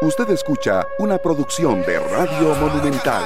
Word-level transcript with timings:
Usted 0.00 0.30
escucha 0.30 0.86
una 0.98 1.18
producción 1.18 1.82
de 1.82 1.98
Radio 1.98 2.54
Monumental. 2.54 3.24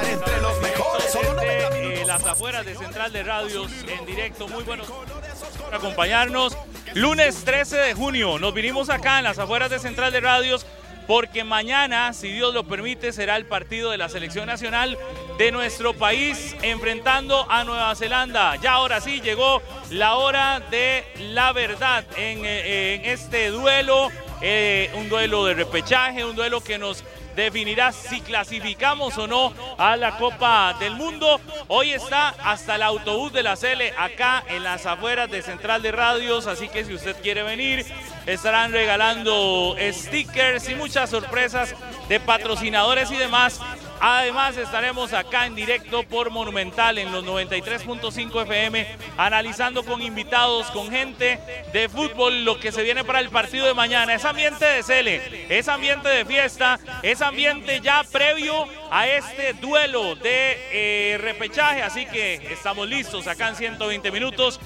Desde 1.71 2.05
las 2.07 2.25
afueras 2.25 2.65
de 2.65 2.73
Central 2.73 3.13
de 3.13 3.21
Radios 3.21 3.71
en 3.87 4.03
directo, 4.07 4.47
muy 4.47 4.63
buenos 4.63 4.87
por 4.87 5.75
acompañarnos. 5.75 6.57
Lunes 6.95 7.43
13 7.45 7.77
de 7.77 7.93
junio, 7.93 8.39
nos 8.39 8.55
vinimos 8.55 8.89
acá 8.89 9.19
en 9.19 9.25
las 9.25 9.37
afueras 9.37 9.69
de 9.69 9.77
Central 9.77 10.11
de 10.11 10.21
Radios 10.21 10.65
porque 11.05 11.43
mañana, 11.43 12.11
si 12.13 12.31
Dios 12.31 12.55
lo 12.55 12.63
permite, 12.63 13.11
será 13.13 13.35
el 13.35 13.45
partido 13.45 13.91
de 13.91 13.99
la 13.99 14.09
selección 14.09 14.47
nacional 14.47 14.97
de 15.37 15.51
nuestro 15.51 15.93
país 15.93 16.55
enfrentando 16.63 17.45
a 17.51 17.63
Nueva 17.65 17.93
Zelanda. 17.95 18.55
Ya 18.55 18.73
ahora 18.73 18.99
sí 18.99 19.21
llegó 19.21 19.61
la 19.91 20.15
hora 20.15 20.59
de 20.71 21.05
la 21.19 21.53
verdad 21.53 22.03
en, 22.17 22.45
eh, 22.45 22.95
en 22.95 23.05
este 23.05 23.49
duelo 23.49 24.09
eh, 24.45 24.91
un 24.95 25.07
duelo 25.07 25.45
de 25.45 25.53
repechaje, 25.53 26.25
un 26.25 26.35
duelo 26.35 26.61
que 26.61 26.77
nos 26.77 27.03
definirá 27.33 27.93
si 27.93 28.19
clasificamos 28.21 29.17
o 29.17 29.25
no 29.25 29.53
a 29.77 29.95
la 29.95 30.17
Copa 30.17 30.75
del 30.79 30.95
Mundo. 30.95 31.39
Hoy 31.69 31.93
está 31.93 32.35
hasta 32.43 32.75
el 32.75 32.83
autobús 32.83 33.31
de 33.31 33.41
la 33.41 33.55
Cele 33.55 33.93
acá 33.97 34.43
en 34.49 34.63
las 34.63 34.85
afueras 34.85 35.31
de 35.31 35.41
Central 35.41 35.81
de 35.81 35.93
Radios, 35.93 36.45
así 36.47 36.67
que 36.67 36.83
si 36.83 36.93
usted 36.93 37.15
quiere 37.21 37.41
venir, 37.43 37.85
estarán 38.25 38.73
regalando 38.73 39.75
stickers 39.79 40.67
y 40.67 40.75
muchas 40.75 41.09
sorpresas 41.09 41.73
de 42.09 42.19
patrocinadores 42.19 43.11
y 43.11 43.15
demás 43.15 43.61
Además 43.99 44.57
estaremos 44.57 45.13
acá 45.13 45.45
en 45.45 45.55
directo 45.55 46.03
por 46.03 46.29
Monumental 46.29 46.97
en 46.97 47.11
los 47.11 47.23
93.5 47.23 48.43
FM 48.43 48.87
analizando 49.17 49.83
con 49.83 50.01
invitados, 50.01 50.67
con 50.71 50.89
gente 50.91 51.39
de 51.71 51.89
fútbol 51.89 52.43
lo 52.43 52.59
que 52.59 52.71
se 52.71 52.83
viene 52.83 53.03
para 53.03 53.19
el 53.19 53.29
partido 53.29 53.65
de 53.65 53.73
mañana. 53.73 54.13
Es 54.13 54.25
ambiente 54.25 54.65
de 54.65 54.83
cele, 54.83 55.45
es 55.49 55.67
ambiente 55.67 56.09
de 56.09 56.25
fiesta, 56.25 56.79
es 57.01 57.21
ambiente 57.21 57.79
ya 57.81 58.03
previo 58.11 58.67
a 58.91 59.07
este 59.07 59.53
duelo 59.53 60.15
de 60.15 60.57
eh, 60.71 61.17
repechaje. 61.19 61.81
Así 61.81 62.05
que 62.05 62.35
estamos 62.51 62.87
listos 62.87 63.27
acá 63.27 63.49
en 63.49 63.55
120 63.55 64.11
minutos 64.11 64.59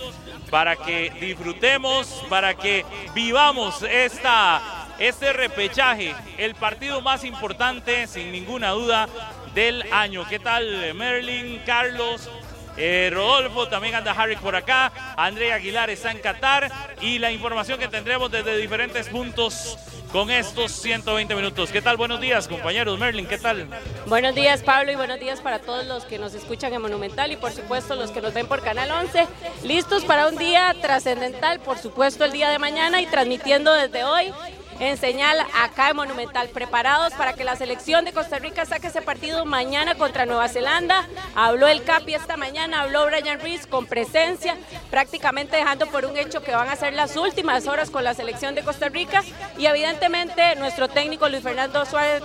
para 0.49 0.75
que 0.75 1.11
disfrutemos, 1.19 2.23
para 2.29 2.55
que 2.55 2.85
vivamos 3.13 3.83
esta 3.83 4.86
este 4.99 5.33
repechaje, 5.33 6.15
el 6.37 6.55
partido 6.55 7.01
más 7.01 7.23
importante, 7.23 8.07
sin 8.07 8.31
ninguna 8.31 8.71
duda, 8.71 9.07
del 9.53 9.83
año. 9.91 10.27
¿Qué 10.27 10.39
tal, 10.39 10.93
Merlin, 10.93 11.61
Carlos? 11.65 12.29
Eh, 12.77 13.09
Rodolfo, 13.11 13.67
también 13.67 13.95
anda 13.95 14.11
Harry 14.11 14.35
por 14.35 14.55
acá, 14.55 14.91
Andrea 15.17 15.55
Aguilar 15.55 15.89
está 15.89 16.11
en 16.11 16.19
Qatar 16.19 16.71
y 17.01 17.17
la 17.17 17.31
información 17.31 17.79
que 17.79 17.87
tendremos 17.87 18.29
desde 18.29 18.55
diferentes 18.55 19.09
puntos 19.09 19.79
con 20.11 20.29
estos 20.29 20.73
120 20.73 21.33
minutos. 21.33 21.71
¿Qué 21.71 21.81
tal? 21.81 21.97
Buenos 21.97 22.21
días, 22.21 22.47
compañeros. 22.47 22.99
Merlin, 22.99 23.25
¿qué 23.25 23.39
tal? 23.39 23.67
Buenos 24.05 24.35
días, 24.35 24.61
Pablo, 24.61 24.91
y 24.91 24.95
buenos 24.95 25.19
días 25.19 25.41
para 25.41 25.57
todos 25.57 25.87
los 25.87 26.05
que 26.05 26.19
nos 26.19 26.35
escuchan 26.35 26.71
en 26.71 26.81
Monumental 26.83 27.31
y 27.31 27.35
por 27.35 27.51
supuesto 27.51 27.95
los 27.95 28.11
que 28.11 28.21
nos 28.21 28.35
ven 28.35 28.47
por 28.47 28.61
Canal 28.61 28.91
11. 28.91 29.27
Listos 29.63 30.05
para 30.05 30.27
un 30.27 30.37
día 30.37 30.75
trascendental, 30.79 31.59
por 31.59 31.79
supuesto 31.79 32.25
el 32.25 32.31
día 32.31 32.49
de 32.49 32.59
mañana 32.59 33.01
y 33.01 33.07
transmitiendo 33.07 33.73
desde 33.73 34.03
hoy 34.03 34.31
en 34.79 34.97
señal 34.97 35.39
acá 35.55 35.89
en 35.89 35.95
Monumental, 35.95 36.49
preparados 36.49 37.13
para 37.13 37.33
que 37.33 37.43
la 37.43 37.55
selección 37.55 38.05
de 38.05 38.13
Costa 38.13 38.39
Rica 38.39 38.65
saque 38.65 38.87
ese 38.87 39.01
partido 39.01 39.45
mañana 39.45 39.95
contra 39.95 40.25
Nueva 40.25 40.47
Zelanda. 40.49 41.07
Habló 41.35 41.67
el 41.67 41.83
Capi 41.83 42.13
esta 42.13 42.37
mañana, 42.37 42.81
habló 42.81 43.05
Brian 43.05 43.39
Rees 43.39 43.65
con 43.65 43.85
presencia, 43.85 44.55
prácticamente 44.91 45.57
dejando 45.57 45.87
por 45.87 46.05
un 46.05 46.17
hecho 46.17 46.41
que 46.41 46.51
van 46.51 46.69
a 46.69 46.75
ser 46.75 46.93
las 46.93 47.15
últimas 47.15 47.67
horas 47.67 47.89
con 47.89 48.03
la 48.03 48.13
selección 48.13 48.55
de 48.55 48.63
Costa 48.63 48.89
Rica 48.89 49.23
y 49.57 49.65
evidentemente 49.65 50.55
nuestro 50.55 50.87
técnico 50.87 51.27
Luis 51.29 51.43
Fernando 51.43 51.85
Suárez 51.85 52.21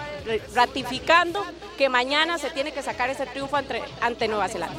ratificando 0.55 1.45
que 1.78 1.89
mañana 1.89 2.39
se 2.39 2.50
tiene 2.50 2.73
que 2.73 2.83
sacar 2.83 3.11
ese 3.11 3.27
triunfo 3.27 3.56
ante, 3.56 3.83
ante 4.00 4.28
Nueva 4.28 4.48
Zelanda. 4.48 4.78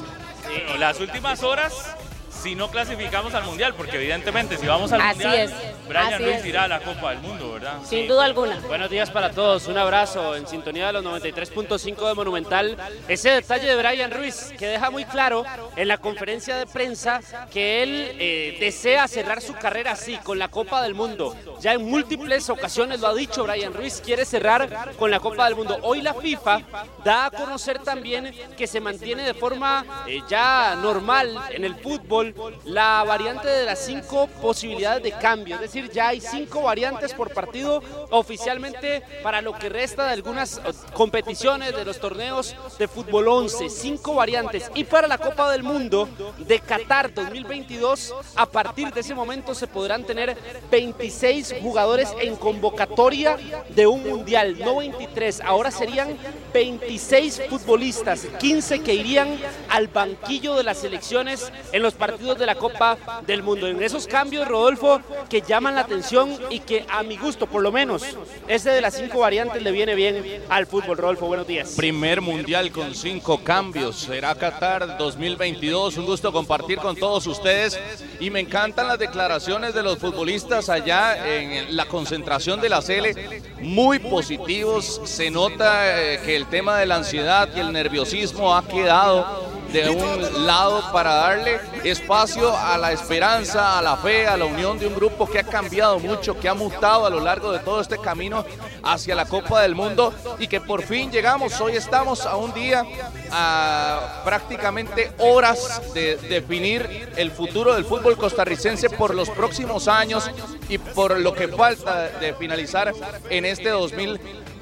las 0.78 1.00
últimas 1.00 1.44
horas 1.44 1.95
si 2.44 2.56
no 2.56 2.70
clasificamos 2.70 3.34
al 3.34 3.46
Mundial, 3.46 3.74
porque 3.74 3.96
evidentemente 3.96 4.58
si 4.58 4.68
vamos 4.68 4.92
al 4.92 5.00
Así 5.00 5.24
Mundial, 5.24 5.36
es. 5.36 5.54
Brian 5.88 6.14
Así 6.14 6.24
Ruiz 6.24 6.36
es. 6.36 6.46
irá 6.46 6.64
a 6.64 6.68
la 6.68 6.81
Copa 6.81 7.12
del 7.12 7.20
Mundo, 7.20 7.54
¿verdad? 7.54 7.78
Sin 7.86 8.06
duda 8.06 8.26
alguna. 8.26 8.59
Buenos 8.68 8.90
días 8.90 9.09
para 9.12 9.31
todos, 9.31 9.68
un 9.68 9.78
abrazo 9.78 10.36
en 10.36 10.46
sintonía 10.46 10.88
de 10.88 10.94
los 10.94 11.06
93.5 11.06 12.08
de 12.09 12.14
Monumental. 12.14 12.78
Ese 13.08 13.30
detalle 13.30 13.68
de 13.68 13.76
Brian 13.78 14.12
Ruiz 14.12 14.54
que 14.59 14.68
deja 14.68 14.92
muy 14.92 15.06
claro 15.06 15.46
en 15.78 15.88
la 15.88 15.98
conferencia 16.00 16.58
de 16.58 16.68
prensa 16.68 17.22
que 17.50 17.81
él 17.81 18.12
eh, 18.20 18.58
desea 18.60 19.08
cerrar 19.08 19.40
su 19.42 19.54
carrera 19.54 19.92
así, 19.92 20.18
con 20.18 20.38
la 20.38 20.50
Copa 20.50 20.81
del 20.81 20.96
Mundo. 20.96 21.38
Ya 21.62 21.74
en 21.74 21.86
múltiples 21.90 22.50
ocasiones 22.50 23.00
lo 23.00 23.08
ha 23.08 23.16
dicho 23.16 23.44
Brian 23.46 23.74
Ruiz, 23.74 24.02
quiere 24.04 24.25
cerrar 24.25 24.92
con 24.98 25.10
la 25.10 25.22
Copa 25.22 25.46
del 25.46 25.56
Mundo. 25.56 25.78
Hoy 25.81 26.02
la 26.02 26.14
FIFA 26.14 26.62
da 27.06 27.28
a 27.28 27.31
conocer 27.31 27.80
también 27.80 28.36
que 28.58 28.68
se 28.68 28.81
mantiene 28.81 29.24
de 29.24 29.34
forma 29.34 30.04
eh, 30.08 30.20
ya 30.28 30.75
normal 30.81 31.38
en 31.52 31.64
el 31.64 31.75
fútbol 31.75 32.32
la 32.66 33.03
variante 33.03 33.47
de 33.47 33.66
las 33.66 33.79
cinco 33.79 34.27
posibilidades 34.41 35.03
de 35.03 35.11
cambio, 35.11 35.55
es 35.55 35.61
decir, 35.61 35.89
ya 35.91 36.09
hay 36.09 36.21
cinco 36.21 36.63
variantes 36.63 37.13
por 37.13 37.33
partido 37.33 37.81
oficialmente 38.09 39.03
para 39.21 39.41
lo 39.41 39.53
que 39.53 39.69
resta 39.69 40.05
de 40.05 40.13
algunas 40.13 40.57
eh, 40.57 40.61
competiciones 40.94 41.75
de 41.75 41.85
los 41.85 41.99
torneos 41.99 42.55
de 42.77 42.88
fútbol 42.88 43.27
11, 43.27 43.69
cinco 43.69 44.16
variantes. 44.16 44.71
Y 44.75 44.83
para 44.83 45.07
la 45.07 45.17
Copa 45.17 45.51
del 45.51 45.63
Mundo 45.63 46.07
de 46.39 46.59
Qatar 46.59 47.13
2022, 47.13 48.13
a 48.35 48.45
partir 48.45 48.91
de 48.94 49.01
ese 49.01 49.15
momento 49.15 49.53
se 49.53 49.67
podrán 49.67 50.03
tener 50.03 50.38
26 50.71 51.55
jugadores 51.61 52.09
en 52.21 52.35
convocatoria 52.35 53.38
de 53.69 53.88
un 53.88 54.03
mundial, 54.03 54.57
no 54.59 54.77
23, 54.77 55.41
ahora 55.41 55.71
serían 55.71 56.17
26 56.53 57.44
futbolistas, 57.50 58.27
15 58.39 58.81
que 58.81 58.94
irían 58.94 59.38
al 59.69 59.88
banquillo 59.88 60.55
de 60.55 60.63
las 60.63 60.79
selecciones 60.79 61.51
en 61.71 61.81
los 61.81 61.94
partidos 61.94 62.22
de 62.23 62.45
la 62.45 62.56
Copa 62.56 62.97
del 63.28 63.44
Mundo. 63.44 63.67
En 63.67 63.84
esos 63.84 64.07
cambios, 64.07 64.47
Rodolfo, 64.47 65.01
que 65.29 65.41
llaman 65.41 65.75
la 65.75 65.81
atención 65.81 66.34
y 66.50 66.59
que 66.59 66.85
a 66.89 67.03
mi 67.03 67.17
gusto, 67.17 67.47
por 67.47 67.61
lo 67.61 67.72
menos, 67.72 68.03
ese 68.47 68.69
de 68.69 68.79
las 68.79 68.95
cinco 68.95 69.19
variantes 69.19 69.61
le 69.61 69.72
viene 69.72 69.94
bien 69.94 70.41
al 70.47 70.66
fútbol. 70.66 70.97
Rodolfo, 70.97 71.28
buenos 71.28 71.45
días. 71.45 71.73
Primer 71.75 72.22
mundial 72.22 72.72
con 72.72 72.95
cinco 72.95 73.44
cambios. 73.44 73.97
Será 73.97 74.33
Qatar 74.35 74.97
2022. 74.97 75.97
Un 75.97 76.06
gusto 76.06 76.31
compartir 76.31 76.78
con 76.78 76.95
todos 76.95 77.28
ustedes. 77.28 77.78
Y 78.22 78.29
me 78.29 78.39
encantan 78.39 78.88
las 78.88 79.00
declaraciones 79.00 79.73
de 79.73 79.83
los 79.83 79.97
futbolistas 79.97 80.69
allá 80.69 81.28
en 81.28 81.75
la 81.75 81.85
concentración 81.88 82.62
de 82.62 82.69
la 82.69 82.81
Sele. 82.81 83.41
Muy 83.59 84.00
positivos. 84.00 85.01
Se 85.03 85.29
nota 85.29 86.01
eh, 86.01 86.22
que 86.23 86.38
el 86.38 86.47
tema 86.47 86.78
de 86.78 86.85
la 86.85 86.95
ansiedad 86.95 87.50
y 87.53 87.59
el 87.59 87.73
nerviosismo 87.73 88.56
ha 88.56 88.66
quedado 88.66 89.53
de 89.73 89.89
un 89.89 90.45
lado 90.45 90.91
para 90.91 91.16
darle 91.16 91.59
espacio 91.84 92.56
a 92.56 92.78
la 92.78 92.91
esperanza, 92.91 93.79
a 93.79 93.81
la 93.81 93.97
fe, 93.97 94.28
a 94.28 94.38
la 94.38 94.45
unión 94.45 94.78
de 94.78 94.85
un 94.85 94.94
grupo 94.94 95.28
que 95.28 95.39
ha 95.39 95.44
cambiado 95.44 96.00
mucho, 96.00 96.39
que 96.39 96.47
ha 96.47 96.53
mutado 96.53 97.07
a 97.07 97.09
lo 97.09 97.19
largo 97.19 97.51
de 97.51 97.57
todo 97.57 97.81
este 97.81 97.97
camino 97.97 98.45
hacia 98.83 99.16
la 99.16 99.25
Copa 99.25 99.63
del 99.63 99.73
Mundo 99.73 100.13
y 100.38 100.47
que 100.47 100.62
por 100.62 100.83
fin 100.83 101.12
llegamos. 101.12 101.59
Hoy 101.59 101.75
estamos 101.75 102.28
a 102.28 102.35
un 102.35 102.53
día, 102.53 102.85
a 103.31 104.22
prácticamente 104.23 105.12
horas 105.17 105.81
de 105.95 106.17
definir 106.17 107.09
el 107.16 107.31
futuro 107.31 107.73
del 107.73 107.83
fútbol 107.83 108.16
costarricense 108.16 108.91
por 108.91 109.16
los 109.16 109.31
próximos 109.31 109.88
años 109.88 110.29
y 110.69 110.78
por 110.78 111.19
lo 111.19 111.33
que 111.33 111.47
falta 111.47 112.09
de 112.19 112.35
finalizar 112.35 112.94
en 113.28 113.45
este 113.45 113.69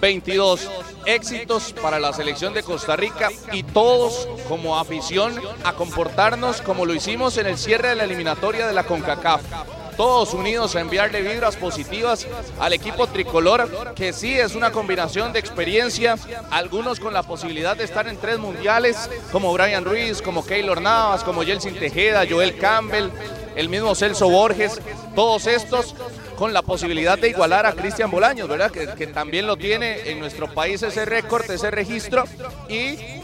2022. 0.01 0.67
Éxitos 1.05 1.73
para 1.73 1.99
la 1.99 2.11
selección 2.11 2.53
de 2.53 2.63
Costa 2.63 2.95
Rica 2.95 3.29
y 3.53 3.61
todos 3.61 4.27
como 4.47 4.77
afición 4.79 5.39
a 5.63 5.73
comportarnos 5.73 6.61
como 6.61 6.85
lo 6.85 6.93
hicimos 6.95 7.37
en 7.37 7.45
el 7.45 7.57
cierre 7.57 7.89
de 7.89 7.95
la 7.95 8.03
eliminatoria 8.05 8.67
de 8.67 8.73
la 8.73 8.83
CONCACAF. 8.83 9.41
Todos 9.97 10.33
unidos 10.33 10.75
a 10.75 10.81
enviarle 10.81 11.21
vibras 11.21 11.55
positivas 11.55 12.25
al 12.59 12.73
equipo 12.73 13.05
tricolor, 13.07 13.93
que 13.93 14.13
sí 14.13 14.33
es 14.33 14.55
una 14.55 14.71
combinación 14.71 15.33
de 15.33 15.39
experiencia, 15.39 16.17
algunos 16.49 16.99
con 16.99 17.13
la 17.13 17.21
posibilidad 17.21 17.77
de 17.77 17.83
estar 17.83 18.07
en 18.07 18.17
tres 18.17 18.39
mundiales, 18.39 19.09
como 19.31 19.53
Brian 19.53 19.85
Ruiz, 19.85 20.21
como 20.21 20.43
Keylor 20.45 20.81
Navas, 20.81 21.23
como 21.23 21.43
Jelsin 21.43 21.75
Tejeda, 21.75 22.25
Joel 22.27 22.57
Campbell, 22.57 23.11
el 23.55 23.69
mismo 23.69 23.93
Celso 23.93 24.29
Borges, 24.29 24.81
todos 25.13 25.45
estos 25.45 25.93
con 26.41 26.53
la 26.53 26.63
posibilidad 26.63 27.19
de 27.19 27.29
igualar 27.29 27.67
a 27.67 27.73
Cristian 27.73 28.09
Bolaños, 28.09 28.49
¿verdad? 28.49 28.71
Que, 28.71 29.05
también 29.05 29.45
lo 29.45 29.57
tiene 29.57 30.09
en 30.09 30.19
nuestro 30.19 30.51
país 30.51 30.81
ese 30.81 31.05
récord, 31.05 31.47
ese 31.51 31.69
registro. 31.69 32.23
Y 32.67 33.20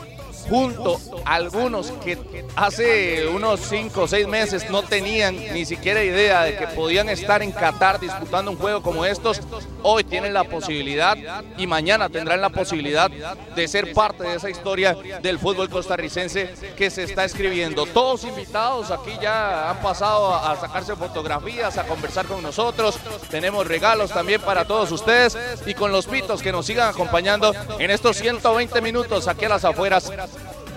junto 0.50 1.00
a 1.26 1.36
algunos 1.36 1.92
que 2.04 2.46
hace 2.56 3.28
unos 3.28 3.60
5 3.62 4.02
o 4.02 4.08
6 4.08 4.28
meses 4.28 4.70
no 4.70 4.84
tenían 4.84 5.36
ni 5.54 5.66
siquiera 5.66 6.04
idea 6.04 6.44
de 6.44 6.58
que 6.58 6.68
podían 6.68 7.10
estar 7.10 7.42
en 7.42 7.52
Qatar 7.52 8.00
disputando 8.00 8.52
un 8.52 8.58
juego 8.58 8.82
como 8.82 9.06
estos, 9.06 9.42
hoy 9.84 10.04
tienen 10.04 10.34
la 10.34 10.44
posibilidad 10.44 11.18
y 11.58 11.68
mañana 11.68 12.10
tendrán 12.10 12.42
la 12.42 12.50
posibilidad 12.50 13.10
de 13.10 13.68
ser 13.68 13.94
parte 13.94 14.24
de 14.24 14.36
esa 14.36 14.50
historia 14.50 14.96
del 15.22 15.40
fútbol 15.40 15.70
costarricense 15.70 16.54
que 16.76 16.90
se 16.90 17.04
está 17.04 17.26
escribiendo. 17.26 17.86
Todos 17.86 18.24
invitados 18.24 18.92
aquí 18.92 19.12
ya 19.22 19.70
han 19.70 19.78
pasado 19.78 20.34
a 20.34 20.56
sacarse 20.56 20.96
fotografías, 20.96 21.78
a 21.78 21.86
conversar 21.86 22.26
con 22.26 22.42
nosotros. 22.42 22.98
Tenemos 23.30 23.68
regalos 23.68 24.12
también 24.12 24.42
para 24.42 24.66
todos 24.66 24.92
ustedes 24.92 25.38
y 25.66 25.74
con 25.74 25.92
los 25.92 26.08
pitos 26.08 26.42
que 26.42 26.52
nos 26.52 26.66
sigan 26.66 26.90
acompañando 26.90 27.54
en 27.80 27.92
estos 27.92 28.18
120 28.18 28.82
minutos 28.82 29.28
aquí 29.28 29.46
a 29.46 29.50
las 29.50 29.66
afueras 29.66 30.12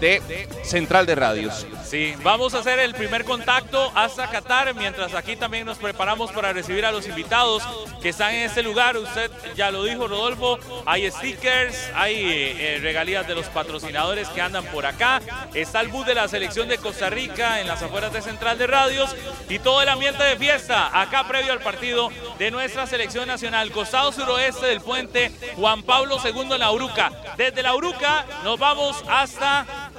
de 0.00 0.48
Central 0.64 1.06
de 1.06 1.14
Radios. 1.14 1.66
Sí, 1.84 2.14
vamos 2.22 2.54
a 2.54 2.58
hacer 2.58 2.78
el 2.78 2.94
primer 2.94 3.24
contacto 3.24 3.90
hasta 3.94 4.30
Qatar, 4.30 4.74
mientras 4.74 5.14
aquí 5.14 5.36
también 5.36 5.66
nos 5.66 5.78
preparamos 5.78 6.30
para 6.32 6.52
recibir 6.52 6.86
a 6.86 6.92
los 6.92 7.06
invitados 7.06 7.62
que 8.00 8.10
están 8.10 8.34
en 8.34 8.42
este 8.42 8.62
lugar. 8.62 8.96
Usted 8.96 9.30
ya 9.56 9.70
lo 9.70 9.84
dijo, 9.84 10.08
Rodolfo, 10.08 10.58
hay 10.86 11.10
stickers, 11.10 11.90
hay 11.94 12.14
eh, 12.24 12.78
regalías 12.80 13.26
de 13.26 13.34
los 13.34 13.46
patrocinadores 13.46 14.28
que 14.28 14.40
andan 14.40 14.64
por 14.66 14.86
acá. 14.86 15.20
Está 15.54 15.80
el 15.80 15.88
bus 15.88 16.06
de 16.06 16.14
la 16.14 16.28
selección 16.28 16.68
de 16.68 16.78
Costa 16.78 17.10
Rica 17.10 17.60
en 17.60 17.66
las 17.66 17.82
afueras 17.82 18.12
de 18.12 18.22
Central 18.22 18.56
de 18.56 18.66
Radios 18.66 19.14
y 19.48 19.58
todo 19.58 19.82
el 19.82 19.88
ambiente 19.88 20.22
de 20.22 20.36
fiesta 20.36 20.98
acá 21.00 21.26
previo 21.26 21.52
al 21.52 21.60
partido 21.60 22.08
de 22.38 22.50
nuestra 22.50 22.86
selección 22.86 23.26
nacional. 23.26 23.70
Costado 23.72 24.12
suroeste 24.12 24.66
del 24.66 24.80
puente 24.80 25.32
Juan 25.56 25.82
Pablo 25.82 26.18
II 26.24 26.52
en 26.52 26.60
la 26.60 26.70
Uruca. 26.70 27.10
Desde 27.36 27.62
la 27.62 27.74
Uruca 27.74 28.24
nos 28.44 28.58
vamos 28.58 29.02
hasta 29.08 29.89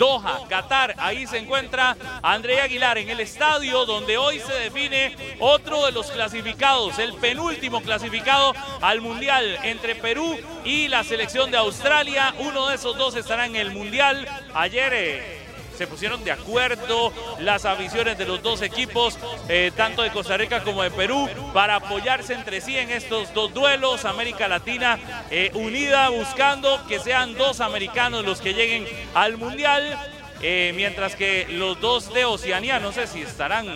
Doha, 0.00 0.48
Qatar. 0.48 0.94
Ahí 0.96 1.26
se 1.26 1.36
encuentra 1.36 1.94
André 2.22 2.62
Aguilar 2.62 2.96
en 2.96 3.10
el 3.10 3.20
estadio 3.20 3.84
donde 3.84 4.16
hoy 4.16 4.40
se 4.40 4.54
define 4.54 5.14
otro 5.38 5.84
de 5.84 5.92
los 5.92 6.10
clasificados, 6.10 6.98
el 6.98 7.12
penúltimo 7.12 7.82
clasificado 7.82 8.54
al 8.80 9.02
Mundial 9.02 9.58
entre 9.62 9.94
Perú 9.94 10.38
y 10.64 10.88
la 10.88 11.04
selección 11.04 11.50
de 11.50 11.58
Australia. 11.58 12.34
Uno 12.38 12.68
de 12.68 12.76
esos 12.76 12.96
dos 12.96 13.14
estará 13.14 13.44
en 13.44 13.56
el 13.56 13.72
Mundial. 13.72 14.26
Ayer... 14.54 14.92
Eh, 14.94 15.39
se 15.80 15.86
pusieron 15.86 16.22
de 16.22 16.30
acuerdo 16.30 17.10
las 17.38 17.64
aficiones 17.64 18.18
de 18.18 18.26
los 18.26 18.42
dos 18.42 18.60
equipos, 18.60 19.18
eh, 19.48 19.72
tanto 19.74 20.02
de 20.02 20.10
Costa 20.10 20.36
Rica 20.36 20.62
como 20.62 20.82
de 20.82 20.90
Perú, 20.90 21.26
para 21.54 21.76
apoyarse 21.76 22.34
entre 22.34 22.60
sí 22.60 22.76
en 22.76 22.90
estos 22.90 23.32
dos 23.32 23.54
duelos. 23.54 24.04
América 24.04 24.46
Latina 24.46 24.98
eh, 25.30 25.50
unida 25.54 26.10
buscando 26.10 26.86
que 26.86 26.98
sean 26.98 27.32
dos 27.32 27.62
americanos 27.62 28.26
los 28.26 28.42
que 28.42 28.52
lleguen 28.52 28.86
al 29.14 29.38
Mundial, 29.38 29.98
eh, 30.42 30.74
mientras 30.76 31.16
que 31.16 31.46
los 31.48 31.80
dos 31.80 32.12
de 32.12 32.26
Oceanía, 32.26 32.78
no 32.78 32.92
sé 32.92 33.06
si 33.06 33.22
estarán 33.22 33.66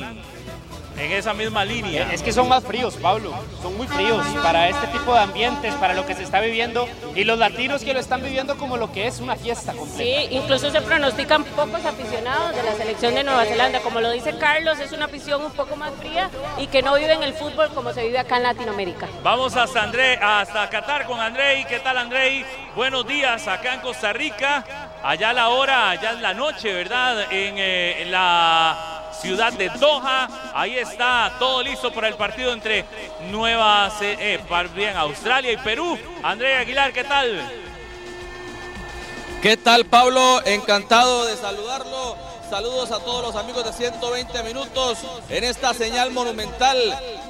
en 0.97 1.13
esa 1.13 1.35
misma 1.35 1.65
línea. 1.65 2.13
Es 2.13 2.23
que 2.23 2.33
son 2.33 2.49
más 2.49 2.65
fríos, 2.65 2.97
Pablo, 2.97 3.33
son 3.63 3.77
muy 3.77 3.87
fríos 3.87 4.25
para 4.43 4.69
este 4.69 4.87
tipo 4.89 5.13
de 5.15 5.21
ambientes, 5.21 5.75
para 5.75 5.95
lo 5.95 6.07
que 6.07 6.15
se 6.15 6.23
está 6.23 6.41
viviendo 6.41 6.89
y 7.15 7.25
los 7.25 7.39
latinos 7.39 7.83
que 7.83 7.95
lo 7.95 8.01
están 8.01 8.23
viviendo 8.23 8.57
como 8.57 8.77
lo 8.77 8.93
que 8.93 9.07
es 9.07 9.21
una 9.21 9.37
fiesta 9.37 9.73
completa. 9.73 9.99
Sí, 9.99 10.29
incluso 10.31 10.71
se 10.71 10.81
pronostican 10.81 11.45
pocos 11.45 11.85
aficionados 11.85 12.55
de 12.55 12.63
la 12.63 12.75
selección 12.75 13.15
de 13.15 13.25
Nueva 13.25 13.45
Zelanda, 13.45 13.81
como 13.81 14.01
lo 14.01 14.11
dice 14.11 14.37
Carlos, 14.39 14.79
es 14.81 14.93
una 14.93 15.07
afición 15.07 15.45
un 15.45 15.53
poco 15.53 15.77
más 15.77 15.93
fría 15.95 16.31
y 16.59 16.67
que 16.67 16.83
no 16.83 16.95
vive 16.95 17.13
en 17.13 17.23
el 17.23 17.35
fútbol 17.35 17.69
como 17.75 17.93
se 17.93 18.05
vive 18.05 18.19
acá 18.19 18.37
en 18.37 18.45
Latinoamérica. 18.45 19.09
Vamos 19.23 19.57
hasta 19.57 19.83
André, 19.83 20.17
hasta 20.17 20.69
Qatar 20.71 21.07
con 21.07 21.21
Andrei, 21.21 21.65
¿qué 21.65 21.81
tal 21.81 21.99
Andrei? 21.99 22.45
Buenos 22.75 23.07
días 23.07 23.47
acá 23.49 23.75
en 23.75 23.81
Costa 23.81 24.13
Rica, 24.13 24.65
allá 25.05 25.33
la 25.33 25.51
hora, 25.51 25.95
ya 26.01 26.13
es 26.13 26.21
la 26.21 26.35
noche, 26.35 26.73
¿verdad? 26.73 27.31
En, 27.31 27.59
eh, 27.59 28.03
en 28.03 28.11
la 28.11 29.13
ciudad 29.21 29.53
de 29.53 29.69
Doha. 29.69 30.29
Ahí 30.55 30.77
está 30.77 31.37
todo 31.39 31.63
listo 31.63 31.93
para 31.93 32.09
el 32.09 32.15
partido 32.15 32.53
entre 32.53 32.85
Nueva 33.31 33.93
eh, 34.01 34.41
bien, 34.75 34.97
Australia 34.97 35.53
y 35.53 35.57
Perú. 35.59 35.99
André 36.23 36.57
Aguilar, 36.57 36.93
¿qué 36.93 37.05
tal? 37.05 37.41
¿Qué 39.43 39.57
tal, 39.59 39.85
Pablo? 39.85 40.41
Encantado 40.47 41.27
de 41.27 41.37
saludarlo. 41.37 42.24
Saludos 42.55 42.93
a 42.93 43.01
todos 43.01 43.21
los 43.21 43.35
amigos 43.35 43.65
de 43.65 43.73
120 43.73 44.43
minutos 44.45 44.99
en 45.29 45.43
esta 45.43 45.75
señal 45.75 46.13
monumental 46.13 46.79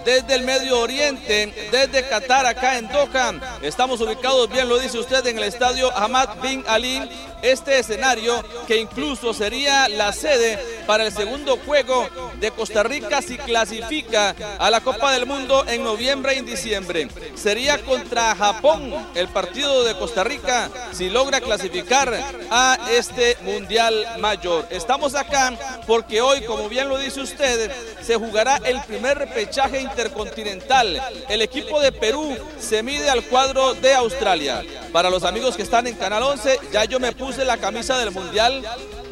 desde 0.05 0.35
el 0.35 0.43
Medio 0.43 0.79
Oriente, 0.81 1.71
desde 1.73 2.06
Qatar, 2.06 2.44
acá 2.44 2.76
en 2.76 2.88
Doha. 2.88 3.32
Estamos 3.62 4.03
ubicados, 4.03 4.50
bien 4.50 4.69
lo 4.69 4.79
dice 4.79 4.99
usted, 4.99 5.26
en 5.26 5.38
el 5.38 5.44
estadio 5.44 5.91
Ahmad 5.97 6.29
Bin 6.43 6.62
Ali 6.69 7.00
este 7.44 7.79
escenario 7.79 8.43
que 8.67 8.79
incluso 8.79 9.35
sería 9.35 9.87
la 9.91 10.12
sede 10.12 10.59
para 10.87 11.05
el 11.05 11.12
segundo 11.12 11.59
juego 11.67 12.09
de 12.41 12.50
Costa 12.50 12.82
Rica 12.82 13.20
si 13.20 13.37
clasifica 13.37 14.35
a 14.59 14.70
la 14.70 14.81
Copa 14.81 15.12
del 15.12 15.27
Mundo 15.27 15.62
en 15.69 15.85
noviembre 15.85 16.37
y 16.37 16.41
diciembre. 16.41 17.06
Sería 17.35 17.79
contra 17.85 18.35
Japón 18.35 18.94
el 19.15 19.29
partido 19.29 19.85
de 19.85 19.94
Costa 19.94 20.25
Rica 20.25 20.70
si 20.93 21.11
logra 21.11 21.43
clasificar 21.43 22.19
a 22.50 22.79
este 22.91 23.37
Mundial 23.43 24.06
Mayor. 24.20 24.67
Estamos 24.70 25.14
acá 25.15 25.53
porque 25.87 26.21
hoy, 26.21 26.43
como 26.43 26.69
bien 26.69 26.89
lo 26.89 26.99
dice 26.99 27.21
usted, 27.21 27.71
se 28.01 28.17
jugará 28.17 28.59
el 28.65 28.81
primer 28.83 29.19
repechaje 29.19 29.81
intercontinental. 29.81 31.01
El 31.29 31.43
equipo 31.43 31.81
de 31.81 31.93
Perú 31.93 32.37
se 32.59 32.83
mide 32.83 33.11
al 33.11 33.23
cuadro 33.25 33.75
de 33.75 33.95
Australia. 33.95 34.63
Para 34.94 35.11
los 35.11 35.25
amigos 35.25 35.56
que 35.56 35.62
están 35.62 35.88
en 35.88 35.96
Canal 35.96 36.23
11, 36.23 36.61
ya 36.73 36.85
yo 36.85 37.00
me 37.00 37.11
puse 37.11 37.44
la 37.44 37.56
camisa 37.56 37.99
del 37.99 38.12
Mundial 38.12 38.62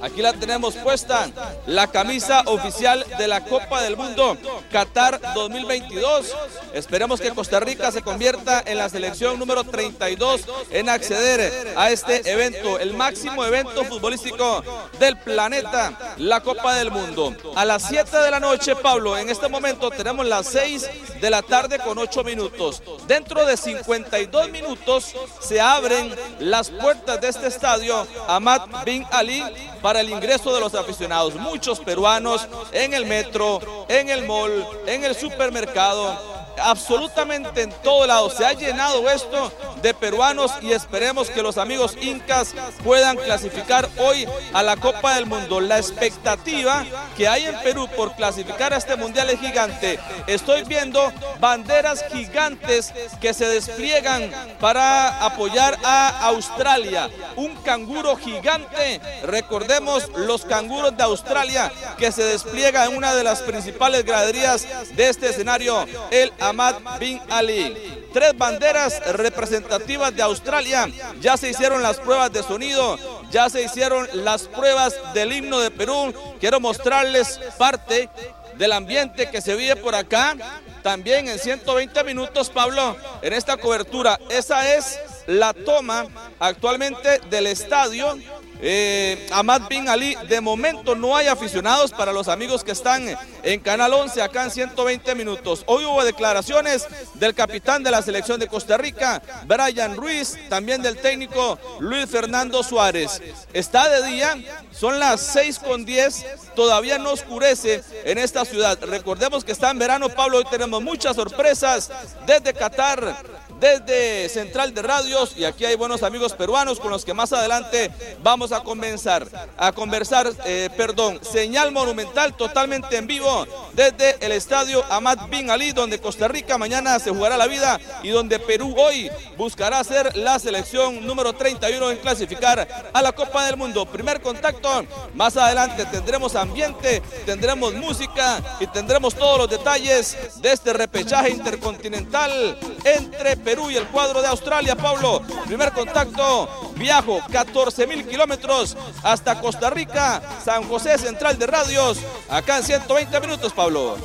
Aquí 0.03 0.21
la 0.21 0.33
tenemos 0.33 0.75
puesta, 0.75 1.31
la 1.65 1.87
camisa 1.87 2.43
oficial 2.47 3.07
de 3.19 3.29
la 3.29 3.45
Copa 3.45 3.83
del 3.83 3.97
Mundo 3.97 4.37
Qatar 4.73 5.21
2022. 5.33 6.35
Esperemos 6.75 7.21
que 7.21 7.31
Costa 7.31 7.61
Rica 7.61 7.93
se 7.93 8.03
convierta 8.03 8.65
en 8.67 8.79
la 8.79 8.89
selección 8.89 9.39
número 9.39 9.63
32 9.63 10.41
en 10.71 10.89
acceder 10.89 11.75
a 11.77 11.93
este 11.93 12.29
evento, 12.29 12.81
el 12.81 12.95
máximo 12.95 13.45
evento 13.45 13.85
futbolístico 13.85 14.65
del 14.99 15.17
planeta, 15.19 16.17
la 16.17 16.41
Copa 16.41 16.75
del 16.75 16.91
Mundo. 16.91 17.37
A 17.55 17.65
las 17.65 17.85
7 17.87 18.17
de 18.19 18.31
la 18.33 18.41
noche, 18.41 18.75
Pablo, 18.75 19.17
en 19.17 19.31
este 19.31 19.47
momento 19.47 19.89
tenemos 19.93 20.27
las 20.27 20.49
6 20.49 21.21
de 21.21 21.31
la 21.31 21.43
tarde 21.43 21.79
con 21.79 21.97
8 21.97 22.25
minutos. 22.25 22.83
Dentro 23.07 23.47
de 23.47 23.57
52 23.57 24.51
minutos 24.51 25.15
se 25.39 25.61
abren 25.77 26.15
las 26.39 26.71
puertas 26.71 27.21
de 27.21 27.29
este 27.29 27.47
estadio 27.47 28.07
Ahmad 28.29 28.63
Bin 28.85 29.05
Ali 29.11 29.43
para 29.81 30.01
el 30.01 30.11
ingreso 30.11 30.55
de 30.55 30.61
los 30.61 30.75
aficionados. 30.75 31.35
Muchos 31.35 31.81
peruanos 31.81 32.47
en 32.73 32.95
el 32.95 33.07
metro, 33.07 33.61
en 33.89 34.09
el 34.11 34.27
mall, 34.27 34.67
en 34.87 35.05
el 35.05 35.15
supermercado, 35.15 36.32
absolutamente 36.59 37.63
en 37.63 37.71
todo 37.83 38.07
lado. 38.07 38.31
Se 38.31 38.45
ha 38.45 38.53
llenado 38.53 39.09
esto 39.09 39.53
de 39.83 39.95
peruanos 39.95 40.53
y 40.63 40.73
esperemos 40.73 41.31
que 41.31 41.43
los 41.43 41.59
amigos 41.59 41.97
incas 42.01 42.55
puedan 42.85 43.17
clasificar 43.17 43.89
hoy 43.99 44.27
a 44.53 44.63
la 44.63 44.77
Copa 44.77 45.15
del 45.15 45.27
Mundo. 45.27 45.61
La 45.61 45.79
expectativa 45.79 46.85
que 47.17 47.29
hay 47.29 47.45
en 47.47 47.59
Perú 47.61 47.89
por 47.97 48.15
clasificar 48.15 48.73
a 48.73 48.77
este 48.77 48.97
mundial 48.97 49.31
es 49.31 49.41
gigante. 49.41 49.99
Estoy 50.27 50.65
viendo 50.65 51.13
banderas 51.41 52.05
gigantes 52.13 52.93
que 53.21 53.35
se 53.35 53.47
despliegan 53.47 54.31
para 54.61 55.25
apoyar 55.25 55.79
a 55.85 56.27
Australia. 56.29 57.11
Un 57.37 57.55
canguro 57.57 58.17
gigante. 58.17 59.01
Recordemos 59.25 60.09
los 60.17 60.45
canguros 60.45 60.97
de 60.97 61.03
Australia 61.03 61.73
que 61.99 62.13
se 62.13 62.25
despliega 62.25 62.85
en 62.85 62.97
una 62.97 63.15
de 63.15 63.25
las 63.25 63.43
principales 63.43 64.05
graderías 64.05 64.67
de 64.95 65.09
este 65.09 65.31
escenario, 65.31 65.87
el 66.11 66.33
Ahmad 66.43 66.75
Bin 66.99 67.21
Ali. 67.31 68.09
Tres 68.13 68.37
banderas 68.37 69.01
representativas 69.15 70.15
de 70.15 70.23
Australia. 70.23 70.89
Ya 71.21 71.37
se 71.37 71.51
hicieron 71.51 71.83
las 71.83 71.99
pruebas 71.99 72.33
de 72.33 72.43
sonido, 72.43 72.99
ya 73.31 73.49
se 73.49 73.63
hicieron 73.63 74.09
las 74.13 74.43
pruebas 74.49 74.95
del 75.15 75.33
himno 75.33 75.61
de 75.61 75.71
Perú. 75.71 76.13
Quiero 76.41 76.61
mostrarles 76.61 77.41
parte 77.59 78.09
del 78.57 78.73
ambiente 78.73 79.31
que 79.31 79.41
se 79.41 79.55
vive 79.55 79.77
por 79.77 79.95
acá. 79.95 80.37
También 80.83 81.29
en 81.29 81.39
120 81.39 82.05
minutos, 82.05 82.51
Pablo, 82.51 82.97
en 83.23 83.33
esta 83.33 83.57
cobertura. 83.57 84.19
Esa 84.29 84.75
es 84.75 84.99
la 85.27 85.53
toma 85.53 86.07
actualmente 86.39 87.21
del 87.31 87.47
estadio 87.47 88.17
eh, 88.65 89.27
Ahmad 89.33 89.63
Bin 89.69 89.89
Ali. 89.89 90.17
De 90.29 90.41
momento 90.41 90.95
no 90.95 91.17
hay 91.17 91.27
aficionados 91.27 91.91
para 91.91 92.13
los 92.13 92.29
amigos 92.29 92.63
que 92.63 92.71
están 92.71 93.05
en 93.43 93.61
Canal 93.61 93.93
11 93.93 94.23
acá 94.23 94.45
en 94.45 94.53
120 94.53 95.15
minutos. 95.17 95.65
Hoy 95.67 95.85
hubo 95.85 96.05
declaraciones 96.05 96.87
del 97.15 97.35
capitán 97.35 97.83
de 97.83 97.91
la 97.91 98.03
selección 98.03 98.39
de 98.39 98.47
Costa 98.47 98.77
Rica, 98.79 99.21
Brian 99.47 99.97
Ruiz, 99.97 100.39
también 100.49 100.81
del 100.81 100.97
técnico 100.97 101.59
Luis 101.81 102.07
Fernando 102.09 102.63
Suárez. 102.63 103.21
Está 103.53 103.89
de 103.89 104.07
día, 104.07 104.37
son 104.71 105.01
las 105.01 105.21
6 105.21 105.59
con 105.59 105.85
10, 105.85 106.25
todavía 106.55 106.99
no 106.99 107.11
oscurece 107.11 107.83
en 108.05 108.19
esta 108.19 108.45
ciudad. 108.45 108.79
Recordemos 108.83 109.45
que 109.45 109.51
está 109.51 109.73
en 109.73 109.81
verano, 109.81 110.09
Pablo, 110.09 110.39
hoy 110.39 110.45
tenemos 110.49 110.81
muchas 110.81 111.17
sorpresas 111.17 111.91
desde 112.27 112.55
Qatar 112.55 113.17
desde 113.63 114.29
Central 114.29 114.75
de 114.75 114.83
Radios 114.83 115.35
y 115.37 115.45
aquí 115.45 115.65
hay 115.65 115.77
buenos 115.77 116.03
amigos 116.03 116.33
peruanos 116.33 116.81
con 116.81 116.91
los 116.91 117.05
que 117.05 117.15
más 117.15 117.33
adelante 117.33 117.93
vamos 118.21 118.51
a 118.51 118.65
comenzar 118.65 119.29
a 119.57 119.71
conversar, 119.71 120.33
eh, 120.45 120.69
perdón, 120.77 121.21
señal 121.23 121.71
monumental 121.71 122.37
totalmente 122.37 122.97
en 122.97 123.07
vivo 123.07 123.47
desde 123.73 124.17
el 124.19 124.33
estadio 124.33 124.85
Ahmad 124.91 125.29
Bin 125.31 125.49
Ali 125.49 125.71
donde 125.71 126.01
Costa 126.01 126.27
Rica 126.27 126.59
mañana 126.59 126.99
se 126.99 127.11
jugará 127.11 127.37
la 127.37 127.47
vida 127.47 127.79
y 128.03 128.09
donde 128.09 128.41
Perú 128.41 128.75
hoy 128.77 129.09
buscará 129.37 129.85
ser 129.85 130.17
la 130.17 130.41
selección 130.41 131.07
número 131.07 131.33
31 131.33 131.93
en 131.93 131.99
clasificar 131.99 132.67
a 132.93 133.01
la 133.01 133.13
Copa 133.13 133.47
del 133.47 133.57
Mundo. 133.57 133.87
Primer 133.87 134.21
contacto, 134.21 134.85
más 135.15 135.37
adelante 135.37 135.87
tendremos 135.87 136.35
ambiente, 136.35 137.01
tendremos 137.25 137.75
música 137.75 138.43
y 138.59 138.67
tendremos 138.67 139.15
todos 139.15 139.39
los 139.39 139.49
detalles 139.49 140.17
de 140.43 140.51
este 140.51 140.73
repechaje 140.73 141.31
intercontinental 141.31 142.59
entre 142.85 143.37
Perú 143.37 143.52
y 143.71 143.77
el 143.77 143.87
cuadro 143.89 144.23
de 144.23 144.29
Australia, 144.29 144.75
Pablo. 144.77 145.23
Primer 145.47 145.73
contacto, 145.73 146.73
viajo 146.77 147.21
14 147.31 147.87
mil 147.87 148.07
kilómetros 148.07 148.77
hasta 149.03 149.41
Costa 149.41 149.71
Rica, 149.71 150.23
San 150.43 150.65
José 150.65 150.99
Central 150.99 151.39
de 151.39 151.47
Radios, 151.47 151.99
acá 152.29 152.59
en 152.59 152.65
120 152.65 153.21
minutos, 153.21 153.53
Pablo. 153.53 153.97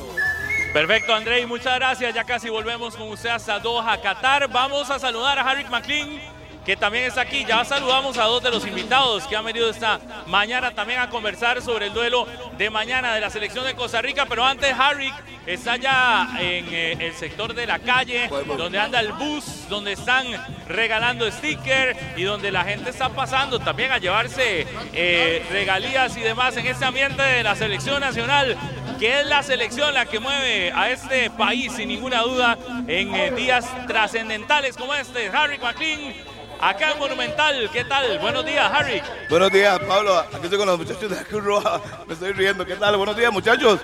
Perfecto, 0.72 1.14
André, 1.14 1.46
muchas 1.46 1.74
gracias. 1.76 2.14
Ya 2.14 2.24
casi 2.24 2.50
volvemos 2.50 2.94
con 2.94 3.08
usted 3.08 3.30
hasta 3.30 3.58
Doha, 3.58 4.00
Qatar. 4.00 4.48
Vamos 4.48 4.90
a 4.90 4.98
saludar 4.98 5.38
a 5.38 5.42
Harry 5.42 5.64
McLean 5.64 6.37
que 6.68 6.76
también 6.76 7.04
está 7.04 7.22
aquí. 7.22 7.46
Ya 7.46 7.64
saludamos 7.64 8.18
a 8.18 8.24
dos 8.24 8.42
de 8.42 8.50
los 8.50 8.66
invitados 8.66 9.26
que 9.26 9.34
han 9.34 9.42
venido 9.42 9.70
esta 9.70 9.98
mañana 10.26 10.74
también 10.74 11.00
a 11.00 11.08
conversar 11.08 11.62
sobre 11.62 11.86
el 11.86 11.94
duelo 11.94 12.26
de 12.58 12.68
mañana 12.68 13.14
de 13.14 13.22
la 13.22 13.30
selección 13.30 13.64
de 13.64 13.74
Costa 13.74 14.02
Rica. 14.02 14.26
Pero 14.28 14.44
antes, 14.44 14.70
Harry 14.78 15.10
está 15.46 15.78
ya 15.78 16.28
en 16.38 16.66
eh, 16.70 16.96
el 17.00 17.14
sector 17.14 17.54
de 17.54 17.66
la 17.66 17.78
calle, 17.78 18.28
donde 18.58 18.78
anda 18.78 19.00
el 19.00 19.12
bus, 19.12 19.66
donde 19.70 19.92
están 19.92 20.26
regalando 20.68 21.30
stickers 21.32 21.98
y 22.18 22.24
donde 22.24 22.52
la 22.52 22.64
gente 22.64 22.90
está 22.90 23.08
pasando 23.08 23.58
también 23.58 23.90
a 23.90 23.96
llevarse 23.96 24.66
eh, 24.92 25.42
regalías 25.50 26.14
y 26.18 26.20
demás 26.20 26.54
en 26.58 26.66
este 26.66 26.84
ambiente 26.84 27.22
de 27.22 27.44
la 27.44 27.56
selección 27.56 28.00
nacional 28.00 28.58
que 28.98 29.20
es 29.20 29.26
la 29.26 29.44
selección 29.44 29.94
la 29.94 30.06
que 30.06 30.18
mueve 30.18 30.72
a 30.72 30.90
este 30.90 31.30
país 31.30 31.72
sin 31.72 31.88
ninguna 31.88 32.22
duda 32.22 32.58
en 32.88 33.14
eh, 33.14 33.30
días 33.30 33.64
trascendentales 33.86 34.76
como 34.76 34.92
este. 34.92 35.28
Harry 35.28 35.56
McLean 35.58 36.14
acá 36.60 36.92
en 36.92 36.98
Monumental. 36.98 37.70
¿Qué 37.72 37.84
tal? 37.84 38.18
Buenos 38.18 38.44
días, 38.44 38.70
Harry. 38.72 39.02
Buenos 39.28 39.52
días, 39.52 39.78
Pablo. 39.80 40.18
Aquí 40.18 40.44
estoy 40.44 40.58
con 40.58 40.66
los 40.66 40.78
muchachos 40.78 41.10
de 41.10 41.16
la 41.16 41.24
Cruz 41.24 41.44
Roja. 41.44 41.80
Me 42.06 42.14
estoy 42.14 42.32
riendo. 42.32 42.64
¿Qué 42.64 42.76
tal? 42.76 42.96
Buenos 42.96 43.16
días, 43.16 43.32
muchachos. 43.32 43.80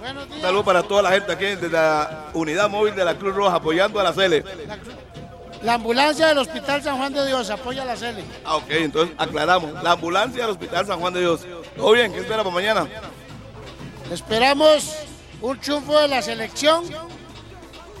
Buenos 0.00 0.26
días. 0.26 0.36
Un 0.36 0.42
saludo 0.42 0.64
para 0.64 0.82
toda 0.82 1.02
la 1.02 1.10
gente 1.10 1.32
aquí 1.32 1.44
de 1.44 1.68
la 1.68 2.30
unidad 2.34 2.68
móvil 2.68 2.94
de 2.94 3.04
la 3.04 3.14
Cruz 3.16 3.34
Roja 3.34 3.56
apoyando 3.56 4.00
a 4.00 4.04
la 4.04 4.12
CELE. 4.12 4.44
La 5.62 5.74
ambulancia 5.74 6.26
del 6.28 6.38
Hospital 6.38 6.82
San 6.82 6.96
Juan 6.96 7.12
de 7.12 7.26
Dios 7.26 7.50
apoya 7.50 7.82
a 7.82 7.86
la 7.86 7.96
CELE. 7.96 8.24
Ah, 8.44 8.56
ok, 8.56 8.70
entonces 8.70 9.14
aclaramos. 9.18 9.82
La 9.82 9.92
ambulancia 9.92 10.42
del 10.42 10.50
Hospital 10.50 10.86
San 10.86 11.00
Juan 11.00 11.14
de 11.14 11.20
Dios. 11.20 11.40
¿Todo 11.76 11.92
bien? 11.92 12.12
¿Qué 12.12 12.20
espera 12.20 12.44
para 12.44 12.54
mañana? 12.54 12.86
Esperamos 14.12 14.94
un 15.40 15.58
triunfo 15.58 15.98
de 15.98 16.08
la 16.08 16.22
selección 16.22 16.84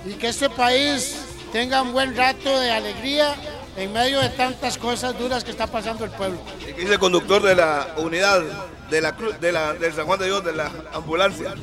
y 0.04 0.14
que 0.14 0.28
este 0.28 0.48
país 0.48 1.16
tenga 1.52 1.82
un 1.82 1.92
buen 1.92 2.16
rato 2.16 2.60
de 2.60 2.70
alegría 2.70 3.34
en 3.76 3.92
medio 3.92 4.20
de 4.20 4.28
tantas 4.30 4.78
cosas 4.78 5.18
duras 5.18 5.44
que 5.44 5.50
está 5.50 5.66
pasando 5.66 6.04
el 6.04 6.10
pueblo. 6.10 6.38
¿Y 6.60 6.72
qué 6.72 6.80
dice 6.80 6.94
el 6.94 6.98
conductor 6.98 7.42
de 7.42 7.54
la 7.54 7.88
unidad 7.98 8.42
de 8.90 9.00
la, 9.00 9.16
Cruz- 9.16 9.38
de 9.38 9.52
la, 9.52 9.74
del 9.74 9.92
San 9.92 10.06
Juan 10.06 10.18
de 10.18 10.26
Dios, 10.26 10.44
de 10.44 10.52
la 10.54 10.70
ambulancia? 10.92 11.54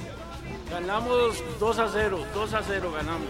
Ganamos 0.70 1.44
2 1.60 1.80
a 1.80 1.90
0, 1.92 2.26
2 2.34 2.54
a 2.54 2.62
0 2.68 2.92
ganamos. 2.96 3.28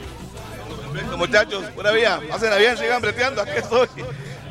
Perfecto, 0.92 1.18
muchachos, 1.18 1.76
buena 1.76 1.92
vida, 1.92 2.22
pásenla 2.30 2.58
bien, 2.58 2.78
sigan 2.78 3.02
breteando, 3.02 3.42
aquí 3.42 3.52
estoy. 3.58 3.88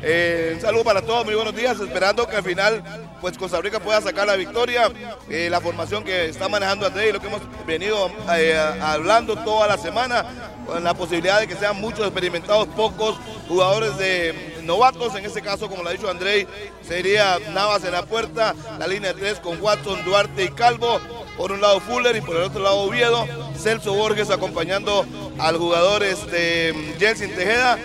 Eh, 0.05 0.51
un 0.55 0.61
saludo 0.61 0.83
para 0.83 1.01
todos, 1.01 1.23
muy 1.23 1.33
buenos 1.33 1.55
días, 1.55 1.79
esperando 1.79 2.27
que 2.27 2.35
al 2.35 2.43
final 2.43 2.83
pues 3.21 3.37
Costa 3.37 3.61
Rica 3.61 3.79
pueda 3.79 4.01
sacar 4.01 4.27
la 4.27 4.35
victoria. 4.35 4.91
Eh, 5.29 5.47
la 5.49 5.61
formación 5.61 6.03
que 6.03 6.25
está 6.25 6.49
manejando 6.49 6.85
André 6.85 7.07
y 7.07 7.13
lo 7.13 7.21
que 7.21 7.27
hemos 7.27 7.41
venido 7.65 8.11
eh, 8.35 8.59
hablando 8.81 9.37
toda 9.37 9.65
la 9.65 9.77
semana, 9.77 10.25
con 10.65 10.83
la 10.83 10.93
posibilidad 10.93 11.39
de 11.39 11.47
que 11.47 11.55
sean 11.55 11.79
muchos 11.79 12.01
experimentados, 12.01 12.67
pocos 12.67 13.15
jugadores 13.47 13.97
de 13.97 14.59
novatos, 14.63 15.15
en 15.15 15.23
este 15.23 15.41
caso, 15.41 15.69
como 15.69 15.83
lo 15.83 15.89
ha 15.89 15.93
dicho 15.93 16.09
André, 16.09 16.47
sería 16.85 17.39
Navas 17.53 17.85
en 17.85 17.93
la 17.93 18.03
puerta, 18.03 18.53
la 18.77 18.87
línea 18.87 19.13
de 19.13 19.19
tres 19.21 19.39
con 19.39 19.61
Watson, 19.61 20.03
Duarte 20.03 20.43
y 20.43 20.49
Calvo, 20.49 20.99
por 21.37 21.53
un 21.53 21.61
lado 21.61 21.79
Fuller 21.79 22.13
y 22.17 22.21
por 22.21 22.35
el 22.35 22.43
otro 22.43 22.61
lado 22.61 22.79
Oviedo, 22.79 23.25
Celso 23.57 23.93
Borges 23.93 24.29
acompañando 24.29 25.05
al 25.39 25.55
jugador 25.55 26.03
este, 26.03 26.73
Jelsin 26.99 27.33
Tejeda, 27.33 27.79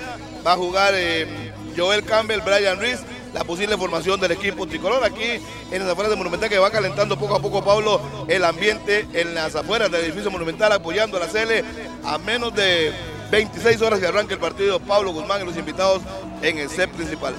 va 0.45 0.53
a 0.53 0.57
jugar 0.57 0.95
eh, 0.97 1.48
Joel 1.79 2.03
Campbell, 2.03 2.41
Brian 2.41 2.81
Reese, 2.81 3.05
la 3.33 3.45
posible 3.45 3.77
formación 3.77 4.21
del 4.21 4.33
equipo 4.33 4.67
tricolor 4.67 5.05
aquí 5.05 5.41
en 5.71 5.83
las 5.83 5.91
afueras 5.93 6.11
de 6.11 6.17
Monumental 6.17 6.49
que 6.49 6.59
va 6.59 6.71
calentando 6.71 7.17
poco 7.17 7.37
a 7.37 7.41
poco 7.41 7.63
Pablo 7.63 8.01
el 8.27 8.45
ambiente 8.45 9.07
en 9.13 9.35
las 9.35 9.55
afueras 9.55 9.91
del 9.91 10.05
edificio 10.05 10.31
Monumental 10.31 10.73
apoyando 10.73 11.19
a 11.19 11.21
la 11.21 11.29
CL 11.29 11.65
a 12.05 12.19
menos 12.19 12.53
de 12.55 12.93
26 13.31 13.81
horas 13.83 14.01
que 14.01 14.07
arranque 14.07 14.35
el 14.35 14.41
partido 14.41 14.81
Pablo 14.81 15.13
Guzmán 15.13 15.43
y 15.43 15.45
los 15.45 15.57
invitados 15.57 16.03
en 16.43 16.59
el 16.59 16.69
set 16.69 16.91
principal. 16.91 17.35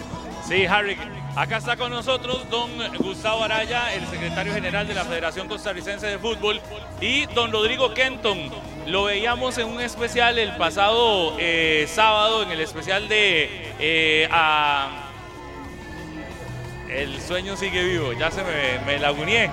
Sí, 0.48 0.66
Harry. 0.66 1.19
Acá 1.40 1.56
está 1.56 1.78
con 1.78 1.90
nosotros 1.90 2.50
don 2.50 2.70
Gustavo 2.98 3.46
Araya, 3.46 3.94
el 3.94 4.06
secretario 4.08 4.54
general 4.54 4.86
de 4.86 4.94
la 4.94 5.06
Federación 5.06 5.48
Costarricense 5.48 6.06
de 6.06 6.20
Fútbol, 6.20 6.60
y 7.00 7.28
don 7.28 7.50
Rodrigo 7.50 7.94
Kenton. 7.94 8.52
Lo 8.88 9.06
veíamos 9.06 9.58
en 9.58 9.68
un 9.68 9.80
especial 9.80 10.38
el 10.38 10.58
pasado 10.58 11.38
eh, 11.40 11.86
sábado, 11.88 12.44
en 12.44 12.52
el 12.52 12.60
especial 12.60 13.08
de 13.08 13.74
eh, 13.80 14.30
El 16.90 17.22
sueño 17.22 17.56
sigue 17.56 17.86
vivo, 17.86 18.12
ya 18.12 18.32
se 18.32 18.44
me, 18.44 18.80
me 18.86 19.00
laguneé. 19.00 19.50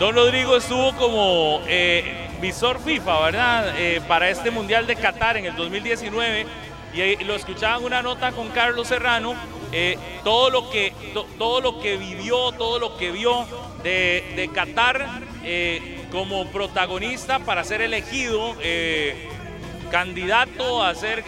Don 0.00 0.16
Rodrigo 0.16 0.56
estuvo 0.56 0.92
como 0.96 1.62
eh, 1.68 2.30
visor 2.40 2.80
FIFA, 2.80 3.20
¿verdad? 3.20 3.74
Para 4.08 4.28
este 4.28 4.50
Mundial 4.50 4.88
de 4.88 4.96
Qatar 4.96 5.36
en 5.36 5.44
el 5.44 5.54
2019 5.54 6.46
y 6.94 7.22
lo 7.22 7.36
escuchaban 7.36 7.84
una 7.84 8.02
nota 8.02 8.32
con 8.32 8.48
Carlos 8.48 8.88
Serrano, 8.88 9.36
eh, 9.72 9.98
todo, 10.24 10.50
lo 10.50 10.70
que, 10.70 10.92
to- 11.14 11.26
todo 11.38 11.60
lo 11.60 11.78
que 11.80 11.96
vivió, 11.96 12.52
todo 12.52 12.78
lo 12.78 12.96
que 12.96 13.10
vio 13.10 13.46
de, 13.82 14.32
de 14.36 14.48
Qatar 14.52 15.20
eh, 15.44 16.06
como 16.10 16.46
protagonista 16.46 17.38
para 17.40 17.64
ser 17.64 17.80
elegido 17.82 18.56
eh, 18.62 19.28
candidato 19.90 20.82
a 20.82 20.94
ser 20.94 21.24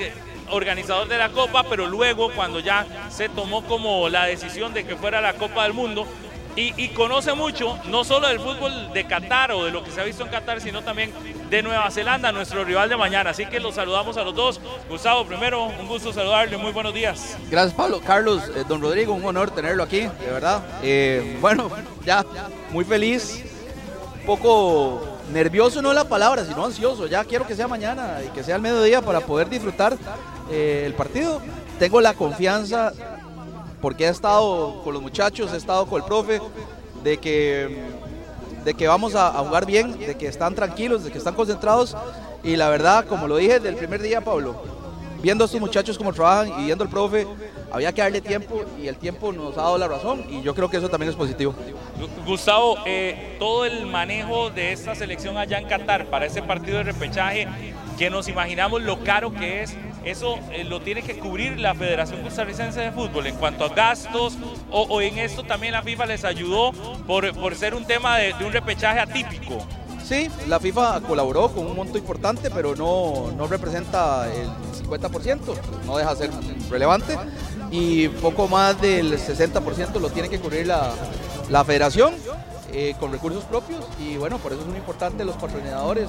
organizador 0.51 1.07
de 1.09 1.17
la 1.19 1.29
Copa, 1.31 1.65
pero 1.65 1.87
luego 1.87 2.31
cuando 2.35 2.59
ya 2.61 2.87
se 3.11 3.29
tomó 3.29 3.63
como 3.65 4.09
la 4.09 4.25
decisión 4.27 4.75
de 4.75 4.85
que 4.85 4.97
fuera 4.97 5.21
la 5.21 5.35
Copa 5.35 5.63
del 5.63 5.73
Mundo, 5.75 6.07
y, 6.61 6.89
conoce 6.91 7.33
mucho, 7.35 7.79
no 7.87 8.05
solo 8.05 8.29
del 8.29 8.39
fútbol 8.39 8.93
de 8.93 9.05
Qatar 9.07 9.53
o 9.53 9.65
de 9.65 9.71
lo 9.71 9.83
que 9.83 9.91
se 9.91 10.01
ha 10.01 10.05
visto 10.05 10.23
en 10.23 10.31
Qatar, 10.31 10.61
sino 10.61 10.83
también 10.83 11.13
de 11.49 11.63
Nueva 11.63 11.91
Zelanda, 11.91 12.33
nuestro 12.33 12.65
rival 12.65 12.89
de 12.89 12.97
mañana. 12.97 13.31
Así 13.31 13.47
que 13.47 13.61
los 13.61 13.75
saludamos 13.75 14.17
a 14.17 14.23
los 14.23 14.35
dos. 14.35 14.61
Gustavo, 14.89 15.25
primero, 15.27 15.65
un 15.65 15.89
gusto 15.89 16.13
saludarle, 16.13 16.57
muy 16.57 16.73
buenos 16.73 16.95
días. 16.95 17.37
Gracias, 17.51 17.75
Pablo. 17.75 18.01
Carlos, 18.01 18.43
eh, 18.55 18.65
don 18.69 18.81
Rodrigo, 18.81 19.15
un 19.15 19.25
honor 19.25 19.51
tenerlo 19.51 19.83
aquí, 19.83 20.01
de 20.01 20.31
verdad. 20.31 20.63
Eh, 20.83 21.39
bueno, 21.41 21.71
ya, 22.05 22.25
muy 22.71 22.85
feliz. 22.85 23.45
Un 24.21 24.27
poco 24.27 25.19
nervioso, 25.33 25.81
no 25.81 25.93
la 25.93 26.05
palabra, 26.05 26.45
sino 26.45 26.65
ansioso. 26.65 27.07
Ya 27.07 27.25
quiero 27.25 27.47
que 27.47 27.55
sea 27.55 27.69
mañana 27.69 28.19
y 28.27 28.29
que 28.31 28.43
sea 28.43 28.57
al 28.57 28.63
mediodía 28.63 29.01
para 29.01 29.21
poder 29.21 29.49
disfrutar 29.49 29.97
eh, 30.51 30.83
el 30.87 30.95
partido. 30.95 31.41
Tengo 31.79 32.01
la 32.01 32.15
confianza, 32.15 32.93
porque 33.81 34.05
he 34.05 34.09
estado 34.09 34.83
con 34.83 34.95
los 34.95 35.03
muchachos, 35.03 35.53
he 35.53 35.57
estado 35.57 35.87
con 35.87 36.01
el 36.01 36.07
profe, 36.07 36.41
de 37.03 37.19
que, 37.19 37.83
de 38.65 38.75
que 38.75 38.87
vamos 38.87 39.15
a, 39.15 39.31
jugar 39.31 39.67
bien, 39.67 39.99
de 39.99 40.17
que 40.17 40.27
están 40.27 40.55
tranquilos, 40.55 41.05
de 41.05 41.11
que 41.11 41.19
están 41.19 41.35
concentrados. 41.35 41.97
Y 42.43 42.57
la 42.57 42.69
verdad, 42.69 43.07
como 43.07 43.29
lo 43.29 43.37
dije 43.37 43.55
desde 43.55 43.71
el 43.71 43.77
primer 43.77 44.03
día, 44.03 44.21
Pablo, 44.21 44.63
viendo 45.23 45.45
a 45.45 45.47
estos 45.47 45.61
muchachos 45.61 45.99
cómo 45.99 46.13
trabajan 46.13 46.61
y 46.61 46.67
viendo 46.67 46.85
al 46.85 46.91
profe, 46.91 47.27
había 47.73 47.93
que 47.93 48.03
darle 48.03 48.21
tiempo 48.21 48.65
y 48.81 48.89
el 48.89 48.97
tiempo 48.97 49.33
nos 49.33 49.57
ha 49.57 49.63
dado 49.63 49.79
la 49.79 49.87
razón 49.87 50.25
y 50.29 50.43
yo 50.43 50.55
creo 50.55 50.69
que 50.69 50.79
eso 50.79 50.89
también 50.89 51.11
es 51.11 51.17
positivo. 51.17 51.55
Gustavo, 52.27 52.79
eh, 52.87 53.37
todo 53.39 53.65
el 53.65 53.87
manejo 53.87 54.51
de 54.51 54.73
esta 54.73 54.95
selección 54.95 55.37
allá 55.37 55.59
en 55.59 55.69
Qatar 55.69 56.07
para 56.07 56.27
ese 56.27 56.43
partido 56.43 56.79
de 56.79 56.85
repechaje, 56.85 57.47
que 57.99 58.11
nos 58.11 58.29
imaginamos 58.29 58.83
lo 58.83 59.05
caro 59.05 59.33
que 59.33 59.63
es, 59.63 59.77
eso 60.05 60.39
eh, 60.53 60.65
lo 60.65 60.81
tiene 60.81 61.03
que 61.03 61.19
cubrir 61.19 61.59
la 61.59 61.75
Federación 61.75 62.23
Costarricense 62.23 62.81
de 62.81 62.93
Fútbol 62.93 63.27
en 63.27 63.37
cuanto 63.37 63.65
a 63.65 63.69
gastos, 63.69 64.39
o, 64.71 65.01
en 65.01 65.19
esto 65.19 65.43
también 65.43 65.73
la 65.73 65.83
FIFA 65.83 66.07
les 66.07 66.25
ayudó 66.25 66.73
por, 67.07 67.33
por 67.35 67.55
ser 67.55 67.75
un 67.75 67.85
tema 67.85 68.19
de, 68.19 68.35
un 68.45 68.53
repechaje 68.53 69.01
atípico. 69.01 69.59
Sí, 70.03 70.29
la 70.49 70.59
FIFA 70.59 71.03
colaboró 71.03 71.49
con 71.53 71.67
un 71.67 71.77
monto 71.77 71.97
importante, 71.99 72.51
pero 72.51 72.75
no, 72.75 73.31
no 73.37 73.47
representa 73.47 74.27
el 74.33 74.49
50%, 74.85 75.41
no 75.87 75.97
deja 75.97 76.15
de 76.15 76.17
ser 76.17 76.31
relevante. 76.69 77.17
Y 77.71 78.09
poco 78.09 78.49
más 78.49 78.81
del 78.81 79.17
60% 79.17 80.01
lo 80.01 80.11
tiene 80.11 80.29
que 80.29 80.41
cubrir 80.41 80.67
la, 80.67 80.93
la 81.49 81.65
federación. 81.65 82.15
eh, 82.73 82.95
con 83.01 83.11
recursos 83.11 83.43
propios 83.45 83.85
y 83.99 84.17
bueno, 84.17 84.39
por 84.39 84.53
eso 84.53 84.61
es 84.61 84.69
muy 84.69 84.79
importante 84.79 85.25
los 85.25 85.35
patrocinadores 85.35 86.09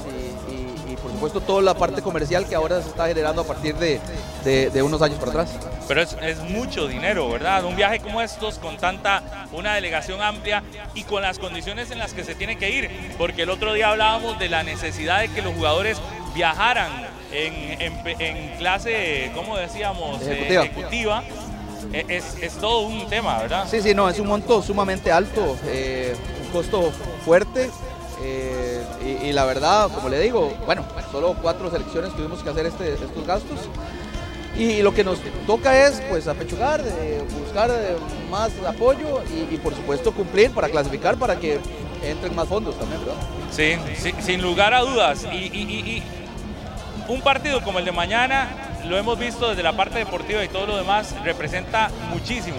y, 0.92 0.96
por 0.98 1.12
supuesto 1.12 1.42
toda 1.42 1.62
la 1.62 1.74
parte 1.74 2.02
comercial 2.02 2.46
que 2.48 2.56
ahora 2.56 2.82
se 2.82 2.90
está 2.90 3.08
generando 3.08 3.42
a 3.42 3.46
partir 3.46 3.76
de, 3.76 4.00
de- 4.44 4.70
de 4.70 4.82
unos 4.84 5.02
años 5.02 5.18
para 5.20 5.32
atrás. 5.32 5.50
Pero 5.88 6.02
es, 6.02 6.16
es 6.22 6.38
mucho 6.40 6.88
dinero, 6.88 7.30
¿verdad? 7.30 7.64
Un 7.66 7.76
viaje 7.76 8.00
como 8.00 8.22
estos, 8.22 8.60
con 8.60 8.78
tanta, 8.78 9.48
una 9.52 9.74
delegación 9.76 10.22
amplia 10.22 10.64
y 10.94 11.04
con 11.04 11.22
las 11.22 11.40
condiciones 11.40 11.92
en 11.92 12.00
las 12.00 12.14
que 12.14 12.24
se 12.24 12.36
tiene 12.36 12.58
que 12.58 12.70
ir. 12.70 12.90
Porque 13.18 13.44
el 13.44 13.50
otro 13.50 13.74
día 13.74 13.90
hablábamos 13.90 14.40
de 14.40 14.50
la 14.50 14.64
necesidad 14.64 15.20
de 15.20 15.28
que 15.30 15.42
los 15.42 15.54
jugadores 15.54 15.98
viajaran 16.34 16.92
en, 17.34 17.92
en 18.20 18.58
clase, 18.58 19.32
¿cómo 19.36 19.58
decíamos? 19.58 20.22
Eh, 20.24 20.48
Ejecutiva. 20.50 20.64
ejecutiva. 20.64 21.24
E- 21.94 22.06
Es, 22.10 22.36
es 22.42 22.54
todo 22.54 22.82
un 22.82 23.08
tema, 23.10 23.40
¿verdad? 23.40 23.68
Sí, 23.70 23.82
sí, 23.82 23.94
no, 23.94 24.08
es 24.10 24.20
un 24.20 24.28
monto 24.28 24.62
sumamente 24.62 25.12
alto, 25.12 25.58
eh, 25.66 26.16
un 26.46 26.52
costo 26.52 26.92
fuerte. 27.26 27.70
Eh, 28.24 28.84
y, 29.24 29.32
la 29.34 29.46
verdad, 29.46 29.90
como 29.94 30.10
le 30.10 30.20
digo, 30.20 30.54
bueno, 30.66 30.86
solo 31.12 31.36
cuatro 31.42 31.70
selecciones 31.72 32.14
tuvimos 32.16 32.44
que 32.44 32.50
hacer 32.50 32.66
este- 32.66 32.94
estos 32.94 33.26
gastos. 33.26 33.60
Y 34.58 34.82
lo 34.82 34.94
que 34.94 35.04
nos 35.04 35.20
toca 35.48 35.88
es 35.88 36.02
pues 36.10 36.28
apechugar, 36.28 36.82
eh, 36.86 37.24
buscar 37.40 37.70
eh, 37.72 37.96
más 38.30 38.52
apoyo 38.68 39.24
y, 39.50 39.56
por 39.58 39.74
supuesto 39.74 40.12
cumplir 40.12 40.52
para 40.52 40.68
clasificar 40.70 41.16
para 41.18 41.38
que 41.38 41.58
entren 42.04 42.36
más 42.36 42.48
fondos 42.48 42.78
también. 42.78 43.02
Sí, 43.50 43.78
sin 44.22 44.42
lugar 44.42 44.74
a 44.74 44.82
dudas. 44.82 45.26
Y 45.32 46.04
un 47.08 47.22
partido 47.22 47.62
como 47.64 47.80
el 47.80 47.86
de 47.86 47.92
mañana, 47.92 48.50
lo 48.86 48.98
hemos 48.98 49.18
visto 49.18 49.50
desde 49.50 49.64
la 49.64 49.74
parte 49.74 50.00
deportiva 50.00 50.44
y 50.44 50.48
todo 50.48 50.68
lo 50.68 50.78
demás, 50.78 51.16
representa 51.24 51.90
muchísimo. 52.12 52.58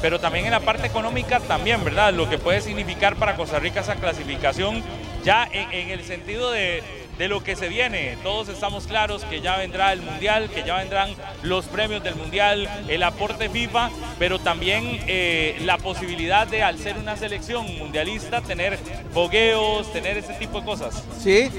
Pero 0.00 0.18
también 0.20 0.46
en 0.46 0.50
la 0.52 0.60
parte 0.60 0.86
económica 0.86 1.40
también, 1.40 1.84
¿verdad? 1.84 2.12
Lo 2.12 2.28
que 2.28 2.38
puede 2.38 2.60
significar 2.60 3.16
para 3.16 3.36
Costa 3.36 3.58
Rica 3.58 3.80
esa 3.80 3.94
clasificación, 3.96 4.82
ya 5.24 5.48
en, 5.52 5.90
el 5.90 6.04
sentido 6.04 6.50
de, 6.50 6.82
de 7.18 7.28
lo 7.28 7.42
que 7.42 7.56
se 7.56 7.68
viene. 7.68 8.16
Todos 8.22 8.48
estamos 8.48 8.86
claros 8.86 9.24
que 9.24 9.40
ya 9.40 9.56
vendrá 9.56 9.92
el 9.92 10.02
Mundial, 10.02 10.50
que 10.50 10.62
ya 10.64 10.78
vendrán 10.78 11.14
los 11.42 11.66
premios 11.66 12.02
del 12.02 12.14
Mundial, 12.14 12.68
el 12.88 13.02
aporte 13.02 13.48
FIFA, 13.48 13.90
pero 14.18 14.38
también 14.38 15.00
eh, 15.06 15.56
la 15.64 15.78
posibilidad 15.78 16.46
de, 16.46 16.62
al 16.62 16.78
ser 16.78 16.96
una 16.98 17.16
selección 17.16 17.66
mundialista, 17.78 18.40
tener 18.40 18.78
fogueos, 19.12 19.92
tener 19.92 20.16
ese 20.18 20.34
tipo 20.34 20.60
de 20.60 20.66
cosas. 20.66 21.02
Sí, 21.18 21.50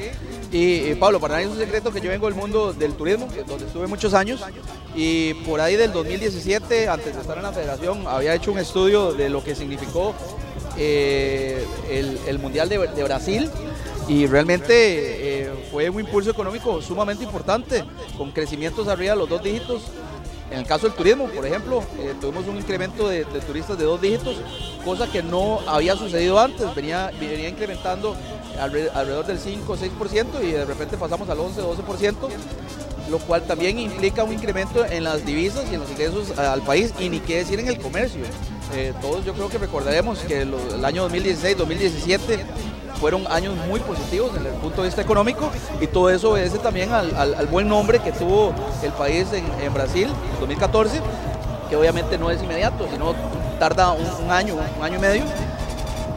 y, 0.51 0.93
Pablo, 0.95 1.19
para 1.19 1.35
nadie 1.35 1.45
es 1.45 1.51
un 1.51 1.57
secreto 1.57 1.91
que 1.91 1.99
yo 1.99 2.09
vengo 2.09 2.27
del 2.27 2.35
mundo 2.35 2.73
del 2.73 2.93
turismo, 2.93 3.27
donde 3.47 3.65
estuve 3.65 3.87
muchos 3.87 4.13
años, 4.13 4.43
y 4.95 5.33
por 5.45 5.61
ahí 5.61 5.75
del 5.75 5.91
2017, 5.91 6.87
antes 6.89 7.15
de 7.15 7.21
estar 7.21 7.37
en 7.37 7.43
la 7.43 7.51
federación, 7.51 8.05
había 8.07 8.35
hecho 8.35 8.51
un 8.51 8.59
estudio 8.59 9.13
de 9.13 9.29
lo 9.29 9.43
que 9.43 9.55
significó 9.55 10.13
eh, 10.77 11.65
el, 12.27 12.39
Mundial 12.39 12.69
de, 12.69 12.77
Brasil, 13.03 13.49
y 14.07 14.27
realmente 14.27 14.73
eh, 15.43 15.49
fue 15.71 15.89
un 15.89 15.99
impulso 16.01 16.29
económico 16.31 16.81
sumamente 16.81 17.23
importante, 17.23 17.83
con 18.17 18.31
crecimientos 18.31 18.87
arriba 18.87 19.13
de 19.13 19.19
los 19.19 19.29
dos 19.29 19.41
dígitos. 19.43 19.83
En 20.51 20.59
el 20.59 20.65
caso 20.67 20.87
del 20.87 20.95
turismo, 20.95 21.27
por 21.29 21.45
ejemplo, 21.47 21.83
eh, 21.99 22.13
tuvimos 22.21 22.47
un 22.47 22.57
incremento 22.57 23.07
de, 23.07 23.23
turistas 23.25 23.77
de 23.77 23.85
dos 23.85 23.99
dígitos, 23.99 24.35
cosa 24.85 25.11
que 25.11 25.23
no 25.23 25.59
había 25.65 25.95
sucedido 25.95 26.39
antes, 26.39 26.75
venía, 26.75 27.11
venía 27.19 27.49
incrementando 27.49 28.15
alre- 28.59 28.91
alrededor 28.93 29.25
del 29.25 29.39
5 29.39 29.71
o 29.73 29.77
6% 29.77 30.43
y 30.43 30.51
de 30.51 30.65
repente 30.65 30.95
pasamos 30.97 31.27
al 31.29 31.39
11 31.39 31.61
o 31.61 31.75
12%, 31.75 32.15
lo 33.09 33.19
cual 33.19 33.43
también 33.43 33.79
implica 33.79 34.23
un 34.23 34.33
incremento 34.33 34.85
en 34.85 35.03
las 35.05 35.25
divisas 35.25 35.63
y 35.71 35.75
en 35.75 35.79
los 35.81 35.89
ingresos 35.89 36.37
al 36.37 36.61
país 36.61 36.93
y 36.99 37.09
ni 37.09 37.19
qué 37.19 37.37
decir 37.37 37.59
en 37.59 37.67
el 37.69 37.79
comercio. 37.79 38.21
Eh, 38.75 38.93
todos 39.01 39.23
yo 39.25 39.33
creo 39.33 39.49
que 39.49 39.57
recordaremos 39.57 40.19
que 40.19 40.41
el 40.41 40.85
año 40.85 41.07
2016-2017 41.09 42.39
fueron 42.99 43.25
años 43.29 43.55
muy 43.67 43.79
positivos 43.81 44.33
desde 44.33 44.49
el 44.49 44.55
punto 44.55 44.81
de 44.81 44.87
vista 44.87 45.01
económico 45.01 45.51
y 45.81 45.87
todo 45.87 46.09
eso 46.09 46.31
obedece 46.31 46.57
también 46.57 46.91
al, 46.91 47.15
al- 47.15 47.47
buen 47.47 47.67
nombre 47.67 47.99
que 47.99 48.11
tuvo 48.11 48.53
el 48.81 48.91
país 48.93 49.27
en, 49.33 49.73
Brasil 49.73 50.05
en 50.33 50.39
2014, 50.39 51.01
que 51.69 51.75
obviamente 51.75 52.17
no 52.17 52.31
es 52.31 52.41
inmediato, 52.41 52.87
sino 52.91 53.13
tarda 53.59 53.91
un, 53.91 54.31
año, 54.31 54.55
un 54.79 54.83
año 54.83 54.97
y 54.97 55.01
medio. 55.01 55.23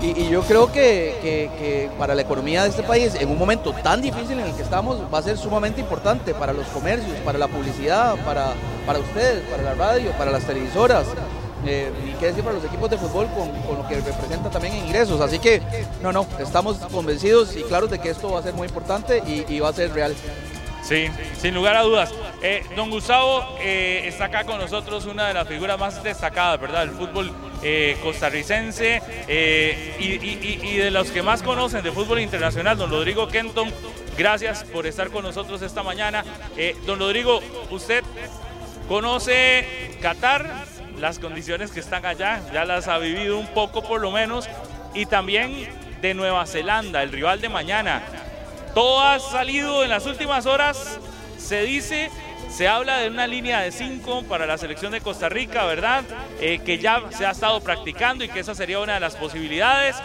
Y, 0.01 0.29
yo 0.29 0.43
creo 0.43 0.71
que, 0.71 1.17
que- 1.23 1.51
que 1.59 1.91
para 1.99 2.15
la 2.15 2.23
economía 2.23 2.63
de 2.63 2.69
este 2.69 2.83
país, 2.85 3.15
en 3.19 3.31
un 3.31 3.39
momento 3.39 3.73
tan 3.83 4.01
difícil 4.01 4.39
en 4.39 4.47
el 4.47 4.55
que 4.55 4.63
estamos, 4.63 4.99
va 5.13 5.19
a 5.19 5.23
ser 5.23 5.37
sumamente 5.39 5.81
importante 5.81 6.33
para 6.35 6.53
los 6.53 6.67
comercios, 6.69 7.17
para 7.25 7.39
la 7.39 7.49
publicidad, 7.49 8.15
para, 8.25 8.53
para 8.87 8.99
ustedes, 9.01 9.43
para 9.51 9.63
la 9.63 9.75
radio, 9.75 10.13
para 10.13 10.31
las 10.31 10.45
televisoras. 10.45 11.07
Eh, 11.67 11.91
y 12.07 12.13
qué 12.19 12.27
decir 12.27 12.43
para 12.43 12.57
los 12.57 12.65
equipos 12.65 12.89
de 12.91 12.99
fútbol 12.99 13.27
con, 13.37 13.51
con 13.63 13.79
lo 13.79 13.89
que 13.89 13.97
representa 13.97 14.51
también 14.51 14.77
ingresos. 14.77 15.21
Así 15.21 15.39
que, 15.39 15.63
no, 16.03 16.13
no, 16.13 16.27
estamos 16.39 16.77
convencidos 16.93 17.57
y 17.57 17.63
claros 17.63 17.91
de 17.91 17.99
que 17.99 18.11
esto 18.11 18.31
va 18.31 18.41
a 18.41 18.43
ser 18.43 18.55
muy 18.55 18.69
importante 18.69 19.23
y, 19.27 19.59
va 19.61 19.69
a 19.69 19.73
ser 19.73 19.93
real. 19.93 20.15
Sí, 20.83 21.09
sin 21.41 21.55
lugar 21.55 21.77
a 21.77 21.83
dudas. 21.83 22.13
Eh, 22.43 22.63
don 22.77 22.91
Gustavo 22.91 23.45
eh, 23.61 24.03
está 24.07 24.27
acá 24.27 24.45
con 24.45 24.59
nosotros, 24.59 25.05
una 25.07 25.27
de 25.27 25.35
las 25.35 25.49
figuras 25.49 25.79
más 25.79 26.01
destacadas, 26.03 26.61
¿verdad? 26.61 26.87
Del 26.87 26.91
fútbol 26.95 27.33
eh, 27.63 27.97
costarricense 28.03 29.03
y, 29.99 30.05
y- 30.05 30.77
de 30.77 30.91
los 30.93 31.11
que 31.11 31.23
más 31.23 31.43
conocen 31.43 31.83
de 31.83 31.91
fútbol 31.91 32.21
internacional, 32.21 32.79
don 32.79 32.91
Rodrigo 32.91 33.27
Kenton. 33.27 33.73
Gracias 34.17 34.65
por 34.65 34.87
estar 34.87 35.11
con 35.11 35.25
nosotros 35.25 35.61
esta 35.63 35.83
mañana. 35.83 36.25
Don 36.87 36.99
Rodrigo, 37.01 37.41
usted 37.71 38.05
conoce 38.89 39.97
Qatar, 40.01 40.65
las 40.99 41.19
condiciones 41.19 41.71
que 41.71 41.81
están 41.81 42.07
allá, 42.07 42.41
ya 42.53 42.65
las 42.65 42.89
ha 42.89 42.99
vivido 42.99 43.39
un 43.39 43.47
poco 43.49 43.83
por 43.83 44.01
lo 44.01 44.11
menos, 44.11 44.49
y 44.95 45.07
también 45.07 45.69
de 46.01 46.15
Nueva 46.15 46.47
Zelanda, 46.47 47.03
el 47.03 47.13
rival 47.13 47.41
de 47.41 47.49
mañana. 47.49 48.03
Todo 48.75 49.01
ha 49.01 49.19
salido 49.19 49.83
en 49.83 49.91
las 49.91 50.07
últimas 50.07 50.47
horas. 50.47 50.99
Se 51.39 51.63
dice, 51.63 52.11
se 52.51 52.69
habla 52.69 52.99
de 52.99 53.09
una 53.09 53.27
línea 53.27 53.61
de 53.61 53.73
cinco 53.73 54.23
para 54.25 54.47
la 54.47 54.59
selección 54.59 54.93
de 54.93 55.01
Costa 55.01 55.29
Rica, 55.29 55.65
¿verdad? 55.65 56.05
Eh, 56.41 56.61
que 56.65 56.79
ya 56.79 57.03
se 57.11 57.27
ha 57.27 57.31
estado 57.31 57.61
practicando 57.61 58.25
y 58.25 58.29
que 58.29 58.41
esa 58.41 58.55
sería 58.55 58.81
una 58.81 58.95
de 58.95 59.01
las 59.01 59.17
posibilidades. 59.17 59.97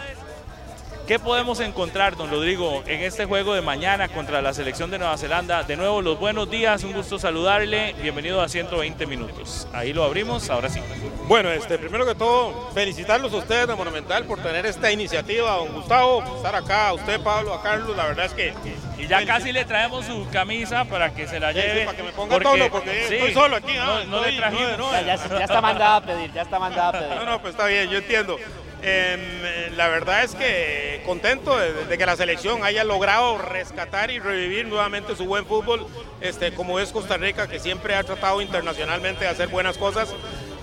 ¿Qué 1.06 1.18
podemos 1.18 1.58
encontrar, 1.60 2.16
don 2.16 2.30
Rodrigo, 2.30 2.84
en 2.86 3.00
este 3.00 3.24
juego 3.26 3.54
de 3.54 3.60
mañana 3.60 4.08
contra 4.08 4.40
la 4.40 4.54
selección 4.54 4.88
de 4.90 4.98
Nueva 4.98 5.18
Zelanda? 5.18 5.64
De 5.64 5.76
nuevo, 5.76 6.00
los 6.00 6.18
buenos 6.18 6.48
días, 6.48 6.84
un 6.84 6.92
gusto 6.92 7.18
saludarle. 7.18 7.92
Bienvenido 8.00 8.40
a 8.40 8.48
120 8.48 9.04
minutos. 9.06 9.66
Ahí 9.74 9.92
lo 9.92 10.04
abrimos, 10.04 10.48
ahora 10.48 10.68
sí. 10.70 10.80
Bueno, 11.26 11.50
este, 11.50 11.76
primero 11.76 12.06
que 12.06 12.14
todo, 12.14 12.70
felicitarlos 12.72 13.32
a 13.32 13.36
ustedes 13.38 13.66
de 13.66 13.74
Monumental 13.74 14.24
por 14.24 14.40
tener 14.42 14.64
esta 14.64 14.92
iniciativa, 14.92 15.50
don 15.56 15.72
Gustavo, 15.74 16.24
por 16.24 16.36
estar 16.36 16.54
acá, 16.54 16.88
a 16.88 16.92
usted, 16.94 17.20
Pablo, 17.20 17.52
a 17.52 17.62
Carlos, 17.62 17.96
la 17.96 18.06
verdad 18.06 18.26
es 18.26 18.32
que... 18.32 18.54
Y 18.98 19.08
ya 19.08 19.26
casi 19.26 19.50
le 19.50 19.64
traemos 19.64 20.06
su 20.06 20.28
camisa 20.30 20.84
para 20.84 21.12
que 21.12 21.26
se 21.26 21.40
la 21.40 21.50
lleve. 21.52 21.80
sí, 21.80 21.84
para 21.86 21.96
que 21.96 22.02
me 22.04 22.12
ponga 22.12 22.38
tono, 22.38 22.70
porque 22.70 23.02
estoy 23.16 23.34
solo 23.34 23.56
aquí, 23.56 23.74
No, 23.74 23.82
ah, 23.82 24.02
no 24.06 24.18
estoy- 24.18 24.30
le 24.32 24.36
trajimos. 24.38 24.78
no, 24.78 24.92
no, 24.92 24.92
Ya, 24.92 25.16
ya- 25.16 25.38
ya 25.38 25.44
está 25.44 25.60
mandada 25.60 25.96
a 25.96 26.00
pedir, 26.02 26.32
ya 26.32 26.42
está 26.42 26.58
mandada 26.60 26.88
a 26.88 26.92
pedir. 26.92 27.14
No, 27.16 27.24
no, 27.24 27.40
pues 27.42 27.54
está 27.54 27.66
bien, 27.66 27.90
yo 27.90 27.98
entiendo. 27.98 28.38
Em, 28.84 29.76
la 29.76 29.86
verdad 29.88 30.24
es 30.24 30.34
que 30.34 31.02
contento 31.06 31.56
de, 31.56 31.72
de 31.84 31.98
que 31.98 32.04
la 32.04 32.16
selección 32.16 32.64
haya 32.64 32.82
logrado 32.82 33.38
rescatar 33.38 34.10
y 34.10 34.18
revivir 34.18 34.66
nuevamente 34.66 35.14
su 35.14 35.24
buen 35.24 35.46
fútbol, 35.46 35.86
este, 36.20 36.52
como 36.52 36.80
es 36.80 36.90
Costa 36.90 37.16
Rica, 37.16 37.48
que 37.48 37.60
siempre 37.60 37.94
ha 37.94 38.02
tratado 38.02 38.40
internacionalmente 38.40 39.24
de 39.24 39.30
hacer 39.30 39.48
buenas 39.48 39.78
cosas. 39.78 40.12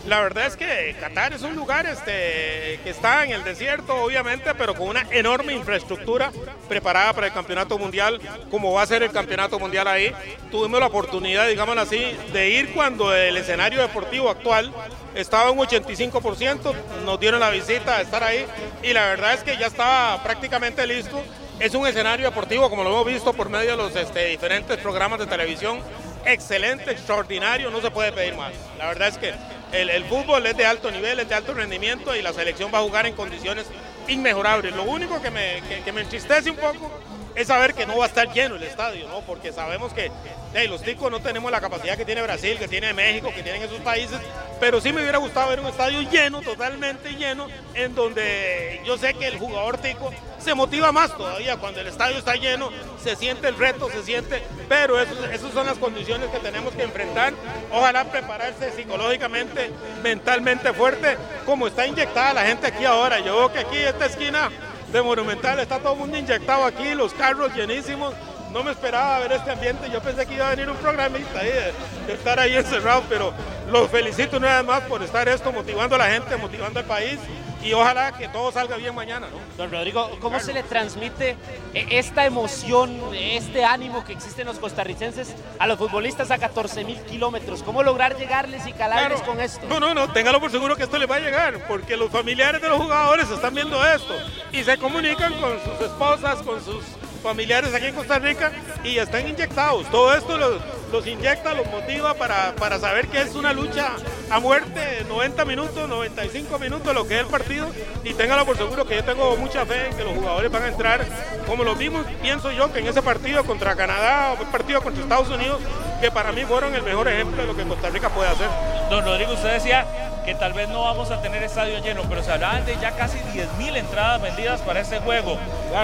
La 0.10 0.22
verdad 0.22 0.48
es 0.48 0.58
que 0.58 0.96
Qatar 1.00 1.34
es 1.34 1.44
un 1.44 1.56
lugar 1.56 1.86
este, 1.86 2.80
que 2.84 2.90
está 2.90 3.24
en 3.26 3.30
el 3.30 3.44
desierto, 3.44 3.94
obviamente, 3.96 4.56
pero 4.56 4.74
con 4.74 4.88
una 4.88 5.06
enorme 5.12 5.54
infraestructura 5.54 6.32
preparada 6.68 7.14
para 7.14 7.28
el 7.28 7.34
campeonato 7.34 7.78
mundial, 7.78 8.20
como 8.50 8.74
va 8.74 8.82
a 8.82 8.88
ser 8.88 9.04
el 9.04 9.12
campeonato 9.12 9.60
mundial 9.60 9.88
ahí. 9.88 10.12
Tuvimos 10.50 10.80
la 10.80 10.88
oportunidad, 10.88 11.48
digámoslo 11.48 11.82
así, 11.82 12.18
de 12.34 12.50
ir 12.50 12.74
cuando 12.74 13.14
el 13.14 13.38
escenario 13.38 13.84
deportivo 13.84 14.32
actual 14.32 14.74
estaba 15.14 15.52
en 15.52 15.60
un 15.60 15.68
85%, 15.68 16.74
nos 17.06 17.20
dieron 17.20 17.40
la 17.40 17.52
visita 17.52 17.98
a 17.98 18.02
estar 18.02 18.24
ahí 18.24 18.48
y 18.82 18.94
la 18.94 19.06
verdad 19.10 19.36
es 19.36 19.44
que 19.44 19.58
ya 19.58 19.68
estaba 19.68 20.24
prácticamente 20.24 20.88
listo. 20.88 21.22
Es 21.60 21.76
un 21.76 21.86
escenario 21.86 22.26
deportivo, 22.26 22.68
como 22.72 22.84
lo 22.84 22.90
hemos 22.90 23.06
visto 23.06 23.32
por 23.34 23.50
medio 23.50 23.72
de 23.72 23.78
los 23.78 23.96
este, 23.96 24.26
diferentes 24.26 24.76
programas 24.78 25.20
de 25.20 25.28
televisión, 25.28 25.80
excelente, 26.26 26.90
extraordinario, 26.90 27.70
no 27.70 27.80
se 27.80 27.92
puede 27.92 28.12
pedir 28.12 28.34
más. 28.34 28.54
La 28.80 28.88
verdad 28.88 29.10
es 29.10 29.20
que 29.20 29.59
el, 29.72 29.90
el 29.90 30.06
fútbol 30.06 30.46
es 30.46 30.58
de 30.58 30.66
alto 30.66 30.90
nivel, 30.92 31.20
es 31.20 31.30
de 31.30 31.36
alto 31.36 31.54
rendimiento 31.54 32.16
y 32.16 32.22
la 32.22 32.34
selección 32.34 32.72
va 32.74 32.80
a 32.80 32.82
jugar 32.82 33.06
en 33.06 33.14
condiciones 33.14 33.66
inmejorables. 34.08 34.76
Lo 34.76 34.84
único 34.84 35.22
que 35.22 35.30
me, 35.32 35.62
que- 35.68 35.82
que 35.82 35.92
me 35.92 36.02
entristece 36.02 36.50
un 36.50 36.58
poco 36.58 36.92
es 37.36 37.48
saber 37.48 37.74
que 37.74 37.86
no 37.86 37.98
va 37.98 38.06
a 38.06 38.08
estar 38.08 38.32
lleno 38.34 38.56
el 38.56 38.64
estadio, 38.64 39.08
¿no? 39.08 39.22
Porque 39.22 39.52
sabemos 39.54 39.94
que 39.94 40.12
hey, 40.54 40.68
los 40.68 40.82
ticos 40.82 41.12
no 41.12 41.20
tenemos 41.20 41.52
la 41.52 41.62
capacidad 41.62 41.98
que 41.98 42.06
tiene 42.06 42.22
Brasil, 42.22 42.58
que 42.58 42.68
tiene 42.68 42.94
México, 42.94 43.32
que 43.34 43.44
tienen 43.44 43.62
esos 43.62 43.80
países, 43.80 44.18
pero 44.60 44.82
sí 44.82 44.92
me 44.92 45.02
hubiera 45.02 45.18
gustado 45.18 45.50
ver 45.50 45.60
un 45.60 45.68
estadio 45.68 46.02
lleno, 46.02 46.42
totalmente 46.42 47.12
lleno, 47.16 47.48
en 47.74 47.96
donde 47.96 48.82
yo 48.86 48.98
sé 48.98 49.14
que 49.14 49.28
el 49.28 49.38
jugador 49.38 49.78
tico 49.78 50.12
se 50.40 50.54
motiva 50.54 50.92
más 50.92 51.16
todavía 51.16 51.58
cuando 51.58 51.82
el 51.82 51.88
estadio 51.88 52.18
está 52.18 52.36
lleno, 52.36 52.70
se 53.04 53.16
siente 53.16 53.48
el 53.48 53.58
reto, 53.58 53.90
se 53.90 54.04
siente, 54.04 54.42
pero 54.68 55.00
esas 55.00 55.54
son 55.54 55.66
las 55.66 55.78
condiciones 55.78 56.30
que 56.30 56.40
tenemos 56.40 56.74
que 56.74 56.84
enfrentar. 56.84 57.34
Ojalá 57.72 58.06
prepararse 58.06 58.72
psicológicamente, 58.72 59.72
mentalmente 60.02 60.74
fuerte, 60.74 61.18
como 61.46 61.68
está 61.68 61.86
inyectada 61.86 62.34
la 62.34 62.46
gente 62.46 62.68
aquí 62.68 62.86
ahora. 62.86 63.20
Yo 63.20 63.38
veo 63.38 63.52
que 63.52 63.60
aquí 63.60 63.78
esta 63.78 64.06
esquina 64.06 64.50
de 64.92 65.02
Monumental, 65.02 65.60
está 65.60 65.80
todo 65.80 65.94
el 65.94 66.00
mundo 66.00 66.18
inyectado 66.18 66.66
aquí, 66.66 66.96
los 66.96 67.14
carros 67.14 67.54
llenísimos. 67.54 68.14
No 68.52 68.64
me 68.64 68.72
esperaba 68.72 69.20
ver 69.20 69.34
este 69.34 69.52
ambiente, 69.52 69.90
yo 69.92 70.02
pensé 70.02 70.26
que 70.26 70.34
iba 70.34 70.48
a 70.48 70.52
venir 70.52 70.70
un 70.70 70.78
programista 70.78 71.40
ahí, 71.40 71.50
de, 71.50 71.74
de 72.08 72.14
estar 72.14 72.40
ahí 72.40 72.56
encerrado, 72.56 73.04
pero 73.08 73.32
los 73.70 73.90
felicito 73.92 74.38
una 74.38 74.58
vez 74.58 74.66
más 74.66 74.82
por 74.82 75.04
estar 75.04 75.28
esto, 75.30 75.52
motivando 75.52 75.96
a 75.96 76.00
la 76.00 76.08
gente, 76.10 76.36
motivando 76.36 76.80
al 76.80 76.86
país 76.86 77.20
y 77.62 77.74
ojalá 77.74 78.14
que 78.14 78.28
todo 78.30 78.52
salga 78.52 78.78
bien 78.78 78.96
mañana. 78.96 79.28
¿no? 79.28 79.38
Don 79.58 79.70
Rodrigo, 79.70 80.10
¿cómo 80.22 80.40
se 80.40 80.54
le 80.54 80.64
transmite 80.64 81.36
eh, 81.74 81.86
esta 81.92 82.26
emoción, 82.26 83.00
este 83.14 83.66
ánimo 83.66 84.04
que 84.04 84.14
existe 84.14 84.42
en 84.42 84.48
los 84.48 84.58
costarricenses 84.60 85.36
a 85.60 85.68
los 85.68 85.78
futbolistas 85.78 86.32
a 86.32 86.38
14 86.40 86.86
mil 86.86 86.98
kilómetros? 87.02 87.62
¿Cómo 87.62 87.84
lograr 87.84 88.18
llegarles 88.18 88.66
y 88.66 88.74
calarles 88.74 89.20
Claro. 89.20 89.32
con 89.34 89.42
esto? 89.42 89.68
No, 89.68 89.80
no, 89.80 89.94
no, 89.94 90.12
téngalo 90.12 90.40
por 90.40 90.50
seguro 90.50 90.76
que 90.76 90.84
esto 90.84 90.98
les 90.98 91.08
va 91.12 91.18
a 91.18 91.20
llegar, 91.20 91.68
porque 91.68 91.96
los 91.98 92.10
familiares 92.10 92.62
de 92.62 92.70
los 92.70 92.80
jugadores 92.80 93.30
están 93.30 93.54
viendo 93.54 93.86
esto 93.86 94.16
y 94.54 94.64
se 94.64 94.78
comunican 94.78 95.34
con 95.40 95.52
sus 95.64 95.86
esposas, 95.86 96.38
con 96.42 96.64
sus 96.64 96.84
familiares 97.20 97.74
aquí 97.74 97.88
en 97.88 97.96
Costa 97.96 98.20
Rica 98.20 98.52
y 98.84 98.98
están 98.98 99.28
inyectados. 99.28 99.90
Todo 99.92 100.14
esto 100.14 100.38
los, 100.38 100.62
los 100.92 101.06
inyecta, 101.08 101.54
los 101.54 101.68
motiva 101.68 102.14
para, 102.14 102.54
para 102.56 102.80
saber 102.80 103.08
que 103.08 103.22
es 103.22 103.36
una 103.36 103.54
lucha 103.54 103.92
a 104.30 104.40
muerte, 104.40 105.06
90 105.08 105.46
minutos, 105.46 105.90
95 105.90 106.60
minutos, 106.60 106.94
lo 106.94 107.08
que 107.08 107.16
es 107.16 107.22
el 107.22 107.28
partido. 107.28 107.68
Y 108.04 108.14
téngalo 108.14 108.46
por 108.46 108.58
seguro 108.58 108.86
que 108.86 108.96
yo 108.96 109.04
tengo 109.04 109.36
mucha 109.38 109.66
fe 109.66 109.88
en 109.88 109.98
que 109.98 110.04
los 110.04 110.14
jugadores 110.14 110.52
van 110.52 110.64
a 110.64 110.68
entrar 110.68 111.06
como 111.48 111.64
lo 111.64 111.76
mismos, 111.76 112.06
pienso 112.22 112.52
yo, 112.52 112.72
que 112.72 112.80
en 112.80 112.88
ese 112.88 113.02
partido 113.02 113.44
contra 113.44 113.76
Canadá 113.76 114.34
o 114.38 114.42
el 114.42 114.48
partido 114.50 114.82
contra 114.82 115.02
Estados 115.02 115.30
Unidos, 115.30 115.60
que 116.02 116.12
para 116.12 116.32
mí 116.32 116.44
fueron 116.46 116.74
el 116.76 116.84
mejor 116.84 117.08
ejemplo 117.08 117.42
de 117.42 117.48
lo 117.48 117.56
que 117.56 117.64
Costa 117.64 117.90
Rica 117.90 118.10
puede 118.10 118.30
hacer. 118.30 118.48
Don 118.90 119.04
Rodrigo, 119.04 119.34
usted 119.34 119.54
decía 119.54 119.86
que 120.26 120.36
tal 120.36 120.54
vez 120.54 120.70
no 120.70 120.82
vamos 120.82 121.12
a 121.12 121.22
tener 121.22 121.44
estadio 121.44 121.80
lleno, 121.84 122.04
pero 122.08 122.24
se 122.24 122.32
hablaban 122.32 122.66
de 122.66 122.78
ya 122.78 122.92
casi 122.92 123.18
10.000 123.18 123.78
entradas 123.78 124.22
vendidas 124.22 124.62
para 124.62 124.80
este 124.80 125.00
juego. 125.00 125.38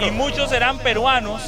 Y 0.05 0.11
muchos 0.11 0.49
serán 0.49 0.77
peruanos 0.79 1.41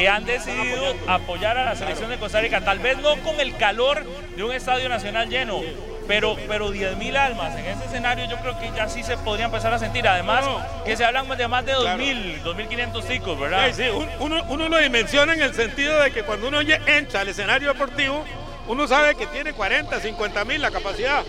que 0.00 0.08
han 0.08 0.24
decidido 0.24 0.94
apoyar 1.06 1.58
a 1.58 1.64
la 1.66 1.76
selección 1.76 2.08
de 2.08 2.16
Costa 2.16 2.40
Rica, 2.40 2.62
tal 2.62 2.78
vez 2.78 2.96
no 2.98 3.16
con 3.18 3.38
el 3.38 3.54
calor 3.58 4.02
de 4.34 4.42
un 4.42 4.50
estadio 4.50 4.88
nacional 4.88 5.28
lleno, 5.28 5.60
pero, 6.08 6.36
pero 6.48 6.72
10.000 6.72 7.16
almas 7.18 7.54
en 7.54 7.66
ese 7.66 7.84
escenario 7.84 8.24
yo 8.24 8.38
creo 8.38 8.58
que 8.58 8.70
ya 8.74 8.88
sí 8.88 9.02
se 9.02 9.18
podría 9.18 9.44
empezar 9.46 9.74
a 9.74 9.78
sentir. 9.78 10.08
Además, 10.08 10.46
que 10.86 10.96
se 10.96 11.04
hablan 11.04 11.28
de 11.36 11.46
más 11.48 11.66
de 11.66 11.74
2.000, 11.74 12.42
2.500 12.42 13.04
ticos, 13.06 13.38
¿verdad? 13.38 13.66
Sí, 13.68 13.82
sí, 13.82 13.88
un- 13.90 14.08
uno, 14.20 14.42
uno 14.48 14.68
lo 14.70 14.78
dimensiona 14.78 15.34
en 15.34 15.42
el 15.42 15.52
sentido 15.54 16.00
de 16.00 16.10
que 16.12 16.22
cuando 16.22 16.48
uno 16.48 16.60
entra 16.62 17.20
al 17.20 17.28
escenario 17.28 17.68
deportivo, 17.68 18.24
uno 18.68 18.88
sabe 18.88 19.14
que 19.16 19.26
tiene 19.26 19.52
40, 19.52 20.00
50 20.00 20.44
mil 20.46 20.62
la 20.62 20.70
capacidad. 20.70 21.22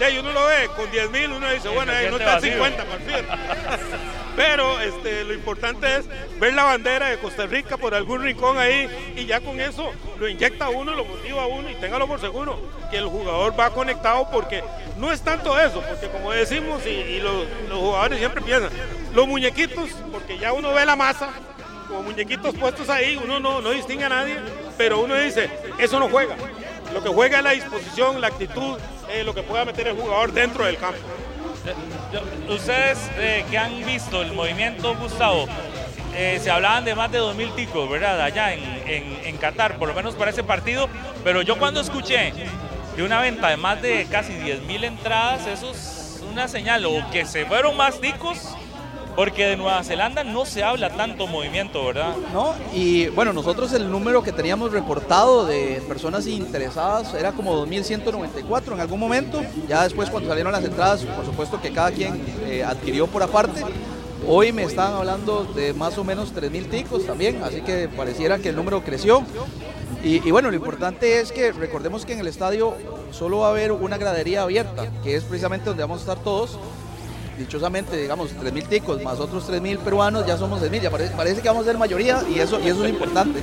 Ya, 0.00 0.10
y 0.10 0.18
uno 0.18 0.32
lo 0.32 0.46
ve 0.46 0.68
con 0.76 0.90
10 0.90 1.10
mil, 1.10 1.32
uno 1.32 1.50
dice, 1.50 1.68
bueno, 1.68 1.92
ahí 1.92 2.08
no 2.10 2.16
está 2.16 2.30
el 2.30 2.34
vacío. 2.36 2.52
50, 2.52 2.84
por 2.84 3.00
fin. 3.00 3.26
Pero 4.36 4.80
este, 4.80 5.24
lo 5.24 5.34
importante 5.34 5.96
es 5.96 6.06
ver 6.40 6.54
la 6.54 6.64
bandera 6.64 7.08
de 7.08 7.18
Costa 7.18 7.46
Rica 7.46 7.76
por 7.76 7.94
algún 7.94 8.22
rincón 8.22 8.58
ahí 8.58 8.88
y 9.14 9.26
ya 9.26 9.40
con 9.40 9.60
eso 9.60 9.92
lo 10.18 10.26
inyecta 10.26 10.70
uno, 10.70 10.94
lo 10.94 11.04
motiva 11.04 11.46
uno 11.46 11.68
y 11.68 11.74
téngalo 11.74 12.06
por 12.06 12.18
seguro 12.18 12.58
que 12.90 12.96
el 12.96 13.06
jugador 13.06 13.58
va 13.58 13.70
conectado 13.70 14.28
porque 14.30 14.64
no 14.96 15.12
es 15.12 15.20
tanto 15.20 15.60
eso, 15.60 15.82
porque 15.82 16.08
como 16.08 16.32
decimos 16.32 16.86
y, 16.86 16.90
y 16.90 17.20
los, 17.20 17.44
los 17.68 17.78
jugadores 17.78 18.18
siempre 18.18 18.40
piensan, 18.40 18.70
los 19.14 19.28
muñequitos, 19.28 19.90
porque 20.10 20.38
ya 20.38 20.54
uno 20.54 20.72
ve 20.72 20.86
la 20.86 20.96
masa, 20.96 21.28
como 21.86 22.02
muñequitos 22.02 22.54
puestos 22.54 22.88
ahí, 22.88 23.20
uno 23.22 23.38
no, 23.38 23.60
no 23.60 23.70
distingue 23.70 24.04
a 24.04 24.08
nadie, 24.08 24.36
pero 24.78 25.00
uno 25.00 25.14
dice, 25.14 25.50
eso 25.78 25.98
no 25.98 26.08
juega. 26.08 26.36
Lo 26.94 27.02
que 27.02 27.08
juega 27.08 27.38
es 27.38 27.44
la 27.44 27.50
disposición, 27.50 28.20
la 28.20 28.28
actitud, 28.28 28.78
eh, 29.12 29.24
lo 29.24 29.34
que 29.34 29.42
pueda 29.42 29.64
meter 29.64 29.88
el 29.88 29.96
jugador 29.96 30.32
dentro 30.32 30.64
del 30.64 30.76
campo. 30.78 30.98
Ustedes 32.48 32.98
eh, 33.18 33.44
que 33.50 33.58
han 33.58 33.84
visto 33.84 34.22
el 34.22 34.32
movimiento, 34.32 34.94
Gustavo, 34.96 35.46
eh, 36.14 36.38
se 36.42 36.50
hablaban 36.50 36.84
de 36.84 36.94
más 36.94 37.10
de 37.10 37.20
2.000 37.20 37.54
ticos, 37.54 37.88
¿verdad? 37.88 38.20
Allá 38.20 38.52
en, 38.52 38.62
en- 38.86 39.20
en 39.24 39.36
Qatar, 39.38 39.78
por 39.78 39.88
lo 39.88 39.94
menos 39.94 40.14
para 40.14 40.30
ese 40.30 40.42
partido. 40.42 40.88
Pero 41.24 41.42
yo 41.42 41.58
cuando 41.58 41.80
escuché 41.80 42.32
de 42.96 43.02
una 43.02 43.20
venta 43.20 43.48
de 43.48 43.56
más 43.56 43.80
de 43.80 44.06
casi 44.10 44.32
10.000 44.34 44.84
entradas, 44.84 45.46
eso 45.46 45.70
es 45.70 46.22
una 46.30 46.48
señal. 46.48 46.84
O 46.84 47.08
que 47.10 47.24
se 47.24 47.46
fueron 47.46 47.76
más 47.76 48.00
ticos, 48.00 48.54
porque 49.16 49.46
de 49.46 49.56
Nueva 49.56 49.82
Zelanda 49.84 50.24
no 50.24 50.44
se 50.44 50.62
habla 50.62 50.90
tanto 50.90 51.26
movimiento, 51.26 51.84
¿verdad? 51.84 52.14
¿no? 52.32 52.54
Y 52.72 53.08
bueno, 53.08 53.32
nosotros 53.32 53.72
el 53.72 53.90
número 53.90 54.22
que 54.22 54.32
teníamos 54.32 54.72
reportado 54.72 55.44
de 55.44 55.82
personas 55.86 56.26
interesadas 56.26 57.12
era 57.14 57.32
como 57.32 57.54
2.194 57.66 58.72
en 58.72 58.80
algún 58.80 59.00
momento. 59.00 59.42
Ya 59.68 59.84
después 59.84 60.08
cuando 60.08 60.28
salieron 60.28 60.52
las 60.52 60.64
entradas, 60.64 61.04
por 61.04 61.26
supuesto 61.26 61.60
que 61.60 61.72
cada 61.72 61.90
quien 61.90 62.22
eh, 62.46 62.64
adquirió 62.64 63.06
por 63.06 63.22
aparte. 63.22 63.62
Hoy 64.26 64.52
me 64.52 64.62
están 64.62 64.94
hablando 64.94 65.44
de 65.44 65.74
más 65.74 65.98
o 65.98 66.04
menos 66.04 66.32
3.000 66.32 66.70
ticos 66.70 67.04
también, 67.04 67.42
así 67.42 67.60
que 67.60 67.88
pareciera 67.88 68.38
que 68.38 68.50
el 68.50 68.56
número 68.56 68.82
creció. 68.82 69.24
Y, 70.02 70.26
y 70.26 70.30
bueno, 70.30 70.50
lo 70.50 70.56
importante 70.56 71.20
es 71.20 71.32
que 71.32 71.52
recordemos 71.52 72.06
que 72.06 72.12
en 72.12 72.20
el 72.20 72.28
estadio 72.28 72.74
solo 73.10 73.38
va 73.38 73.48
a 73.48 73.50
haber 73.50 73.72
una 73.72 73.98
gradería 73.98 74.42
abierta, 74.42 74.90
que 75.02 75.16
es 75.16 75.24
precisamente 75.24 75.66
donde 75.66 75.82
vamos 75.82 75.98
a 75.98 76.12
estar 76.12 76.24
todos 76.24 76.58
dichosamente, 77.42 77.96
digamos, 77.96 78.30
3.000 78.36 78.66
ticos 78.68 79.02
más 79.02 79.18
otros 79.20 79.48
3.000 79.48 79.78
peruanos, 79.78 80.26
ya 80.26 80.36
somos 80.36 80.60
6.000, 80.62 80.80
ya 80.80 80.90
parece, 80.90 81.14
parece 81.14 81.40
que 81.42 81.48
vamos 81.48 81.62
a 81.64 81.66
ser 81.70 81.78
mayoría 81.78 82.20
y 82.34 82.38
eso, 82.38 82.58
y 82.60 82.68
eso 82.68 82.84
es 82.84 82.90
importante. 82.90 83.40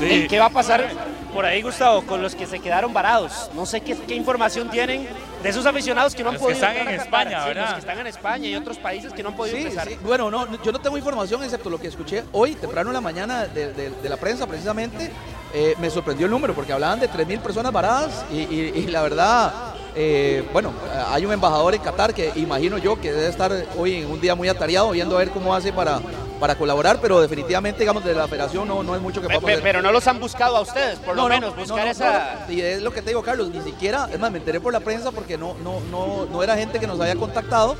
¿Y 0.00 0.26
¿Qué 0.26 0.38
va 0.38 0.46
a 0.46 0.50
pasar 0.50 0.88
por 1.32 1.44
ahí, 1.46 1.62
Gustavo, 1.62 2.02
con 2.02 2.22
los 2.22 2.34
que 2.34 2.46
se 2.46 2.58
quedaron 2.60 2.92
varados? 2.92 3.50
No 3.54 3.66
sé 3.66 3.80
qué, 3.80 3.96
qué 3.96 4.14
información 4.14 4.70
tienen 4.70 5.06
de 5.42 5.48
esos 5.48 5.64
aficionados 5.66 6.14
que 6.14 6.22
no 6.22 6.30
han 6.30 6.34
Los 6.34 6.40
que 6.42 6.44
podido 6.52 6.60
están 6.66 6.76
entrar 6.76 6.94
en. 6.94 7.00
España, 7.00 7.42
Sí, 7.42 7.48
¿verdad? 7.48 7.64
Los 7.64 7.74
que 7.74 7.80
están 7.80 7.98
en 7.98 8.06
España 8.06 8.48
y 8.48 8.54
otros 8.54 8.78
países 8.78 9.12
que 9.12 9.22
no 9.22 9.30
han 9.30 9.36
podido 9.36 9.56
Sí, 9.56 9.62
ingresar. 9.62 9.88
sí. 9.88 9.98
Bueno, 10.04 10.30
no, 10.30 10.46
no, 10.46 10.62
yo 10.62 10.72
no 10.72 10.80
tengo 10.80 10.96
información 10.96 11.42
excepto 11.42 11.68
lo 11.70 11.78
que 11.80 11.88
escuché 11.88 12.24
hoy, 12.32 12.54
temprano 12.54 12.90
en 12.90 12.94
la 12.94 13.00
mañana 13.00 13.46
de, 13.46 13.72
de- 13.72 13.90
de 13.90 14.08
la 14.08 14.16
prensa 14.16 14.46
precisamente. 14.46 15.10
Eh, 15.54 15.74
me 15.78 15.90
sorprendió 15.90 16.26
el 16.26 16.30
número 16.32 16.54
porque 16.54 16.72
hablaban 16.72 16.98
de 17.00 17.08
3.000 17.10 17.40
personas 17.40 17.72
varadas 17.72 18.24
y, 18.32 18.36
y- 18.38 18.72
y 18.74 18.86
la 18.86 19.02
verdad, 19.02 19.52
eh, 19.94 20.42
bueno, 20.52 20.72
hay 21.08 21.24
un 21.26 21.32
embajador 21.32 21.74
en 21.74 21.80
Qatar 21.82 22.14
que 22.14 22.32
imagino 22.36 22.78
yo 22.78 23.00
que 23.00 23.12
debe 23.12 23.28
estar 23.28 23.52
hoy 23.78 23.96
en 23.96 24.10
un 24.10 24.20
día 24.20 24.34
muy 24.34 24.48
atareado 24.48 24.90
viendo 24.90 25.16
a 25.16 25.18
ver 25.18 25.30
cómo 25.30 25.54
hace 25.54 25.72
para, 25.72 26.00
para 26.40 26.54
colaborar, 26.56 26.98
pero 27.00 27.20
definitivamente, 27.20 27.80
digamos, 27.80 28.04
de 28.04 28.14
la 28.14 28.26
federación 28.28 28.66
no, 28.66 28.82
no 28.82 28.94
es 28.96 29.02
mucho 29.02 29.20
que 29.20 29.28
Pe- 29.28 29.34
podamos 29.34 29.46
pe- 29.48 29.52
hacer. 29.54 29.62
Pero 29.62 29.82
no 29.82 29.92
los 29.92 30.06
han 30.06 30.18
buscado 30.18 30.56
a 30.56 30.60
ustedes, 30.62 30.98
por 30.98 31.14
lo 31.16 31.22
No, 31.22 31.28
no, 31.28 31.34
menos, 31.34 31.54
no, 31.54 31.60
buscar 31.60 31.84
no, 31.84 31.90
esa... 31.90 32.44
no, 32.48 32.52
y 32.52 32.60
es 32.60 32.82
lo 32.82 32.92
que 32.92 33.02
te 33.02 33.10
digo, 33.10 33.22
Carlos, 33.22 33.48
ni 33.50 33.60
siquiera, 33.62 34.08
es 34.12 34.18
más, 34.18 34.30
me 34.32 34.38
enteré 34.38 34.60
por 34.60 34.72
la 34.72 34.80
prensa 34.80 35.10
porque 35.12 35.36
no, 35.38 35.54
no, 35.62 35.80
no, 35.90 36.26
no 36.26 36.42
era 36.42 36.56
gente 36.56 36.78
que 36.80 36.86
nos 36.86 37.00
había 37.00 37.16
contactado. 37.16 37.76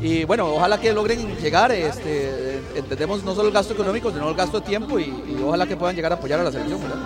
Y 0.00 0.22
bueno, 0.24 0.46
ojalá 0.54 0.78
que 0.78 0.92
logren 0.92 1.36
llegar, 1.38 1.72
este, 1.72 2.60
entendemos 2.76 3.24
no 3.24 3.34
solo 3.34 3.48
el 3.48 3.54
gasto 3.54 3.72
económico, 3.72 4.10
sino 4.12 4.28
el 4.28 4.34
gasto 4.36 4.60
de 4.60 4.66
tiempo 4.66 4.98
y, 5.00 5.04
y 5.04 5.42
ojalá 5.44 5.66
que 5.66 5.76
puedan 5.76 5.96
llegar 5.96 6.12
a 6.12 6.14
apoyar 6.14 6.38
a 6.38 6.44
la 6.44 6.52
selección. 6.52 6.80
¿verdad? 6.80 6.96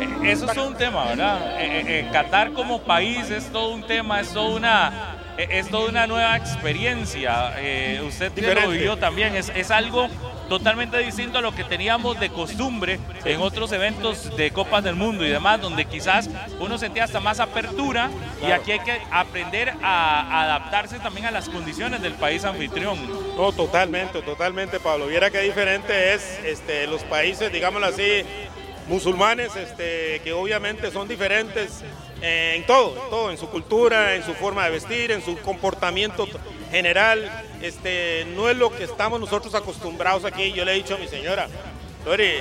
Eh, 0.00 0.32
Eso 0.32 0.46
es 0.46 0.52
todo 0.54 0.68
un 0.68 0.76
tema, 0.76 1.04
¿verdad? 1.04 1.60
Eh, 1.60 1.84
eh, 1.86 2.08
Qatar 2.12 2.52
como 2.52 2.82
país 2.82 3.30
es 3.30 3.50
todo 3.52 3.70
un 3.70 3.86
tema, 3.86 4.20
es 4.20 4.32
toda 4.32 4.54
una, 4.56 5.16
es 5.36 5.68
toda 5.68 5.88
una 5.88 6.06
nueva 6.06 6.36
experiencia. 6.36 7.52
Eh, 7.58 8.02
usted 8.06 8.32
lo 8.36 8.70
vivió 8.70 8.96
también, 8.96 9.36
es, 9.36 9.52
es 9.54 9.70
algo 9.70 10.08
totalmente 10.48 10.98
distinto 10.98 11.38
a 11.38 11.40
lo 11.40 11.54
que 11.54 11.64
teníamos 11.64 12.20
de 12.20 12.28
costumbre 12.28 13.00
en 13.24 13.40
otros 13.40 13.72
eventos 13.72 14.36
de 14.36 14.50
Copas 14.50 14.84
del 14.84 14.94
Mundo 14.94 15.24
y 15.24 15.30
demás, 15.30 15.58
donde 15.58 15.86
quizás 15.86 16.28
uno 16.60 16.76
sentía 16.76 17.04
hasta 17.04 17.18
más 17.18 17.40
apertura 17.40 18.10
y 18.46 18.50
aquí 18.50 18.72
hay 18.72 18.80
que 18.80 19.00
aprender 19.10 19.72
a 19.82 20.42
adaptarse 20.42 20.98
también 20.98 21.26
a 21.26 21.30
las 21.30 21.48
condiciones 21.48 22.02
del 22.02 22.12
país 22.12 22.44
anfitrión. 22.44 22.98
No, 23.38 23.52
totalmente, 23.52 24.20
totalmente, 24.20 24.78
Pablo. 24.80 25.06
Viera 25.06 25.30
qué 25.30 25.40
diferente 25.40 26.12
es 26.12 26.38
este, 26.44 26.86
los 26.88 27.02
países, 27.04 27.50
digámoslo 27.50 27.86
así, 27.86 28.22
musulmanes, 28.88 29.54
este, 29.56 30.20
que 30.22 30.32
obviamente 30.32 30.90
son 30.90 31.08
diferentes 31.08 31.82
en 32.20 32.64
todo, 32.66 32.90
en 33.02 33.10
todo, 33.10 33.30
en 33.30 33.38
su 33.38 33.48
cultura, 33.50 34.14
en 34.14 34.22
su 34.24 34.34
forma 34.34 34.64
de 34.64 34.70
vestir, 34.70 35.10
en 35.12 35.22
su 35.22 35.36
comportamiento 35.38 36.26
general. 36.70 37.30
Este, 37.62 38.26
no 38.34 38.48
es 38.48 38.56
lo 38.56 38.74
que 38.74 38.84
estamos 38.84 39.20
nosotros 39.20 39.54
acostumbrados 39.54 40.24
aquí. 40.24 40.52
Yo 40.52 40.64
le 40.64 40.72
he 40.72 40.74
dicho 40.76 40.94
a 40.94 40.98
mi 40.98 41.08
señora, 41.08 41.48
Lori, 42.04 42.32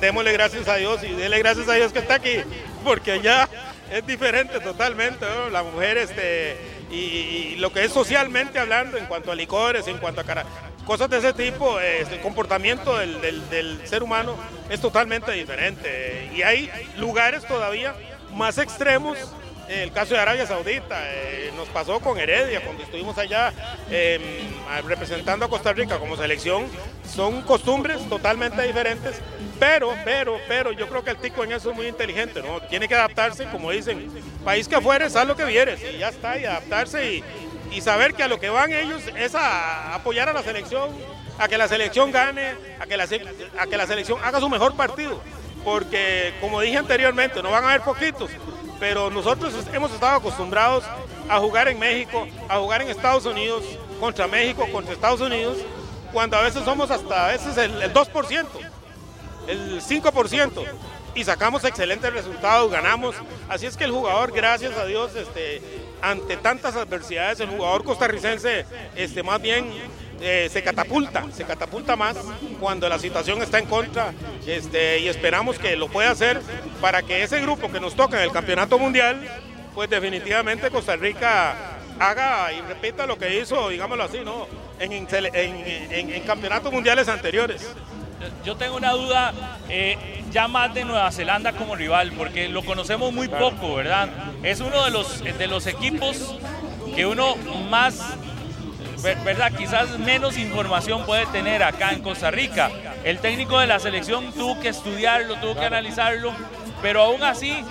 démosle 0.00 0.32
gracias 0.32 0.68
a 0.68 0.76
Dios 0.76 1.02
y 1.02 1.08
dele 1.12 1.38
gracias 1.38 1.68
a 1.68 1.74
Dios 1.74 1.92
que 1.92 2.00
está 2.00 2.14
aquí, 2.14 2.36
porque 2.84 3.12
allá 3.12 3.48
es 3.90 4.06
diferente 4.06 4.60
totalmente. 4.60 5.24
La 5.50 5.62
mujer, 5.62 5.98
este, 5.98 6.56
y 6.90 7.56
lo 7.56 7.72
que 7.72 7.84
es 7.84 7.92
socialmente 7.92 8.58
hablando, 8.58 8.96
en 8.96 9.06
cuanto 9.06 9.32
a 9.32 9.34
licores, 9.34 9.86
en 9.88 9.98
cuanto 9.98 10.20
a 10.20 10.24
cara- 10.24 10.46
cosas 10.84 11.10
de 11.10 11.18
ese 11.18 11.32
tipo, 11.32 11.80
el 11.80 12.20
comportamiento 12.20 12.96
del, 12.96 13.80
ser 13.84 14.02
humano 14.02 14.36
es 14.70 14.80
totalmente 14.80 15.32
diferente. 15.32 16.30
Y 16.34 16.42
hay 16.42 16.70
lugares 16.96 17.44
todavía 17.46 17.94
más 18.34 18.58
extremos. 18.58 19.18
El 19.68 19.92
caso 19.92 20.12
de 20.12 20.20
Arabia 20.20 20.46
Saudita, 20.46 21.00
eh, 21.06 21.50
nos 21.56 21.68
pasó 21.68 21.98
con 21.98 22.18
Heredia 22.18 22.60
cuando 22.62 22.82
estuvimos 22.82 23.16
allá 23.16 23.50
eh, 23.90 24.44
representando 24.86 25.46
a 25.46 25.48
Costa 25.48 25.72
Rica 25.72 25.98
como 25.98 26.18
selección. 26.18 26.66
Son 27.08 27.40
costumbres 27.42 28.06
totalmente 28.10 28.60
diferentes, 28.62 29.22
pero, 29.58 29.94
pero, 30.04 30.38
pero 30.48 30.72
yo 30.72 30.86
creo 30.88 31.02
que 31.02 31.10
el 31.10 31.16
tico 31.16 31.44
en 31.44 31.52
eso 31.52 31.70
es 31.70 31.76
muy 31.76 31.86
inteligente, 31.86 32.42
¿no? 32.42 32.60
Tiene 32.62 32.88
que 32.88 32.94
adaptarse, 32.94 33.46
como 33.46 33.70
dicen, 33.70 34.10
país 34.44 34.68
que 34.68 34.80
fueres, 34.80 35.16
haz 35.16 35.26
lo 35.26 35.36
que 35.36 35.44
vieres, 35.44 35.80
y 35.94 35.98
ya 35.98 36.08
está, 36.08 36.38
y 36.38 36.44
adaptarse 36.44 37.14
y, 37.14 37.24
y 37.74 37.80
saber 37.80 38.14
que 38.14 38.22
a 38.22 38.28
lo 38.28 38.38
que 38.38 38.50
van 38.50 38.72
ellos 38.72 39.02
es 39.16 39.34
a 39.34 39.94
apoyar 39.94 40.28
a 40.28 40.32
la 40.32 40.42
selección, 40.42 40.90
a 41.38 41.48
que 41.48 41.58
la 41.58 41.68
selección 41.68 42.12
gane, 42.12 42.54
a 42.78 42.86
que 42.86 42.96
la, 42.96 43.04
a 43.58 43.66
que 43.66 43.76
la 43.76 43.86
selección 43.86 44.18
haga 44.22 44.40
su 44.40 44.48
mejor 44.48 44.74
partido. 44.76 45.20
Porque, 45.64 46.34
como 46.40 46.60
dije 46.60 46.76
anteriormente, 46.76 47.42
no 47.42 47.50
van 47.50 47.64
a 47.64 47.70
haber 47.70 47.80
poquitos, 47.80 48.30
pero 48.78 49.10
nosotros 49.10 49.54
hemos 49.72 49.92
estado 49.92 50.16
acostumbrados 50.16 50.84
a 51.28 51.38
jugar 51.38 51.68
en 51.68 51.78
México, 51.78 52.26
a 52.48 52.58
jugar 52.58 52.82
en 52.82 52.88
Estados 52.88 53.24
Unidos, 53.24 53.64
contra 53.98 54.28
México, 54.28 54.66
contra 54.70 54.92
Estados 54.92 55.20
Unidos, 55.20 55.58
cuando 56.12 56.36
a 56.36 56.42
veces 56.42 56.64
somos 56.64 56.90
hasta 56.90 57.26
a 57.26 57.28
veces 57.32 57.56
el, 57.56 57.82
el 57.82 57.92
2%, 57.92 58.46
el 59.48 59.80
5%, 59.80 60.64
y 61.14 61.24
sacamos 61.24 61.64
excelentes 61.64 62.12
resultados, 62.12 62.70
ganamos. 62.70 63.14
Así 63.48 63.66
es 63.66 63.76
que 63.76 63.84
el 63.84 63.92
jugador, 63.92 64.32
gracias 64.32 64.76
a 64.76 64.84
Dios, 64.84 65.14
este, 65.16 65.62
ante 66.04 66.36
tantas 66.36 66.76
adversidades, 66.76 67.40
el 67.40 67.48
jugador 67.48 67.82
costarricense 67.82 68.66
este, 68.94 69.22
más 69.22 69.40
bien 69.40 69.66
eh, 70.20 70.48
se 70.52 70.62
catapulta, 70.62 71.24
se 71.32 71.44
catapulta 71.44 71.96
más 71.96 72.16
cuando 72.60 72.88
la 72.88 72.98
situación 72.98 73.42
está 73.42 73.58
en 73.58 73.66
contra 73.66 74.12
este, 74.46 75.00
y 75.00 75.08
esperamos 75.08 75.58
que 75.58 75.76
lo 75.76 75.88
pueda 75.88 76.10
hacer 76.10 76.40
para 76.80 77.02
que 77.02 77.22
ese 77.22 77.40
grupo 77.40 77.72
que 77.72 77.80
nos 77.80 77.94
toca 77.94 78.18
en 78.18 78.24
el 78.24 78.32
campeonato 78.32 78.78
mundial, 78.78 79.18
pues 79.74 79.88
definitivamente 79.88 80.70
Costa 80.70 80.94
Rica 80.94 81.56
haga 81.98 82.52
y 82.52 82.60
repita 82.60 83.06
lo 83.06 83.16
que 83.16 83.40
hizo, 83.40 83.70
digámoslo 83.70 84.04
así, 84.04 84.20
¿no? 84.24 84.46
en, 84.78 86.20
campeonatos 86.26 86.72
mundiales 86.72 87.08
anteriores. 87.08 87.66
Yo 88.44 88.56
tengo 88.56 88.76
una 88.76 88.92
duda 88.92 89.32
eh, 89.68 90.22
ya 90.30 90.48
más 90.48 90.72
de 90.74 90.84
Nueva 90.84 91.10
Zelanda 91.12 91.52
como 91.52 91.76
rival, 91.76 92.12
porque 92.16 92.48
lo 92.48 92.62
conocemos 92.64 93.12
muy 93.12 93.28
poco, 93.28 93.74
¿verdad? 93.76 94.08
Es 94.42 94.60
uno 94.60 94.84
de 94.84 94.90
los, 94.90 95.22
de 95.22 95.46
los 95.46 95.66
equipos 95.66 96.34
que 96.94 97.06
uno 97.06 97.36
más, 97.70 97.98
ver- 99.02 99.18
¿verdad? 99.24 99.52
Quizás 99.56 99.98
menos 99.98 100.38
información 100.38 101.04
puede 101.04 101.26
tener 101.26 101.62
acá 101.62 101.92
en 101.92 102.02
Costa 102.02 102.30
Rica. 102.30 102.70
El 103.04 103.18
técnico 103.18 103.58
de 103.58 103.66
la 103.66 103.78
selección 103.78 104.32
tuvo 104.32 104.58
que 104.60 104.68
estudiarlo, 104.68 105.36
tuvo 105.36 105.54
que 105.56 105.66
analizarlo, 105.66 106.32
pero 106.80 107.02
aún 107.02 107.22
así 107.22 107.62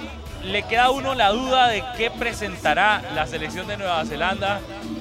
le 0.44 0.64
queda 0.64 0.86
a 0.86 0.92
uno 0.92 1.16
la 1.16 1.30
duda 1.30 1.68
de 1.70 1.84
qué 1.98 2.12
presentará 2.12 3.02
la 3.16 3.26
selección 3.28 3.66
de 3.68 3.78
Nueva 3.78 4.04
Zelanda. 4.06 4.60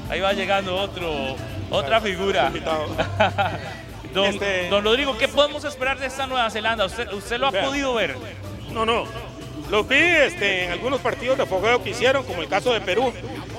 Ahí 0.08 0.20
va 0.20 0.32
llegando 0.32 0.76
otro, 0.76 1.36
otra 1.70 2.00
figura. 2.00 2.50
Don, 4.12 4.26
Este- 4.26 4.68
don 4.68 4.84
Rodrigo, 4.84 5.16
¿qué 5.16 5.28
podemos 5.28 5.64
esperar 5.64 5.98
de 5.98 6.06
esta 6.06 6.26
Nueva 6.26 6.50
Zelanda? 6.50 6.84
¿Usted, 6.84 7.10
usted 7.12 7.38
lo 7.38 7.46
ha 7.46 7.50
Vea. 7.50 7.64
podido 7.64 7.94
ver? 7.94 8.16
No, 8.70 8.84
no. 8.84 9.04
Los 9.70 9.88
vi 9.88 9.96
este, 9.96 10.64
en 10.64 10.72
algunos 10.72 11.00
partidos 11.00 11.38
de 11.38 11.46
fogueo 11.46 11.82
que 11.82 11.90
hicieron, 11.90 12.24
como 12.24 12.42
el 12.42 12.48
caso 12.48 12.72
de 12.74 12.80
Perú. 12.82 13.12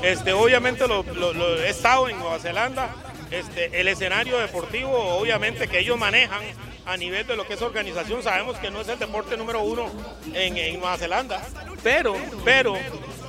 Este, 0.03 0.31
obviamente 0.33 0.87
lo, 0.87 1.03
lo- 1.03 1.33
lo- 1.33 1.57
he 1.61 1.69
estado 1.69 2.07
en 2.07 2.19
Nueva 2.19 2.37
Zelanda. 2.39 2.89
Este, 3.31 3.79
el 3.81 3.87
escenario 3.87 4.37
deportivo, 4.37 4.95
obviamente, 5.15 5.67
que 5.67 5.79
ellos 5.79 5.97
manejan 5.97 6.41
a 6.85 6.97
nivel 6.97 7.25
de 7.25 7.35
lo 7.35 7.47
que 7.47 7.53
es 7.55 7.61
organización, 7.63 8.21
sabemos 8.21 8.57
que 8.59 8.69
no 8.69 8.81
es 8.81 8.87
el 8.89 8.99
deporte 8.99 9.37
número 9.37 9.61
uno 9.63 9.89
en, 10.35 10.55
en 10.57 10.79
Nueva 10.79 10.97
Zelanda. 10.97 11.41
Pero, 11.81 12.15
pero, 12.45 12.75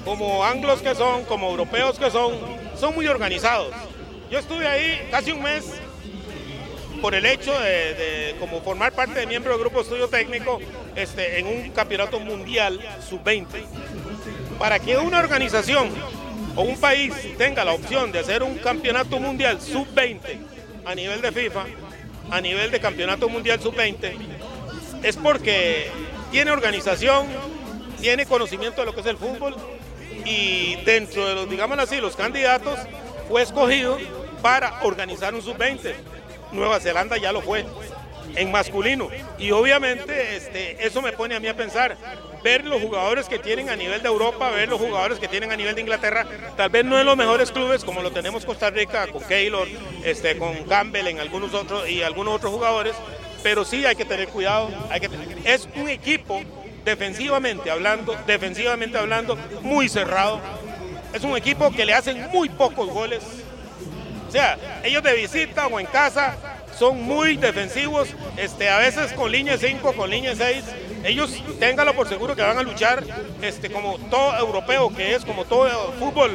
como 0.05 0.45
anglos 0.45 0.83
que 0.83 0.95
son, 0.95 1.25
como 1.25 1.49
europeos 1.51 1.99
que 1.99 2.11
son, 2.11 2.35
son 2.79 2.95
muy 2.95 3.07
organizados. 3.07 3.73
Yo 4.31 4.41
estuve 4.41 4.67
ahí 4.67 5.07
casi 5.11 5.31
un 5.33 5.43
mes 5.43 5.65
por 7.05 7.15
el 7.15 7.27
hecho 7.27 7.53
de, 7.61 8.35
como 8.41 8.63
formar 8.63 8.91
parte 8.93 9.21
de 9.21 9.27
miembro 9.27 9.53
del 9.53 9.61
grupo 9.61 9.77
de 9.77 9.83
estudio 9.83 10.09
técnico 10.09 10.59
este, 10.97 11.39
en 11.39 11.47
un 11.47 11.69
campeonato 11.69 12.19
mundial 12.19 12.81
sub-20. 13.07 13.47
Para 14.59 14.79
que 14.79 14.97
una 14.97 15.19
organización 15.19 15.91
o 16.57 16.63
un 16.63 16.81
país 16.81 17.13
tenga 17.37 17.63
la 17.63 17.75
opción 17.75 18.11
de 18.11 18.21
hacer 18.21 18.43
un 18.43 18.57
campeonato 18.57 19.21
mundial 19.21 19.61
sub-20 19.61 20.19
a 20.87 20.95
nivel 20.95 21.21
de 21.21 21.31
FIFA, 21.31 21.67
a 22.31 22.41
nivel 22.41 22.71
de 22.71 22.81
campeonato 22.81 23.29
mundial 23.29 23.61
sub-20, 23.61 24.15
es 25.03 25.19
porque 25.19 25.91
tiene 26.31 26.53
organización, 26.53 27.27
tiene 28.01 28.25
conocimiento 28.25 28.81
de 28.81 28.87
lo 28.87 28.95
que 28.95 29.03
es 29.03 29.07
el 29.09 29.19
fútbol 29.19 29.55
y 30.25 30.77
dentro 30.87 31.29
de 31.29 31.35
los, 31.35 31.51
digámoslo 31.51 31.83
así, 31.83 32.01
los 32.01 32.17
candidatos 32.17 32.79
fue 33.29 33.43
escogido 33.43 33.99
para 34.41 34.83
organizar 34.85 35.35
un 35.35 35.43
sub-20. 35.43 35.97
Nueva 36.55 36.81
Zelanda 36.81 37.17
ya 37.17 37.33
lo 37.33 37.43
fue 37.43 37.65
en 38.37 38.51
masculino. 38.51 39.09
Y 39.39 39.51
obviamente 39.51 40.37
este, 40.37 40.87
eso 40.87 41.03
me 41.03 41.13
pone 41.13 41.35
a 41.35 41.41
mí 41.41 41.49
a 41.49 41.57
pensar 41.57 41.97
ver 42.43 42.65
los 42.65 42.81
jugadores 42.81 43.27
que 43.27 43.39
tienen 43.39 43.71
a 43.71 43.77
nivel 43.77 44.03
de 44.03 44.09
Europa 44.09 44.51
ver 44.51 44.69
los 44.69 44.79
jugadores 44.79 45.19
que 45.19 45.29
tienen 45.29 45.51
a 45.51 45.57
nivel 45.57 45.75
de 45.75 45.81
Inglaterra 45.81 46.27
tal 46.59 46.69
vez 46.69 46.85
no 46.85 47.01
en 47.01 47.07
los 47.07 47.17
mejores 47.17 47.51
clubes 47.51 47.83
como 47.83 48.03
lo 48.03 48.11
tenemos 48.11 48.45
Costa 48.45 48.69
Rica 48.69 49.07
con 49.07 49.23
Keylor 49.23 49.67
este, 50.05 50.37
con 50.37 50.53
Campbell 50.65 51.07
en 51.07 51.21
algunos 51.21 51.55
otros 51.55 51.89
y 51.89 52.03
algunos 52.03 52.35
otros 52.35 52.53
jugadores 52.53 52.95
pero 53.43 53.65
sí 53.65 53.87
hay 53.87 53.97
que 53.97 54.05
tener 54.05 54.29
cuidado 54.29 54.69
hay 54.91 55.01
que 55.01 55.09
es 55.45 55.67
un 55.75 55.89
equipo 55.89 56.43
defensivamente 56.85 57.71
hablando 57.71 58.15
defensivamente 58.27 58.99
hablando 58.99 59.37
muy 59.63 59.89
cerrado. 59.89 60.41
Es 61.13 61.23
un 61.23 61.37
equipo 61.37 61.71
que 61.71 61.85
le 61.85 61.95
hacen 61.95 62.29
muy 62.33 62.49
pocos 62.49 62.89
goles 62.89 63.23
sea, 64.35 64.59
ellos 64.83 65.03
de 65.03 65.15
visita 65.15 65.69
o 65.69 65.79
en 65.79 65.87
casa 65.87 66.35
son 66.77 67.01
muy 67.01 67.37
defensivos, 67.37 68.09
este, 68.37 68.69
a 68.69 68.79
veces 68.79 69.13
con 69.13 69.31
línea 69.31 69.57
5, 69.57 69.93
con 69.93 70.11
línea 70.11 70.35
6. 70.35 70.65
Ellos 71.05 71.41
ténganlo 71.61 71.95
por 71.95 72.09
seguro 72.09 72.35
que 72.35 72.43
van 72.43 72.59
a 72.59 72.63
luchar 72.63 73.05
este, 73.43 73.71
como 73.71 73.97
todo 74.11 74.37
europeo 74.37 74.93
que 74.93 75.15
es, 75.15 75.25
como 75.25 75.45
todo 75.45 75.93
fútbol 76.01 76.33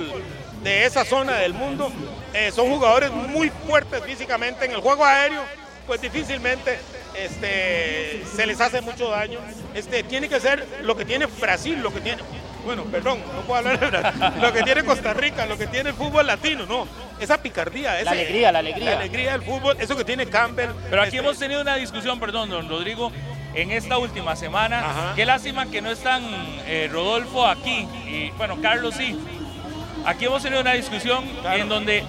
de 0.64 0.86
esa 0.86 1.04
zona 1.04 1.34
del 1.40 1.54
mundo. 1.54 1.92
Eh, 2.34 2.52
son 2.56 2.70
jugadores 2.70 3.12
muy 3.12 3.50
fuertes 3.68 4.02
físicamente 4.04 4.64
en 4.64 4.72
el 4.72 4.80
juego 4.80 5.04
aéreo, 5.04 5.42
pues 5.86 6.00
difícilmente 6.00 6.80
este, 7.16 8.24
se 8.34 8.46
les 8.46 8.62
hace 8.62 8.80
mucho 8.80 9.10
daño. 9.10 9.40
Este, 9.74 10.04
tiene 10.04 10.30
que 10.30 10.40
ser 10.40 10.66
lo 10.84 10.96
que 10.96 11.04
tiene 11.04 11.26
Brasil, 11.26 11.82
lo 11.82 11.94
que 11.94 12.00
tiene, 12.00 12.22
bueno, 12.76 12.84
perdón, 12.92 13.20
no 13.36 13.42
puedo 13.42 13.58
hablar 13.60 13.80
de 13.80 13.88
Brasil, 13.88 14.22
lo 14.42 14.54
que 14.54 14.62
tiene 14.64 14.84
Costa 14.84 15.14
Rica, 15.14 15.46
lo 15.48 15.58
que 15.58 15.66
tiene 15.68 15.90
el 15.90 15.96
fútbol 15.96 16.28
latino, 16.28 16.66
no, 16.68 16.88
esa 17.20 17.42
picardía, 17.42 18.00
ese- 18.00 18.10
alegría, 18.10 18.52
la 18.52 18.60
alegría. 18.60 18.92
la 18.92 18.98
alegría 18.98 19.32
del 19.32 19.42
fútbol, 19.42 19.76
eso 19.80 19.96
que 19.98 20.04
tiene 20.06 20.28
Campbell. 20.28 20.70
Pero 20.90 21.02
aquí 21.02 21.16
este, 21.16 21.20
hemos 21.20 21.40
tenido 21.40 21.62
una 21.62 21.76
discusión, 21.78 22.20
perdón, 22.20 22.50
don 22.52 22.70
Rodrigo, 22.70 23.12
en 23.56 23.72
esta 23.72 23.98
última 23.98 24.36
semana. 24.36 24.80
Ajá. 24.80 25.14
Qué 25.16 25.26
lástima 25.26 25.66
que 25.66 25.82
no 25.82 25.90
están 25.90 26.24
eh, 26.68 26.88
Rodolfo 26.92 27.48
aquí 27.48 27.88
y, 28.08 28.30
bueno, 28.38 28.62
Carlos 28.62 28.94
sí. 28.96 29.18
Aquí 30.06 30.26
hemos 30.26 30.44
tenido 30.44 30.62
una 30.62 30.74
discusión 30.74 31.26
en 31.52 31.68
donde 31.68 32.04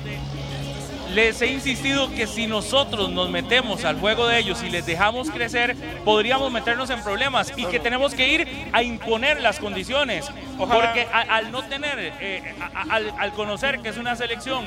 les 1.14 1.40
he 1.42 1.46
insistido 1.48 2.10
que 2.14 2.26
si 2.26 2.46
nosotros 2.46 3.10
nos 3.10 3.30
metemos 3.30 3.84
al 3.84 3.98
juego 3.98 4.26
de 4.26 4.38
ellos 4.38 4.62
y 4.62 4.70
les 4.70 4.86
dejamos 4.86 5.30
crecer, 5.30 5.76
podríamos 6.04 6.50
meternos 6.52 6.90
en 6.90 7.02
problemas 7.02 7.52
y 7.56 7.64
que 7.66 7.78
tenemos 7.80 8.14
que 8.14 8.28
ir 8.28 8.48
a 8.72 8.82
imponer 8.82 9.40
las 9.40 9.58
condiciones. 9.58 10.28
Ojalá. 10.58 10.86
Porque 10.86 11.06
a- 11.12 11.20
al 11.36 11.50
no 11.50 11.62
tener, 11.62 11.98
eh, 12.20 12.54
a- 12.60 12.80
a- 12.80 12.94
al, 12.96 13.12
al 13.18 13.32
conocer 13.32 13.80
que 13.80 13.88
es 13.90 13.96
una 13.96 14.14
selección 14.16 14.64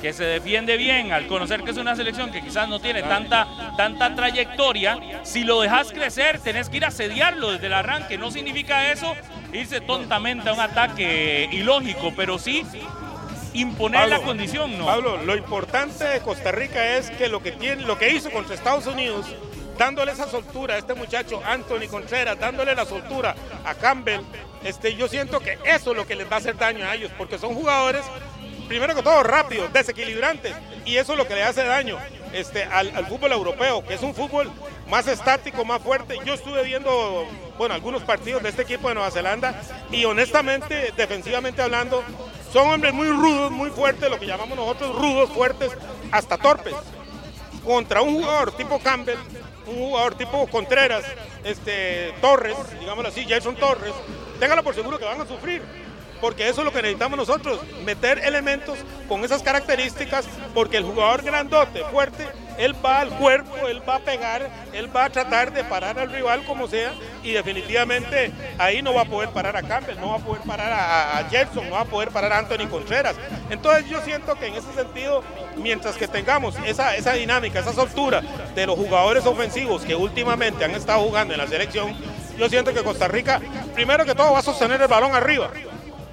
que 0.00 0.12
se 0.12 0.24
defiende 0.24 0.76
bien, 0.76 1.12
al 1.12 1.26
conocer 1.26 1.62
que 1.62 1.70
es 1.70 1.78
una 1.78 1.96
selección 1.96 2.30
que 2.30 2.42
quizás 2.42 2.68
no 2.68 2.78
tiene 2.78 3.02
tanta, 3.02 3.46
tanta 3.76 4.14
trayectoria, 4.14 4.98
si 5.22 5.44
lo 5.44 5.60
dejas 5.62 5.92
crecer, 5.92 6.40
tenés 6.40 6.68
que 6.68 6.76
ir 6.76 6.84
a 6.84 6.88
asediarlo 6.88 7.52
desde 7.52 7.68
el 7.68 7.72
arranque. 7.72 8.18
No 8.18 8.30
significa 8.30 8.90
eso 8.92 9.14
irse 9.52 9.80
tontamente 9.80 10.50
a 10.50 10.52
un 10.52 10.60
ataque 10.60 11.48
ilógico, 11.52 12.12
pero 12.14 12.38
sí 12.38 12.64
imponer 13.54 14.08
la 14.08 14.20
condición, 14.20 14.76
¿no? 14.76 14.86
Pablo, 14.86 15.16
lo 15.24 15.36
importante 15.36 16.04
de 16.04 16.20
Costa 16.20 16.52
Rica 16.52 16.96
es 16.96 17.10
que 17.10 17.28
lo 17.28 17.42
que 17.42 17.52
tiene, 17.52 17.82
lo 17.82 17.96
que 17.96 18.10
hizo 18.10 18.30
contra 18.30 18.54
Estados 18.54 18.86
Unidos, 18.86 19.26
dándole 19.78 20.12
esa 20.12 20.28
soltura 20.28 20.74
a 20.74 20.78
este 20.78 20.94
muchacho 20.94 21.40
Anthony 21.44 21.88
Contreras, 21.90 22.38
dándole 22.38 22.74
la 22.74 22.84
soltura 22.84 23.34
a 23.64 23.74
Campbell, 23.74 24.20
este, 24.64 24.94
yo 24.94 25.08
siento 25.08 25.40
que 25.40 25.58
eso 25.64 25.92
es 25.92 25.96
lo 25.96 26.06
que 26.06 26.16
les 26.16 26.30
va 26.30 26.36
a 26.36 26.38
hacer 26.38 26.56
daño 26.56 26.84
a 26.84 26.94
ellos, 26.94 27.10
porque 27.16 27.38
son 27.38 27.54
jugadores, 27.54 28.02
primero 28.68 28.94
que 28.94 29.02
todo, 29.02 29.22
rápidos, 29.22 29.72
desequilibrantes, 29.72 30.54
y 30.84 30.96
eso 30.96 31.12
es 31.12 31.18
lo 31.18 31.26
que 31.26 31.34
le 31.34 31.44
hace 31.44 31.64
daño 31.64 31.98
este, 32.32 32.64
al, 32.64 32.94
al 32.96 33.06
fútbol 33.06 33.32
europeo, 33.32 33.84
que 33.84 33.94
es 33.94 34.02
un 34.02 34.14
fútbol 34.14 34.50
más 34.94 35.08
estático, 35.08 35.64
más 35.64 35.82
fuerte. 35.82 36.16
Yo 36.24 36.34
estuve 36.34 36.62
viendo, 36.62 37.26
bueno, 37.58 37.74
algunos 37.74 38.04
partidos 38.04 38.44
de 38.44 38.50
este 38.50 38.62
equipo 38.62 38.86
de 38.86 38.94
Nueva 38.94 39.10
Zelanda, 39.10 39.60
y 39.90 40.04
honestamente, 40.04 40.92
defensivamente 40.96 41.60
hablando, 41.62 42.04
son 42.52 42.68
hombres 42.68 42.94
muy 42.94 43.08
rudos, 43.08 43.50
muy 43.50 43.70
fuertes, 43.70 44.08
lo 44.08 44.20
que 44.20 44.26
llamamos 44.26 44.56
nosotros 44.56 44.94
rudos, 44.94 45.30
fuertes, 45.30 45.72
hasta 46.12 46.38
torpes. 46.38 46.76
Contra 47.64 48.02
un 48.02 48.22
jugador 48.22 48.52
tipo 48.52 48.78
Campbell, 48.78 49.18
un 49.66 49.78
jugador 49.78 50.14
tipo 50.14 50.46
Contreras, 50.46 51.04
este, 51.42 52.14
Torres, 52.20 52.54
digámoslo 52.78 53.08
así, 53.08 53.26
Jason 53.28 53.56
Torres, 53.56 53.94
téngalo 54.38 54.62
por 54.62 54.76
seguro 54.76 54.96
que 54.96 55.06
van 55.06 55.20
a 55.20 55.26
sufrir. 55.26 55.60
Porque 56.24 56.48
eso 56.48 56.62
es 56.62 56.64
lo 56.64 56.72
que 56.72 56.80
necesitamos 56.80 57.18
nosotros, 57.18 57.60
meter 57.84 58.18
elementos 58.20 58.78
con 59.10 59.22
esas 59.26 59.42
características, 59.42 60.24
porque 60.54 60.78
el 60.78 60.84
jugador 60.84 61.22
grandote, 61.22 61.84
fuerte, 61.92 62.26
él 62.56 62.74
va 62.82 63.00
al 63.00 63.10
cuerpo, 63.10 63.68
él 63.68 63.86
va 63.86 63.96
a 63.96 63.98
pegar, 63.98 64.48
él 64.72 64.88
va 64.96 65.04
a 65.04 65.10
tratar 65.10 65.52
de 65.52 65.62
parar 65.64 65.98
al 65.98 66.10
rival 66.10 66.42
como 66.46 66.66
sea 66.66 66.94
y 67.22 67.32
definitivamente 67.32 68.32
ahí 68.56 68.80
no 68.80 68.94
va 68.94 69.02
a 69.02 69.04
poder 69.04 69.28
parar 69.34 69.54
a 69.54 69.62
Campbell, 69.62 70.00
no 70.00 70.12
va 70.12 70.16
a 70.16 70.18
poder 70.20 70.40
parar 70.44 70.72
a, 70.72 71.18
a 71.18 71.22
no 71.56 71.70
va 71.72 71.80
a 71.82 71.84
poder 71.84 72.08
parar 72.08 72.32
a 72.32 72.38
Anthony 72.38 72.68
Contreras. 72.70 73.16
Entonces 73.50 73.86
yo 73.90 74.00
siento 74.00 74.34
que 74.36 74.46
en 74.46 74.54
ese 74.54 74.72
sentido, 74.72 75.22
mientras 75.58 75.94
que 75.96 76.08
tengamos 76.08 76.54
esa, 76.64 76.96
esa 76.96 77.12
dinámica, 77.12 77.60
esa 77.60 77.74
soltura 77.74 78.22
de 78.54 78.64
los 78.66 78.76
jugadores 78.78 79.26
ofensivos 79.26 79.82
que 79.82 79.94
últimamente 79.94 80.64
han 80.64 80.70
estado 80.70 81.02
jugando 81.02 81.34
en 81.34 81.40
la 81.40 81.46
selección, 81.46 81.94
yo 82.38 82.48
siento 82.48 82.72
que 82.72 82.82
Costa 82.82 83.08
Rica, 83.08 83.42
primero 83.74 84.06
que 84.06 84.14
todo, 84.14 84.32
va 84.32 84.38
a 84.38 84.42
sostener 84.42 84.80
el 84.80 84.88
balón 84.88 85.14
arriba 85.14 85.50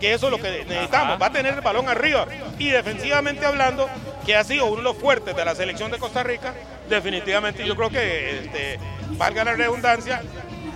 que 0.02 0.14
eso 0.14 0.26
es 0.26 0.32
lo 0.32 0.40
que 0.40 0.66
necesitamos, 0.68 1.22
va 1.22 1.28
a 1.28 1.32
tener 1.32 1.54
el 1.54 1.62
balón 1.62 1.88
arriba. 1.88 2.26
Y 2.58 2.70
defensivamente 2.70 3.46
hablando, 3.46 3.88
que 4.26 4.36
ha 4.36 4.44
sido 4.44 4.66
uno 4.66 4.78
de 4.78 4.84
los 4.84 4.98
fuertes 4.98 5.36
de 5.36 5.46
la 5.46 5.56
selección 5.56 5.92
de 5.92 6.00
Costa 6.00 6.24
Rica, 6.24 6.54
definitivamente 6.90 7.66
yo 7.66 7.76
creo 7.76 7.90
que, 7.90 8.40
este, 8.40 8.80
valga 9.12 9.46
la 9.46 9.54
redundancia, 9.54 10.24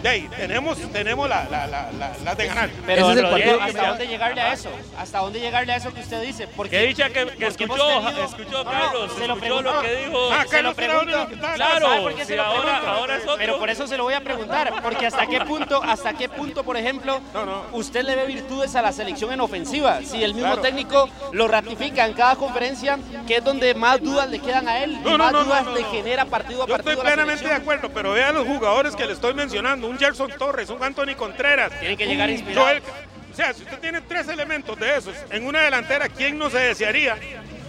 de 0.05 0.11
ahí, 0.11 0.29
tenemos, 0.37 0.77
tenemos 0.91 1.27
la, 1.27 1.45
la, 1.49 1.65
la, 1.65 1.89
la 2.23 2.35
de 2.35 2.45
ganar. 2.45 2.69
Pero 2.85 3.07
don 3.07 3.21
Rodrigo, 3.23 3.59
¿hasta 3.59 3.87
dónde 3.87 4.07
llegarle 4.07 4.39
a 4.41 4.53
eso? 4.53 4.69
¿Hasta 4.99 5.17
dónde 5.17 5.39
llegarle 5.39 5.73
a 5.73 5.77
eso 5.77 5.91
que 5.91 6.01
usted 6.01 6.21
dice? 6.21 6.47
Porque, 6.47 6.77
¿Qué 6.77 6.85
dicha 6.85 7.09
que, 7.09 7.25
que 7.25 7.47
escuchó, 7.47 7.75
tenido... 8.01 8.23
escuchó 8.23 8.63
Carlos? 8.65 9.11
se 9.17 9.27
lo 9.27 9.33
escuchó 9.33 9.61
lo 9.63 9.81
que 9.81 9.95
dijo. 9.95 10.29
Ah, 10.31 10.45
se 10.47 10.61
lo 10.61 10.75
pregunto. 10.75 11.27
Claro, 11.55 11.87
¿sabe 11.87 12.01
por 12.01 12.13
qué 12.13 12.25
se 12.25 12.35
lo 12.35 12.43
ahora, 12.43 12.61
pregunto? 12.61 12.87
ahora 12.91 13.15
es 13.15 13.23
otro. 13.23 13.35
Pero 13.37 13.57
por 13.57 13.69
eso 13.71 13.87
se 13.87 13.97
lo 13.97 14.03
voy 14.03 14.13
a 14.13 14.21
preguntar, 14.21 14.73
porque 14.83 15.07
hasta 15.07 15.25
qué 15.25 15.41
punto, 15.41 15.81
hasta 15.81 16.13
qué 16.13 16.29
punto, 16.29 16.63
por 16.63 16.77
ejemplo, 16.77 17.19
usted 17.71 18.03
le 18.05 18.15
ve 18.15 18.25
virtudes 18.27 18.75
a 18.75 18.83
la 18.83 18.91
selección 18.91 19.33
en 19.33 19.41
ofensiva. 19.41 20.01
Si 20.03 20.23
el 20.23 20.33
mismo 20.35 20.45
Claro. 20.45 20.61
técnico 20.61 21.09
lo 21.31 21.47
ratifica 21.47 22.05
en 22.05 22.13
cada 22.13 22.35
conferencia, 22.35 22.99
que 23.25 23.37
es 23.37 23.43
donde 23.43 23.73
más 23.73 23.99
dudas 24.01 24.29
le 24.29 24.37
quedan 24.37 24.67
a 24.67 24.83
él 24.83 24.91
y 24.91 25.17
más 25.17 25.17
no, 25.17 25.31
no, 25.31 25.43
dudas 25.45 25.65
no, 25.65 25.73
le 25.73 25.81
no. 25.81 25.89
genera 25.89 26.25
partido 26.25 26.61
a 26.63 26.67
Yo 26.67 26.75
partido 26.75 26.91
estoy 26.91 27.01
a 27.07 27.09
la 27.09 27.15
plenamente 27.15 27.47
de 27.47 27.53
acuerdo, 27.55 27.89
pero 27.89 28.11
vea 28.11 28.31
los 28.31 28.45
jugadores 28.45 28.95
que 28.95 29.07
le 29.07 29.13
estoy 29.13 29.33
mencionando, 29.33 29.87
un 29.95 29.99
Gerson 29.99 30.31
Torres, 30.38 30.69
un 30.69 30.84
Anthony 30.84 31.15
Contreras. 31.17 31.71
Tienen 31.79 31.97
que 31.97 32.05
llegar 32.05 32.29
inspirados. 32.29 32.63
Joel- 32.69 32.84
o 33.31 33.36
sea, 33.36 33.53
si 33.53 33.63
usted 33.63 33.79
tiene 33.79 33.99
tres 34.01 34.27
elementos 34.29 34.77
de 34.79 34.97
esos 34.97 35.13
en 35.29 35.45
una 35.45 35.62
delantera, 35.62 36.08
¿quién 36.08 36.38
no 36.38 36.49
se 36.49 36.58
desearía 36.60 37.17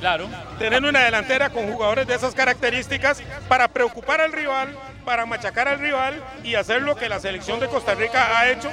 Claro. 0.00 0.28
tener 0.60 0.84
una 0.84 1.00
delantera 1.04 1.50
con 1.50 1.72
jugadores 1.72 2.06
de 2.06 2.14
esas 2.14 2.34
características 2.34 3.20
para 3.48 3.66
preocupar 3.68 4.20
al 4.20 4.32
rival, 4.32 4.76
para 5.04 5.26
machacar 5.26 5.66
al 5.66 5.80
rival 5.80 6.22
y 6.44 6.54
hacer 6.54 6.82
lo 6.82 6.94
que 6.96 7.08
la 7.08 7.18
selección 7.18 7.58
de 7.58 7.66
Costa 7.66 7.94
Rica 7.96 8.38
ha 8.38 8.48
hecho 8.48 8.70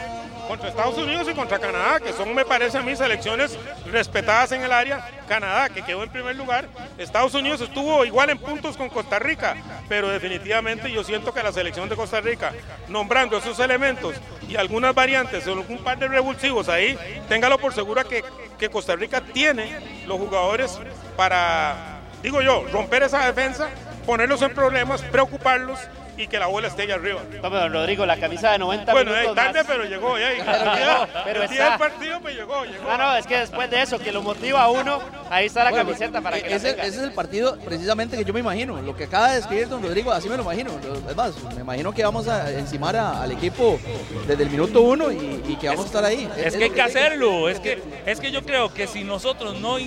contra 0.54 0.70
Estados 0.70 1.00
Unidos 1.00 1.28
y 1.28 1.34
contra 1.34 1.58
Canadá, 1.58 2.00
que 2.00 2.14
son, 2.14 2.32
me 2.36 2.46
parece 2.46 2.78
a 2.78 2.84
mí, 2.84 2.96
selecciones 2.96 3.58
respetadas 3.92 4.52
en 4.52 4.62
el 4.62 4.72
área. 4.72 5.04
Canadá, 5.28 5.68
que 5.68 5.82
quedó 5.82 6.04
en 6.04 6.12
primer 6.12 6.36
lugar. 6.36 6.68
Estados 7.00 7.34
Unidos 7.34 7.60
estuvo 7.62 8.06
igual 8.06 8.30
en 8.30 8.38
puntos 8.38 8.78
con 8.78 8.88
Costa 8.90 9.18
Rica, 9.18 9.56
pero 9.90 10.10
definitivamente 10.10 10.92
yo 10.92 11.04
siento 11.04 11.34
que 11.34 11.42
la 11.42 11.52
selección 11.52 11.90
de 11.90 11.96
Costa 11.96 12.22
Rica, 12.22 12.54
nombrando 12.88 13.38
esos 13.38 13.58
elementos 13.58 14.14
y 14.48 14.56
algunas 14.56 14.94
variantes, 14.94 15.48
algún 15.48 15.80
par 15.80 15.98
de 15.98 16.08
revulsivos 16.08 16.70
ahí, 16.70 17.00
téngalo 17.28 17.58
por 17.58 17.74
segura 17.74 18.04
que, 18.04 18.24
que 18.60 18.70
Costa 18.70 18.96
Rica 18.96 19.22
tiene 19.22 20.06
los 20.06 20.20
jugadores 20.20 20.78
para, 21.18 22.02
digo 22.22 22.44
yo, 22.44 22.64
romper 22.72 23.02
esa 23.02 23.26
defensa, 23.26 23.70
ponerlos 24.06 24.44
en 24.44 24.54
problemas, 24.54 25.02
preocuparlos 25.02 25.80
y 26.18 26.28
que 26.28 26.38
la 26.40 26.48
bola 26.48 26.68
esté 26.68 26.84
allá 26.84 26.96
arriba. 26.96 27.22
Tome, 27.42 27.58
don 27.58 27.74
Rodrigo, 27.74 28.06
la 28.06 28.18
camisa 28.18 28.52
de 28.52 28.60
90 28.60 28.92
Bueno, 28.92 29.12
eh, 29.12 29.16
minutos 29.22 29.36
tarde, 29.36 29.60
más. 29.60 29.68
pero 29.68 29.84
llegó. 29.86 30.18
Ya, 30.20 30.30
Pero 30.30 30.44
el 30.44 30.46
día, 30.46 30.76
llegó, 30.76 31.08
pero 31.26 31.44
el 31.44 31.50
día 31.50 31.58
está. 31.60 31.70
del 31.70 31.80
partido 31.80 32.20
me 32.20 32.34
llegó, 32.34 32.66
llegó. 32.66 32.84
No, 32.84 32.98
no, 32.98 33.16
es 33.16 33.26
que 33.28 33.38
después 33.40 33.70
de 33.72 33.82
eso, 33.82 33.98
que 34.00 34.12
lo 34.12 34.22
motiva 34.22 34.64
a 34.64 34.70
uno, 34.70 35.00
ahí 35.30 35.48
está 35.48 35.64
la 35.64 35.72
Bueno, 35.72 35.86
camiseta 35.86 36.22
para 36.22 36.40
que 36.40 36.50
la 36.50 36.56
ese, 36.56 36.72
tenga. 36.74 36.84
ese 36.84 36.98
es 36.98 37.04
el 37.04 37.12
partido 37.14 37.58
precisamente 37.66 38.16
que 38.18 38.24
yo 38.26 38.34
me 38.34 38.40
imagino. 38.42 38.82
Lo 38.82 38.96
que 38.96 39.06
acaba 39.06 39.30
de 39.30 39.36
describir 39.38 39.68
don 39.70 39.82
Rodrigo, 39.82 40.12
así 40.12 40.30
me 40.30 40.38
lo 40.38 40.44
imagino. 40.44 40.72
Es 41.10 41.16
más, 41.16 41.34
me 41.56 41.62
imagino 41.62 41.92
que 41.94 42.04
vamos 42.04 42.28
a 42.28 42.50
encimar 42.52 42.96
a- 42.96 43.22
al 43.24 43.32
equipo 43.32 43.80
desde 44.28 44.44
el 44.44 44.50
minuto 44.50 44.82
uno 44.82 45.12
y, 45.12 45.44
y 45.48 45.56
que 45.56 45.68
vamos 45.68 45.86
a 45.86 45.88
estar 45.88 46.06
ahí. 46.06 46.30
Es 46.38 46.56
que 46.56 46.66
hay 46.66 46.70
que 46.70 46.82
hacerlo, 46.82 47.50
es 47.50 47.60
que, 47.60 47.82
es 48.06 48.20
que 48.20 48.32
yo 48.32 48.44
creo 48.44 48.74
que 48.74 48.88
si 48.88 49.04
nosotros 49.04 49.60
no, 49.60 49.78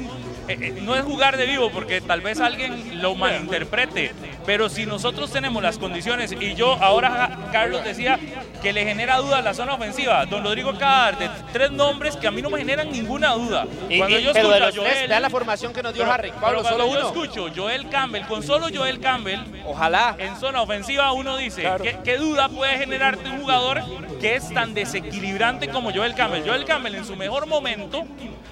eh, 0.48 0.58
eh, 0.60 0.78
no 0.82 0.94
es 0.94 1.02
jugar 1.02 1.36
de 1.36 1.46
vivo, 1.46 1.70
porque 1.70 2.00
tal 2.00 2.20
vez 2.20 2.40
alguien 2.40 3.00
lo 3.02 3.14
malinterprete, 3.14 4.12
pero 4.44 4.68
si 4.68 4.86
nosotros 4.86 5.30
tenemos 5.32 5.62
las 5.62 5.78
condiciones, 5.78 6.32
y 6.38 6.54
yo 6.54 6.74
ahora 6.82 7.48
Carlos 7.52 7.84
decía 7.84 8.18
que 8.62 8.72
le 8.72 8.84
genera 8.84 9.18
duda 9.18 9.40
la 9.42 9.54
zona 9.54 9.74
ofensiva, 9.74 10.24
don 10.26 10.42
Rodrigo 10.44 10.70
acaba 10.70 11.12
de 11.12 11.26
dar 11.26 11.36
de 11.36 11.52
tres 11.52 11.70
nombres 11.70 12.16
que 12.16 12.26
a 12.26 12.30
mí 12.30 12.42
no 12.42 12.50
me 12.50 12.58
generan 12.58 12.90
ninguna 12.90 13.32
duda. 13.34 13.66
Y- 13.88 13.98
Cuando 13.98 14.18
y- 14.18 14.22
yo 14.22 14.32
pero 14.32 14.50
de 14.50 14.60
los 14.60 14.74
tres, 14.74 15.08
vea 15.08 15.20
la 15.20 15.30
formación 15.30 15.72
que 15.72 15.82
nos 15.82 15.94
dio 15.94 16.02
pero- 16.02 16.12
Harry. 16.14 16.32
Pablo, 16.40 16.62
solo 16.64 16.86
yo 16.86 16.90
uno. 16.90 17.06
escucho 17.08 17.46
Joel 17.54 17.88
Campbell, 17.88 18.22
con 18.26 18.42
solo 18.42 18.66
Joel 18.74 19.00
Campbell, 19.00 19.40
Ojalá. 19.66 20.14
en 20.18 20.36
zona 20.36 20.62
ofensiva 20.62 21.12
uno 21.12 21.36
dice, 21.36 21.68
¿qué, 21.82 21.96
qué 22.04 22.16
duda 22.18 22.48
puede 22.48 22.78
generarte 22.78 23.28
un 23.28 23.40
jugador 23.40 23.82
que 24.20 24.36
es 24.36 24.52
tan 24.52 24.74
desequilibrante 24.74 25.68
como 25.68 25.92
Joel 25.92 26.14
Campbell? 26.14 26.42
Joel 26.46 26.64
Campbell 26.64 26.94
en 26.94 27.04
su 27.04 27.16
mejor 27.16 27.46
momento 27.46 28.04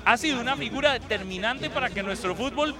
ha 0.04 0.16
sido 0.16 0.40
una 0.40 0.56
figura 0.56 0.92
determinante 0.92 1.70
para 1.70 1.83
que 1.90 2.02
nuestro 2.02 2.34
fútbol 2.34 2.74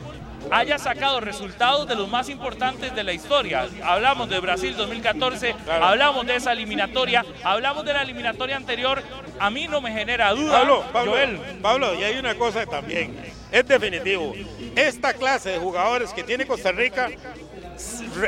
haya 0.50 0.78
sacado 0.78 1.20
resultados 1.20 1.88
de 1.88 1.94
los 1.94 2.08
más 2.08 2.28
importantes 2.28 2.94
de 2.94 3.02
la 3.02 3.12
historia. 3.12 3.66
Hablamos 3.82 4.28
de 4.28 4.40
Brasil 4.40 4.76
2014, 4.76 5.54
hablamos 5.80 6.26
de 6.26 6.36
esa 6.36 6.52
eliminatoria, 6.52 7.24
hablamos 7.42 7.84
de 7.84 7.92
la 7.92 8.02
eliminatoria 8.02 8.56
anterior. 8.56 9.02
A 9.38 9.50
mí 9.50 9.66
no 9.68 9.80
me 9.80 9.92
genera 9.92 10.30
duda. 10.32 10.58
Pablo, 10.58 10.84
Pablo, 10.92 11.12
Joel, 11.12 11.38
Pablo, 11.62 11.94
y 11.94 12.04
hay 12.04 12.18
una 12.18 12.34
cosa 12.34 12.66
también, 12.66 13.16
es 13.50 13.66
definitivo. 13.66 14.34
Esta 14.76 15.14
clase 15.14 15.50
de 15.50 15.58
jugadores 15.58 16.12
que 16.12 16.22
tiene 16.22 16.46
Costa 16.46 16.72
Rica, 16.72 17.10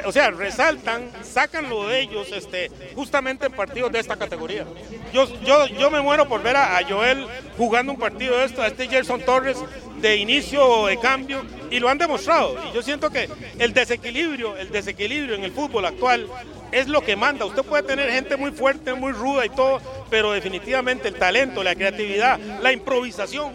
o 0.05 0.13
sea, 0.13 0.31
resaltan, 0.31 1.11
sacan 1.23 1.69
lo 1.69 1.89
de 1.89 2.01
ellos 2.01 2.29
este, 2.33 2.71
justamente 2.95 3.47
en 3.47 3.53
partidos 3.53 3.93
de 3.93 4.01
esta 4.01 4.17
categoría. 4.17 4.65
Yo, 5.13 5.27
yo, 5.43 5.67
yo 5.67 5.91
me 5.91 6.01
muero 6.01 6.29
por 6.29 6.43
ver 6.43 6.57
a, 6.57 6.79
a 6.79 6.85
Joel 6.85 7.27
jugando 7.57 7.93
un 7.93 7.99
partido 7.99 8.37
de 8.37 8.45
esto, 8.45 8.63
a 8.63 8.67
este 8.67 8.89
Gerson 8.89 9.21
Torres 9.23 9.59
de 10.01 10.17
inicio 10.17 10.67
o 10.67 10.87
de 10.87 10.99
cambio, 10.99 11.43
y 11.71 11.79
lo 11.79 11.89
han 11.89 11.99
demostrado. 11.99 12.57
Y 12.71 12.75
yo 12.75 12.83
siento 12.83 13.11
que 13.11 13.29
el 13.59 13.73
desequilibrio, 13.73 14.57
el 14.57 14.71
desequilibrio 14.71 15.35
en 15.35 15.45
el 15.45 15.53
fútbol 15.53 15.87
actual 15.87 16.27
es 16.73 16.89
lo 16.89 17.03
que 17.03 17.17
manda. 17.17 17.45
Usted 17.45 17.63
puede 17.63 17.83
tener 17.83 18.11
gente 18.11 18.37
muy 18.37 18.51
fuerte, 18.51 18.93
muy 18.95 19.13
ruda 19.13 19.47
y 19.47 19.51
todo, 19.51 19.81
pero 20.11 20.33
definitivamente 20.33 21.09
el 21.09 21.15
talento, 21.15 21.63
la 21.63 21.75
creatividad, 21.75 22.39
la 22.61 22.73
improvisación, 22.73 23.55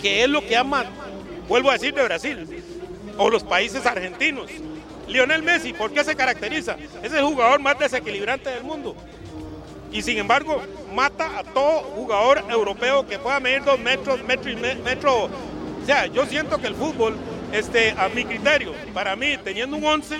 que 0.00 0.24
es 0.24 0.28
lo 0.28 0.46
que 0.46 0.56
ama, 0.56 0.84
vuelvo 1.48 1.70
a 1.70 1.74
decir, 1.74 1.94
de 1.94 2.02
Brasil, 2.02 2.64
o 3.16 3.30
los 3.30 3.44
países 3.44 3.86
argentinos. 3.86 4.50
Lionel 5.08 5.42
Messi, 5.42 5.72
¿por 5.72 5.92
qué 5.92 6.02
se 6.04 6.14
caracteriza? 6.16 6.76
Es 7.02 7.12
el 7.12 7.22
jugador 7.24 7.60
más 7.60 7.78
desequilibrante 7.78 8.50
del 8.50 8.64
mundo. 8.64 8.94
Y 9.92 10.02
sin 10.02 10.18
embargo, 10.18 10.62
mata 10.92 11.38
a 11.38 11.44
todo 11.44 11.80
jugador 11.94 12.44
europeo 12.50 13.06
que 13.06 13.18
pueda 13.18 13.38
medir 13.40 13.62
dos 13.64 13.78
metros, 13.78 14.22
metro 14.24 14.50
y 14.50 14.56
me- 14.56 14.74
metro. 14.76 15.24
O 15.24 15.86
sea, 15.86 16.06
yo 16.06 16.26
siento 16.26 16.58
que 16.58 16.66
el 16.66 16.74
fútbol, 16.74 17.16
este, 17.52 17.90
a 17.92 18.08
mi 18.08 18.24
criterio, 18.24 18.72
para 18.92 19.14
mí, 19.14 19.36
teniendo 19.44 19.76
un 19.76 19.84
11, 19.84 20.18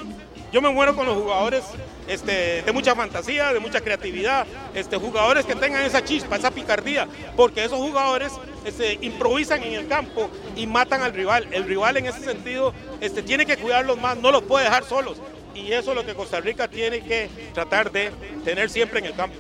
yo 0.53 0.62
me 0.62 0.68
muero 0.70 0.94
con 0.94 1.07
los 1.07 1.16
jugadores 1.16 1.64
este, 2.09 2.62
de 2.62 2.73
mucha 2.73 2.95
fantasía, 2.95 3.53
de 3.53 3.61
mucha 3.61 3.81
creatividad, 3.81 4.47
este, 4.75 4.97
jugadores 4.97 5.45
que 5.47 5.55
tengan 5.55 5.83
esa 5.85 6.05
chispa, 6.05 6.37
esa 6.37 6.51
picardía, 6.51 7.07
porque 7.37 7.64
esos 7.64 7.79
jugadores 7.79 8.33
este, 8.64 8.99
improvisan 9.03 9.62
en 9.62 9.75
el 9.75 9.88
campo 9.88 10.29
y 10.57 10.67
matan 10.67 11.03
al 11.03 11.12
rival. 11.12 11.47
El 11.51 11.64
rival 11.64 11.97
en 11.97 12.07
ese 12.07 12.21
sentido 12.21 12.73
este, 13.01 13.23
tiene 13.23 13.47
que 13.47 13.57
cuidarlos 13.57 13.99
más, 14.01 14.17
no 14.19 14.31
los 14.33 14.43
puede 14.43 14.64
dejar 14.64 14.85
solos. 14.85 15.19
Y 15.55 15.71
eso 15.73 15.90
es 15.93 15.97
lo 15.97 16.05
que 16.05 16.14
Costa 16.14 16.40
Rica 16.40 16.67
tiene 16.69 17.01
que 17.01 17.31
tratar 17.55 17.93
de 17.93 18.11
tener 18.45 18.69
siempre 18.71 18.99
en 18.99 19.07
el 19.07 19.14
campo. 19.14 19.37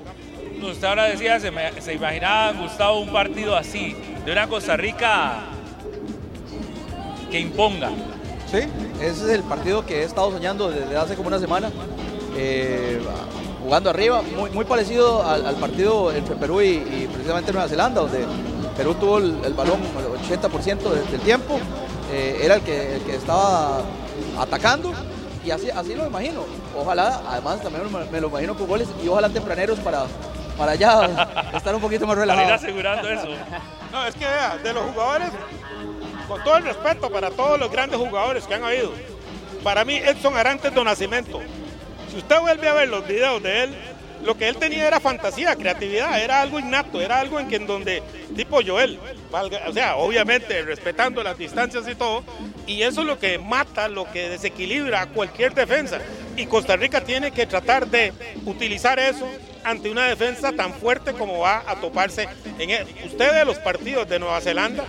usted 0.62 0.86
ahora 0.86 1.04
decía, 1.04 1.40
se, 1.40 1.50
me- 1.50 1.80
se 1.82 1.92
imaginaba 1.94 2.52
Gustavo 2.52 3.00
un 3.00 3.12
partido 3.12 3.56
así, 3.56 3.96
de 4.24 4.30
una 4.32 4.46
Costa 4.46 4.76
Rica 4.76 5.40
que 7.30 7.40
imponga. 7.40 7.90
Sí, 8.50 8.58
ese 9.00 9.10
es 9.24 9.28
el 9.30 9.42
partido 9.42 9.84
que 9.84 10.02
he 10.02 10.04
estado 10.04 10.30
soñando 10.30 10.70
desde 10.70 10.96
hace 10.96 11.16
como 11.16 11.26
una 11.28 11.40
semana. 11.40 11.72
Eh, 12.36 13.00
jugando 13.62 13.90
arriba, 13.90 14.22
muy, 14.22 14.50
muy 14.50 14.64
parecido 14.64 15.22
al, 15.26 15.46
al 15.46 15.56
partido 15.56 16.12
entre 16.12 16.34
Perú 16.36 16.60
y, 16.60 16.66
y 16.76 17.08
precisamente 17.12 17.52
Nueva 17.52 17.68
Zelanda, 17.68 18.00
donde 18.02 18.26
Perú 18.76 18.94
tuvo 18.94 19.18
el, 19.18 19.36
el 19.44 19.54
balón 19.54 19.80
el 19.82 20.40
80% 20.40 20.78
de- 20.90 21.02
del 21.10 21.20
tiempo, 21.20 21.58
eh, 22.12 22.40
era 22.42 22.56
el 22.56 22.62
que, 22.62 22.96
el 22.96 23.02
que 23.02 23.16
estaba 23.16 23.80
atacando 24.38 24.92
y 25.44 25.50
así, 25.50 25.70
así 25.70 25.94
lo 25.94 26.06
imagino. 26.06 26.40
Ojalá, 26.76 27.22
además 27.28 27.62
también 27.62 27.84
me, 27.92 28.04
me 28.10 28.20
lo 28.20 28.28
imagino 28.28 28.54
con 28.56 28.66
goles 28.66 28.88
y 29.02 29.08
ojalá 29.08 29.28
tempraneros 29.28 29.78
para, 29.80 30.04
para 30.58 30.74
ya 30.74 31.50
estar 31.54 31.74
un 31.74 31.80
poquito 31.80 32.06
más 32.06 32.16
Para 32.16 32.26
ir 32.26 32.30
relajados. 32.38 32.62
asegurando 32.62 33.08
eso. 33.08 33.28
No, 33.92 34.06
es 34.06 34.14
que 34.14 34.24
vea, 34.26 34.56
de 34.62 34.72
los 34.72 34.82
jugadores, 34.90 35.28
con 36.28 36.42
todo 36.42 36.56
el 36.56 36.64
respeto 36.64 37.10
para 37.10 37.30
todos 37.30 37.58
los 37.60 37.70
grandes 37.70 37.98
jugadores 37.98 38.44
que 38.46 38.54
han 38.54 38.64
habido, 38.64 38.90
para 39.62 39.84
mí 39.84 39.94
Edson 39.96 40.36
Arantes 40.36 40.74
do 40.74 40.82
Nacimiento. 40.84 41.40
Si 42.14 42.18
usted 42.20 42.38
vuelve 42.38 42.68
a 42.68 42.74
ver 42.74 42.88
los 42.88 43.04
videos 43.08 43.42
de 43.42 43.64
él, 43.64 43.70
lo 44.24 44.36
que 44.38 44.48
él 44.48 44.56
tenía 44.56 44.86
era 44.86 45.00
fantasía, 45.00 45.56
creatividad, 45.56 46.22
era 46.22 46.42
algo 46.42 46.60
innato, 46.60 47.00
era 47.00 47.18
algo 47.18 47.40
en 47.40 47.48
que 47.48 47.56
en 47.56 47.66
donde, 47.66 48.04
tipo 48.36 48.60
Joel, 48.64 49.00
o 49.32 49.72
sea, 49.72 49.96
obviamente 49.96 50.62
respetando 50.62 51.24
las 51.24 51.36
distancias 51.36 51.88
y 51.88 51.96
todo, 51.96 52.22
y 52.68 52.82
eso 52.82 53.00
es 53.00 53.08
lo 53.08 53.18
que 53.18 53.40
mata, 53.40 53.88
lo 53.88 54.08
que 54.12 54.28
desequilibra 54.28 55.02
a 55.02 55.06
cualquier 55.06 55.54
defensa. 55.54 55.98
Y 56.36 56.46
Costa 56.46 56.76
Rica 56.76 57.00
tiene 57.00 57.32
que 57.32 57.46
tratar 57.46 57.88
de 57.88 58.12
utilizar 58.46 59.00
eso 59.00 59.28
ante 59.64 59.90
una 59.90 60.04
defensa 60.06 60.52
tan 60.52 60.72
fuerte 60.74 61.12
como 61.14 61.38
va 61.40 61.62
a 61.66 61.76
toparse 61.76 62.28
en 62.58 62.70
él. 62.70 62.86
Usted 63.06 63.32
ve 63.32 63.44
los 63.44 63.58
partidos 63.58 64.08
de 64.08 64.18
Nueva 64.18 64.40
Zelanda, 64.40 64.84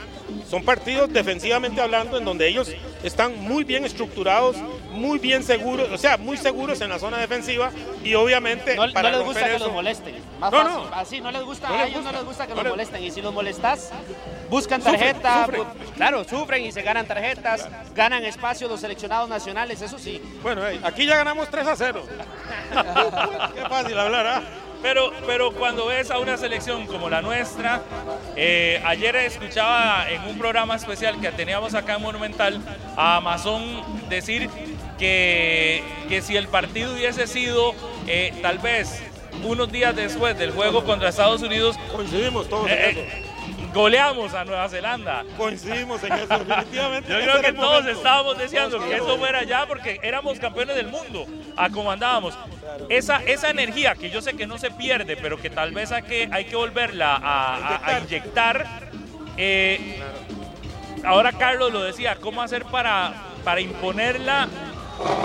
son 0.49 0.63
partidos 0.63 1.11
defensivamente 1.11 1.81
hablando 1.81 2.17
en 2.17 2.25
donde 2.25 2.47
ellos 2.47 2.71
están 3.03 3.35
muy 3.41 3.63
bien 3.63 3.85
estructurados, 3.85 4.57
muy 4.91 5.19
bien 5.19 5.43
seguros, 5.43 5.89
o 5.91 5.97
sea, 5.97 6.17
muy 6.17 6.37
seguros 6.37 6.79
en 6.81 6.89
la 6.89 6.99
zona 6.99 7.17
defensiva 7.17 7.71
y 8.03 8.13
obviamente 8.15 8.75
no, 8.75 8.91
para 8.93 9.11
no 9.11 9.17
les 9.17 9.25
gusta 9.27 9.45
que 9.47 9.59
los 9.59 9.71
molesten. 9.71 10.15
Más 10.39 10.51
No, 10.51 10.57
fácil. 10.63 10.73
no. 10.89 10.95
Así 10.95 11.21
no 11.21 11.31
les 11.31 11.43
gusta, 11.43 11.67
No 11.69 11.73
a 11.75 11.85
les 11.85 11.91
no 11.93 12.01
gusta. 12.01 12.11
les 12.17 12.23
gusta 12.25 12.47
que 12.47 12.55
los 12.55 12.63
les- 12.63 12.71
molesten 12.71 13.03
y 13.03 13.11
si 13.11 13.21
los 13.21 13.33
molestas 13.33 13.91
buscan 14.49 14.81
tarjeta, 14.81 15.45
sufren. 15.45 15.63
claro, 15.95 16.23
sufren 16.23 16.65
y 16.65 16.71
se 16.71 16.81
ganan 16.81 17.05
tarjetas, 17.05 17.67
ganan 17.95 18.23
espacio 18.25 18.67
los 18.67 18.79
seleccionados 18.79 19.29
nacionales, 19.29 19.81
eso 19.81 19.97
sí. 19.99 20.21
Bueno, 20.41 20.61
hey, 20.67 20.79
aquí 20.83 21.05
ya 21.05 21.17
ganamos 21.17 21.49
3 21.49 21.67
a 21.67 21.75
0. 21.75 22.03
Qué 23.55 23.61
fácil 23.69 23.97
hablar, 23.99 24.27
¿ah? 24.27 24.43
Pero, 24.85 25.11
pero 25.25 25.51
cuando 25.51 25.87
ves 25.87 26.11
a 26.11 26.19
una 26.19 26.37
selección 26.37 26.85
como 26.85 27.09
la 27.09 27.19
nuestra, 27.23 27.81
eh, 28.35 28.79
ayer 28.85 29.15
escuchaba 29.15 30.05
en 30.11 30.21
un 30.29 30.37
programa 30.37 30.75
especial 30.75 31.19
que 31.19 31.31
teníamos 31.31 31.73
acá 31.73 31.95
en 31.95 32.03
Monumental 32.03 32.61
a 32.95 33.15
Amazon 33.15 33.63
decir 34.09 34.47
que, 34.99 35.81
que 36.07 36.21
si 36.21 36.37
el 36.37 36.47
partido 36.47 36.93
hubiese 36.93 37.25
sido 37.25 37.73
eh, 38.05 38.31
tal 38.43 38.59
vez 38.59 39.01
unos 39.43 39.71
días 39.71 39.95
después 39.95 40.37
del 40.37 40.51
juego 40.51 40.83
contra 40.83 41.09
Estados 41.09 41.41
Unidos, 41.41 41.79
coincidimos 41.91 42.47
todos 42.47 42.69
en 42.69 42.77
eh, 42.77 43.23
goleamos 43.75 44.33
a 44.33 44.45
Nueva 44.45 44.69
Zelanda. 44.69 45.23
Coincidimos 45.37 46.01
en 46.03 46.13
eso, 46.13 46.39
definitivamente. 46.39 47.09
Yo 47.11 47.19
creo 47.19 47.41
que 47.41 47.51
todos 47.53 47.81
momento. 47.81 47.89
estábamos 47.91 48.37
deseando 48.37 48.79
que 48.79 48.85
eso 48.85 48.89
queríamos. 48.93 49.17
fuera 49.19 49.43
ya 49.43 49.65
porque 49.67 49.99
éramos 50.01 50.39
campeones 50.39 50.75
del 50.77 50.87
mundo, 50.87 51.25
a 51.57 51.69
como 51.69 51.91
andábamos. 51.91 52.33
Esa, 52.89 53.17
esa 53.23 53.49
energía 53.49 53.93
que 53.95 54.09
yo 54.09 54.21
sé 54.21 54.33
que 54.35 54.47
no 54.47 54.57
se 54.57 54.71
pierde, 54.71 55.17
pero 55.17 55.37
que 55.37 55.49
tal 55.49 55.71
vez 55.73 55.91
hay 55.91 56.03
que, 56.03 56.29
hay 56.31 56.45
que 56.45 56.55
volverla 56.55 57.15
a, 57.17 57.55
a- 57.75 57.87
a 57.95 57.99
inyectar. 57.99 58.65
eh, 59.37 59.99
ahora 61.03 61.33
Carlos 61.33 61.71
lo 61.73 61.83
decía, 61.83 62.15
¿cómo 62.15 62.41
hacer 62.41 62.63
para, 62.65 63.13
para 63.43 63.59
imponerla 63.59 64.47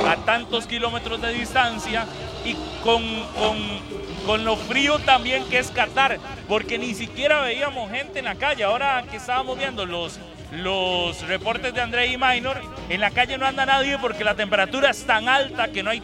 a 0.09 0.17
tantos 0.27 0.67
kilómetros 0.67 1.23
de 1.23 1.33
distancia 1.33 2.05
y 2.45 2.55
con, 2.83 3.03
con, 3.39 3.57
con 4.31 4.45
lo 4.45 4.57
frío 4.57 5.01
también 5.01 5.43
que 5.47 5.59
es 5.59 5.73
Qatar? 5.73 6.21
Porque 6.47 6.79
ni 6.79 6.95
siquiera 6.95 7.41
veíamos 7.41 7.91
gente 7.91 8.21
en 8.21 8.27
la 8.27 8.37
calle. 8.37 8.63
Ahora 8.63 9.05
que 9.11 9.17
estábamos 9.17 9.59
viendo 9.59 9.87
los, 9.87 10.21
los 10.53 11.27
reportes 11.27 11.75
de 11.75 11.81
André 11.81 12.07
y 12.07 12.17
Minor, 12.17 12.63
en 12.89 13.01
la 13.01 13.11
calle 13.11 13.39
no 13.39 13.45
anda 13.45 13.67
nadie 13.67 13.99
porque 13.99 14.23
la 14.23 14.37
temperatura 14.37 14.91
es 14.91 15.05
tan 15.05 15.29
alta 15.29 15.73
que 15.73 15.83
no 15.83 15.91
hay, 15.91 16.01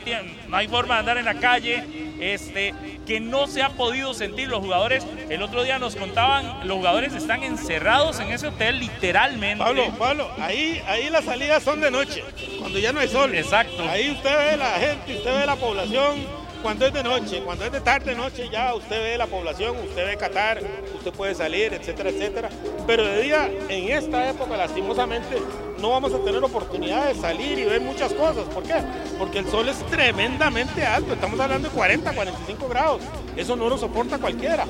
no 0.49 0.57
hay 0.57 0.66
forma 0.66 0.95
de 0.95 1.01
andar 1.01 1.18
en 1.18 1.24
la 1.24 1.35
calle. 1.35 1.85
Este, 2.18 2.74
que 3.07 3.20
no 3.20 3.47
se 3.47 3.62
ha 3.62 3.68
podido 3.68 4.12
sentir 4.12 4.49
los 4.49 4.59
jugadores. 4.59 5.07
El 5.29 5.43
otro 5.43 5.62
día 5.62 5.79
nos 5.79 5.95
contaban, 5.95 6.66
los 6.66 6.79
jugadores 6.79 7.14
están 7.14 7.45
encerrados 7.45 8.18
en 8.18 8.33
ese 8.33 8.49
hotel 8.49 8.81
literalmente. 8.81 9.62
Pablo, 9.62 9.95
Pablo, 9.97 10.31
ahí, 10.41 10.83
ahí 10.89 11.11
las 11.11 11.27
salidas 11.27 11.62
son 11.62 11.81
de 11.81 11.93
noche, 11.93 12.24
cuando 12.59 12.81
ya 12.81 12.93
no 12.93 12.99
hay 12.99 13.09
sol. 13.09 13.35
Exacto. 13.37 13.89
Ahí 13.89 14.11
usted 14.11 14.37
ve 14.37 14.57
la 14.57 14.70
gente, 14.70 15.16
usted 15.16 15.39
ve 15.39 15.47
la 15.47 15.57
población. 15.57 16.45
Cuando 16.63 16.87
es 16.87 16.93
de 16.93 17.03
noche, 17.03 17.43
cuando 17.45 17.65
es 17.65 17.73
de 17.73 17.81
tarde, 17.81 18.15
noche, 18.15 18.49
ya 18.51 18.75
usted 18.75 19.01
ve 19.01 19.19
la 19.19 19.27
población, 19.27 19.77
usted 19.87 20.07
ve 20.07 20.17
Qatar, 20.17 20.61
usted 20.97 21.13
puede 21.13 21.35
salir, 21.35 21.73
etcétera, 21.75 22.11
etcétera. 22.11 22.49
Pero 22.87 23.05
de 23.05 23.23
día, 23.23 23.51
en 23.69 23.91
esta 23.91 24.31
época, 24.31 24.57
lastimosamente, 24.57 25.37
no 25.81 25.91
vamos 25.91 26.13
a 26.15 26.19
tener 26.19 26.43
oportunidad 26.43 27.07
de 27.09 27.15
salir 27.15 27.59
y 27.59 27.65
ver 27.65 27.81
muchas 27.81 28.13
cosas. 28.13 28.45
¿Por 28.53 28.63
qué? 28.63 28.75
Porque 29.19 29.39
el 29.39 29.51
sol 29.51 29.69
es 29.69 29.79
tremendamente 29.87 30.85
alto. 30.85 31.13
Estamos 31.13 31.39
hablando 31.39 31.69
de 31.69 31.75
40, 31.75 32.13
45 32.13 32.69
grados. 32.69 33.03
Eso 33.37 33.55
no 33.55 33.69
lo 33.69 33.77
soporta 33.77 34.19
cualquiera. 34.19 34.65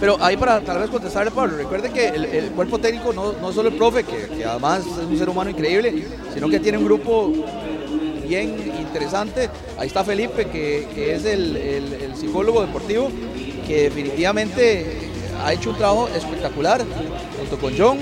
Pero 0.00 0.16
ahí 0.20 0.36
para 0.36 0.60
tal 0.62 0.78
vez 0.78 0.88
contestarle, 0.88 1.30
Pablo, 1.30 1.56
recuerde 1.56 1.90
que 1.90 2.06
el, 2.08 2.50
cuerpo 2.52 2.78
técnico 2.78 3.12
no, 3.12 3.32
no 3.34 3.52
solo 3.52 3.68
el 3.68 3.76
profe, 3.76 4.04
que 4.04 4.44
además 4.44 4.80
es 4.86 5.04
un 5.04 5.18
ser 5.18 5.28
humano 5.28 5.50
increíble, 5.50 6.06
sino 6.32 6.48
que 6.48 6.58
tiene 6.58 6.78
un 6.78 6.86
grupo 6.86 7.32
bien 8.30 8.54
interesante. 8.78 9.50
Ahí 9.76 9.88
está 9.88 10.04
Felipe, 10.04 10.46
que, 10.46 11.14
es 11.14 11.24
el, 11.24 12.14
psicólogo 12.16 12.60
deportivo, 12.64 13.10
que 13.66 13.82
definitivamente 13.84 14.86
ha 15.44 15.52
hecho 15.52 15.70
un 15.70 15.76
trabajo 15.76 16.08
espectacular, 16.14 16.84
junto 17.38 17.58
con 17.58 17.76
John, 17.76 17.98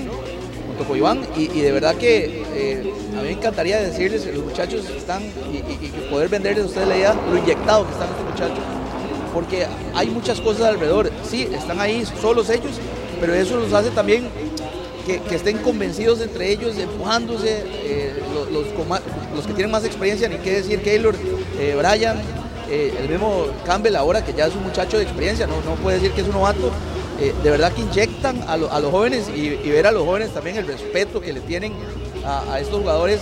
junto 0.67 0.83
con 0.87 0.97
Iván, 0.97 1.21
y, 1.35 1.47
de 1.47 1.71
verdad 1.71 1.95
que 1.95 2.43
eh, 2.53 2.93
a 3.17 3.21
mí 3.21 3.27
me 3.29 3.31
encantaría 3.31 3.79
decirles, 3.79 4.25
los 4.27 4.43
muchachos 4.45 4.85
están, 4.95 5.23
y, 5.51 5.57
y- 5.57 5.87
y 5.87 6.07
poder 6.11 6.29
venderles 6.29 6.65
a 6.65 6.67
ustedes 6.67 6.87
la 6.87 6.97
idea, 6.97 7.15
lo 7.31 7.37
inyectado 7.37 7.85
que 7.87 7.93
están 7.93 8.09
estos 8.09 8.25
muchachos 8.25 8.63
porque 9.31 9.67
hay 9.93 10.07
muchas 10.09 10.41
cosas 10.41 10.63
alrededor. 10.63 11.11
Sí, 11.23 11.47
están 11.53 11.79
ahí 11.79 12.03
solos 12.19 12.49
ellos, 12.49 12.71
pero 13.21 13.35
eso 13.35 13.57
los 13.57 13.71
hace 13.73 13.91
también 13.91 14.27
que, 15.17 15.35
estén 15.35 15.57
convencidos 15.59 16.21
entre 16.21 16.51
ellos, 16.51 16.77
empujándose, 16.77 17.63
eh, 17.83 18.13
los, 19.33 19.45
que 19.47 19.53
tienen 19.53 19.71
más 19.71 19.83
experiencia, 19.85 20.27
ni 20.29 20.37
qué 20.37 20.51
decir, 20.53 20.81
Keylor, 20.81 21.15
eh, 21.59 21.75
Brian, 21.77 22.17
eh, 22.69 22.93
el 22.99 23.09
mismo 23.09 23.45
Campbell 23.65 23.95
ahora, 23.95 24.23
que 24.23 24.33
ya 24.33 24.45
es 24.47 24.55
un 24.55 24.63
muchacho 24.63 24.97
de 24.97 25.03
experiencia, 25.03 25.47
no, 25.47 25.55
no 25.61 25.75
puede 25.81 25.97
decir 25.97 26.11
que 26.13 26.21
es 26.21 26.27
un 26.27 26.33
novato. 26.33 26.71
eh, 27.19 27.33
de 27.43 27.49
verdad 27.51 27.73
que 27.73 27.81
inyectan 27.81 28.43
a, 28.47 28.55
lo- 28.55 28.71
a 28.71 28.79
los 28.79 28.91
jóvenes 28.91 29.27
y, 29.35 29.49
ver 29.69 29.87
a 29.87 29.91
los 29.91 30.03
jóvenes 30.05 30.33
también 30.33 30.55
el 30.57 30.65
respeto 30.67 31.19
que 31.19 31.33
le 31.33 31.41
tienen 31.41 31.73
a 32.25 32.59
estos 32.59 32.79
jugadores 32.79 33.19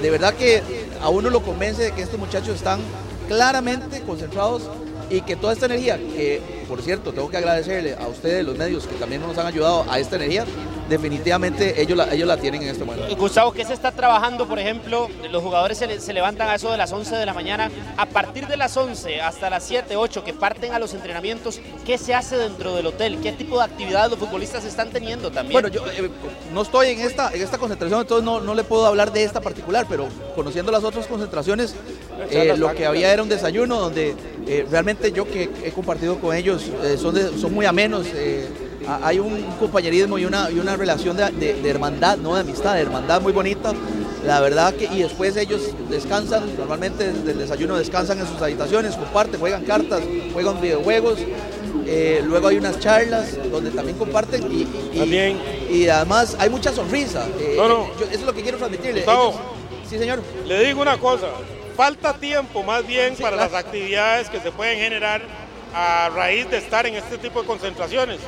de 0.00 0.10
verdad 0.10 0.32
que 0.34 0.62
a 1.02 1.08
uno 1.10 1.28
lo 1.30 1.42
convence 1.42 1.82
de 1.82 1.92
que 1.92 2.02
estos 2.02 2.18
muchachos 2.18 2.54
están 2.56 2.80
claramente 3.28 4.00
concentrados 4.02 4.62
y 5.10 5.20
que 5.22 5.36
toda 5.36 5.52
esta 5.52 5.66
energía, 5.66 5.96
que 5.98 6.40
por 6.68 6.80
cierto 6.82 7.12
tengo 7.12 7.28
que 7.28 7.36
agradecerle 7.36 7.94
a 7.94 8.06
ustedes, 8.08 8.44
los 8.44 8.56
medios, 8.56 8.86
que 8.86 8.94
también 8.94 9.20
nos 9.22 9.36
han 9.36 9.46
ayudado 9.46 9.84
a 9.90 9.98
esta 9.98 10.16
energía, 10.16 10.44
definitivamente 10.90 11.80
ellos 11.80 11.96
la, 11.96 12.12
ellos 12.12 12.28
la 12.28 12.36
tienen 12.36 12.62
en 12.62 12.68
este 12.68 12.84
momento. 12.84 13.16
Gustavo, 13.16 13.52
¿qué 13.52 13.64
se 13.64 13.72
está 13.72 13.92
trabajando, 13.92 14.46
por 14.46 14.58
ejemplo? 14.58 15.08
Los 15.30 15.42
jugadores 15.42 15.78
se, 15.78 15.86
le- 15.86 16.00
se 16.00 16.12
levantan 16.12 16.48
a 16.48 16.56
eso 16.56 16.70
de 16.70 16.76
las 16.76 16.92
11 16.92 17.16
de 17.16 17.24
la 17.24 17.32
mañana. 17.32 17.70
A 17.96 18.06
partir 18.06 18.46
de 18.46 18.56
las 18.56 18.76
11 18.76 19.20
hasta 19.22 19.48
las 19.48 19.64
7, 19.64 19.96
8 19.96 20.24
que 20.24 20.34
parten 20.34 20.74
a 20.74 20.78
los 20.78 20.92
entrenamientos, 20.92 21.60
¿qué 21.86 21.96
se 21.96 22.14
hace 22.14 22.36
dentro 22.36 22.74
del 22.74 22.86
hotel? 22.86 23.18
¿Qué 23.22 23.32
tipo 23.32 23.56
de 23.58 23.64
actividades 23.64 24.10
los 24.10 24.18
futbolistas 24.18 24.64
están 24.64 24.90
teniendo 24.90 25.30
también? 25.30 25.52
Bueno, 25.62 25.68
yo 25.68 25.86
eh, 25.90 26.10
no 26.52 26.62
estoy 26.62 26.88
en 26.88 27.00
esta, 27.00 27.30
en 27.32 27.40
esta 27.40 27.56
concentración, 27.56 28.00
entonces 28.00 28.24
no, 28.24 28.40
no 28.40 28.54
le 28.54 28.64
puedo 28.64 28.84
hablar 28.86 29.12
de 29.12 29.22
esta 29.24 29.40
particular, 29.40 29.86
pero 29.88 30.08
conociendo 30.34 30.72
las 30.72 30.84
otras 30.84 31.06
concentraciones, 31.06 31.74
eh, 32.30 32.54
lo 32.56 32.74
que 32.74 32.84
había 32.86 33.12
era 33.12 33.22
un 33.22 33.28
desayuno 33.28 33.78
donde 33.78 34.14
eh, 34.46 34.66
realmente 34.70 35.12
yo 35.12 35.24
que 35.24 35.48
he 35.64 35.70
compartido 35.70 36.18
con 36.18 36.34
ellos 36.36 36.64
eh, 36.82 36.96
son, 37.00 37.14
de- 37.14 37.38
son 37.38 37.54
muy 37.54 37.64
amenos. 37.66 38.06
Eh, 38.80 38.86
ha- 38.88 39.00
hay 39.06 39.18
un 39.18 39.42
compañerismo 39.58 40.18
y 40.18 40.24
una, 40.24 40.50
y 40.50 40.58
una 40.58 40.76
relación 40.76 41.16
de, 41.16 41.30
de- 41.30 41.54
de 41.54 41.70
hermandad, 41.70 42.16
no 42.18 42.34
de 42.34 42.40
amistad, 42.40 42.74
de 42.74 42.80
hermandad 42.82 43.20
muy 43.20 43.32
bonita. 43.32 43.72
La 44.24 44.40
verdad 44.40 44.74
que, 44.74 44.84
y 44.84 45.02
después 45.02 45.36
ellos 45.36 45.62
descansan, 45.88 46.54
normalmente 46.58 47.10
desde 47.12 47.32
el 47.32 47.38
desayuno 47.38 47.76
descansan 47.78 48.18
en 48.20 48.26
sus 48.26 48.40
habitaciones, 48.42 48.94
comparten, 48.96 49.40
juegan 49.40 49.64
cartas, 49.64 50.00
juegan 50.32 50.60
videojuegos. 50.60 51.18
eh, 51.92 52.22
luego 52.24 52.48
hay 52.48 52.56
unas 52.58 52.78
charlas 52.78 53.36
donde 53.50 53.70
también 53.70 53.96
comparten 53.98 54.42
y, 54.52 54.62
y- 54.96 55.00
y- 55.70 55.76
y 55.78 55.88
además 55.88 56.36
hay 56.38 56.48
mucha 56.50 56.72
sonrisa. 56.72 57.26
eh, 57.40 57.54
No, 57.56 57.68
no. 57.68 57.86
yo- 57.98 58.04
eso 58.04 58.14
es 58.14 58.22
lo 58.22 58.32
que 58.34 58.42
quiero 58.42 58.58
transmitirle. 58.58 59.02
Ellos- 59.02 59.34
sí, 59.88 59.98
señor. 59.98 60.22
Le 60.46 60.64
digo 60.66 60.82
una 60.82 60.98
cosa, 60.98 61.26
falta 61.76 62.12
tiempo 62.12 62.62
más 62.62 62.86
bien 62.86 63.16
para 63.16 63.36
claro. 63.36 63.50
las 63.52 63.64
actividades 63.64 64.28
que 64.28 64.38
se 64.40 64.52
pueden 64.52 64.78
generar 64.78 65.22
a 65.74 66.10
raíz 66.14 66.48
de 66.50 66.58
estar 66.58 66.86
en 66.86 66.94
este 66.94 67.16
tipo 67.18 67.40
de 67.40 67.46
concentraciones. 67.46 68.18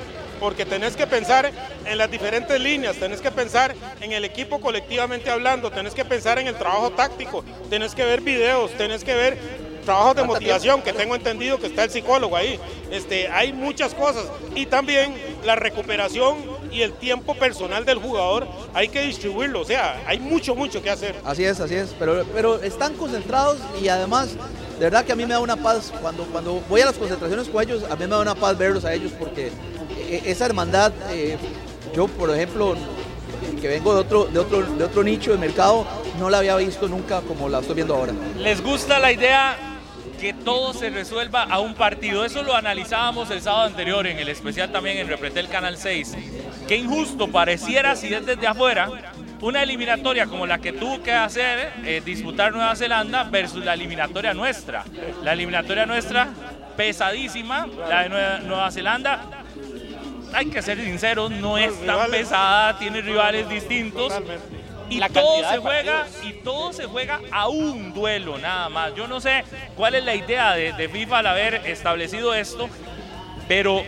Porque 0.43 0.67
tenés 0.67 0.97
que 0.97 1.07
pensar 1.07 1.53
en 1.85 1.99
las 1.99 2.11
diferentes 2.11 2.61
líneas, 2.61 2.97
tenés 2.97 3.21
que 3.21 3.31
pensar 3.31 3.77
en 4.01 4.11
el 4.11 4.25
equipo 4.25 4.61
colectivamente 4.61 5.31
hablando, 5.31 5.71
tenés 5.71 5.95
que 5.95 6.05
pensar 6.05 6.37
en 6.41 6.49
el 6.49 6.57
trabajo 6.57 6.91
táctico, 6.91 7.45
tenés 7.71 7.95
que 7.95 8.05
ver 8.05 8.23
videos, 8.23 8.73
tenés 8.73 9.05
que 9.05 9.15
ver 9.15 9.39
trabajos 9.85 10.17
de 10.17 10.25
motivación, 10.25 10.83
que 10.83 10.93
tengo 10.93 11.15
entendido 11.15 11.61
que 11.61 11.69
está 11.69 11.85
el 11.85 11.91
psicólogo 11.91 12.37
ahí. 12.37 12.59
Este, 12.91 13.29
hay 13.29 13.53
muchas 13.53 13.95
cosas. 13.95 14.25
Y 14.57 14.67
también 14.67 15.15
la 15.45 15.55
recuperación 15.55 16.39
y 16.73 16.83
el 16.83 16.93
tiempo 16.95 17.37
personal 17.37 17.85
del 17.85 17.99
jugador, 17.99 18.49
hay 18.75 18.89
que 18.89 19.03
distribuirlo. 19.03 19.61
O 19.61 19.65
sea, 19.65 20.03
hay 20.09 20.19
mucho, 20.19 20.57
mucho 20.57 20.83
que 20.83 20.91
hacer. 20.91 21.15
Así 21.25 21.45
es, 21.45 21.61
así 21.61 21.77
es, 21.77 21.95
pero, 22.01 22.27
pero 22.35 22.61
están 22.61 22.95
concentrados 22.95 23.59
y 23.81 23.87
además, 23.87 24.31
de 24.79 24.87
verdad 24.87 25.05
que 25.05 25.13
a 25.13 25.17
mí 25.17 25.25
me 25.25 25.35
da 25.35 25.39
una 25.39 25.57
paz, 25.57 25.93
cuando, 26.01 26.25
cuando 26.25 26.61
voy 26.69 26.81
a 26.81 26.87
las 26.87 26.97
concentraciones 26.97 27.49
con 27.49 27.63
ellos, 27.63 27.85
a 27.85 27.95
mí 27.95 28.01
me 28.01 28.09
da 28.09 28.21
una 28.21 28.35
paz 28.35 28.59
verlos 28.59 28.85
a 28.85 28.93
ellos 28.93 29.13
porque 29.17 29.53
esa 30.17 30.47
hermandad, 30.47 30.93
eh, 31.11 31.37
yo 31.95 32.09
por 32.09 32.31
ejemplo, 32.35 32.75
que 33.61 33.69
vengo 33.69 33.95
de 33.95 34.01
otro, 34.01 34.25
de, 34.27 34.39
otro, 34.39 34.63
de 34.63 34.85
otro 34.85 35.03
nicho 35.03 35.33
de 35.33 35.39
mercado, 35.39 35.87
no 36.19 36.31
la 36.31 36.39
había 36.39 36.57
visto 36.57 36.89
nunca 36.89 37.21
como 37.23 37.49
la 37.49 37.61
estoy 37.61 37.77
viendo 37.77 37.95
ahora. 37.95 38.13
¿Les 38.39 38.63
gusta 38.63 38.99
la 38.99 39.13
idea 39.13 39.57
que 40.23 40.33
todo 40.33 40.73
se 40.73 40.89
resuelva 40.89 41.43
a 41.43 41.59
un 41.59 41.75
partido. 41.75 42.25
Eso 42.25 42.45
lo 42.45 42.55
analizábamos 42.55 43.29
el 43.33 43.43
sábado 43.43 43.65
anterior 43.65 44.07
en 44.07 44.21
el 44.21 44.29
especial 44.29 44.71
también 44.71 44.99
en 44.99 45.09
Repretel 45.09 45.49
Canal 45.49 45.77
6. 45.77 46.17
Qué 46.69 46.77
injusto 46.77 47.27
pareciera 47.27 47.97
si 47.97 48.15
es 48.15 48.25
desde 48.25 48.47
afuera 48.47 48.89
una 49.41 49.65
eliminatoria 49.65 50.27
como 50.27 50.47
la 50.47 50.59
que 50.59 50.73
tuvo 50.73 51.03
que 51.03 51.11
hacer, 51.11 51.73
eh, 51.85 52.01
disputar 52.05 52.53
Nueva 52.53 52.77
Zelanda 52.77 53.25
versus 53.25 53.65
la 53.65 53.75
eliminatoria 53.75 54.33
nuestra. 54.33 54.85
La 55.25 55.33
eliminatoria 55.33 55.87
nuestra 55.87 56.29
pesadísima, 56.77 57.67
la 57.89 58.03
de 58.05 58.09
Nueva, 58.09 58.39
Nueva 58.39 58.71
Zelanda. 58.71 59.45
Hay 60.33 60.47
que 60.47 60.63
ser 60.63 60.79
sinceros, 60.79 61.31
no 61.31 61.59
es 61.59 61.75
tan 61.85 62.11
pesada, 62.11 62.79
tiene 62.79 63.01
rivales 63.01 63.49
distintos 63.49 64.13
y 64.89 64.99
La 64.99 65.09
todo 65.09 65.49
se 65.49 65.59
juega 65.59 66.07
y 66.23 66.33
todo 66.35 66.73
se 66.73 66.85
juega 66.85 67.21
a 67.31 67.49
un 67.49 67.95
duelo 67.95 68.39
nada 68.39 68.69
más. 68.69 68.95
Yo 68.95 69.07
no 69.07 69.21
sé 69.21 69.45
cuál 69.77 69.95
es 69.95 70.05
la 70.05 70.15
idea 70.15 70.53
de, 70.53 70.73
de 70.73 70.89
FIFA 70.89 71.19
al 71.19 71.27
haber 71.27 71.55
establecido 71.67 72.35
esto, 72.35 72.69
pero 73.49 73.83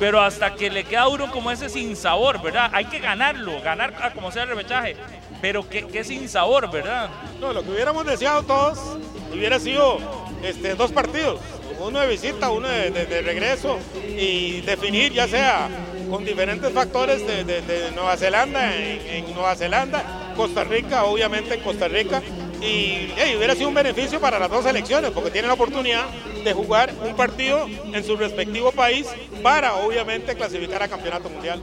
pero 0.00 0.20
hasta 0.20 0.54
que 0.54 0.68
le 0.70 0.82
queda 0.82 1.02
a 1.02 1.08
uno 1.08 1.30
como 1.30 1.50
ese 1.52 1.68
sin 1.68 1.94
sabor, 1.94 2.42
¿verdad? 2.42 2.70
Hay 2.72 2.86
que 2.86 2.98
ganarlo, 2.98 3.60
ganar 3.62 3.94
a 4.02 4.10
como 4.12 4.32
sea 4.32 4.42
el 4.42 4.48
repechaje, 4.48 4.96
pero 5.40 5.68
que, 5.68 5.86
que 5.86 6.02
sin 6.02 6.28
sabor, 6.28 6.68
¿verdad? 6.70 7.08
No, 7.40 7.52
lo 7.52 7.62
que 7.62 7.70
hubiéramos 7.70 8.04
deseado 8.04 8.42
todos 8.42 8.98
hubiera 9.32 9.60
sido 9.60 9.98
este, 10.42 10.74
dos 10.74 10.90
partidos, 10.90 11.40
uno 11.82 12.00
de 12.00 12.06
visita, 12.08 12.50
uno 12.50 12.68
de, 12.68 13.22
regreso 13.22 13.78
y 14.16 14.60
definir 14.62 15.12
ya 15.12 15.28
sea 15.28 15.68
con 16.10 16.24
diferentes 16.24 16.72
factores 16.72 17.26
de, 17.26 17.90
Nueva 17.94 18.16
Zelanda 18.16 18.76
en, 18.76 19.26
en 19.26 19.34
Nueva 19.34 19.54
Zelanda, 19.54 20.32
Costa 20.36 20.64
Rica, 20.64 21.04
obviamente 21.04 21.54
en 21.54 21.60
Costa 21.60 21.88
Rica 21.88 22.22
y 22.62 23.12
hey, 23.16 23.34
hubiera 23.36 23.56
sido 23.56 23.68
un 23.68 23.74
beneficio 23.74 24.20
para 24.20 24.38
las 24.38 24.48
dos 24.48 24.64
selecciones 24.64 25.10
porque 25.10 25.30
tienen 25.30 25.48
la 25.48 25.54
oportunidad 25.54 26.06
de 26.44 26.52
jugar 26.52 26.92
un 27.04 27.16
partido 27.16 27.66
en 27.66 28.04
su 28.04 28.16
respectivo 28.16 28.70
país 28.70 29.08
para 29.42 29.74
obviamente 29.74 30.36
clasificar 30.36 30.82
a 30.82 30.88
campeonato 30.88 31.28
mundial. 31.28 31.60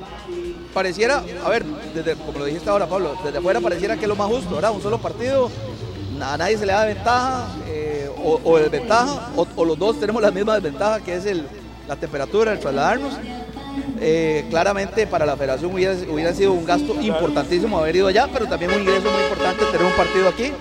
Pareciera, 0.74 1.24
a 1.44 1.50
ver, 1.50 1.64
desde, 1.64 2.16
como 2.16 2.40
lo 2.40 2.46
dijiste 2.46 2.70
ahora, 2.70 2.86
Pablo, 2.88 3.18
desde 3.24 3.38
afuera 3.38 3.62
pareciera 3.62 3.96
que 3.96 4.04
es 4.04 4.08
lo 4.10 4.16
más 4.16 4.28
justo, 4.28 4.56
¿verdad? 4.56 4.72
Un 4.72 4.82
solo 4.82 4.98
partido, 5.00 5.50
a 6.22 6.38
nadie 6.38 6.58
se 6.58 6.66
le 6.66 6.74
da 6.74 6.86
ventaja 6.86 7.48
eh, 7.68 8.10
o, 8.24 8.40
o 8.44 8.58
desventaja, 8.58 9.30
o, 9.36 9.48
o 9.56 9.66
los 9.66 9.78
dos 9.78 10.00
tenemos 10.00 10.22
la 10.22 10.32
misma 10.32 10.56
desventaja, 10.56 11.00
que 11.02 11.16
es 11.16 11.26
el, 11.26 11.46
la 11.88 11.96
temperatura, 11.96 12.52
el 12.52 12.60
trasladarnos. 12.60 13.14
Eh, 14.02 14.46
claramente 14.50 15.06
para 15.08 15.26
la 15.26 15.36
federación 15.36 15.74
hubiera, 15.74 15.94
hubiera 16.10 16.34
sido 16.34 16.54
un 16.54 16.66
gasto 16.66 16.94
importantísimo 17.02 17.78
haber 17.80 17.96
ido 17.98 18.08
allá, 18.08 18.28
pero 18.32 18.46
también 18.48 18.72
un 18.72 18.80
ingreso 18.82 19.10
muy 19.12 19.22
importante 19.24 19.66
tener 19.66 19.86
un 19.86 19.94
partido 19.94 20.28
aquí. 20.30 20.52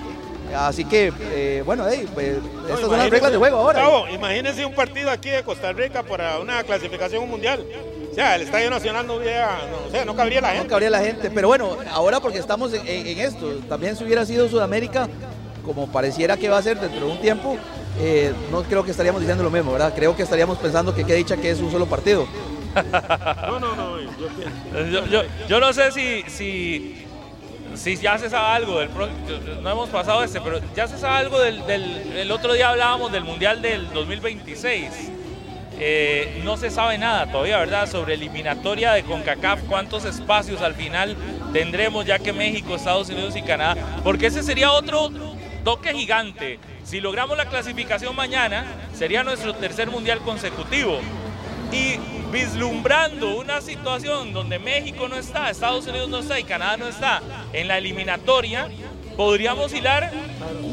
Así 0.57 0.85
que, 0.85 1.13
eh, 1.33 1.63
bueno, 1.65 1.85
hey, 1.91 2.07
pues, 2.15 2.37
estas 2.65 2.81
son 2.81 2.99
las 2.99 3.11
reglas 3.11 3.31
de 3.31 3.37
juego 3.39 3.59
ahora. 3.59 3.85
Gustavo, 3.85 4.09
imagínense 4.09 4.65
un 4.65 4.75
partido 4.75 5.11
aquí 5.11 5.29
de 5.29 5.43
Costa 5.43 5.73
Rica 5.73 6.03
para 6.03 6.39
una 6.39 6.63
clasificación 6.65 7.29
mundial. 7.29 7.65
O 8.11 8.15
sea, 8.15 8.35
el 8.35 8.43
Estadio 8.43 8.71
Nacional 8.71 9.07
no 9.07 9.17
hubiera, 9.17 9.59
no, 9.71 9.89
o 9.89 9.91
sea, 9.91 10.05
no 10.05 10.17
cabría 10.17 10.41
la 10.41 10.49
No 10.49 10.55
gente. 10.55 10.69
cabría 10.71 10.91
la 10.91 11.01
gente, 11.01 11.31
pero 11.31 11.49
bueno, 11.49 11.77
ahora 11.93 12.19
porque 12.21 12.39
estamos 12.39 12.73
en, 12.73 12.87
en- 12.89 13.07
en 13.07 13.19
esto, 13.19 13.47
también 13.69 13.95
si 13.95 14.05
hubiera 14.05 14.25
sido 14.25 14.49
Sudamérica, 14.49 15.07
como 15.65 15.87
pareciera 15.89 16.37
que 16.37 16.49
va 16.49 16.59
a 16.59 16.63
ser 16.63 16.79
dentro 16.81 17.07
de 17.07 17.13
un 17.13 17.19
tiempo, 17.21 17.57
eh, 18.01 18.33
no 18.51 18.63
creo 18.63 18.85
que 18.85 18.91
estaríamos 18.91 19.21
diciendo 19.21 19.43
lo 19.45 19.51
mismo, 19.51 19.73
¿verdad? 19.73 19.93
Creo 19.95 20.15
que 20.17 20.23
estaríamos 20.23 20.59
pensando 20.59 20.95
que 20.95 21.05
qué 21.05 21.15
dicha 21.15 21.37
que 21.37 21.51
es 21.51 21.61
un 21.61 21.71
solo 21.71 21.87
partido. 21.87 22.27
No, 23.49 23.59
no, 23.59 23.75
no. 23.75 24.01
yo- 24.81 24.87
Yo, 24.91 25.07
yo- 25.07 25.23
yo 25.49 25.61
no 25.61 25.73
sé 25.73 25.91
si, 25.91 26.23
si, 26.29 27.05
si 27.75 27.97
ya 27.97 28.19
se 28.19 28.31
sabe 28.31 28.57
algo 28.57 28.79
del 28.79 28.89
pro- 28.91 29.09
no 29.63 29.71
hemos 29.71 29.89
pasado 29.89 30.23
este, 30.23 30.41
pero 30.41 30.61
ya 30.77 30.87
se 30.87 30.99
sabe 30.99 31.17
algo 31.19 31.41
del, 31.41 31.67
del- 31.67 32.13
el 32.17 32.31
otro 32.31 32.53
día 32.53 32.69
hablábamos 32.71 33.11
del 33.11 33.25
Mundial 33.25 33.63
del 33.63 33.91
2026. 33.93 34.91
Eh, 35.81 36.41
no 36.45 36.57
se 36.57 36.71
sabe 36.71 36.99
nada 36.99 37.31
todavía, 37.31 37.59
¿verdad? 37.59 37.89
Sobre 37.89 38.15
eliminatoria 38.15 38.93
de 38.93 39.05
CONCACAF, 39.05 39.61
cuántos 39.69 40.05
espacios 40.05 40.61
al 40.61 40.75
final 40.75 41.17
tendremos, 41.53 42.05
ya 42.05 42.19
que 42.19 42.33
México, 42.33 42.75
Estados 42.75 43.09
Unidos 43.11 43.37
y 43.37 43.43
Canadá, 43.43 43.77
porque 44.03 44.27
ese 44.27 44.43
sería 44.43 44.73
otro 44.73 45.11
toque 45.69 45.93
gigante. 45.93 46.59
Si 46.83 46.99
logramos 46.99 47.37
la 47.37 47.45
clasificación 47.45 48.16
mañana, 48.16 48.64
sería 48.95 49.23
nuestro 49.23 49.55
tercer 49.55 49.91
mundial 49.91 50.21
consecutivo. 50.21 50.99
Y 51.71 51.99
vislumbrando 52.33 53.37
una 53.37 53.61
situación 53.61 54.33
donde 54.33 54.59
México 54.59 55.09
no 55.09 55.16
está, 55.16 55.51
Estados 55.51 55.87
Unidos 55.87 56.09
no 56.09 56.21
está 56.21 56.41
y 56.41 56.45
Canadá 56.45 56.79
no 56.79 56.89
está 56.89 57.21
en 57.53 57.69
la 57.69 57.77
eliminatoria, 57.77 58.71
podríamos 59.14 59.75
hilar 59.75 60.11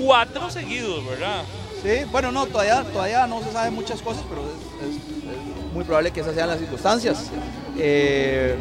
cuatro 0.02 0.50
seguidos, 0.50 1.06
¿verdad? 1.06 1.44
Sí, 1.84 2.06
bueno, 2.10 2.32
no, 2.32 2.46
todavía, 2.46 2.82
todavía 2.86 3.28
no 3.28 3.44
se 3.44 3.52
saben 3.52 3.74
muchas 3.74 4.02
cosas, 4.02 4.24
pero 4.30 4.44
es 4.46 5.74
muy 5.74 5.84
probable 5.84 6.12
que 6.12 6.22
esas 6.22 6.36
sean 6.36 6.48
las 6.48 6.60
circunstancias. 6.60 7.32
Eh, 7.78 8.56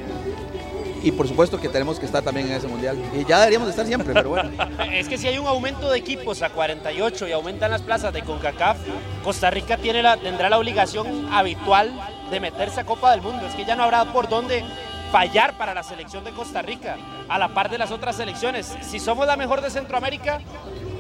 y 1.04 1.12
por 1.12 1.28
supuesto 1.28 1.60
que 1.60 1.68
tenemos 1.68 2.00
que 2.00 2.06
estar 2.06 2.22
también 2.22 2.46
en 2.46 2.54
ese 2.54 2.66
mundial. 2.66 2.96
Y 3.14 3.26
ya 3.26 3.38
deberíamos 3.38 3.68
estar 3.68 3.86
siempre, 3.86 4.14
pero 4.14 4.30
bueno. 4.30 4.50
Es 4.90 5.06
que 5.06 5.18
si 5.18 5.28
hay 5.28 5.36
un 5.36 5.46
aumento 5.46 5.90
de 5.90 5.98
equipos 5.98 6.40
a 6.40 6.48
48 6.48 7.28
y 7.28 7.32
aumentan 7.32 7.70
las 7.70 7.82
plazas 7.82 8.12
de 8.14 8.22
CONCACAF, 8.22 8.78
Costa 9.22 9.50
Rica 9.50 9.76
tiene 9.76 10.02
la, 10.02 10.16
tendrá 10.16 10.48
la 10.48 10.58
obligación 10.58 11.28
habitual 11.30 11.92
de 12.30 12.40
meterse 12.40 12.80
a 12.80 12.86
Copa 12.86 13.10
del 13.10 13.20
Mundo. 13.20 13.46
Es 13.46 13.54
que 13.54 13.66
ya 13.66 13.76
no 13.76 13.82
habrá 13.82 14.06
por 14.12 14.30
dónde 14.30 14.64
fallar 15.12 15.58
para 15.58 15.74
la 15.74 15.82
selección 15.82 16.24
de 16.24 16.30
Costa 16.30 16.62
Rica, 16.62 16.96
a 17.28 17.38
la 17.38 17.48
par 17.48 17.70
de 17.70 17.76
las 17.76 17.90
otras 17.90 18.16
selecciones. 18.16 18.74
Si 18.80 18.98
somos 18.98 19.26
la 19.26 19.36
mejor 19.36 19.60
de 19.60 19.70
Centroamérica, 19.70 20.40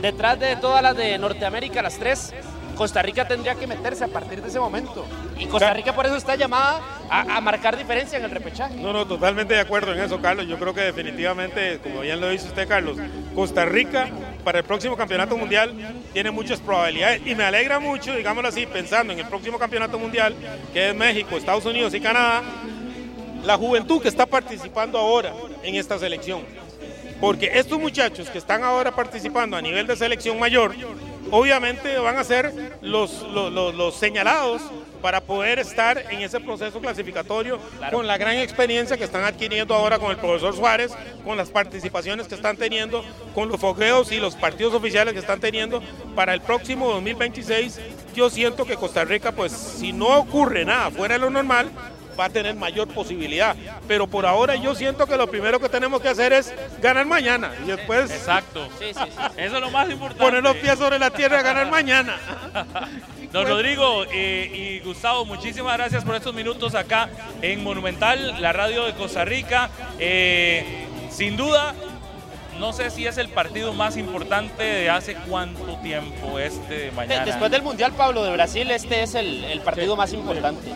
detrás 0.02 0.38
de 0.38 0.56
todas 0.56 0.82
las 0.82 0.96
de 0.96 1.16
Norteamérica, 1.16 1.80
las 1.80 1.98
tres, 1.98 2.34
Costa 2.74 3.02
Rica 3.02 3.26
tendría 3.26 3.54
que 3.54 3.66
meterse 3.66 4.04
a 4.04 4.08
partir 4.08 4.42
de 4.42 4.48
ese 4.48 4.58
momento. 4.58 5.06
Y 5.38 5.46
Costa 5.46 5.72
Rica 5.72 5.94
por 5.94 6.06
eso 6.06 6.16
está 6.16 6.36
llamada 6.36 6.80
a, 7.08 7.36
a 7.36 7.40
marcar 7.40 7.76
diferencia 7.76 8.18
en 8.18 8.24
el 8.24 8.30
repechaje. 8.30 8.74
No, 8.76 8.92
no, 8.92 9.06
totalmente 9.06 9.54
de 9.54 9.60
acuerdo 9.60 9.92
en 9.92 10.00
eso, 10.00 10.20
Carlos. 10.20 10.46
Yo 10.46 10.58
creo 10.58 10.74
que 10.74 10.82
definitivamente, 10.82 11.78
como 11.82 12.00
bien 12.00 12.20
lo 12.20 12.28
dice 12.28 12.48
usted, 12.48 12.68
Carlos, 12.68 12.96
Costa 13.34 13.64
Rica 13.64 14.08
para 14.44 14.58
el 14.58 14.64
próximo 14.64 14.96
campeonato 14.96 15.36
mundial 15.36 15.74
tiene 16.12 16.30
muchas 16.30 16.60
probabilidades 16.60 17.22
y 17.26 17.34
me 17.34 17.44
alegra 17.44 17.80
mucho, 17.80 18.14
digámoslo 18.14 18.48
así, 18.48 18.66
pensando 18.66 19.12
en 19.12 19.18
el 19.18 19.26
próximo 19.26 19.58
campeonato 19.58 19.98
mundial, 19.98 20.34
que 20.72 20.90
es 20.90 20.94
México, 20.94 21.36
Estados 21.36 21.64
Unidos 21.64 21.94
y 21.94 22.00
Canadá, 22.00 22.42
la 23.42 23.56
juventud 23.56 24.00
que 24.00 24.08
está 24.08 24.26
participando 24.26 24.98
ahora 24.98 25.32
en 25.62 25.74
esta 25.74 25.98
selección. 25.98 26.42
Porque 27.20 27.50
estos 27.54 27.78
muchachos 27.78 28.28
que 28.28 28.38
están 28.38 28.62
ahora 28.62 28.90
participando 28.90 29.56
a 29.56 29.62
nivel 29.62 29.86
de 29.86 29.96
selección 29.96 30.38
mayor, 30.38 30.74
obviamente 31.30 31.98
van 31.98 32.16
a 32.18 32.24
ser 32.24 32.52
los, 32.80 33.22
los, 33.22 33.52
los- 33.52 33.74
los 33.74 33.94
señalados 33.94 34.62
para 35.02 35.20
poder 35.20 35.58
estar 35.58 35.98
en 36.10 36.22
ese 36.22 36.40
proceso 36.40 36.80
clasificatorio 36.80 37.58
con 37.92 38.06
la 38.06 38.16
gran 38.16 38.36
experiencia 38.38 38.96
que 38.96 39.04
están 39.04 39.22
adquiriendo 39.24 39.74
ahora 39.74 39.98
con 39.98 40.10
el 40.10 40.16
profesor 40.16 40.56
Suárez, 40.56 40.92
con 41.24 41.36
las 41.36 41.50
participaciones 41.50 42.26
que 42.26 42.34
están 42.34 42.56
teniendo, 42.56 43.04
con 43.34 43.48
los 43.50 43.60
fogueos 43.60 44.12
y 44.12 44.16
los 44.16 44.34
partidos 44.34 44.72
oficiales 44.72 45.12
que 45.12 45.20
están 45.20 45.40
teniendo 45.40 45.82
para 46.14 46.32
el 46.32 46.40
próximo 46.40 46.88
2026. 46.90 47.80
Yo 48.14 48.30
siento 48.30 48.64
que 48.64 48.76
Costa 48.76 49.04
Rica, 49.04 49.32
pues 49.32 49.52
si 49.52 49.92
no 49.92 50.06
ocurre 50.18 50.64
nada 50.64 50.90
fuera 50.90 51.16
de 51.16 51.20
lo 51.20 51.28
normal, 51.28 51.70
va 52.18 52.26
a 52.26 52.30
tener 52.30 52.54
mayor 52.54 52.88
posibilidad. 52.88 53.56
Pero 53.86 54.06
por 54.06 54.26
ahora 54.26 54.56
yo 54.56 54.74
siento 54.74 55.06
que 55.06 55.16
lo 55.16 55.26
primero 55.26 55.60
que 55.60 55.68
tenemos 55.68 56.00
que 56.00 56.08
hacer 56.08 56.32
es 56.32 56.52
ganar 56.80 57.06
mañana 57.06 57.52
y 57.64 57.68
después 57.68 58.10
Exacto. 58.10 58.68
Sí, 58.78 58.86
sí, 58.94 59.00
sí. 59.04 59.20
Eso 59.36 59.56
es 59.56 59.60
lo 59.60 59.70
más 59.70 59.90
importante. 59.90 60.24
poner 60.24 60.42
los 60.42 60.56
pies 60.56 60.78
sobre 60.78 60.98
la 60.98 61.10
tierra 61.10 61.40
y 61.40 61.42
ganar 61.42 61.70
mañana. 61.70 62.16
Don 63.32 63.48
Rodrigo 63.48 64.04
eh, 64.12 64.78
y 64.80 64.86
Gustavo, 64.86 65.24
muchísimas 65.24 65.76
gracias 65.76 66.04
por 66.04 66.14
estos 66.14 66.32
minutos 66.32 66.76
acá 66.76 67.08
en 67.42 67.64
Monumental, 67.64 68.40
la 68.40 68.52
radio 68.52 68.84
de 68.84 68.92
Costa 68.94 69.24
Rica. 69.24 69.70
Eh, 69.98 70.86
sin 71.10 71.36
duda, 71.36 71.74
no 72.58 72.72
sé 72.72 72.90
si 72.90 73.06
es 73.06 73.18
el 73.18 73.28
partido 73.28 73.72
más 73.72 73.96
importante 73.96 74.62
de 74.62 74.90
hace 74.90 75.14
cuánto 75.28 75.76
tiempo 75.82 76.38
este 76.38 76.74
de 76.78 76.90
mañana. 76.92 77.24
Después 77.24 77.50
del 77.50 77.62
Mundial, 77.62 77.92
Pablo, 77.92 78.22
de 78.24 78.32
Brasil, 78.32 78.70
este 78.70 79.02
es 79.02 79.14
el, 79.14 79.44
el 79.44 79.60
partido 79.60 79.96
más 79.96 80.12
importante. 80.12 80.68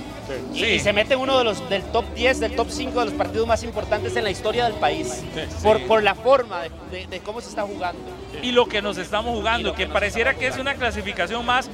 Y, 0.53 0.59
Sí. 0.59 0.65
y 0.67 0.79
se 0.81 0.93
mete 0.93 1.17
uno 1.17 1.39
de 1.39 1.45
los 1.45 1.69
del 1.71 1.83
top 1.85 2.05
10, 2.15 2.41
del 2.41 2.55
top 2.57 2.69
5 2.71 2.99
de 3.01 3.05
los 3.07 3.15
partidos 3.15 3.47
más 3.47 3.63
importantes 3.63 4.15
en 4.17 4.25
la 4.25 4.31
historia 4.31 4.65
del 4.65 4.75
país. 4.75 5.23
Por, 5.63 5.87
por 5.87 6.03
la 6.03 6.15
forma 6.15 6.63
de, 6.63 6.71
de- 6.91 7.07
de 7.07 7.21
cómo 7.21 7.41
se 7.41 7.49
está 7.49 7.63
jugando. 7.63 8.01
y 8.43 8.53
lo 8.53 8.67
que 8.67 8.83
nos 8.83 8.99
estamos 8.99 9.35
jugando, 9.37 9.75
que 9.75 9.87
pareciera 9.87 10.35
que 10.35 10.47
es 10.49 10.59
una 10.59 10.75
clasificación 10.75 11.47
más, 11.47 11.71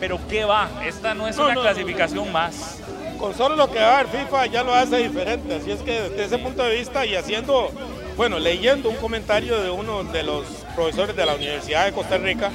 pero 0.00 0.18
¿qué 0.28 0.44
va? 0.44 0.68
Esta 0.84 1.14
no 1.14 1.28
es 1.28 1.36
No, 1.36 1.44
una 1.44 1.54
no, 1.54 1.62
no. 1.62 1.68
clasificación 1.70 2.32
más. 2.32 2.78
Con 3.18 3.36
solo 3.36 3.54
lo 3.54 3.70
que 3.70 3.78
va 3.78 4.00
a 4.00 4.04
dar 4.04 4.08
FIFA 4.08 4.46
ya 4.46 4.64
lo 4.64 4.74
hace 4.74 4.96
diferente. 4.96 5.54
Así 5.54 5.70
es 5.70 5.80
que 5.82 5.92
desde 6.08 6.24
ese 6.24 6.38
punto 6.38 6.64
de 6.64 6.74
vista 6.74 7.06
y 7.06 7.14
haciendo, 7.14 7.70
bueno, 8.16 8.38
leyendo 8.38 8.90
un 8.90 8.96
comentario 8.96 9.60
de 9.60 9.70
uno 9.70 10.04
de 10.04 10.22
los 10.22 10.44
profesores 10.74 11.16
de 11.16 11.26
la 11.26 11.34
Universidad 11.34 11.86
de 11.86 11.92
Costa 11.92 12.18
Rica, 12.18 12.50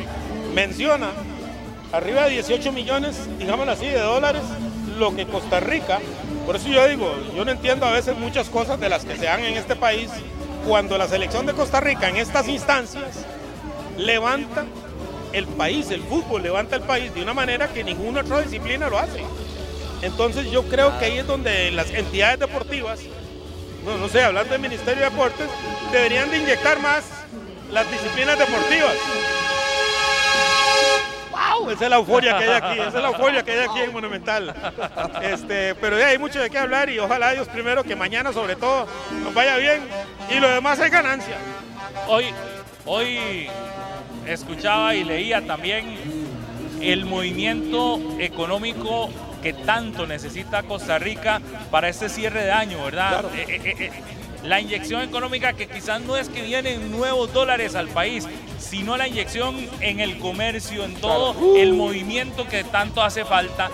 menciona 0.54 1.12
arriba 1.92 2.26
de 2.26 2.32
18 2.32 2.72
millones, 2.72 3.28
digámoslo 3.38 3.72
así, 3.72 3.88
de 3.88 4.00
dólares, 4.00 4.42
lo 4.98 5.16
que 5.16 5.26
Costa 5.26 5.60
Rica, 5.60 6.00
por 6.46 6.56
eso 6.56 6.68
yo 6.70 6.88
digo, 6.88 7.14
yo 7.36 7.46
no 7.46 7.52
entiendo 7.52 7.86
a 7.86 7.92
veces 7.92 8.18
muchas 8.18 8.50
cosas 8.50 8.80
de 8.80 8.90
las 8.90 9.06
que 9.06 9.16
se 9.16 9.26
dan 9.26 9.44
en 9.44 9.58
este 9.58 9.76
país, 9.76 10.10
cuando 10.68 10.98
la 10.98 11.08
selección 11.08 11.46
de 11.46 11.54
Costa 11.54 11.80
Rica 11.80 12.10
en 12.10 12.18
estas 12.18 12.48
instancias 12.48 13.26
levanta 13.98 14.66
el 15.34 15.46
país, 15.46 15.90
el 15.92 16.02
fútbol 16.02 16.44
levanta 16.44 16.76
el 16.76 16.84
país 16.84 17.14
de 17.14 17.22
una 17.22 17.34
manera 17.34 17.68
que 17.68 17.84
ninguna 17.84 18.22
otra 18.22 18.42
disciplina 18.42 18.90
lo 18.90 18.98
hace. 18.98 19.24
Entonces 20.02 20.52
yo 20.52 20.64
creo 20.64 20.98
que 21.00 21.06
ahí 21.06 21.18
es 21.18 21.28
donde 21.28 21.72
las 21.72 21.92
entidades 21.92 22.40
deportivas, 22.40 23.00
no, 23.88 23.98
no 23.98 24.10
sé, 24.10 24.22
hablando 24.22 24.52
del 24.52 24.62
Ministerio 24.62 25.04
de 25.04 25.10
Deportes, 25.10 25.48
deberían 25.92 26.30
de 26.30 26.40
inyectar 26.40 26.80
más 26.80 27.06
las 27.72 27.90
disciplinas 27.90 28.38
deportivas. 28.38 28.96
¡Wow! 31.32 31.70
Esa 31.70 31.84
es 31.86 31.90
la 31.90 31.96
euforia 31.96 32.38
que 32.38 32.44
hay 32.44 32.50
aquí, 32.50 32.80
esa 32.80 32.88
es 32.88 32.94
la 33.04 33.08
euforia 33.08 33.44
que 33.44 33.52
hay 33.52 33.60
aquí 33.60 33.80
en 33.80 33.94
Monumental. 33.94 34.54
Este, 35.22 35.74
pero 35.76 35.98
ya 35.98 36.08
hay 36.08 36.18
mucho 36.18 36.40
de 36.40 36.50
qué 36.50 36.58
hablar 36.58 36.90
y 36.90 37.00
ojalá 37.00 37.32
Dios 37.32 37.48
primero 37.48 37.84
que 37.84 37.96
mañana 37.96 38.34
sobre 38.34 38.56
todo 38.56 38.88
nos 39.24 39.34
vaya 39.34 39.56
bien 39.58 39.88
y 40.30 40.40
lo 40.40 40.50
demás 40.50 40.80
es 40.80 40.92
ganancia. 40.92 41.38
Hoy, 42.08 42.26
hoy 42.86 43.48
escuchaba 44.26 44.96
y 44.96 45.04
leía 45.04 45.46
también 45.46 45.98
el 46.82 47.06
movimiento 47.06 48.00
económico 48.20 49.10
que 49.42 49.54
tanto 49.54 50.06
necesita 50.06 50.64
Costa 50.64 51.00
Rica 51.00 51.42
para 51.72 51.90
este 51.90 52.10
cierre 52.10 52.44
de 52.44 52.52
año, 52.52 52.84
¿verdad? 52.84 53.26
Eh, 53.36 53.46
eh, 53.48 53.76
eh, 53.80 53.92
la 54.44 54.62
inyección 54.62 55.02
económica 55.02 55.54
que 55.54 55.68
quizás 55.68 56.02
no 56.02 56.16
es 56.16 56.30
que 56.30 56.42
vienen 56.42 56.92
nuevos 56.92 57.34
dólares 57.34 57.76
al 57.76 57.88
país, 57.88 58.28
sino 58.60 58.96
la 58.96 59.08
inyección 59.08 59.68
en 59.82 60.00
el 60.00 60.20
comercio, 60.20 60.86
en 60.86 60.94
todo 60.96 61.58
el 61.58 61.74
movimiento 61.74 62.48
que 62.48 62.64
tanto 62.64 63.02
hace 63.02 63.26
falta. 63.26 63.70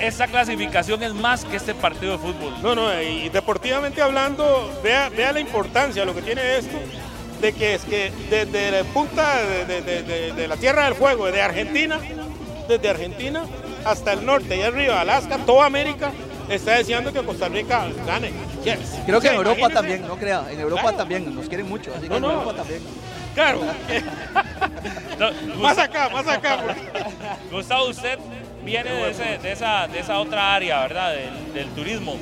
esa 0.00 0.26
clasificación 0.26 1.02
es 1.02 1.14
más 1.14 1.44
que 1.44 1.56
este 1.56 1.74
partido 1.74 2.12
de 2.12 2.18
fútbol. 2.18 2.54
No, 2.62 2.74
no, 2.74 3.00
y 3.00 3.28
deportivamente 3.28 4.02
hablando, 4.02 4.70
vea, 4.82 5.08
vea 5.08 5.32
la 5.32 5.40
importancia, 5.40 6.04
lo 6.04 6.14
que 6.14 6.22
tiene 6.22 6.56
esto 6.56 6.76
de 7.40 7.52
que 7.52 7.74
es 7.74 7.84
que 7.84 8.12
desde 8.28 8.70
la 8.70 8.84
punta 8.84 9.36
de, 9.66 10.46
la 10.46 10.56
Tierra 10.56 10.84
del 10.84 10.94
Fuego, 10.94 11.30
de 11.30 11.40
Argentina, 11.40 11.98
desde 12.68 12.88
Argentina 12.88 13.44
hasta 13.84 14.12
el 14.12 14.24
norte 14.24 14.56
y 14.56 14.62
arriba, 14.62 15.00
Alaska, 15.00 15.38
toda 15.38 15.66
América 15.66 16.12
está 16.48 16.72
deseando 16.72 17.12
que 17.12 17.22
Costa 17.22 17.48
Rica 17.48 17.86
gane. 18.06 18.32
Creo 19.06 19.20
que 19.20 19.28
en 19.28 19.34
Europa 19.34 19.68
también, 19.70 20.06
no 20.06 20.16
crea, 20.16 20.44
en 20.50 20.60
Europa 20.60 20.96
también, 20.96 21.34
nos 21.34 21.48
quieren 21.48 21.68
mucho, 21.68 21.92
así 21.96 22.08
que 22.08 22.16
en 22.16 22.24
Europa 22.24 22.54
también. 22.54 22.80
Claro. 23.34 23.60
más 25.58 25.78
acá, 25.78 26.08
más 26.08 26.26
acá. 26.26 26.58
Gustavo, 27.50 27.86
usted 27.86 28.18
viene 28.64 28.90
de, 28.92 29.52
esa, 29.52 29.86
de 29.86 30.00
esa 30.00 30.18
otra 30.18 30.54
área, 30.54 30.80
¿verdad? 30.80 31.14
del 31.54 31.68
turismo 31.70 32.16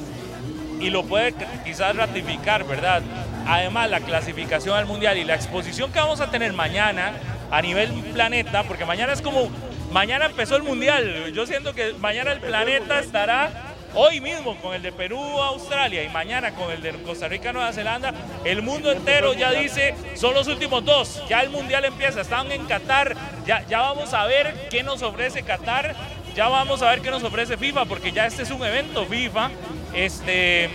y 0.80 0.90
lo 0.90 1.04
puede 1.04 1.34
quizás 1.64 1.94
ratificar, 1.96 2.64
¿verdad? 2.64 3.02
Además, 3.46 3.90
la 3.90 4.00
clasificación 4.00 4.76
al 4.76 4.86
Mundial 4.86 5.18
y 5.18 5.24
la 5.24 5.34
exposición 5.34 5.90
que 5.90 5.98
vamos 5.98 6.20
a 6.20 6.30
tener 6.30 6.52
mañana 6.52 7.12
a 7.50 7.62
nivel 7.62 7.92
planeta, 8.12 8.62
porque 8.64 8.84
mañana 8.84 9.12
es 9.12 9.22
como, 9.22 9.48
mañana 9.92 10.26
empezó 10.26 10.56
el 10.56 10.62
Mundial, 10.62 11.32
yo 11.32 11.46
siento 11.46 11.74
que 11.74 11.94
mañana 11.94 12.32
el 12.32 12.40
planeta 12.40 12.98
estará 12.98 13.74
hoy 13.94 14.20
mismo 14.20 14.56
con 14.56 14.74
el 14.74 14.82
de 14.82 14.92
Perú, 14.92 15.18
Australia 15.18 16.02
y 16.04 16.08
mañana 16.08 16.52
con 16.52 16.70
el 16.70 16.82
de 16.82 16.92
Costa 17.02 17.28
Rica, 17.28 17.52
Nueva 17.52 17.72
Zelanda, 17.72 18.12
el 18.44 18.62
mundo 18.62 18.92
entero 18.92 19.32
ya 19.32 19.50
dice, 19.52 19.94
son 20.14 20.34
los 20.34 20.46
últimos 20.46 20.84
dos, 20.84 21.22
ya 21.28 21.40
el 21.40 21.50
Mundial 21.50 21.84
empieza, 21.84 22.20
están 22.20 22.52
en 22.52 22.66
Qatar, 22.66 23.16
ya, 23.46 23.66
ya 23.66 23.80
vamos 23.80 24.12
a 24.12 24.26
ver 24.26 24.68
qué 24.70 24.82
nos 24.82 25.02
ofrece 25.02 25.42
Qatar, 25.42 25.94
ya 26.34 26.48
vamos 26.48 26.82
a 26.82 26.90
ver 26.90 27.00
qué 27.00 27.10
nos 27.10 27.24
ofrece 27.24 27.56
FIFA, 27.56 27.86
porque 27.86 28.12
ya 28.12 28.26
este 28.26 28.42
es 28.42 28.50
un 28.50 28.64
evento 28.64 29.06
FIFA, 29.06 29.50
este 29.94 30.70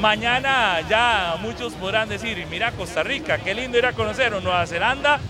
Mañana 0.00 0.80
ya 0.88 1.36
muchos 1.40 1.72
podrán 1.74 2.08
decir, 2.08 2.44
mira 2.50 2.72
Costa 2.72 3.02
Rica, 3.04 3.38
qué 3.38 3.54
lindo 3.54 3.78
ir 3.78 3.86
a 3.86 3.92
conocer, 3.92 4.34
o 4.34 4.40
Nueva 4.40 4.66
Zelanda, 4.66 5.20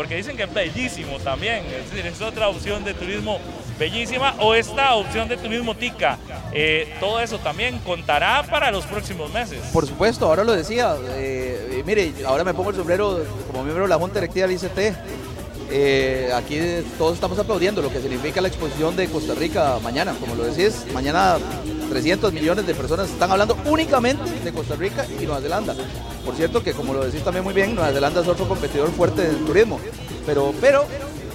porque 0.00 0.16
dicen 0.16 0.34
que 0.34 0.44
es 0.44 0.54
bellísimo 0.54 1.18
también, 1.18 1.62
es 1.66 1.90
decir, 1.90 2.06
es 2.06 2.22
otra 2.22 2.48
opción 2.48 2.82
de 2.84 2.94
turismo 2.94 3.38
bellísima, 3.78 4.34
o 4.38 4.54
esta 4.54 4.94
opción 4.94 5.28
de 5.28 5.36
turismo 5.36 5.74
tica. 5.76 6.16
Eh, 6.54 6.96
todo 6.98 7.20
eso 7.20 7.38
también 7.38 7.78
contará 7.80 8.42
para 8.44 8.70
los 8.70 8.86
próximos 8.86 9.30
meses. 9.30 9.58
Por 9.74 9.86
supuesto, 9.86 10.24
ahora 10.24 10.42
lo 10.42 10.52
decía, 10.52 10.96
eh, 11.10 11.82
mire, 11.84 12.14
ahora 12.26 12.44
me 12.44 12.54
pongo 12.54 12.70
el 12.70 12.76
sombrero 12.76 13.22
como 13.48 13.62
miembro 13.62 13.82
de 13.82 13.90
la 13.90 13.96
Junta 13.96 14.20
Directiva 14.20 14.46
del 14.46 14.56
ICT. 14.56 14.96
Eh, 15.72 16.32
aquí 16.34 16.58
todos 16.98 17.14
estamos 17.14 17.38
aplaudiendo 17.38 17.80
lo 17.80 17.92
que 17.92 18.00
significa 18.00 18.40
la 18.40 18.48
exposición 18.48 18.96
de 18.96 19.08
Costa 19.08 19.34
Rica 19.34 19.78
mañana, 19.82 20.14
como 20.18 20.34
lo 20.34 20.44
decís, 20.44 20.84
mañana 20.92 21.38
300 21.88 22.32
millones 22.32 22.66
de 22.66 22.74
personas 22.74 23.08
están 23.08 23.30
hablando 23.30 23.56
únicamente 23.66 24.24
de 24.44 24.52
Costa 24.52 24.74
Rica 24.74 25.06
y 25.20 25.26
Nueva 25.26 25.40
Zelanda. 25.40 25.76
Por 26.24 26.34
cierto 26.34 26.64
que 26.64 26.72
como 26.72 26.92
lo 26.92 27.04
decís 27.04 27.22
también 27.22 27.44
muy 27.44 27.54
bien, 27.54 27.76
Nueva 27.76 27.92
Zelanda 27.92 28.20
es 28.20 28.26
otro 28.26 28.48
competidor 28.48 28.90
fuerte 28.90 29.22
del 29.22 29.44
turismo, 29.44 29.78
pero, 30.26 30.52
pero 30.60 30.86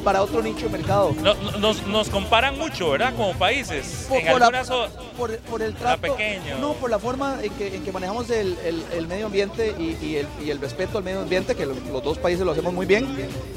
para 0.06 0.22
otro 0.22 0.42
nicho 0.44 0.68
de 0.68 0.78
mercado. 0.78 1.14
nos, 1.60 2.10
comparan 2.10 2.58
mucho, 2.58 2.92
¿verdad? 2.92 3.14
Como 3.16 3.34
países. 3.34 4.06
Por, 4.08 4.20
en 4.20 5.40
por, 5.50 5.62
el 5.64 5.74
trato. 5.74 6.02
Pequeño. 6.04 6.60
No, 6.62 6.74
por 6.74 6.92
la 6.92 7.00
forma 7.00 7.40
en 7.42 7.52
que, 7.54 7.76
en 7.76 7.84
que 7.84 7.92
manejamos 7.92 8.30
el, 8.30 8.56
el, 8.94 9.08
medio 9.08 9.26
ambiente 9.26 9.76
y, 9.78 10.16
el, 10.18 10.28
y, 10.42 10.52
el, 10.52 10.62
respeto 10.62 11.00
al 11.00 11.04
medio 11.04 11.22
ambiente, 11.22 11.56
que 11.56 11.66
los, 11.66 11.78
dos 12.04 12.20
países 12.20 12.46
lo 12.46 12.52
hacemos 12.52 12.72
muy 12.72 12.86
bien. 12.86 13.08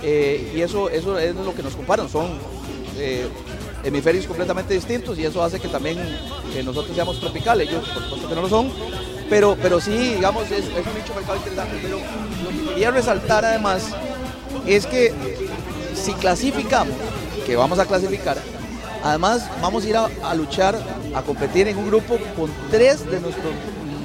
Eh, 0.03 0.55
y 0.57 0.63
eso, 0.63 0.89
eso 0.89 1.19
es 1.19 1.35
lo 1.35 1.55
que 1.55 1.63
nos 1.63 1.77
comparan. 1.77 2.09
Son 2.09 2.39
eh, 2.97 3.29
hemisferios 3.85 4.27
completamente 4.27 4.73
distintos 4.73 5.19
y 5.19 5.27
eso 5.27 5.43
hace 5.43 5.61
que 5.61 5.69
también 5.69 5.99
nosotros 6.65 6.95
seamos 6.95 7.21
tropicales. 7.21 7.69
Ellos, 7.69 7.87
por 7.91 8.03
supuesto 8.05 8.29
que 8.29 8.35
no 8.35 8.41
lo 8.41 8.49
son. 8.49 8.73
Pero, 9.29 9.55
pero 9.61 9.83
sí, 9.83 10.15
digamos, 10.15 10.45
es, 10.45 10.65
es 10.65 10.87
un 10.87 10.95
nicho 10.95 11.13
de 11.13 11.15
mercado 11.17 11.37
interesante. 11.37 11.79
Pero 11.83 11.99
lo 11.99 12.49
que 12.49 12.69
quería 12.71 12.91
resaltar 12.91 13.45
además 13.45 13.91
es 14.67 14.87
que 14.87 15.13
si 15.99 16.13
clasificamos, 16.15 16.95
que 17.45 17.57
vamos 17.57 17.79
a 17.79 17.87
clasificar, 17.87 18.39
además 19.03 19.49
vamos 19.61 19.85
a 19.85 19.89
ir 19.89 19.97
a, 19.97 20.35
luchar, 20.35 20.79
a 21.15 21.23
competir 21.23 21.69
en 21.69 21.77
un 21.79 21.87
grupo 21.87 22.19
con 22.37 22.51
tres 22.71 23.05
de 23.11 23.21
nuestros 23.21 23.53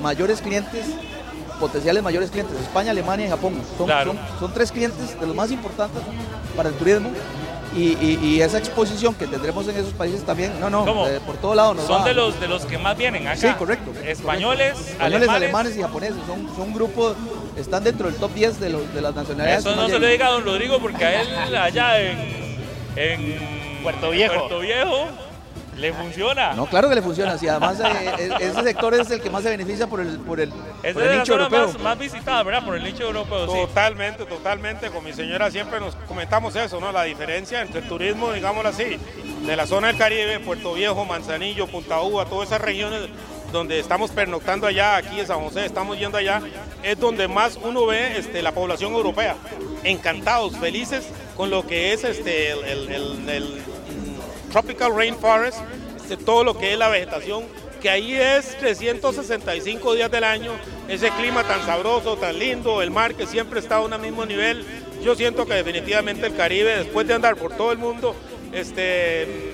mayores 0.02 0.42
clientes, 0.42 0.86
potenciales 1.60 2.04
mayores 2.04 2.32
clientes, 2.32 2.60
España, 2.60 2.92
Alemania 2.92 3.28
y 3.28 3.30
Japón. 3.30 3.62
Son, 3.78 3.90
son, 4.40 4.54
tres 4.54 4.72
clientes 4.72 5.20
de 5.20 5.28
los 5.28 5.36
más 5.36 5.52
importantes 5.52 6.02
para 6.56 6.70
el 6.70 6.76
turismo. 6.76 7.12
Y, 7.76 8.40
esa 8.42 8.60
exposición 8.60 9.16
que 9.16 9.26
tendremos 9.26 9.68
en 9.68 9.76
esos 9.78 9.94
países 9.94 10.24
también, 10.24 10.60
no, 10.60 10.70
no, 10.70 11.08
eh, 11.08 11.20
por 11.26 11.38
todo 11.38 11.56
lado 11.56 11.74
nos 11.74 11.86
Son 11.86 12.04
de 12.04 12.14
los 12.14 12.40
de 12.40 12.48
los 12.48 12.66
que 12.66 12.78
más 12.78 12.96
vienen 12.96 13.28
acá. 13.28 13.38
Sí, 13.38 13.48
correcto. 13.58 13.92
Españoles, 14.06 14.78
Españoles 14.90 15.30
alemanes, 15.30 15.78
y 15.78 15.82
japoneses. 15.82 16.18
Son, 16.28 16.48
son 16.56 16.68
un 16.68 16.74
grupo 16.74 17.16
están 17.58 17.84
dentro 17.84 18.08
del 18.10 18.16
top 18.20 18.34
10 18.34 18.60
de, 18.60 18.70
los, 18.70 18.94
de 18.94 19.02
las 19.02 19.16
nacionalidades. 19.16 19.66
Eso 19.66 19.76
no 19.76 19.88
se 19.88 20.00
lo 20.00 20.08
diga 20.08 20.28
a 20.28 20.32
don 20.32 20.46
Rodrigo 20.46 20.80
porque 20.80 21.06
a 21.06 21.22
él 21.22 21.56
allá 21.56 22.02
en, 22.02 22.18
en 22.96 23.84
Puerto 23.84 24.12
Viejo. 24.12 24.34
Puerto 24.34 24.60
Viejo 24.60 25.08
le 25.78 25.94
funciona. 25.94 26.54
No, 26.54 26.66
claro 26.66 26.90
que 26.90 26.96
le 26.96 27.02
funciona. 27.02 27.38
Si 27.38 27.48
además 27.48 27.80
eh, 27.80 28.30
e, 28.40 28.46
ese 28.46 28.64
sector 28.64 28.94
es 28.94 29.10
el 29.12 29.22
que 29.22 29.30
más 29.30 29.44
se 29.44 29.50
beneficia 29.50 29.88
por 29.88 30.02
el, 30.02 30.20
por 30.20 30.40
el, 30.40 30.52
es 30.84 30.94
por 30.94 31.04
el 31.04 31.20
nicho 31.20 31.34
europeo. 31.34 31.68
Más, 31.68 31.80
más, 31.80 32.00
visitada, 32.00 32.44
¿verdad? 32.44 32.66
Por 32.66 32.76
el 32.78 32.84
nicho 32.84 33.04
europeo. 33.04 33.46
Totalmente, 33.46 34.26
totalmente. 34.26 34.90
Con 34.90 35.04
mi 35.04 35.14
señora 35.14 35.50
siempre 35.52 35.80
nos 35.80 35.96
comentamos 36.08 36.56
eso, 36.56 36.80
¿no? 36.80 36.92
La 36.92 37.04
diferencia 37.04 37.62
entre 37.62 37.82
el 37.82 37.88
turismo, 37.88 38.32
digámoslo 38.32 38.70
así, 38.70 38.98
de 39.46 39.56
la 39.56 39.68
zona 39.68 39.88
del 39.88 39.98
Caribe, 39.98 40.40
Puerto 40.40 40.74
Viejo, 40.74 41.06
Manzanillo, 41.06 41.68
Punta 41.68 42.02
Uva, 42.02 42.26
todas 42.26 42.50
esas 42.50 42.62
regiones 42.62 43.10
donde 43.54 43.80
estamos 43.80 44.12
pernoctando 44.12 44.68
allá, 44.68 44.98
aquí 44.98 45.20
en 45.20 45.28
San 45.28 45.40
José, 45.40 45.66
estamos 45.66 45.98
yendo 45.98 46.18
allá, 46.18 46.42
es 46.82 47.00
donde 47.00 47.30
más 47.30 47.58
uno 47.64 47.86
ve 47.86 48.18
este, 48.18 48.42
la 48.42 48.52
población 48.52 48.94
europea. 48.94 49.38
Encantados, 49.84 50.58
felices 50.58 51.08
con 51.38 51.50
lo 51.50 51.66
que 51.66 51.94
es 51.94 52.04
este, 52.04 52.52
el, 52.52 53.62
Tropical 54.52 54.96
Rainforest, 54.96 55.60
este, 55.96 56.18
todo 56.18 56.44
lo 56.44 56.58
que 56.58 56.74
es 56.74 56.78
la 56.78 56.90
vegetación, 56.90 57.44
que 57.82 57.90
ahí 57.90 58.14
es 58.14 58.58
365 58.58 59.96
días 59.96 60.12
del 60.12 60.24
año, 60.24 60.52
ese 60.88 61.10
clima 61.12 61.44
tan 61.44 61.66
sabroso, 61.66 62.18
tan 62.18 62.38
lindo, 62.38 62.82
el 62.82 62.92
mar 62.92 63.16
que 63.16 63.26
siempre 63.26 63.60
está 63.60 63.78
a 63.78 63.82
un 63.82 64.00
mismo 64.02 64.26
nivel. 64.26 64.66
Yo 65.04 65.16
siento 65.16 65.46
que 65.46 65.54
definitivamente 65.54 66.26
el 66.26 66.36
Caribe, 66.36 66.78
después 66.78 67.08
de 67.08 67.14
andar 67.14 67.36
por 67.36 67.56
todo 67.56 67.72
el 67.72 67.78
mundo 67.78 68.16
este, 68.52 69.54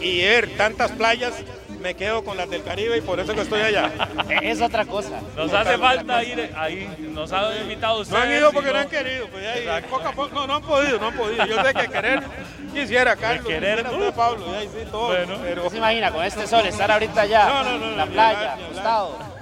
y 0.00 0.22
ver 0.22 0.56
tantas 0.56 0.92
playas, 0.92 1.34
me 1.80 1.94
quedo 1.94 2.24
con 2.24 2.36
las 2.36 2.48
del 2.50 2.62
Caribe 2.62 2.98
y 2.98 3.00
por 3.00 3.20
eso 3.20 3.34
que 3.34 3.42
estoy 3.42 3.60
allá. 3.60 3.90
es 4.42 4.60
otra 4.60 4.84
cosa. 4.84 5.20
Nos 5.36 5.52
hace 5.52 5.78
falta 5.78 6.22
ir 6.24 6.52
ahí, 6.56 6.88
nos 7.10 7.32
han 7.32 7.56
invitado 7.62 8.00
ustedes. 8.00 8.18
No 8.18 8.30
han 8.30 8.38
ido 8.38 8.52
porque 8.52 8.72
no, 8.72 8.78
han 8.78 8.88
querido, 8.88 9.26
pues 9.28 9.46
ahí, 9.46 9.82
poco 9.88 10.08
a 10.08 10.12
poco, 10.12 10.34
no, 10.34 10.46
no 10.46 10.56
han 10.56 10.62
podido, 10.62 10.98
no 10.98 11.08
han 11.08 11.16
podido. 11.16 11.46
Yo 11.46 11.62
sé 11.64 11.74
que 11.74 11.88
querer 11.88 12.22
quisiera, 12.72 13.16
Carlos, 13.16 13.46
querer, 13.46 13.84
quisiera 13.84 14.12
Pablo, 14.12 14.46
y 14.52 14.54
ahí 14.54 14.68
sí, 14.68 14.88
todo. 14.90 15.08
Bueno. 15.08 15.36
Pero... 15.42 15.70
se 15.70 15.76
imagina 15.76 16.10
con 16.10 16.24
este 16.24 16.46
sol 16.46 16.66
estar 16.66 16.90
ahorita 16.90 17.22
allá, 17.22 17.74
en 17.74 17.96
la 17.96 18.06
playa, 18.06 18.54
acostado? 18.54 19.38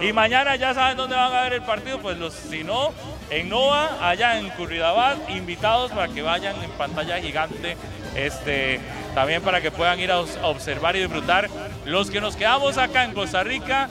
y 0.00 0.12
mañana 0.12 0.56
ya 0.56 0.74
saben 0.74 0.96
dónde 0.96 1.14
van 1.14 1.32
a 1.32 1.42
ver 1.42 1.52
el 1.54 1.62
partido, 1.62 1.98
pues 2.00 2.18
los, 2.18 2.34
si 2.34 2.64
no, 2.64 2.92
en 3.30 3.48
Nova, 3.48 3.98
allá 4.00 4.38
en 4.38 4.48
Curridabad, 4.50 5.16
invitados 5.28 5.92
para 5.92 6.08
que 6.08 6.22
vayan 6.22 6.60
en 6.62 6.70
pantalla 6.72 7.18
gigante 7.18 7.76
este, 8.16 8.80
también 9.14 9.42
para 9.42 9.60
que 9.60 9.70
puedan 9.70 10.00
ir 10.00 10.10
a 10.10 10.20
observar 10.20 10.96
y 10.96 11.00
disfrutar. 11.00 11.48
Los 11.84 12.10
que 12.10 12.20
nos 12.20 12.36
quedamos 12.36 12.78
acá 12.78 13.04
en 13.04 13.12
Costa 13.12 13.42
Rica, 13.42 13.88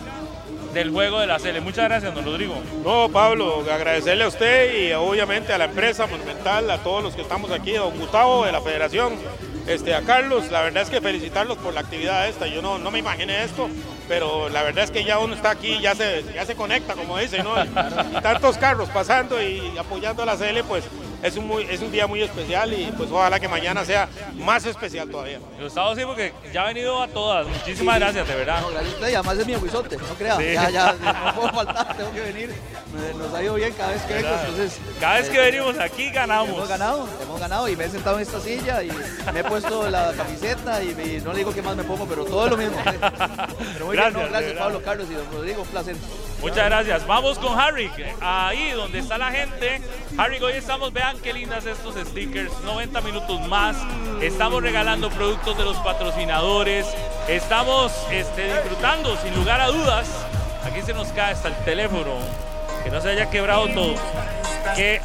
del 0.74 0.90
juego 0.90 1.20
de 1.20 1.28
la 1.28 1.40
Sele. 1.40 1.62
Muchas 1.62 1.86
gracias, 1.86 2.14
don 2.14 2.26
Rodrigo. 2.26 2.56
No, 2.84 3.10
Pablo, 3.10 3.64
agradecerle 3.72 4.24
a 4.24 4.28
usted 4.28 4.88
y 4.88 4.94
obviamente 4.94 5.54
a 5.54 5.58
la 5.58 5.66
empresa 5.66 6.08
Monumental, 6.08 6.70
a 6.70 6.78
todos 6.78 7.04
los 7.04 7.16
que 7.16 7.22
estamos 7.22 7.52
aquí, 7.52 7.76
a 7.76 7.82
don 7.82 7.98
Gustavo 8.00 8.46
de 8.46 8.52
la 8.52 8.62
Federación, 8.62 9.14
este, 9.68 9.94
a 9.94 10.02
Carlos, 10.02 10.50
la 10.50 10.62
verdad 10.62 10.84
es 10.84 10.90
que 10.90 11.02
felicitarlos 11.02 11.58
por 11.58 11.74
la 11.74 11.82
actividad 11.82 12.28
esta. 12.28 12.48
Yo 12.48 12.62
no, 12.62 12.80
no 12.80 12.90
me 12.90 13.00
imaginé 13.00 13.44
esto, 13.44 13.70
pero 14.08 14.50
la 14.50 14.64
verdad 14.64 14.86
es 14.86 14.92
que 14.92 15.04
ya 15.04 15.20
uno 15.20 15.36
está 15.36 15.52
aquí, 15.52 15.80
ya 15.82 15.94
se, 15.94 16.24
ya 16.34 16.46
se 16.46 16.56
conecta, 16.56 16.94
como 16.96 17.18
dicen, 17.18 17.44
¿no? 17.44 17.54
Y 17.64 18.22
tantos 18.22 18.58
carros 18.58 18.90
pasando 18.90 19.42
y 19.42 19.78
apoyando 19.78 20.24
a 20.24 20.26
la 20.26 20.38
CL, 20.38 20.64
pues 20.68 20.86
es 21.24 21.38
un, 21.38 21.48
muy, 21.48 21.64
es 21.64 21.82
un 21.82 21.92
día 21.92 22.08
muy 22.08 22.22
especial 22.22 22.74
y 22.74 22.92
pues 22.98 23.10
ojalá 23.12 23.40
que 23.40 23.48
mañana 23.48 23.86
sea 23.86 24.08
más 24.36 24.66
especial 24.66 25.10
todavía. 25.10 25.40
Gustavo 25.60 25.96
sí, 25.96 26.02
porque 26.06 26.34
ya 26.54 26.64
ha 26.64 26.68
venido 26.68 27.02
a 27.02 27.08
todas. 27.08 27.48
Muchísimas 27.48 28.00
gracias, 28.00 28.28
de 28.28 28.36
verdad. 28.36 28.62
No, 28.62 28.70
gracias 28.70 28.94
a 28.94 28.96
usted 28.96 29.10
y 29.10 29.14
además 29.16 29.38
es 29.38 29.48
mi 29.48 29.54
aguizote, 29.54 29.98
no 29.98 30.04
crea. 30.16 30.38
Sí. 30.38 30.54
Ya, 30.54 30.70
ya, 30.70 30.94
no 31.26 31.36
puedo 31.36 31.50
faltar, 31.54 31.96
tengo 31.98 32.12
que 32.14 32.22
venir. 32.22 32.54
Nos 33.18 33.34
ha 33.34 33.42
ido 33.42 33.54
bien 33.56 33.72
cada 33.74 33.92
vez 33.94 34.02
que 34.02 34.14
vengo, 34.16 34.30
entonces... 34.30 34.78
Cada 35.00 35.14
vez 35.20 35.30
que 35.30 35.38
eh, 35.38 35.52
venimos 35.52 35.80
aquí 35.80 36.10
ganamos. 36.10 36.50
Hemos 36.50 36.68
ganado, 36.68 37.08
hemos 37.24 37.40
ganado 37.40 37.70
y 37.70 37.76
me 37.78 37.86
he 37.86 37.90
sentado 37.90 38.18
en 38.18 38.24
esta 38.24 38.40
silla 38.42 38.84
y 38.84 38.92
me 39.34 39.40
he 39.40 39.44
puesto 39.46 39.90
la 39.90 40.12
camiseta 40.12 40.84
y, 40.84 40.94
me- 40.94 41.20
no 41.22 41.32
le 41.32 41.38
digo 41.40 41.54
qué 41.54 41.62
más 41.62 41.76
me 41.78 41.84
pongo, 41.84 42.06
pero 42.06 42.26
todo 42.26 42.46
es 42.46 42.52
lo 42.52 42.58
mismo. 42.58 42.76
Pero 43.74 43.86
muy 43.86 43.96
Gracias, 43.96 44.16
bien, 44.16 44.26
no, 44.26 44.32
gracias. 44.32 44.54
Pablo, 44.60 44.82
Carlos 44.84 45.08
y 45.10 45.14
don 45.14 45.32
Rodrigo, 45.32 45.62
un 45.62 45.68
placer. 45.70 45.96
Muchas 46.42 46.66
gracias. 46.66 47.08
Vamos 47.08 47.38
con 47.40 47.58
Harry, 47.60 47.90
ahí 48.20 48.72
donde 48.72 49.00
está 49.00 49.18
la 49.18 49.32
gente. 49.32 49.80
Harry, 50.18 50.40
hoy 50.42 50.54
estamos, 50.54 50.92
vean 50.92 51.11
qué 51.22 51.34
lindas 51.34 51.66
estos 51.66 51.96
stickers, 51.96 52.52
90 52.64 53.02
minutos 53.02 53.42
más. 53.48 53.76
Estamos 54.22 54.62
regalando 54.62 55.10
productos 55.10 55.58
de 55.58 55.64
los 55.66 55.78
patrocinadores. 55.78 56.86
Estamos 57.28 57.92
este, 58.12 58.54
disfrutando, 58.54 59.18
sin 59.18 59.36
lugar 59.36 59.62
a 59.62 59.68
dudas. 59.68 60.08
Aquí 60.66 60.82
se 60.82 60.94
nos 60.94 61.08
cae 61.10 61.34
hasta 61.34 61.50
el 61.50 61.56
teléfono, 61.66 62.16
que 62.84 62.90
no 62.90 63.02
se 63.02 63.10
haya 63.10 63.30
quebrado 63.30 63.68
todo. 63.70 63.96
Que 64.76 65.02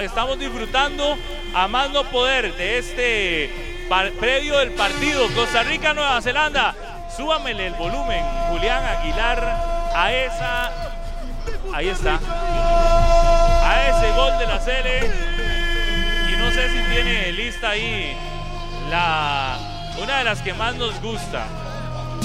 estamos 0.00 0.38
disfrutando 0.38 1.16
a 1.54 1.68
más 1.68 1.88
poder 2.12 2.54
de 2.56 2.78
este 2.78 3.86
par- 3.88 4.12
previo 4.12 4.58
del 4.58 4.72
partido 4.72 5.26
Costa 5.34 5.62
Rica-Nueva 5.62 6.20
Zelanda. 6.22 6.74
Súbamele 7.16 7.68
el 7.68 7.74
volumen, 7.74 8.22
Julián 8.50 8.84
Aguilar, 8.84 9.90
a 9.94 10.12
esa. 10.12 10.72
Ahí 11.72 11.88
está. 11.88 12.18
A 13.62 13.88
ese 13.88 14.12
gol 14.12 14.38
de 14.38 14.46
la 14.46 14.60
Cele. 14.60 15.35
No 16.46 16.52
sé 16.52 16.68
si 16.68 16.94
tiene 16.94 17.32
lista 17.32 17.70
ahí 17.70 18.16
la. 18.88 19.58
Una 20.00 20.18
de 20.18 20.24
las 20.24 20.40
que 20.42 20.54
más 20.54 20.76
nos 20.76 21.00
gusta. 21.02 21.48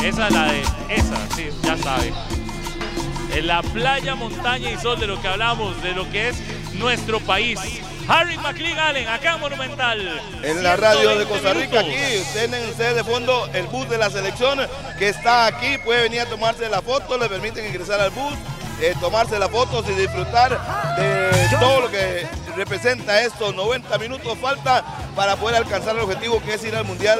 Esa 0.03 0.27
es 0.27 0.33
la 0.33 0.51
de. 0.51 0.61
Esa, 0.89 1.35
sí, 1.35 1.49
ya 1.63 1.75
sabe. 1.75 2.13
En 3.33 3.47
la 3.47 3.63
playa, 3.63 4.13
montaña 4.13 4.69
y 4.69 4.77
sol 4.77 4.99
de 4.99 5.07
lo 5.07 5.19
que 5.19 5.27
hablamos, 5.27 5.81
de 5.81 5.93
lo 5.93 6.07
que 6.11 6.29
es 6.29 6.35
nuestro 6.73 7.19
país. 7.21 7.59
Harry 8.07 8.37
McLean 8.37 8.77
Allen, 8.77 9.07
acá 9.07 9.33
en 9.33 9.39
Monumental. 9.39 10.21
En 10.43 10.61
la 10.61 10.75
radio 10.75 11.17
de 11.17 11.25
120 11.25 11.33
Costa 11.33 11.53
Rica, 11.53 11.81
minutos. 11.81 12.21
aquí 12.21 12.33
tienen 12.33 12.69
ustedes 12.69 12.95
de 12.97 13.03
fondo 13.03 13.49
el 13.53 13.65
bus 13.67 13.89
de 13.89 13.97
la 13.97 14.11
selección 14.11 14.59
que 14.99 15.09
está 15.09 15.47
aquí, 15.47 15.79
puede 15.79 16.03
venir 16.03 16.19
a 16.19 16.25
tomarse 16.27 16.69
la 16.69 16.83
foto, 16.83 17.17
le 17.17 17.27
permiten 17.27 17.65
ingresar 17.65 17.99
al 17.99 18.11
bus, 18.11 18.33
eh, 18.81 18.95
tomarse 18.99 19.37
las 19.37 19.49
fotos 19.49 19.85
y 19.89 19.93
disfrutar 19.93 20.49
de 20.97 21.57
todo 21.59 21.81
lo 21.81 21.91
que 21.91 22.27
representa 22.55 23.21
estos 23.21 23.55
90 23.55 23.97
minutos 23.97 24.37
falta 24.39 24.83
para 25.15 25.35
poder 25.35 25.57
alcanzar 25.57 25.95
el 25.95 26.01
objetivo 26.01 26.41
que 26.41 26.55
es 26.55 26.63
ir 26.63 26.75
al 26.75 26.85
Mundial 26.85 27.19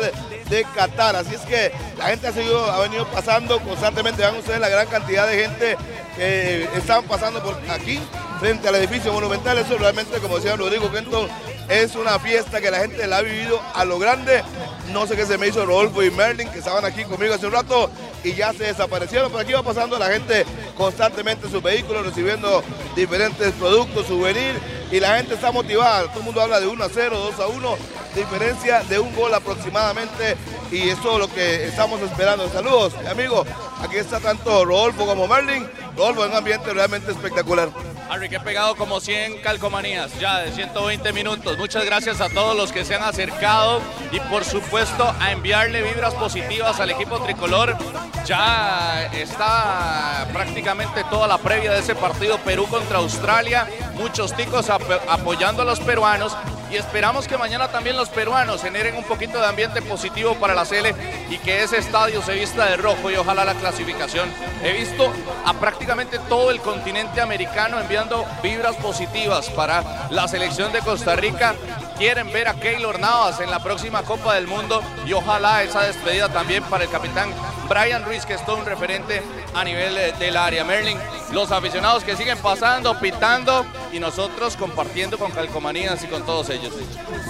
de 0.50 0.66
Qatar. 0.76 1.16
Así 1.16 1.36
es 1.36 1.42
que 1.42 1.72
la 1.98 2.08
gente 2.08 2.28
ha, 2.28 2.32
seguido, 2.32 2.72
ha 2.72 2.80
venido 2.80 3.06
pasando 3.08 3.60
constantemente, 3.60 4.22
vean 4.22 4.36
ustedes 4.36 4.60
la 4.60 4.70
gran 4.70 4.88
cantidad 4.88 5.28
de 5.28 5.38
gente 5.38 5.78
que 6.16 6.68
están 6.76 7.04
pasando 7.04 7.42
por 7.42 7.58
aquí 7.70 8.00
frente 8.40 8.68
al 8.68 8.76
edificio 8.76 9.14
monumental. 9.14 9.58
Eso 9.58 9.78
realmente, 9.78 10.20
como 10.20 10.38
decía 10.38 10.56
Rodrigo 10.56 10.92
Quento, 10.92 11.28
es 11.70 11.96
una 11.96 12.20
fiesta 12.20 12.62
que 12.62 12.72
la 12.72 12.80
gente 12.80 13.06
la 13.08 13.18
ha 13.18 13.22
vivido 13.22 13.62
a 13.74 13.86
lo 13.86 14.00
grande. 14.00 14.44
No 14.92 15.08
sé 15.08 15.16
qué 15.16 15.26
se 15.26 15.38
me 15.38 15.48
hizo 15.48 15.66
Rodolfo 15.66 16.04
y 16.04 16.12
Merlin, 16.12 16.50
que 16.50 16.60
estaban 16.60 16.84
aquí 16.84 17.04
conmigo 17.06 17.34
hace 17.34 17.46
un 17.46 17.54
rato 17.54 17.90
y 18.24 18.34
ya 18.34 18.52
se 18.54 18.66
desaparecieron. 18.66 19.32
Por 19.32 19.42
aquí 19.42 19.54
va 19.54 19.64
pasando 19.64 19.98
la 19.98 20.08
gente 20.08 20.46
constantemente 20.78 21.46
en 21.46 21.52
sus 21.52 21.64
vehículos, 21.64 22.06
recibiendo 22.06 22.64
diferentes 22.96 23.52
productos, 23.54 24.08
souvenirs, 24.08 24.60
y 24.92 25.00
la 25.00 25.18
gente 25.18 25.36
está 25.36 25.52
motivada. 25.52 26.08
Todo 26.08 26.20
el 26.20 26.26
mundo 26.26 26.42
habla 26.42 26.60
de 26.60 26.68
1 26.68 26.84
a 26.84 26.90
0, 26.94 27.18
2 27.18 27.40
a 27.40 27.48
1, 27.48 27.78
diferencia 28.16 28.84
de 28.84 29.00
un 29.00 29.16
gol 29.16 29.34
aproximadamente, 29.34 30.36
y 30.72 30.90
eso 30.90 31.14
es 31.14 31.20
lo 31.20 31.34
que 31.34 31.66
estamos 31.68 32.02
esperando. 32.02 32.50
Saludos, 32.50 32.94
amigos. 33.10 33.48
Aquí 33.82 33.98
está 33.98 34.20
tanto 34.20 34.66
Rodolfo 34.66 35.06
como 35.06 35.28
Merlin. 35.28 35.68
Rodolfo 35.96 36.26
en 36.26 36.32
un 36.32 36.38
ambiente 36.38 36.74
realmente 36.74 37.12
espectacular. 37.12 37.70
Harry, 38.14 38.28
que 38.28 38.36
he 38.36 38.40
pegado 38.42 38.76
como 38.76 39.00
100 39.00 39.42
calcomanías 39.42 40.12
ya 40.20 40.40
de 40.40 40.52
120 40.52 41.14
minutos. 41.14 41.58
Muchas 41.58 41.86
gracias 41.86 42.20
a 42.20 42.28
todos 42.28 42.58
los 42.58 42.74
que 42.74 42.84
se 42.84 42.96
han 42.96 43.04
acercado 43.04 43.80
y 44.12 44.20
por 44.20 44.44
supuesto 44.44 45.16
a 45.20 45.32
enviarle 45.32 45.82
vibras 45.82 46.14
positivas 46.16 46.78
al 46.82 46.90
equipo 46.90 47.20
tricolor. 47.22 47.78
Ya 48.26 49.10
está 49.14 50.28
prácticamente 50.34 51.06
toda 51.06 51.26
la 51.26 51.38
previa 51.38 51.72
de 51.72 51.80
ese 51.80 51.96
partido 51.96 52.38
Perú 52.40 52.68
contra 52.70 52.98
Australia. 52.98 53.66
Muchos 53.94 54.36
ticos 54.36 54.70
ap- 54.70 54.82
apoyando 55.10 55.62
a 55.62 55.66
los 55.66 55.80
peruanos 55.80 56.36
y 56.72 56.78
esperamos 56.78 57.28
que 57.28 57.38
mañana 57.38 57.68
también 57.68 57.98
los 57.98 58.10
peruanos 58.10 58.62
generen 58.62 58.96
un 58.96 59.04
poquito 59.04 59.40
de 59.40 59.48
ambiente 59.48 59.82
positivo 59.82 60.36
para 60.36 60.54
la 60.54 60.64
Sele 60.64 60.96
y 61.30 61.38
que 61.38 61.64
ese 61.64 61.78
estadio 61.78 62.22
se 62.22 62.34
vista 62.34 62.66
de 62.66 62.78
rojo 62.78 63.12
y 63.12 63.16
ojalá 63.16 63.44
la 63.44 63.56
clasificación. 63.56 64.30
He 64.64 64.72
visto 64.72 65.12
a 65.46 65.54
prácticamente 65.54 66.18
todo 66.30 66.50
el 66.50 66.62
continente 66.62 67.20
americano 67.20 67.80
enviando 67.80 68.26
vibras 68.42 68.76
positivas 68.78 69.50
para 69.50 70.08
la 70.10 70.28
selección 70.28 70.72
de 70.72 70.80
Costa 70.80 71.16
Rica. 71.16 71.56
Quieren 72.02 72.34
ver 72.34 72.48
a 72.48 72.56
Keylor 72.56 73.00
Navas 73.00 73.40
en 73.42 73.52
la 73.52 73.60
próxima 73.60 74.02
Copa 74.02 74.34
del 74.34 74.48
Mundo 74.48 74.82
y 75.06 75.14
ojalá 75.14 75.62
esa 75.62 75.84
despedida 75.84 76.30
también 76.30 76.64
para 76.64 76.86
el 76.86 76.90
capitán 76.90 77.30
Brian 77.70 78.04
Ruiz, 78.04 78.26
que 78.26 78.34
es 78.34 78.44
todo 78.44 78.58
un 78.58 78.66
referente 78.66 79.22
a 79.54 79.64
nivel 79.64 79.96
eh, 79.96 80.12
del 80.18 80.36
área. 80.36 80.64
Merlin, 80.64 80.98
los 81.32 81.52
aficionados 81.52 82.04
que 82.04 82.16
siguen 82.16 82.40
pasando, 82.40 83.00
pitando 83.00 83.68
y 83.94 84.00
nosotros 84.00 84.58
compartiendo 84.58 85.20
con 85.20 85.30
calcomanías 85.30 86.04
y 86.04 86.08
con 86.08 86.26
todos 86.26 86.50
ellos. 86.50 86.74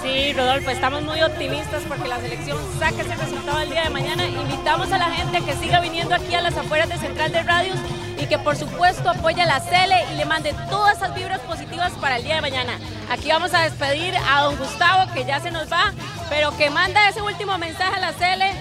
Sí, 0.02 0.32
Rodolfo, 0.32 0.70
estamos 0.70 1.02
muy 1.02 1.22
optimistas 1.22 1.84
porque 1.86 2.08
la 2.08 2.22
selección 2.22 2.58
saca 2.80 3.02
ese 3.02 3.16
resultado 3.18 3.60
el 3.60 3.72
día 3.72 3.84
de 3.84 3.90
mañana. 3.90 4.26
Invitamos 4.26 4.90
a 4.94 4.98
la 4.98 5.12
gente 5.12 5.40
a 5.40 5.42
que 5.42 5.54
siga 5.58 5.82
viniendo 5.82 6.16
aquí 6.16 6.34
a 6.34 6.40
las 6.40 6.56
afueras 6.56 6.88
de 6.88 6.98
Central 6.98 7.34
de 7.34 7.44
Radios 7.44 7.78
y 8.22 8.28
que 8.28 8.38
por 8.38 8.56
supuesto 8.56 9.10
apoye 9.10 9.42
a 9.42 9.46
la 9.46 9.60
Cele 9.60 10.06
y 10.14 10.16
le 10.16 10.26
mande 10.26 10.54
todas 10.70 10.98
esas 10.98 11.14
vibras 11.16 11.40
positivas 11.42 11.92
para 12.00 12.18
el 12.18 12.24
día 12.24 12.36
de 12.36 12.42
mañana. 12.42 12.80
Aquí 13.10 13.30
vamos 13.30 13.54
a 13.54 13.62
despedir 13.64 14.16
a 14.16 14.44
don 14.44 14.56
Gustavo 14.58 15.12
que 15.14 15.26
ya 15.26 15.40
se 15.40 15.50
nos 15.52 15.72
va, 15.72 15.92
pero 16.30 16.56
que 16.58 16.70
manda 16.70 17.10
ese 17.10 17.22
último 17.22 17.58
mensaje 17.58 17.96
a 17.96 18.00
la 18.00 18.14
Cele 18.14 18.52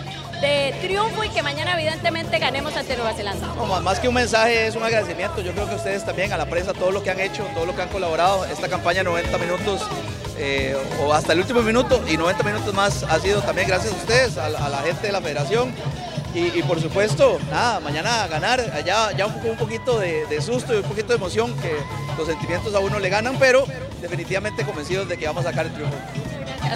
de 0.40 0.74
triunfo 0.80 1.22
y 1.22 1.28
que 1.28 1.42
mañana 1.42 1.74
evidentemente 1.74 2.38
ganemos 2.38 2.74
ante 2.74 2.96
Nueva 2.96 3.12
Zelanda. 3.12 3.46
No, 3.54 3.66
más- 3.82 3.98
que 4.00 4.08
un 4.08 4.14
mensaje 4.14 4.66
es 4.66 4.74
un 4.74 4.82
agradecimiento. 4.82 5.42
Yo 5.42 5.52
creo 5.52 5.68
que 5.68 5.74
ustedes 5.74 6.02
también, 6.06 6.32
a 6.32 6.38
la 6.38 6.46
prensa, 6.46 6.72
todo 6.72 6.90
lo 6.90 7.02
que 7.02 7.11
han 7.11 7.20
hecho, 7.20 7.44
todo 7.54 7.66
lo 7.66 7.76
que 7.76 7.82
han 7.82 7.90
colaborado. 7.90 8.46
Esta 8.46 8.66
campaña 8.68 9.02
90 9.02 9.36
minutos 9.36 9.82
eh, 10.38 10.74
o 11.02 11.12
hasta 11.12 11.34
el 11.34 11.40
último 11.40 11.61
minuto 11.61 12.02
y 12.08 12.16
90 12.16 12.42
minutos 12.44 12.72
más 12.72 13.02
ha 13.02 13.18
sido 13.20 13.42
también 13.42 13.68
gracias 13.68 13.92
a 13.92 13.96
ustedes, 13.96 14.38
a 14.38 14.48
la 14.48 14.78
gente 14.78 15.08
de 15.08 15.12
la 15.12 15.20
federación. 15.20 15.74
Y, 16.35 16.59
y 16.59 16.62
por 16.62 16.81
supuesto, 16.81 17.39
nada, 17.51 17.81
mañana 17.81 18.22
a 18.22 18.28
ganar, 18.28 18.61
allá 18.61 19.11
ya 19.16 19.26
un, 19.26 19.57
poquito 19.57 19.99
de, 19.99 20.26
de 20.26 20.41
susto 20.41 20.74
y 20.74 20.76
un 20.76 20.85
poquito 20.85 21.09
de 21.09 21.14
emoción, 21.16 21.53
que 21.59 21.76
los 22.16 22.28
sentimientos 22.28 22.74
a 22.74 22.78
uno 22.78 23.01
le 23.01 23.09
ganan, 23.09 23.37
pero 23.39 23.64
definitivamente 24.01 24.64
convencidos 24.64 25.09
de 25.09 25.18
que 25.18 25.26
vamos 25.26 25.45
a 25.45 25.51
sacar 25.51 25.66
el 25.66 25.72
triunfo. 25.72 25.97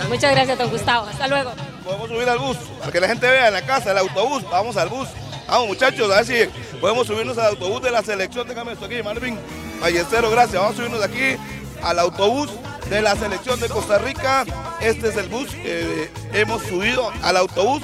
Muchas 0.08 0.32
gracias, 0.32 0.58
don 0.58 0.70
Gustavo. 0.70 1.06
Hasta 1.06 1.28
luego. 1.28 1.52
Podemos 1.84 2.08
subir 2.08 2.28
al 2.28 2.38
bus, 2.38 2.56
para 2.80 2.92
que 2.92 3.00
la 3.00 3.08
gente 3.08 3.28
vea 3.28 3.48
en 3.48 3.54
la 3.54 3.62
casa, 3.62 3.92
el 3.92 3.98
autobús. 3.98 4.42
Vamos 4.50 4.76
al 4.76 4.88
bus. 4.88 5.08
Vamos, 5.46 5.68
muchachos, 5.68 6.10
a 6.10 6.22
ver 6.22 6.26
si 6.26 6.78
podemos 6.80 7.06
subirnos 7.06 7.38
al 7.38 7.46
autobús 7.46 7.82
de 7.82 7.90
la 7.90 8.02
selección. 8.02 8.48
Déjame 8.48 8.72
esto 8.72 8.86
aquí, 8.86 9.02
Marvin. 9.02 9.38
Ballesteros, 9.80 10.30
gracias. 10.30 10.60
Vamos 10.60 10.74
a 10.74 10.76
subirnos 10.76 11.00
de 11.00 11.06
aquí 11.06 11.42
al 11.82 11.98
autobús 11.98 12.50
de 12.88 13.02
la 13.02 13.14
selección 13.14 13.60
de 13.60 13.68
Costa 13.68 13.98
Rica. 13.98 14.44
Este 14.80 15.08
es 15.08 15.16
el 15.16 15.28
bus 15.28 15.50
que 15.50 16.10
hemos 16.32 16.62
subido 16.62 17.12
al 17.22 17.36
autobús 17.36 17.82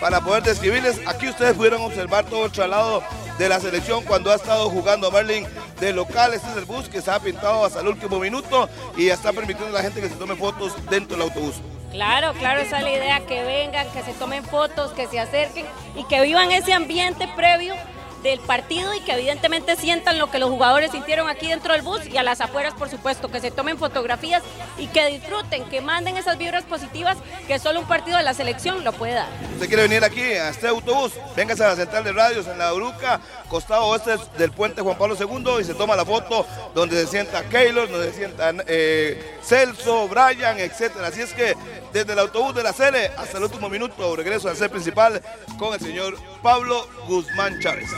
para 0.00 0.20
poder 0.20 0.42
describirles. 0.42 1.00
Aquí 1.06 1.28
ustedes 1.28 1.54
pudieron 1.54 1.82
observar 1.82 2.24
todo 2.24 2.46
el 2.46 2.52
traslado 2.52 3.02
de 3.38 3.48
la 3.48 3.60
selección 3.60 4.04
cuando 4.04 4.30
ha 4.30 4.36
estado 4.36 4.68
jugando 4.70 5.10
Merlin 5.10 5.46
de 5.80 5.92
local. 5.92 6.34
Este 6.34 6.50
es 6.50 6.56
el 6.56 6.64
bus 6.64 6.88
que 6.88 7.02
se 7.02 7.10
ha 7.10 7.18
pintado 7.20 7.64
hasta 7.64 7.80
el 7.80 7.88
último 7.88 8.18
minuto 8.18 8.68
y 8.96 9.08
está 9.08 9.32
permitiendo 9.32 9.76
a 9.76 9.80
la 9.80 9.82
gente 9.82 10.00
que 10.00 10.08
se 10.08 10.16
tome 10.16 10.36
fotos 10.36 10.74
dentro 10.88 11.16
del 11.16 11.26
autobús. 11.26 11.56
Claro, 11.90 12.34
claro, 12.34 12.60
esa 12.60 12.78
es 12.78 12.84
la 12.84 12.92
idea, 12.92 13.20
que 13.26 13.42
vengan, 13.42 13.88
que 13.90 14.02
se 14.02 14.12
tomen 14.12 14.44
fotos, 14.44 14.92
que 14.92 15.06
se 15.06 15.18
acerquen 15.18 15.64
y 15.94 16.04
que 16.04 16.20
vivan 16.20 16.50
ese 16.52 16.72
ambiente 16.72 17.26
previo 17.36 17.74
del 18.22 18.40
partido 18.40 18.94
y 18.94 19.00
que 19.00 19.12
evidentemente 19.12 19.76
sientan 19.76 20.18
lo 20.18 20.30
que 20.30 20.38
los 20.38 20.50
jugadores 20.50 20.90
sintieron 20.90 21.28
aquí 21.28 21.48
dentro 21.48 21.72
del 21.72 21.82
bus 21.82 22.06
y 22.06 22.16
a 22.16 22.22
las 22.22 22.40
afueras, 22.40 22.74
por 22.74 22.88
supuesto, 22.88 23.30
que 23.30 23.40
se 23.40 23.50
tomen 23.50 23.78
fotografías 23.78 24.42
y 24.78 24.88
que 24.88 25.06
disfruten, 25.06 25.64
que 25.68 25.80
manden 25.80 26.16
esas 26.16 26.38
vibras 26.38 26.64
positivas 26.64 27.16
que 27.46 27.58
solo 27.58 27.80
un 27.80 27.86
partido 27.86 28.16
de 28.16 28.22
la 28.22 28.34
selección 28.34 28.84
lo 28.84 28.92
puede 28.92 29.14
dar. 29.14 29.28
Usted 29.54 29.68
quiere 29.68 29.82
venir 29.82 30.04
aquí 30.04 30.20
a 30.20 30.50
este 30.50 30.68
autobús, 30.68 31.12
véngase 31.34 31.64
a 31.64 31.68
la 31.68 31.76
central 31.76 32.04
de 32.04 32.12
radios 32.12 32.46
en 32.46 32.58
la 32.58 32.72
Uruca, 32.74 33.20
costado 33.48 33.86
oeste 33.86 34.16
del 34.38 34.50
puente 34.50 34.82
Juan 34.82 34.98
Pablo 34.98 35.16
II 35.18 35.60
y 35.60 35.64
se 35.64 35.74
toma 35.74 35.96
la 35.96 36.04
foto 36.04 36.46
donde 36.74 36.96
se 37.02 37.06
sienta 37.06 37.44
Keylor, 37.44 37.88
donde 37.88 38.10
se 38.10 38.18
sienta 38.18 38.52
eh, 38.66 39.38
Celso, 39.42 40.08
Brian, 40.08 40.58
etcétera. 40.58 41.08
Así 41.08 41.22
es 41.22 41.32
que 41.32 41.54
desde 41.96 42.12
el 42.12 42.18
autobús 42.18 42.54
de 42.54 42.62
la 42.62 42.74
Cele 42.74 43.10
hasta 43.16 43.38
el 43.38 43.44
último 43.44 43.70
minuto 43.70 44.14
regreso 44.16 44.50
al 44.50 44.56
set 44.56 44.70
principal 44.70 45.22
con 45.58 45.72
el 45.72 45.80
señor 45.80 46.18
Pablo 46.42 46.86
Guzmán 47.06 47.58
Chávez. 47.60 47.88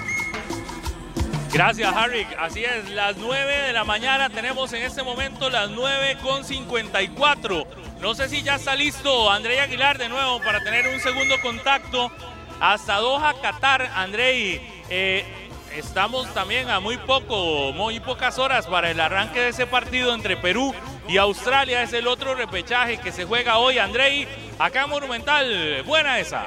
Gracias, 1.53 1.92
Harry. 1.96 2.24
Así 2.38 2.64
es, 2.64 2.90
las 2.90 3.16
9 3.16 3.62
de 3.62 3.72
la 3.72 3.82
mañana 3.82 4.30
tenemos 4.30 4.72
en 4.72 4.84
este 4.84 5.03
momento 5.03 5.51
las 5.51 5.70
9 5.70 6.18
con 6.22 6.44
54. 6.44 7.66
No 8.01 8.14
sé 8.14 8.28
si 8.28 8.42
ya 8.44 8.55
está 8.55 8.76
listo 8.76 9.32
André 9.32 9.61
Aguilar 9.61 9.99
de 9.99 10.09
nuevo 10.09 10.38
para 10.42 10.62
tener 10.62 10.86
un 10.86 11.01
segundo 11.01 11.34
contacto 11.42 12.12
hasta 12.61 12.99
Doha, 12.99 13.34
Qatar. 13.42 13.90
Andrei, 13.96 14.61
eh, 14.90 15.47
estamos 15.79 16.33
también 16.35 16.68
a 16.70 16.81
muy 16.81 16.97
poco, 16.99 17.72
muy 17.72 18.01
pocas 18.01 18.39
horas 18.39 18.66
para 18.66 18.91
el 18.91 19.01
arranque 19.01 19.41
de 19.41 19.49
ese 19.51 19.66
partido 19.66 20.14
entre 20.14 20.37
Perú 20.37 20.74
y 21.09 21.16
Australia. 21.18 21.83
Es 21.83 21.93
el 21.93 22.07
otro 22.07 22.35
repechaje 22.35 22.99
que 22.99 23.12
se 23.12 23.24
juega 23.24 23.59
hoy. 23.59 23.79
Andrei, 23.79 24.26
acá 24.59 24.83
en 24.83 24.91
Monumental, 24.91 25.83
buena 25.85 26.18
esa. 26.18 26.47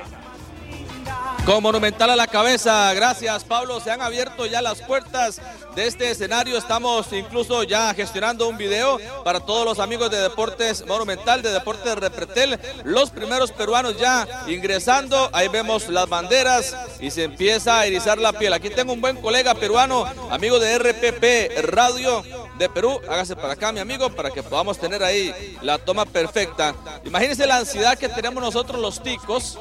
Con 1.46 1.64
Monumental 1.64 2.10
a 2.12 2.16
la 2.16 2.28
cabeza, 2.28 2.94
gracias 2.94 3.44
Pablo, 3.44 3.80
se 3.80 3.90
han 3.90 4.02
abierto 4.02 4.46
ya 4.46 4.62
las 4.62 4.82
puertas 4.82 5.42
de 5.76 5.88
este 5.88 6.12
escenario, 6.12 6.58
estamos 6.58 7.12
incluso 7.14 7.64
ya 7.64 7.94
gestionando 7.94 8.48
un 8.48 8.58
video 8.58 8.98
para 9.24 9.40
todos 9.40 9.66
los 9.66 9.80
amigos 9.80 10.12
de 10.12 10.20
Deportes 10.20 10.86
Monumental, 10.86 11.42
de 11.42 11.52
Deportes 11.52 11.96
Repretel, 11.96 12.60
los 12.84 13.10
primeros 13.10 13.52
peruanos 13.52 13.98
ya 13.98 14.28
ingresando, 14.48 15.30
ahí 15.32 15.48
vemos 15.48 15.88
las 15.90 16.10
banderas 16.10 16.76
y 17.00 17.12
se 17.12 17.24
empieza 17.24 17.80
a 17.80 17.86
erizar 17.86 18.18
la 18.18 18.34
piel. 18.34 18.54
Aquí 18.54 18.70
tengo 18.70 18.94
un 18.94 19.02
buen 19.02 19.18
colega 19.18 19.56
peruano, 19.56 20.06
amigo 20.30 20.60
de 20.60 20.78
RPP 20.78 21.66
Radio 21.66 22.24
de 22.58 22.70
Perú, 22.70 23.00
hágase 23.10 23.36
para 23.36 23.54
acá 23.54 23.72
mi 23.72 23.80
amigo 23.80 24.10
para 24.10 24.30
que 24.30 24.44
podamos 24.44 24.78
tener 24.78 25.04
ahí 25.04 25.58
la 25.62 25.78
toma 25.78 26.06
perfecta. 26.06 26.76
Imagínense 27.06 27.48
la 27.48 27.58
ansiedad 27.58 27.98
que 27.98 28.10
tenemos 28.10 28.44
nosotros 28.44 28.80
los 28.80 29.02
ticos 29.02 29.58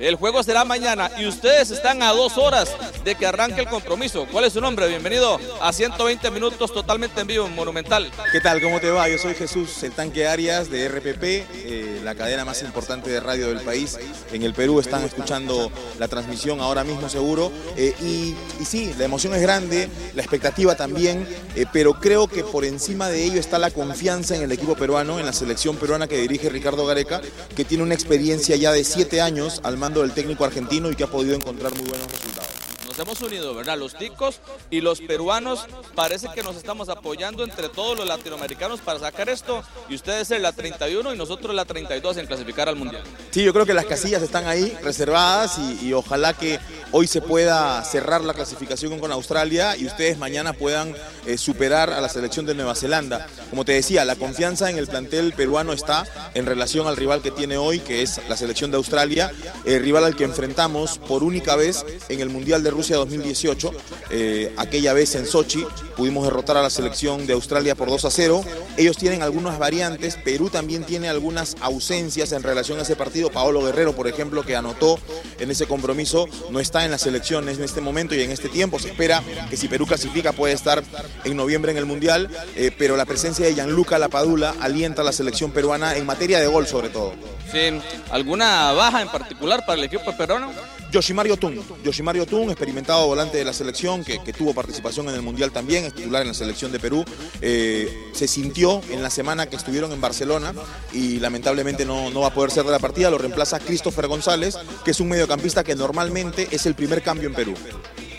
el 0.00 0.14
juego 0.16 0.42
será 0.42 0.64
mañana 0.64 1.10
y 1.18 1.26
ustedes 1.26 1.70
están 1.70 2.02
a 2.02 2.12
dos 2.12 2.38
horas 2.38 2.74
de 3.04 3.14
que 3.14 3.26
arranque 3.26 3.60
el 3.60 3.68
compromiso. 3.68 4.26
¿Cuál 4.32 4.44
es 4.44 4.54
su 4.54 4.60
nombre? 4.60 4.88
Bienvenido 4.88 5.38
a 5.60 5.72
120 5.72 6.30
minutos 6.30 6.72
totalmente 6.72 7.20
en 7.20 7.26
vivo 7.26 7.46
en 7.46 7.54
Monumental. 7.54 8.10
¿Qué 8.32 8.40
tal? 8.40 8.62
¿Cómo 8.62 8.80
te 8.80 8.90
va? 8.90 9.08
Yo 9.08 9.18
soy 9.18 9.34
Jesús, 9.34 9.82
el 9.82 9.92
tanque 9.92 10.26
Arias 10.26 10.70
de 10.70 10.88
RPP, 10.88 11.22
eh, 11.22 12.00
la 12.02 12.14
cadena 12.14 12.46
más 12.46 12.62
importante 12.62 13.10
de 13.10 13.20
radio 13.20 13.48
del 13.48 13.60
país. 13.60 13.98
En 14.32 14.42
el 14.42 14.54
Perú 14.54 14.80
están 14.80 15.04
escuchando 15.04 15.70
la 15.98 16.08
transmisión 16.08 16.60
ahora 16.60 16.82
mismo 16.82 17.10
seguro. 17.10 17.52
Eh, 17.76 17.94
y, 18.00 18.64
sí, 18.64 18.94
la 18.98 19.04
emoción 19.04 19.34
es 19.34 19.42
grande, 19.42 19.88
la 20.14 20.22
expectativa 20.22 20.76
también, 20.76 21.28
eh, 21.56 21.66
pero 21.72 21.94
creo 21.94 22.26
que 22.26 22.42
por 22.42 22.64
encima 22.64 23.08
de 23.08 23.24
ello 23.24 23.38
está 23.38 23.58
la 23.58 23.70
confianza 23.70 24.34
en 24.34 24.42
el 24.42 24.52
equipo 24.52 24.76
peruano, 24.76 25.18
en 25.18 25.26
la 25.26 25.32
selección 25.34 25.76
peruana 25.76 26.08
que 26.08 26.16
dirige 26.16 26.48
Ricardo 26.48 26.86
Gareca, 26.86 27.20
que 27.54 27.66
tiene 27.66 27.84
una 27.84 27.94
experiencia 27.94 28.56
ya 28.56 28.72
de 28.72 28.82
siete 28.84 29.20
años 29.20 29.60
al 29.62 29.76
mando 29.76 29.89
del 29.98 30.12
técnico 30.12 30.44
argentino 30.44 30.90
y 30.90 30.94
que 30.94 31.02
ha 31.02 31.08
podido 31.08 31.34
encontrar 31.34 31.72
muy 31.74 31.88
buenos 31.88 32.10
resultados. 32.10 32.59
Nos 33.00 33.08
hemos 33.08 33.22
unido, 33.22 33.54
¿verdad? 33.54 33.78
Los 33.78 33.94
ticos 33.94 34.40
y 34.68 34.82
los 34.82 35.00
peruanos 35.00 35.64
parece 35.94 36.28
que 36.34 36.42
nos 36.42 36.56
estamos 36.56 36.90
apoyando 36.90 37.44
entre 37.44 37.70
todos 37.70 37.96
los 37.96 38.06
latinoamericanos 38.06 38.80
para 38.80 38.98
sacar 38.98 39.30
esto 39.30 39.62
y 39.88 39.94
ustedes 39.94 40.28
ser 40.28 40.42
la 40.42 40.52
31 40.52 41.14
y 41.14 41.16
nosotros 41.16 41.54
la 41.54 41.64
32 41.64 42.18
en 42.18 42.26
clasificar 42.26 42.68
al 42.68 42.76
Mundial. 42.76 43.02
Sí, 43.30 43.42
yo 43.42 43.54
creo 43.54 43.64
que 43.64 43.72
las 43.72 43.86
casillas 43.86 44.22
están 44.22 44.46
ahí 44.46 44.76
reservadas 44.82 45.58
y, 45.80 45.94
ojalá 45.94 46.34
que 46.34 46.60
hoy 46.92 47.06
se 47.06 47.22
pueda 47.22 47.82
cerrar 47.84 48.20
la 48.20 48.34
clasificación 48.34 48.98
con 49.00 49.12
Australia 49.12 49.78
y 49.78 49.86
ustedes 49.86 50.18
mañana 50.18 50.52
puedan 50.52 50.94
eh, 51.24 51.38
superar 51.38 51.90
a 51.90 52.02
la 52.02 52.10
selección 52.10 52.44
de 52.44 52.54
Nueva 52.54 52.74
Zelanda. 52.74 53.26
Como 53.48 53.64
te 53.64 53.72
decía, 53.72 54.04
la 54.04 54.16
confianza 54.16 54.68
en 54.68 54.76
el 54.76 54.88
plantel 54.88 55.32
peruano 55.32 55.72
está 55.72 56.04
en 56.34 56.44
relación 56.44 56.86
al 56.86 56.98
rival 56.98 57.22
que 57.22 57.30
tiene 57.30 57.56
hoy, 57.56 57.78
que 57.78 58.02
es 58.02 58.20
la 58.28 58.36
selección 58.36 58.70
de 58.70 58.76
Australia, 58.76 59.32
el 59.64 59.82
rival 59.82 60.04
al 60.04 60.16
que 60.16 60.24
enfrentamos 60.24 60.98
por 60.98 61.24
única 61.24 61.56
vez 61.56 61.86
en 62.10 62.20
el 62.20 62.28
Mundial 62.28 62.62
de 62.62 62.70
Rusia 62.70 62.89
2018. 62.96 63.72
Eh, 64.10 64.52
aquella 64.56 64.92
vez 64.92 65.14
en 65.14 65.26
Sochi 65.26 65.64
pudimos 65.96 66.24
derrotar 66.24 66.56
a 66.56 66.62
la 66.62 66.70
selección 66.70 67.26
de 67.26 67.32
Australia 67.34 67.74
por 67.74 67.88
2 67.88 68.04
a 68.04 68.10
0. 68.10 68.44
Ellos 68.76 68.96
tienen 68.96 69.22
algunas 69.22 69.58
variantes, 69.58 70.16
Perú 70.16 70.50
también 70.50 70.84
tiene 70.84 71.08
algunas 71.08 71.56
ausencias 71.60 72.32
en 72.32 72.42
relación 72.42 72.78
a 72.78 72.82
ese 72.82 72.96
partido. 72.96 73.30
Paolo 73.30 73.62
Guerrero, 73.62 73.94
por 73.94 74.08
ejemplo, 74.08 74.42
que 74.42 74.56
anotó 74.56 74.98
en 75.38 75.50
ese 75.50 75.66
compromiso, 75.66 76.26
no 76.50 76.60
está 76.60 76.84
en 76.84 76.90
las 76.90 77.02
selecciones 77.02 77.58
en 77.58 77.64
este 77.64 77.80
momento 77.80 78.14
y 78.14 78.22
en 78.22 78.30
este 78.30 78.48
tiempo. 78.48 78.78
Se 78.78 78.88
espera 78.88 79.22
que 79.48 79.56
si 79.56 79.68
Perú 79.68 79.86
clasifica 79.86 80.32
puede 80.32 80.54
estar 80.54 80.82
en 81.24 81.36
noviembre 81.36 81.72
en 81.72 81.78
el 81.78 81.86
Mundial, 81.86 82.28
eh, 82.56 82.70
pero 82.76 82.96
la 82.96 83.04
presencia 83.04 83.46
de 83.46 83.54
Gianluca 83.54 83.98
Lapadula 83.98 84.54
alienta 84.60 85.02
a 85.02 85.04
la 85.04 85.12
selección 85.12 85.50
peruana 85.52 85.96
en 85.96 86.06
materia 86.06 86.40
de 86.40 86.46
gol 86.46 86.66
sobre 86.66 86.88
todo. 86.88 87.12
Sí, 87.50 87.80
¿alguna 88.10 88.72
baja 88.72 89.02
en 89.02 89.08
particular 89.08 89.64
para 89.66 89.78
el 89.78 89.84
equipo 89.84 90.16
peruano? 90.16 90.52
Yoshimario 90.90 91.36
Tun, 91.36 91.60
Yoshimario 91.84 92.26
Tun, 92.26 92.50
experimentado 92.50 93.06
volante 93.06 93.38
de 93.38 93.44
la 93.44 93.52
selección, 93.52 94.04
que, 94.04 94.18
tuvo 94.32 94.54
participación 94.54 95.08
en 95.08 95.14
el 95.14 95.22
Mundial 95.22 95.50
también, 95.52 95.84
es 95.84 95.94
titular 95.94 96.22
en 96.22 96.28
la 96.28 96.34
selección 96.34 96.72
de 96.72 96.78
Perú, 96.78 97.04
eh, 97.40 98.10
se 98.12 98.26
sintió 98.26 98.80
en 98.90 99.02
la 99.02 99.10
semana 99.10 99.46
que 99.46 99.56
estuvieron 99.56 99.92
en 99.92 100.00
Barcelona 100.00 100.52
y 100.92 101.18
lamentablemente 101.20 101.84
no, 101.84 102.10
no 102.10 102.20
va 102.20 102.28
a 102.28 102.34
poder 102.34 102.50
ser 102.50 102.64
de 102.64 102.70
la 102.70 102.78
partida, 102.78 103.10
lo 103.10 103.18
reemplaza 103.18 103.60
Christopher 103.60 104.06
González, 104.06 104.56
que 104.84 104.92
es 104.92 105.00
un 105.00 105.08
mediocampista 105.08 105.64
que 105.64 105.74
normalmente 105.74 106.48
es 106.50 106.66
el 106.66 106.74
primer 106.74 107.02
cambio 107.02 107.28
en 107.28 107.34
Perú. 107.34 107.54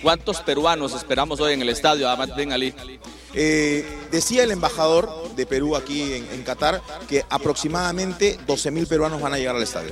¿Cuántos 0.02 0.42
peruanos 0.42 0.94
esperamos 0.94 1.40
hoy 1.40 1.54
en 1.54 1.62
el 1.62 1.70
estadio, 1.70 2.10
Ahmad 2.10 2.30
Ben 2.36 2.52
Ali? 2.52 2.74
Eh, 3.34 3.86
decía 4.12 4.44
el 4.44 4.52
embajador 4.52 5.34
de 5.36 5.46
Perú 5.46 5.76
aquí 5.76 6.14
en, 6.14 6.44
Qatar 6.44 6.82
que 7.08 7.24
aproximadamente 7.30 8.38
12.000 8.48 8.88
peruanos 8.88 9.22
van 9.22 9.34
a 9.34 9.38
llegar 9.38 9.56
al 9.56 9.64
estadio. 9.64 9.92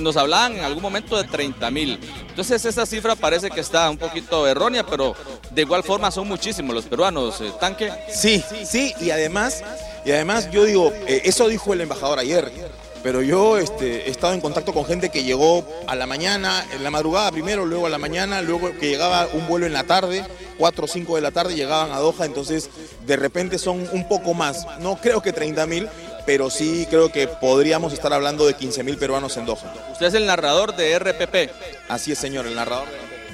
nos 0.00 0.16
hablaban 0.16 0.56
en 0.56 0.64
algún 0.64 0.82
momento 0.82 1.16
de 1.16 1.28
30.000. 1.28 1.98
Entonces 2.28 2.64
esa 2.64 2.86
cifra 2.86 3.16
parece 3.16 3.50
que 3.50 3.60
está 3.60 3.90
un 3.90 3.98
poquito 3.98 4.46
errónea, 4.46 4.86
pero 4.86 5.14
de 5.50 5.62
igual 5.62 5.82
forma 5.82 6.10
son 6.10 6.28
muchísimos 6.28 6.74
los 6.74 6.84
peruanos. 6.84 7.40
Eh, 7.40 7.52
¿Tanque? 7.58 7.90
Sí, 8.14 8.42
sí, 8.64 8.92
y 9.00 9.10
además, 9.10 9.62
y 10.04 10.12
además 10.12 10.50
yo 10.50 10.64
digo, 10.64 10.92
eh, 11.06 11.22
eso 11.24 11.48
dijo 11.48 11.72
el 11.72 11.80
embajador 11.80 12.18
ayer 12.18 12.52
pero 13.06 13.22
yo 13.22 13.56
este, 13.56 14.08
he 14.08 14.10
estado 14.10 14.34
en 14.34 14.40
contacto 14.40 14.74
con 14.74 14.84
gente 14.84 15.10
que 15.10 15.22
llegó 15.22 15.64
a 15.86 15.94
la 15.94 16.08
mañana, 16.08 16.66
en 16.72 16.82
la 16.82 16.90
madrugada 16.90 17.30
primero, 17.30 17.64
luego 17.64 17.86
a 17.86 17.88
la 17.88 17.98
mañana, 17.98 18.42
luego 18.42 18.76
que 18.80 18.88
llegaba 18.88 19.28
un 19.32 19.46
vuelo 19.46 19.64
en 19.64 19.74
la 19.74 19.84
tarde, 19.84 20.24
4 20.58 20.84
o 20.84 20.88
5 20.88 21.14
de 21.14 21.22
la 21.22 21.30
tarde 21.30 21.54
llegaban 21.54 21.92
a 21.92 22.00
Doha, 22.00 22.26
entonces 22.26 22.68
de 23.06 23.14
repente 23.14 23.60
son 23.60 23.88
un 23.92 24.08
poco 24.08 24.34
más, 24.34 24.66
no 24.80 24.96
creo 24.96 25.22
que 25.22 25.32
30 25.32 25.68
mil, 25.68 25.88
pero 26.26 26.50
sí 26.50 26.84
creo 26.90 27.12
que 27.12 27.28
podríamos 27.28 27.92
estar 27.92 28.12
hablando 28.12 28.44
de 28.44 28.54
15 28.54 28.82
mil 28.82 28.96
peruanos 28.96 29.36
en 29.36 29.46
Doha. 29.46 29.72
Usted 29.92 30.06
es 30.06 30.14
el 30.14 30.26
narrador 30.26 30.74
de 30.74 30.98
RPP. 30.98 31.52
Así 31.88 32.10
es, 32.10 32.18
señor, 32.18 32.48
el 32.48 32.56
narrador. 32.56 32.88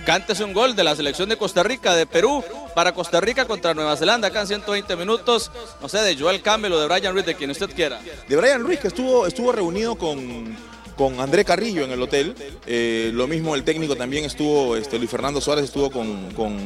Cántese 0.04 0.42
un 0.42 0.52
gol 0.52 0.74
de 0.74 0.82
la 0.82 0.96
selección 0.96 1.28
de 1.28 1.36
Costa 1.36 1.62
Rica, 1.62 1.94
de 1.94 2.06
Perú, 2.06 2.42
para 2.74 2.92
Costa 2.92 3.20
Rica 3.20 3.44
contra 3.44 3.72
Nueva 3.72 3.96
Zelanda, 3.96 4.28
acá 4.28 4.40
en 4.40 4.48
120 4.48 4.96
minutos, 4.96 5.52
no 5.80 5.88
sé, 5.88 5.98
de 5.98 6.16
Joel 6.16 6.42
Campbell 6.42 6.72
o 6.72 6.80
de 6.80 6.88
Brian 6.88 7.12
Ruiz, 7.12 7.24
de 7.24 7.36
quien 7.36 7.50
usted 7.50 7.70
quiera. 7.72 8.00
De 8.28 8.36
Brian 8.36 8.62
Ruiz, 8.62 8.80
que 8.80 8.88
estuvo, 8.88 9.26
estuvo 9.26 9.52
reunido 9.52 9.94
con, 9.94 10.56
con 10.96 11.20
André 11.20 11.44
Carrillo 11.44 11.84
en 11.84 11.90
el 11.90 12.02
hotel. 12.02 12.34
Eh, 12.66 13.10
lo 13.12 13.26
mismo 13.26 13.54
el 13.54 13.64
técnico 13.64 13.96
también 13.96 14.24
estuvo, 14.24 14.76
este, 14.76 14.98
Luis 14.98 15.10
Fernando 15.10 15.40
Suárez 15.40 15.64
estuvo 15.64 15.90
con, 15.90 16.30
con 16.32 16.58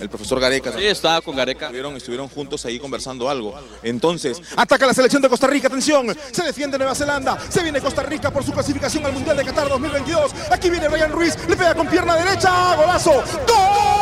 el 0.00 0.08
profesor 0.08 0.40
Gareca. 0.40 0.72
Sí, 0.72 0.84
estaba 0.84 1.20
con 1.20 1.36
Gareca. 1.36 1.66
Estuvieron, 1.66 1.96
estuvieron 1.96 2.28
juntos 2.28 2.64
ahí 2.66 2.78
conversando 2.78 3.28
algo. 3.28 3.54
Entonces, 3.82 4.40
ataca 4.56 4.86
la 4.86 4.94
selección 4.94 5.22
de 5.22 5.28
Costa 5.28 5.46
Rica, 5.46 5.68
atención, 5.68 6.16
se 6.32 6.42
defiende 6.42 6.78
Nueva 6.78 6.94
Zelanda, 6.94 7.38
se 7.48 7.62
viene 7.62 7.80
Costa 7.80 8.02
Rica 8.02 8.30
por 8.32 8.44
su 8.44 8.52
clasificación 8.52 9.04
al 9.06 9.12
Mundial 9.12 9.36
de 9.36 9.44
Qatar 9.44 9.68
2022. 9.68 10.32
Aquí 10.50 10.70
viene 10.70 10.88
Brian 10.88 11.12
Ruiz, 11.12 11.36
le 11.48 11.56
pega 11.56 11.74
con 11.74 11.86
pierna 11.88 12.16
derecha, 12.16 12.76
golazo, 12.76 13.12
¡Gol! 13.12 13.96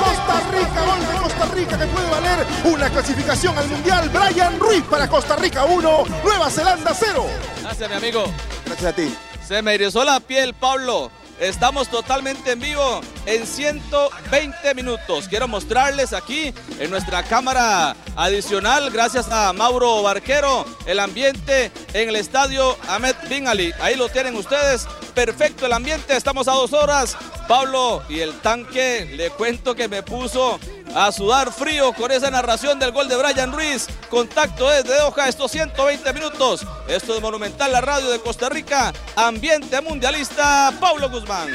Costa 0.00 0.40
Rica, 0.50 0.84
gol 0.86 1.00
de 1.00 1.19
Costa 1.40 1.54
Rica 1.54 1.78
que 1.78 1.86
puede 1.86 2.10
valer 2.10 2.46
una 2.64 2.90
clasificación 2.90 3.56
al 3.56 3.66
Mundial. 3.66 4.10
Brian 4.10 4.60
Ruiz 4.60 4.84
para 4.84 5.08
Costa 5.08 5.36
Rica 5.36 5.64
1, 5.64 6.04
Nueva 6.22 6.50
Zelanda 6.50 6.92
0. 6.92 7.26
Gracias, 7.62 7.88
mi 7.88 7.96
amigo. 7.96 8.24
Gracias 8.66 8.92
a 8.92 8.94
ti. 8.94 9.14
Se 9.48 9.62
me 9.62 9.74
erizó 9.74 10.04
la 10.04 10.20
piel, 10.20 10.52
Pablo. 10.52 11.10
Estamos 11.40 11.88
totalmente 11.88 12.52
en 12.52 12.60
vivo 12.60 13.00
en 13.24 13.46
120 13.46 14.74
minutos. 14.74 15.28
Quiero 15.28 15.48
mostrarles 15.48 16.12
aquí 16.12 16.52
en 16.78 16.90
nuestra 16.90 17.22
cámara 17.22 17.96
adicional, 18.16 18.90
gracias 18.90 19.30
a 19.32 19.54
Mauro 19.54 20.02
Barquero, 20.02 20.66
el 20.84 21.00
ambiente 21.00 21.72
en 21.94 22.10
el 22.10 22.16
estadio 22.16 22.76
Ahmed 22.86 23.16
Bin 23.30 23.48
Ali. 23.48 23.72
Ahí 23.80 23.96
lo 23.96 24.10
tienen 24.10 24.36
ustedes. 24.36 24.86
Perfecto 25.14 25.64
el 25.64 25.72
ambiente. 25.72 26.14
Estamos 26.14 26.46
a 26.48 26.52
dos 26.52 26.74
horas. 26.74 27.16
Pablo 27.48 28.02
y 28.10 28.20
el 28.20 28.38
tanque, 28.40 29.10
le 29.16 29.30
cuento 29.30 29.74
que 29.74 29.88
me 29.88 30.02
puso 30.02 30.60
a 30.94 31.12
sudar 31.12 31.52
frío 31.52 31.92
con 31.92 32.10
esa 32.10 32.30
narración 32.30 32.78
del 32.78 32.92
gol 32.92 33.08
de 33.08 33.16
Brian 33.16 33.52
Ruiz. 33.52 33.86
Contacto 34.08 34.68
desde 34.68 35.00
Hoja, 35.02 35.28
estos 35.28 35.50
120 35.50 36.12
minutos. 36.12 36.66
Esto 36.88 37.14
es 37.14 37.20
Monumental, 37.20 37.72
la 37.72 37.80
radio 37.80 38.10
de 38.10 38.20
Costa 38.20 38.48
Rica. 38.48 38.92
Ambiente 39.16 39.80
mundialista, 39.80 40.72
Pablo 40.80 41.10
Guzmán. 41.10 41.48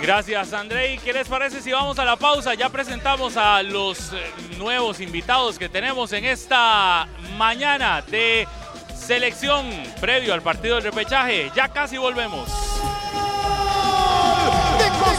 Gracias, 0.00 0.52
Andrei. 0.52 0.98
¿Qué 0.98 1.12
les 1.12 1.28
parece 1.28 1.62
si 1.62 1.72
vamos 1.72 1.98
a 1.98 2.04
la 2.04 2.16
pausa? 2.16 2.54
Ya 2.54 2.68
presentamos 2.68 3.36
a 3.36 3.62
los 3.62 4.12
eh, 4.12 4.32
nuevos 4.58 5.00
invitados 5.00 5.58
que 5.58 5.68
tenemos 5.68 6.12
en 6.12 6.24
esta 6.24 7.08
mañana 7.38 8.02
de 8.02 8.46
selección 8.94 9.66
previo 10.00 10.34
al 10.34 10.42
partido 10.42 10.74
del 10.74 10.84
repechaje. 10.84 11.50
Ya 11.54 11.68
casi 11.68 11.96
volvemos. 11.96 12.50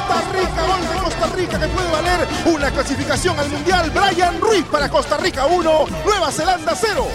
Costa 0.08 0.22
Rica, 0.32 0.66
gol 0.68 0.88
de 0.88 1.04
Costa 1.04 1.36
Rica 1.36 1.60
que 1.60 1.68
puede 1.68 1.92
valer 1.92 2.28
una 2.46 2.72
clasificación 2.72 3.40
al 3.40 3.50
Mundial. 3.50 3.90
Brian 3.90 4.40
Ruiz 4.40 4.64
para 4.66 4.88
Costa 4.88 5.18
Rica 5.18 5.48
1, 5.48 5.86
Nueva 6.06 6.32
Zelanda 6.32 6.76
0. 6.76 7.08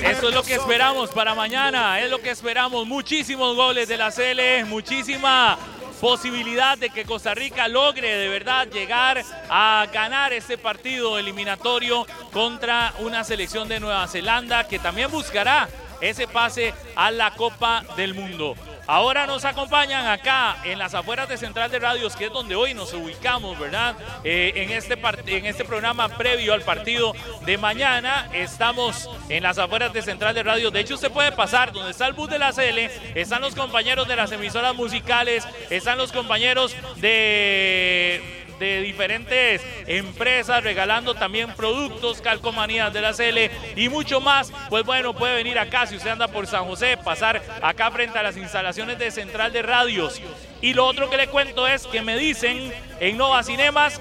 Eso 0.00 0.28
es 0.28 0.34
lo 0.34 0.42
que 0.42 0.54
esperamos 0.54 1.10
para 1.10 1.34
mañana, 1.34 2.00
es 2.00 2.10
lo 2.10 2.20
que 2.20 2.30
esperamos. 2.30 2.86
Muchísimos 2.86 3.54
goles 3.54 3.86
de 3.88 3.98
la 3.98 4.10
CL, 4.10 4.64
muchísima 4.66 5.58
posibilidad 6.00 6.78
de 6.78 6.88
que 6.88 7.04
Costa 7.04 7.34
Rica 7.34 7.68
logre 7.68 8.16
de 8.16 8.28
verdad 8.28 8.66
llegar 8.68 9.22
a 9.50 9.86
ganar 9.92 10.32
este 10.32 10.56
partido 10.56 11.18
eliminatorio 11.18 12.06
contra 12.32 12.94
una 13.00 13.24
selección 13.24 13.68
de 13.68 13.80
Nueva 13.80 14.06
Zelanda 14.08 14.66
que 14.66 14.78
también 14.78 15.10
buscará 15.10 15.68
ese 16.00 16.26
pase 16.26 16.74
a 16.96 17.10
la 17.10 17.32
Copa 17.32 17.84
del 17.96 18.14
Mundo. 18.14 18.54
Ahora 18.86 19.26
nos 19.26 19.44
acompañan 19.44 20.06
acá 20.06 20.56
en 20.64 20.78
las 20.78 20.94
afueras 20.94 21.28
de 21.28 21.36
Central 21.36 21.70
de 21.70 21.78
Radios, 21.78 22.16
que 22.16 22.26
es 22.26 22.32
donde 22.32 22.54
hoy 22.54 22.72
nos 22.72 22.94
ubicamos, 22.94 23.58
¿verdad? 23.58 23.94
Eh, 24.24 24.52
en, 24.56 24.70
este 24.70 24.98
en 25.26 25.44
este 25.44 25.66
programa 25.66 26.08
previo 26.08 26.54
al 26.54 26.62
partido 26.62 27.12
de 27.44 27.58
mañana. 27.58 28.30
Estamos 28.32 29.10
en 29.28 29.42
las 29.42 29.58
afueras 29.58 29.92
de 29.92 30.00
Central 30.00 30.34
de 30.34 30.42
Radios. 30.42 30.72
De 30.72 30.80
hecho, 30.80 30.94
usted 30.94 31.12
puede 31.12 31.32
pasar 31.32 31.70
donde 31.70 31.90
está 31.90 32.06
el 32.06 32.14
bus 32.14 32.30
de 32.30 32.38
la 32.38 32.52
CL, 32.52 32.78
están 33.14 33.42
los 33.42 33.54
compañeros 33.54 34.08
de 34.08 34.16
las 34.16 34.32
emisoras 34.32 34.74
musicales, 34.74 35.46
están 35.68 35.98
los 35.98 36.10
compañeros 36.10 36.74
de 36.96 38.37
de 38.58 38.80
diferentes 38.80 39.62
empresas 39.86 40.62
regalando 40.62 41.14
también 41.14 41.52
productos, 41.54 42.20
calcomanías 42.20 42.92
de 42.92 43.00
la 43.00 43.12
CL 43.12 43.50
y 43.76 43.88
mucho 43.88 44.20
más. 44.20 44.52
Pues 44.68 44.84
bueno, 44.84 45.14
puede 45.14 45.34
venir 45.34 45.58
acá 45.58 45.86
si 45.86 45.96
usted 45.96 46.10
anda 46.10 46.28
por 46.28 46.46
San 46.46 46.64
José, 46.64 46.96
pasar 46.96 47.42
acá 47.62 47.90
frente 47.90 48.18
a 48.18 48.22
las 48.22 48.36
instalaciones 48.36 48.98
de 48.98 49.10
Central 49.10 49.52
de 49.52 49.62
Radios. 49.62 50.20
Y 50.60 50.74
lo 50.74 50.86
otro 50.86 51.08
que 51.08 51.16
le 51.16 51.28
cuento 51.28 51.66
es 51.66 51.86
que 51.86 52.02
me 52.02 52.16
dicen 52.16 52.72
en 53.00 53.16
Nova 53.16 53.42
Cinemas 53.42 54.00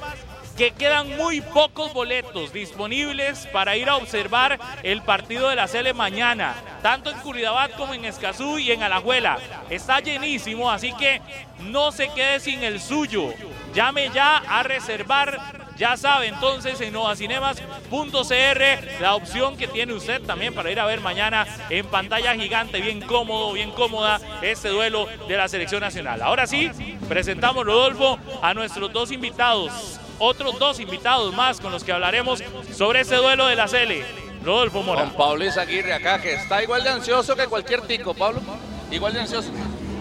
que 0.58 0.72
quedan 0.72 1.16
muy 1.18 1.39
pocos 1.39 1.93
boletos 1.93 2.51
disponibles 2.51 3.45
para 3.53 3.78
ir 3.78 3.89
a 3.89 3.95
observar 3.95 4.60
el 4.82 5.03
partido 5.03 5.49
de 5.49 5.55
la 5.55 5.68
Cele 5.68 5.93
mañana, 5.93 6.55
tanto 6.82 7.12
en 7.12 7.20
Curridabat 7.20 7.74
como 7.76 7.93
en 7.93 8.05
Escazú 8.05 8.58
y 8.58 8.72
en 8.72 8.82
Alajuela. 8.82 9.38
Está 9.70 9.99
llenísimo, 9.99 10.72
así 10.72 10.93
que 10.93 11.22
no 11.60 11.91
se 11.91 12.10
quede 12.10 12.39
sin 12.39 12.64
el 12.64 12.82
suyo. 12.82 13.34
Llame 13.78 14.09
ya 14.11 14.38
a 14.38 14.63
reservar 14.63 15.39
ya 15.78 15.95
sabe 15.97 16.25
entonces 16.25 16.82
en 16.82 16.93
novacinemas.cr 16.93 18.99
la 18.99 19.13
opción 19.13 19.55
que 19.55 19.67
tiene 19.67 19.93
usted 19.93 20.19
también 20.23 20.55
para 20.55 20.71
ir 20.71 20.80
a 20.80 20.86
ver 20.88 20.99
mañana 20.99 21.45
en 21.69 21.86
pantalla 21.86 22.34
gigante, 22.34 22.82
bien 22.82 23.01
cómodo, 23.01 23.53
bien 23.53 23.69
cómoda, 23.69 24.19
este 24.41 24.69
duelo 24.69 25.05
de 25.28 25.38
la 25.38 25.47
selección 25.47 25.82
nacional. 25.82 26.23
Ahora 26.23 26.47
sí, 26.47 26.71
presentamos, 27.07 27.67
Rodolfo, 27.67 28.17
a 28.41 28.55
nuestros 28.55 28.91
dos 28.91 29.11
invitados 29.11 29.99
otros 30.17 30.57
dos 30.57 30.80
invitados 30.80 31.32
más 31.36 31.61
con 31.61 31.71
los 31.71 31.84
que 31.84 31.91
hablaremos 31.91 32.41
sobre 32.73 33.01
ese 33.01 33.17
duelo 33.17 33.45
de 33.45 33.55
la 33.55 33.67
Cele. 33.67 34.03
Rodolfo 34.43 34.82
Mora. 34.82 35.03
Con 35.03 35.13
Pablo 35.13 35.45
Izaguirre 35.45 35.93
acá, 35.93 36.19
que 36.19 36.34
está 36.34 36.63
igual 36.63 36.84
de 36.84 36.89
ansioso 36.89 37.36
que 37.36 37.45
cualquier 37.45 37.82
tico, 37.82 38.15
Pablo. 38.15 38.41
Igual 38.89 39.13
de 39.13 39.19
ansioso. 39.19 39.51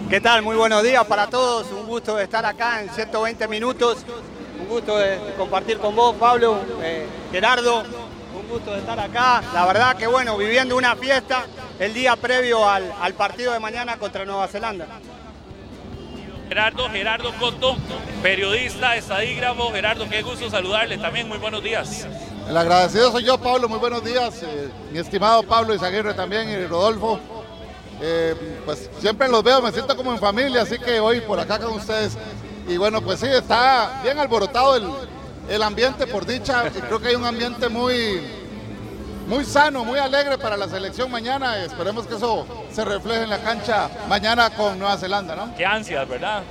¿Qué 0.09 0.21
tal? 0.21 0.43
Muy 0.43 0.55
buenos 0.55 0.85
días 0.85 1.05
para 1.07 1.27
todos. 1.27 1.67
Un 1.73 1.85
gusto 1.85 2.15
de 2.15 2.23
estar 2.23 2.47
acá 2.47 2.81
en 2.81 2.91
120 2.91 3.49
minutos. 3.49 3.99
Un 4.61 4.69
gusto 4.69 4.97
de 4.97 5.19
compartir 5.37 5.79
con 5.79 5.97
vos, 5.97 6.15
Pablo, 6.15 6.61
eh, 6.81 7.07
Gerardo. 7.33 7.81
Un 7.81 8.49
gusto 8.49 8.71
de 8.71 8.79
estar 8.79 9.01
acá. 9.01 9.43
La 9.53 9.67
verdad 9.67 9.97
que 9.97 10.07
bueno, 10.07 10.37
viviendo 10.37 10.77
una 10.77 10.95
fiesta 10.95 11.47
el 11.81 11.93
día 11.93 12.15
previo 12.15 12.69
al, 12.69 12.93
al 13.01 13.15
partido 13.15 13.53
de 13.53 13.59
mañana 13.59 13.97
contra 13.97 14.25
Nueva 14.25 14.47
Zelanda. 14.47 14.87
Gerardo, 16.49 16.89
Gerardo 16.89 17.33
Coto, 17.41 17.77
periodista, 18.23 18.95
estadígrafo. 18.95 19.73
Gerardo, 19.73 20.09
qué 20.09 20.23
gusto 20.23 20.49
saludarle 20.49 20.99
también. 20.99 21.27
Muy 21.27 21.39
buenos 21.39 21.65
días. 21.65 22.07
El 22.49 22.57
agradecido 22.57 23.11
soy 23.11 23.25
yo, 23.25 23.39
Pablo. 23.39 23.69
Muy 23.69 23.81
buenos 23.81 24.05
días. 24.05 24.41
Eh, 24.45 24.69
mi 24.93 25.01
estimado 25.01 25.43
Pablo 25.43 25.75
Izaguirre 25.75 26.15
también 26.15 26.49
y 26.49 26.65
Rodolfo. 26.67 27.19
Eh, 28.01 28.61
pues 28.65 28.91
siempre 29.01 29.29
los 29.29 29.43
veo, 29.43 29.63
me 29.63 29.73
siento 29.73 29.97
como 29.97 30.13
en 30.13 30.19
familia, 30.19 30.63
así 30.63 30.79
que 30.79 31.01
hoy 31.01 31.21
por 31.21 31.41
acá 31.41 31.59
con 31.59 31.73
ustedes. 31.75 32.17
Y 32.69 32.77
bueno, 32.77 33.01
pues 33.01 33.21
sí, 33.21 33.27
está 33.27 34.01
bien 34.03 34.19
alborotado 34.19 34.77
el, 34.77 34.91
el 35.49 35.63
ambiente, 35.63 36.07
por 36.07 36.27
dicha. 36.27 36.65
Creo 36.71 37.01
que 37.01 37.09
hay 37.09 37.15
un 37.15 37.25
ambiente 37.25 37.69
muy, 37.69 38.21
muy 39.27 39.45
sano, 39.45 39.85
muy 39.85 39.99
alegre 39.99 40.37
para 40.37 40.57
la 40.57 40.69
selección 40.69 41.11
mañana. 41.11 41.63
Esperemos 41.65 42.07
que 42.07 42.17
eso 42.17 42.47
se 42.73 42.85
refleje 42.85 43.23
en 43.23 43.31
la 43.31 43.39
cancha 43.39 43.89
mañana 44.09 44.51
con 44.51 44.79
Nueva 44.79 44.97
Zelanda, 44.99 45.37
¿no? 45.37 45.55
Qué 45.57 45.65
ansias, 45.65 46.09
¿verdad? 46.09 46.43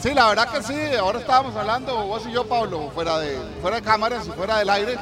Sí, 0.00 0.14
la 0.14 0.28
verdad 0.28 0.48
que 0.52 0.62
sí. 0.62 0.76
Ahora 0.98 1.18
estábamos 1.18 1.56
hablando, 1.56 2.04
vos 2.06 2.24
y 2.26 2.32
yo, 2.32 2.46
Pablo, 2.46 2.90
fuera 2.94 3.18
de, 3.18 3.38
fuera 3.60 3.76
de 3.76 3.82
cámaras 3.82 4.26
y 4.26 4.30
fuera 4.30 4.58
del 4.58 4.70
aire, 4.70 4.96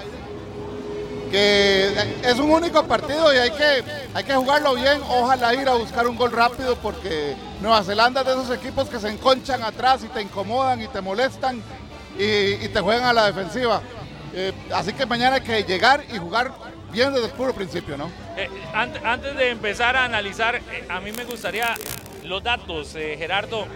que 1.30 1.92
es 2.22 2.38
un 2.38 2.50
único 2.50 2.84
partido 2.84 3.32
y 3.34 3.38
hay 3.38 3.50
que, 3.50 3.84
hay 4.14 4.24
que 4.24 4.34
jugarlo 4.34 4.74
bien. 4.74 5.00
Ojalá 5.08 5.54
ir 5.54 5.68
a 5.68 5.74
buscar 5.74 6.06
un 6.06 6.16
gol 6.16 6.32
rápido 6.32 6.76
porque 6.76 7.36
Nueva 7.60 7.82
Zelanda 7.82 8.20
es 8.20 8.26
de 8.26 8.32
esos 8.32 8.50
equipos 8.50 8.88
que 8.88 8.98
se 8.98 9.08
enconchan 9.08 9.62
atrás 9.62 10.04
y 10.04 10.08
te 10.08 10.22
incomodan 10.22 10.82
y 10.82 10.88
te 10.88 11.00
molestan 11.00 11.62
y, 12.18 12.68
te 12.68 12.80
juegan 12.80 13.04
a 13.04 13.12
la 13.12 13.26
defensiva. 13.26 13.80
Eh, 14.34 14.52
así 14.72 14.92
que 14.92 15.06
mañana 15.06 15.36
hay 15.36 15.42
que 15.42 15.62
llegar 15.64 16.04
y 16.12 16.18
jugar 16.18 16.52
bien 16.92 17.12
desde 17.12 17.26
el 17.26 17.32
puro 17.32 17.54
principio, 17.54 17.96
¿no? 17.96 18.10
Eh, 18.36 18.48
antes, 18.74 19.36
de 19.36 19.50
empezar 19.50 19.96
a 19.96 20.04
analizar, 20.04 20.56
eh, 20.56 20.86
a 20.88 21.00
mí 21.00 21.12
me 21.12 21.24
gustaría 21.24 21.74
los 22.24 22.42
datos, 22.42 22.92
Gerardo. 22.92 23.66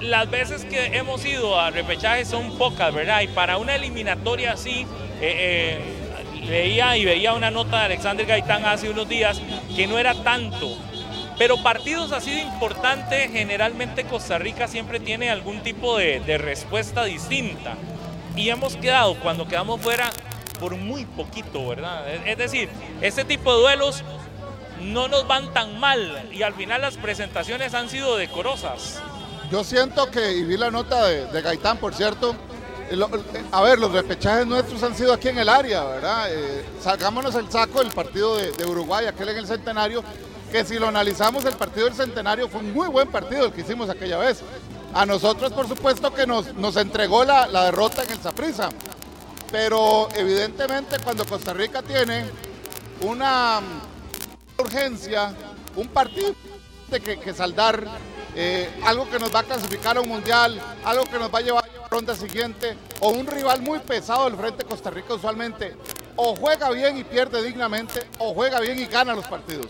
Las 0.00 0.30
veces 0.30 0.64
que 0.64 0.96
hemos 0.96 1.24
ido 1.24 1.58
a 1.58 1.70
repechaje 1.70 2.24
son 2.24 2.56
pocas, 2.56 2.94
¿verdad? 2.94 3.22
Y 3.22 3.28
para 3.28 3.58
una 3.58 3.74
eliminatoria 3.74 4.52
así, 4.52 4.86
leía 6.46 6.96
y 6.96 7.04
veía 7.04 7.32
una 7.32 7.50
nota 7.50 7.80
de 7.80 7.84
Alexander 7.86 8.26
Gaitán 8.26 8.64
hace 8.64 8.90
unos 8.90 9.08
días 9.08 9.40
que 9.74 9.86
no 9.86 9.98
era 9.98 10.14
tanto. 10.22 10.76
Pero 11.38 11.62
partidos 11.62 12.12
así 12.12 12.30
de 12.30 12.42
importantes, 12.42 13.32
generalmente 13.32 14.04
Costa 14.04 14.38
Rica 14.38 14.68
siempre 14.68 15.00
tiene 15.00 15.30
algún 15.30 15.60
tipo 15.62 15.96
de, 15.98 16.20
de 16.20 16.38
respuesta 16.38 17.04
distinta. 17.04 17.74
Y 18.36 18.50
hemos 18.50 18.76
quedado, 18.76 19.16
cuando 19.16 19.48
quedamos 19.48 19.80
fuera, 19.80 20.10
por 20.60 20.76
muy 20.76 21.04
poquito, 21.06 21.66
¿verdad? 21.66 22.08
Es 22.26 22.38
decir, 22.38 22.68
este 23.00 23.24
tipo 23.24 23.52
de 23.52 23.60
duelos 23.62 24.04
no 24.80 25.08
nos 25.08 25.26
van 25.26 25.52
tan 25.52 25.78
mal 25.78 26.28
y 26.32 26.42
al 26.42 26.54
final 26.54 26.82
las 26.82 26.96
presentaciones 26.96 27.74
han 27.74 27.88
sido 27.88 28.16
decorosas. 28.16 29.02
Yo 29.52 29.62
siento 29.62 30.10
que, 30.10 30.32
y 30.32 30.44
vi 30.44 30.56
la 30.56 30.70
nota 30.70 31.04
de, 31.08 31.42
Gaitán, 31.42 31.76
por 31.76 31.92
cierto, 31.92 32.34
a 33.50 33.60
ver, 33.60 33.78
los 33.78 33.92
repechajes 33.92 34.46
nuestros 34.46 34.82
han 34.82 34.96
sido 34.96 35.12
aquí 35.12 35.28
en 35.28 35.36
el 35.36 35.48
área, 35.50 35.84
¿verdad? 35.84 36.32
Eh, 36.32 36.64
sacámonos 36.80 37.34
el 37.34 37.50
saco 37.50 37.80
del 37.80 37.92
partido 37.92 38.34
de, 38.38 38.64
Uruguay, 38.64 39.04
aquel 39.04 39.28
en 39.28 39.36
el 39.36 39.46
centenario, 39.46 40.02
que 40.50 40.64
si 40.64 40.78
lo 40.78 40.88
analizamos, 40.88 41.44
el 41.44 41.52
partido 41.52 41.84
del 41.84 41.94
centenario 41.94 42.48
fue 42.48 42.60
un 42.60 42.72
muy 42.72 42.88
buen 42.88 43.08
partido 43.08 43.44
el 43.44 43.52
que 43.52 43.60
hicimos 43.60 43.90
aquella 43.90 44.16
vez. 44.16 44.40
A 44.94 45.04
nosotros, 45.04 45.52
por 45.52 45.68
supuesto, 45.68 46.14
que 46.14 46.26
nos, 46.26 46.54
nos 46.54 46.76
entregó 46.76 47.22
la, 47.26 47.46
la 47.46 47.66
derrota 47.66 48.04
en 48.04 48.10
el 48.10 48.22
Saprissa 48.22 48.70
pero 49.50 50.08
evidentemente 50.14 50.96
cuando 51.04 51.26
Costa 51.26 51.52
Rica 51.52 51.82
tiene 51.82 52.24
una 53.02 53.60
urgencia, 54.58 55.34
un 55.76 55.88
partido 55.88 56.34
que, 57.00 57.34
saldar, 57.34 57.86
eh, 58.34 58.68
algo 58.84 59.08
que 59.08 59.18
nos 59.18 59.34
va 59.34 59.40
a 59.40 59.42
clasificar 59.44 59.96
a 59.96 60.00
un 60.00 60.08
mundial, 60.08 60.60
algo 60.84 61.04
que 61.04 61.18
nos 61.18 61.32
va 61.32 61.38
a 61.38 61.42
llevar 61.42 61.64
a 61.64 61.82
la 61.82 61.88
ronda 61.88 62.14
siguiente, 62.14 62.76
o 63.00 63.10
un 63.10 63.26
rival 63.26 63.62
muy 63.62 63.78
pesado 63.80 64.24
del 64.24 64.36
frente 64.36 64.64
Costa 64.64 64.90
Rica 64.90 65.14
usualmente, 65.14 65.76
o 66.16 66.36
juega 66.36 66.70
bien 66.70 66.98
y 66.98 67.04
pierde 67.04 67.42
dignamente, 67.42 68.06
o 68.18 68.34
juega 68.34 68.60
bien 68.60 68.78
y 68.78 68.86
gana 68.86 69.14
los 69.14 69.26
partidos. 69.26 69.68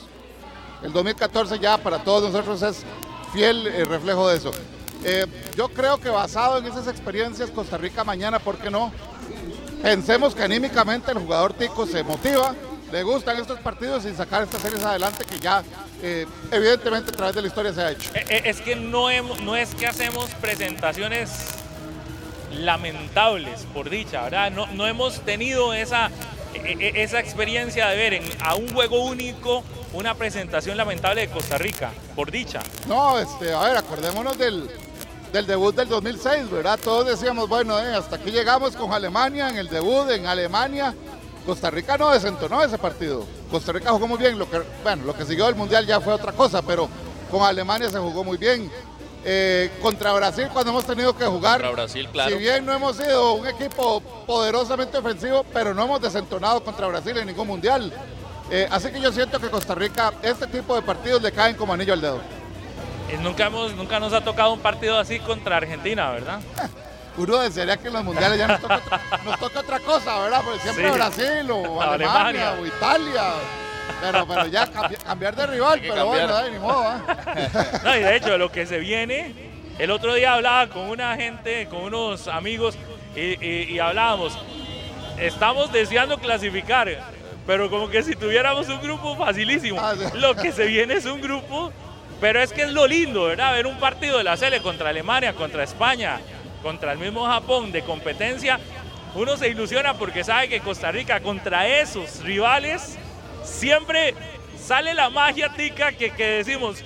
El 0.83 0.93
2014 0.93 1.59
ya 1.59 1.79
para 1.79 2.03
todos 2.03 2.33
nosotros 2.33 2.63
es 2.63 2.85
fiel 3.33 3.67
eh, 3.67 3.85
reflejo 3.85 4.29
de 4.29 4.37
eso. 4.37 4.51
Eh, 5.05 5.27
yo 5.57 5.69
creo 5.69 5.99
que 5.99 6.09
basado 6.09 6.59
en 6.59 6.67
esas 6.67 6.87
experiencias, 6.87 7.51
Costa 7.51 7.77
Rica 7.77 8.05
mañana, 8.05 8.39
¿por 8.39 8.57
qué 8.59 8.71
no? 8.71 8.93
Pensemos 9.83 10.35
que 10.35 10.43
anímicamente 10.43 11.11
el 11.11 11.19
jugador 11.19 11.55
tico 11.55 11.87
se 11.87 12.05
motiva, 12.05 12.55
le 12.93 13.03
gustan 13.03 13.37
estos 13.39 13.59
partidos 13.61 14.05
y 14.05 14.15
sacar 14.15 14.43
estas 14.43 14.61
series 14.61 14.85
adelante 14.85 15.25
que 15.25 15.39
ya 15.41 15.65
eh, 16.03 16.27
evidentemente 16.51 17.11
a 17.11 17.15
través 17.15 17.35
de 17.35 17.43
la 17.43 17.49
historia 17.49 17.73
se 17.73 17.81
ha 17.83 17.91
hecho. 17.93 18.11
Eh, 18.15 18.25
eh, 18.29 18.43
Es 18.47 18.61
que 18.61 18.75
no, 18.77 19.11
hemos- 19.11 19.41
no 19.43 19.57
es 19.57 19.75
que 19.75 19.87
hacemos 19.87 20.27
presentaciones 20.41 21.31
lamentables, 22.59 23.67
por 23.73 23.89
dicha, 23.89 24.23
¿verdad? 24.25 24.51
No, 24.51 24.67
no 24.69 24.87
hemos 24.87 25.21
tenido 25.21 25.73
esa, 25.73 26.11
e- 26.55 26.77
e- 26.81 27.03
esa 27.03 27.19
experiencia 27.21 27.89
de 27.89 27.97
ver 27.97 28.15
en, 28.15 28.25
a 28.41 28.55
un 28.55 28.73
juego 28.73 29.05
único 29.05 29.65
una 29.95 30.15
presentación 30.15 30.77
lamentable 30.77 31.23
de 31.23 31.29
Costa 31.29 31.59
Rica, 31.59 31.91
por 32.15 32.31
dicha. 32.31 32.61
No, 32.87 33.19
este, 33.19 33.53
a 33.53 33.61
ver, 33.61 33.77
acordémonos 33.77 34.37
del, 34.39 34.69
del 35.33 35.47
debut 35.47 35.75
del 35.75 35.89
2006, 35.89 36.51
¿verdad? 36.51 36.79
Todos 36.83 37.07
decíamos, 37.07 37.49
bueno, 37.49 37.79
eh, 37.79 37.95
hasta 37.95 38.17
aquí 38.17 38.31
llegamos 38.31 38.75
con 38.77 38.93
Alemania 38.93 39.49
en 39.51 39.57
el 39.59 39.69
debut 39.69 40.11
en 40.11 40.27
Alemania. 40.27 40.95
Costa 41.47 41.71
Rica 41.71 41.97
no 41.99 42.11
desentonó 42.11 42.63
ese 42.63 42.79
partido. 42.79 43.25
Costa 43.51 43.73
Rica 43.73 43.91
jugó 43.91 44.07
muy 44.07 44.19
bien. 44.19 44.39
Lo 44.39 44.49
que, 44.49 44.63
bueno, 44.83 45.05
lo 45.05 45.15
que 45.15 45.25
siguió 45.25 45.47
del 45.47 45.55
Mundial 45.57 45.87
ya 45.87 46.01
fue 46.01 46.13
otra 46.13 46.33
cosa, 46.33 46.63
pero 46.63 46.89
con 47.31 47.43
Alemania 47.43 47.91
se 47.91 47.99
jugó 47.99 48.25
muy 48.25 48.37
bien. 48.39 48.71
Eh, 49.25 49.71
contra 49.81 50.13
Brasil, 50.13 50.49
cuando 50.53 50.73
hemos 50.73 50.85
tenido 50.85 51.17
que 51.17 51.25
jugar, 51.25 51.61
Contra 51.61 51.71
Brasil, 51.71 52.09
claro. 52.11 52.31
si 52.33 52.39
bien 52.39 52.67
no 52.67 52.73
hemos 52.73 52.97
sido 52.97 53.35
un 53.35 53.47
equipo 53.47 54.01
poderosamente 54.27 54.99
ofensivo, 54.99 55.45
pero 55.53 55.73
no 55.75 55.85
hemos 55.85 56.01
desentonado 56.01 56.63
contra 56.65 56.89
Brasil 56.89 57.17
en 57.19 57.29
ningún 57.29 57.47
Mundial. 57.47 57.93
Eh, 58.51 58.67
así 58.71 58.91
que 58.91 59.01
yo 59.01 59.13
siento 59.13 59.39
que 59.39 59.49
Costa 59.49 59.77
Rica, 59.77 60.13
este 60.23 60.49
tipo 60.49 60.75
de 60.75 60.83
partidos 60.83 61.23
le 61.23 61.31
caen 61.31 61.55
como 61.57 61.73
anillo 61.73 61.93
al 61.93 62.01
dedo. 62.01 62.21
Eh, 63.11 63.19
Nunca, 63.23 63.47
hemos, 63.47 63.73
nunca 63.75 64.01
nos 64.01 64.13
ha 64.13 64.23
tocado 64.23 64.53
un 64.55 64.61
partido 64.61 64.99
así 64.99 65.21
contra 65.21 65.57
Argentina, 65.57 66.11
¿verdad? 66.11 66.41
Uno 67.17 67.39
desearía 67.39 67.77
que 67.77 67.89
en 67.89 67.93
los 67.95 68.05
mundiales 68.05 68.39
ya 68.39 68.47
nos 68.49 68.61
toca, 68.61 68.77
otra- 68.77 69.01
nos 69.25 69.39
toca 69.39 69.61
otra 69.61 69.81
cosa, 69.81 70.19
¿verdad? 70.21 70.41
Porque 70.45 70.61
siempre 70.61 70.89
Sí. 70.89 70.95
Brasil 70.95 71.51
o 71.51 71.83
Alemania. 71.83 72.25
Alemania, 72.51 72.55
o 72.61 72.67
Italia. 72.67 73.23
Pero, 74.01 74.27
pero 74.27 74.47
ya 74.47 74.67
cambi- 74.73 74.97
cambiar 75.03 75.37
de 75.37 75.47
rival, 75.47 75.81
pero 75.83 75.95
cambiar. 75.95 76.27
bueno, 76.29 76.37
ay, 76.37 76.51
ni 76.53 76.59
modo, 76.59 76.83
¿ah? 76.87 77.01
No, 77.85 77.97
y 77.97 78.01
de 78.01 78.17
hecho, 78.17 78.39
lo 78.39 78.51
que 78.51 78.65
se 78.67 78.79
viene, 78.79 79.35
el 79.79 79.91
otro 79.91 80.15
día 80.15 80.35
hablaba 80.35 80.69
con 80.69 80.89
una 80.89 81.15
gente, 81.17 81.67
con 81.69 81.83
unos 81.83 82.29
amigos, 82.29 82.77
y, 83.15 83.45
y- 83.45 83.65
y 83.75 83.79
hablábamos, 83.79 84.37
estamos 85.19 85.71
deseando 85.73 86.19
clasificar, 86.19 86.89
pero 87.47 87.69
como 87.71 87.89
que 87.91 88.03
si 88.03 88.15
tuviéramos 88.17 88.69
un 88.69 88.81
grupo 88.81 89.17
facilísimo. 89.17 89.81
Lo 90.15 90.35
que 90.35 90.53
se 90.53 90.65
viene 90.67 90.95
es 90.95 91.05
un 91.05 91.21
grupo, 91.21 91.73
pero 92.21 92.41
es 92.41 92.53
que 92.53 92.63
es 92.63 92.73
lo 92.73 92.87
lindo, 92.87 93.25
¿verdad? 93.25 93.53
Ver 93.53 93.67
un 93.67 93.79
partido 93.79 94.19
de 94.19 94.25
la 94.25 94.37
Sele 94.37 94.63
contra 94.63 94.89
Alemania, 94.91 95.35
contra 95.35 95.63
España, 95.65 96.21
contra 96.63 96.93
el 96.93 96.99
mismo 96.99 97.27
Japón 97.27 97.73
de 97.73 97.83
competencia. 97.83 98.59
Uno 99.15 99.37
se 99.37 99.49
ilusiona 99.49 99.95
porque 99.95 100.25
sabe 100.25 100.49
que 100.49 100.61
Costa 100.61 100.91
Rica 100.91 101.21
contra 101.21 101.67
esos 101.69 102.21
rivales 102.23 102.97
siempre 103.45 104.15
sale 104.59 104.95
la 104.95 105.11
magia 105.11 105.53
tica 105.53 105.93
que, 105.93 106.13
que 106.13 106.25
decimos, 106.25 106.83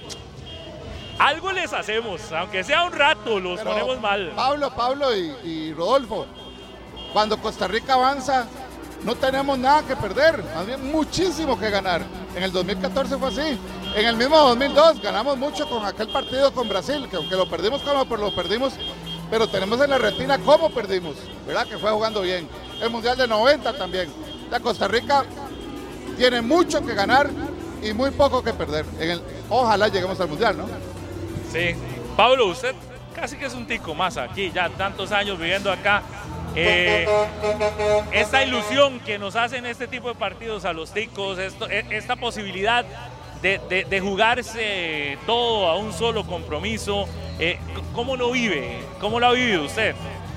algo 1.18 1.52
les 1.52 1.72
hacemos, 1.72 2.32
aunque 2.32 2.64
sea 2.64 2.84
un 2.84 2.92
rato, 2.92 3.38
los 3.38 3.58
Pero, 3.58 3.70
ponemos 3.70 4.00
mal. 4.00 4.32
Pablo, 4.34 4.74
Pablo 4.74 5.16
y, 5.16 5.34
y 5.44 5.72
Rodolfo, 5.72 6.26
cuando 7.12 7.38
Costa 7.38 7.68
Rica 7.68 7.94
avanza, 7.94 8.46
no 9.04 9.14
tenemos 9.14 9.58
nada 9.58 9.82
que 9.86 9.96
perder, 9.96 10.42
más 10.54 10.66
bien 10.66 10.90
muchísimo 10.90 11.58
que 11.58 11.70
ganar. 11.70 12.02
En 12.34 12.42
el 12.42 12.52
2014 12.52 13.16
fue 13.16 13.28
así. 13.28 13.58
En 13.94 14.04
el 14.04 14.16
mismo 14.16 14.36
2002 14.36 15.00
ganamos 15.00 15.38
mucho 15.38 15.68
con 15.68 15.86
aquel 15.86 16.08
partido 16.08 16.52
con 16.52 16.68
Brasil, 16.68 17.06
que 17.08 17.16
aunque 17.16 17.36
lo 17.36 17.48
perdimos 17.48 17.82
como 17.82 18.04
lo 18.16 18.34
perdimos, 18.34 18.74
pero 19.30 19.48
tenemos 19.48 19.80
en 19.80 19.90
la 19.90 19.98
retina 19.98 20.38
cómo 20.38 20.70
perdimos, 20.70 21.16
¿verdad? 21.46 21.66
Que 21.66 21.78
fue 21.78 21.90
jugando 21.90 22.22
bien. 22.22 22.48
El 22.80 22.90
Mundial 22.90 23.16
de 23.16 23.26
90 23.26 23.76
también. 23.76 24.08
La 24.50 24.60
Costa 24.60 24.86
Rica 24.88 25.24
tiene 26.16 26.40
mucho 26.42 26.84
que 26.84 26.94
ganar 26.94 27.28
y 27.82 27.92
muy 27.92 28.10
poco 28.10 28.42
que 28.42 28.52
perder. 28.52 28.84
Ojalá 29.48 29.88
lleguemos 29.88 30.20
al 30.20 30.28
Mundial, 30.28 30.56
¿no? 30.58 30.66
Sí. 31.52 31.74
Pablo, 32.16 32.46
usted 32.46 32.74
casi 33.14 33.36
que 33.36 33.46
es 33.46 33.54
un 33.54 33.66
tico 33.66 33.94
más 33.94 34.16
aquí, 34.16 34.50
ya 34.54 34.68
tantos 34.70 35.10
años 35.12 35.38
viviendo 35.38 35.72
acá. 35.72 36.02
Eh, 36.54 37.06
esta 38.12 38.42
ilusión 38.42 39.00
que 39.00 39.18
nos 39.18 39.36
hacen 39.36 39.66
este 39.66 39.86
tipo 39.88 40.08
de 40.08 40.14
partidos 40.14 40.64
a 40.64 40.72
los 40.72 40.92
ticos, 40.92 41.38
e- 41.38 41.86
esta 41.90 42.16
posibilidad 42.16 42.84
de, 43.42 43.60
de- 43.68 43.84
de 43.84 44.00
jugarse 44.00 45.18
todo 45.26 45.68
a 45.68 45.76
un 45.76 45.92
solo 45.92 46.26
compromiso, 46.26 47.06
eh, 47.38 47.58
¿cómo 47.94 48.16
lo 48.16 48.30
vive? 48.32 48.78
¿Cómo 49.00 49.20
lo 49.20 49.26
ha 49.28 49.32
vivido 49.32 49.64
usted? 49.64 49.94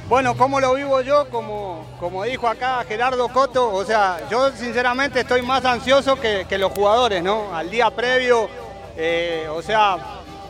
Bueno, 0.07 0.35
¿cómo 0.35 0.59
lo 0.59 0.73
vivo 0.73 1.01
yo? 1.01 1.29
Como, 1.29 1.85
como 1.99 2.23
dijo 2.23 2.47
acá 2.47 2.83
Gerardo 2.87 3.27
Coto, 3.29 3.71
o 3.71 3.85
sea, 3.85 4.17
yo 4.29 4.51
sinceramente 4.51 5.19
estoy 5.19 5.41
más 5.43 5.63
ansioso 5.65 6.15
que, 6.19 6.45
que 6.49 6.57
los 6.57 6.71
jugadores, 6.71 7.21
¿no? 7.23 7.55
Al 7.55 7.69
día 7.69 7.91
previo, 7.91 8.49
eh, 8.97 9.47
o 9.51 9.61
sea, 9.61 9.97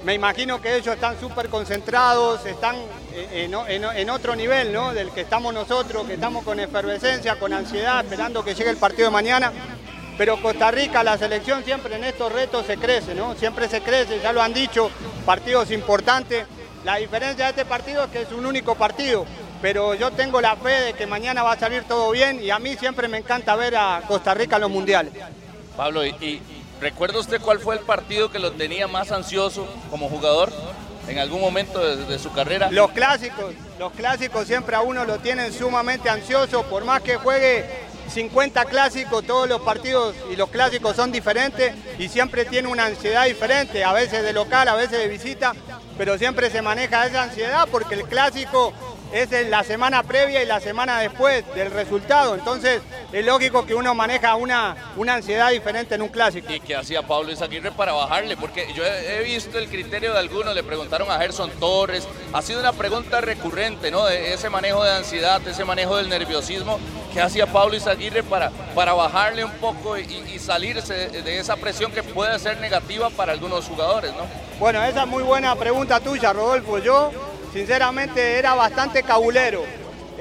me 0.05 0.13
imagino 0.13 0.61
que 0.61 0.77
ellos 0.77 0.95
están 0.95 1.19
súper 1.19 1.49
concentrados, 1.49 2.45
están 2.45 2.77
en, 3.33 3.53
en- 3.53 3.83
en 3.83 4.09
otro 4.09 4.33
nivel, 4.33 4.71
¿no? 4.71 4.93
Del 4.93 5.11
que 5.11 5.21
estamos 5.21 5.53
nosotros, 5.53 6.07
que 6.07 6.13
estamos 6.13 6.45
con 6.45 6.57
efervescencia, 6.59 7.37
con 7.37 7.51
ansiedad, 7.51 7.99
esperando 8.05 8.43
que 8.45 8.55
llegue 8.55 8.69
el 8.69 8.77
partido 8.77 9.09
de 9.09 9.13
mañana. 9.13 9.51
Pero 10.19 10.35
Costa 10.41 10.69
Rica, 10.69 11.01
la 11.01 11.17
selección 11.17 11.63
siempre 11.63 11.95
en 11.95 12.03
estos 12.03 12.29
retos 12.29 12.65
se 12.65 12.75
crece, 12.75 13.15
¿no? 13.15 13.35
Siempre 13.35 13.69
se 13.69 13.79
crece, 13.79 14.19
ya 14.19 14.33
lo 14.33 14.41
han 14.41 14.53
dicho, 14.53 14.91
partidos 15.25 15.71
importantes. 15.71 16.45
La 16.83 16.97
diferencia 16.97 17.45
de 17.45 17.51
este 17.51 17.63
partido 17.63 18.03
es 18.03 18.11
que 18.11 18.21
es 18.23 18.31
un 18.33 18.45
único 18.45 18.75
partido, 18.75 19.25
pero 19.61 19.93
yo 19.93 20.11
tengo 20.11 20.41
la 20.41 20.57
fe 20.57 20.81
de 20.81 20.93
que 20.93 21.07
mañana 21.07 21.41
va 21.41 21.53
a 21.53 21.57
salir 21.57 21.85
todo 21.85 22.11
bien 22.11 22.43
y 22.43 22.49
a 22.49 22.59
mí 22.59 22.75
siempre 22.75 23.07
me 23.07 23.19
encanta 23.19 23.55
ver 23.55 23.77
a 23.77 24.01
Costa 24.09 24.33
Rica 24.33 24.57
en 24.57 24.63
los 24.63 24.69
mundiales. 24.69 25.13
Pablo, 25.77 26.05
¿y, 26.05 26.09
y 26.09 26.41
recuerda 26.81 27.17
usted 27.17 27.39
cuál 27.39 27.59
fue 27.59 27.75
el 27.75 27.81
partido 27.81 28.29
que 28.29 28.39
lo 28.39 28.51
tenía 28.51 28.89
más 28.89 29.13
ansioso 29.13 29.69
como 29.89 30.09
jugador 30.09 30.51
en 31.07 31.17
algún 31.19 31.39
momento 31.39 31.79
de, 31.79 31.95
de 31.95 32.19
su 32.19 32.29
carrera? 32.33 32.69
Los 32.71 32.91
clásicos, 32.91 33.53
los 33.79 33.93
clásicos 33.93 34.47
siempre 34.47 34.75
a 34.75 34.81
uno 34.81 35.05
lo 35.05 35.19
tienen 35.19 35.53
sumamente 35.53 36.09
ansioso, 36.09 36.63
por 36.63 36.83
más 36.83 37.01
que 37.03 37.15
juegue 37.15 37.87
50 38.09 38.65
clásicos, 38.65 39.25
todos 39.25 39.47
los 39.47 39.61
partidos 39.61 40.15
y 40.31 40.35
los 40.35 40.49
clásicos 40.49 40.95
son 40.95 41.11
diferentes 41.11 41.73
y 41.97 42.07
siempre 42.07 42.45
tiene 42.45 42.67
una 42.67 42.85
ansiedad 42.85 43.25
diferente, 43.25 43.83
a 43.83 43.93
veces 43.93 44.23
de 44.23 44.33
local, 44.33 44.67
a 44.67 44.75
veces 44.75 44.99
de 44.99 45.07
visita, 45.07 45.53
pero 45.97 46.17
siempre 46.17 46.49
se 46.49 46.61
maneja 46.61 47.05
esa 47.05 47.23
ansiedad 47.23 47.67
porque 47.71 47.95
el 47.95 48.03
clásico 48.03 48.73
es 49.11 49.31
en 49.31 49.49
la 49.49 49.63
semana 49.63 50.03
previa 50.03 50.43
y 50.43 50.45
la 50.45 50.59
semana 50.59 50.99
después 50.99 51.43
del 51.55 51.71
resultado, 51.71 52.35
entonces 52.35 52.81
es 53.11 53.25
lógico 53.25 53.65
que 53.65 53.73
uno 53.73 53.95
maneja 53.95 54.35
una, 54.35 54.91
una 54.95 55.15
ansiedad 55.15 55.49
diferente 55.49 55.95
en 55.95 56.01
un 56.01 56.09
clásico. 56.09 56.51
¿Y 56.51 56.59
qué 56.59 56.75
hacía 56.75 57.01
Pablo 57.01 57.31
Izaguirre 57.31 57.71
para 57.71 57.93
bajarle? 57.93 58.37
Porque 58.37 58.67
yo 58.75 58.85
he, 58.85 59.23
visto 59.23 59.57
el 59.57 59.67
criterio 59.67 60.13
de 60.13 60.19
algunos, 60.19 60.53
le 60.53 60.63
preguntaron 60.63 61.09
a 61.09 61.17
Gerson 61.17 61.49
Torres, 61.59 62.07
ha 62.33 62.41
sido 62.41 62.59
una 62.59 62.73
pregunta 62.73 63.21
recurrente, 63.21 63.89
¿no? 63.91 64.05
De 64.05 64.33
ese 64.33 64.49
manejo 64.49 64.83
de 64.83 64.91
ansiedad, 64.91 65.45
ese 65.47 65.65
manejo 65.65 65.97
del 65.97 66.09
nerviosismo, 66.09 66.79
¿qué 67.13 67.21
hacía 67.21 67.47
Pablo 67.47 67.75
Izaguirre 67.75 68.23
para, 68.23 68.51
para 68.75 68.93
bajarle 68.93 69.43
un 69.43 69.53
poco 69.53 69.97
y, 69.97 70.03
y 70.03 70.39
salirse 70.39 71.09
de, 71.09 71.21
de 71.23 71.39
esa 71.39 71.55
presión 71.55 71.91
que 71.91 72.03
puede 72.03 72.37
ser 72.39 72.59
negativa 72.59 73.09
para 73.09 73.31
algunos 73.31 73.65
jugadores, 73.65 74.11
¿no? 74.13 74.49
Bueno, 74.59 74.83
esa 74.83 75.03
es 75.03 75.07
muy 75.07 75.23
buena 75.23 75.55
pregunta 75.55 75.99
tuya, 75.99 76.33
Rodolfo. 76.33 76.79
Yo, 76.79 77.11
sinceramente, 77.53 78.37
era 78.37 78.53
bastante 78.55 79.03
cabulero. 79.03 79.63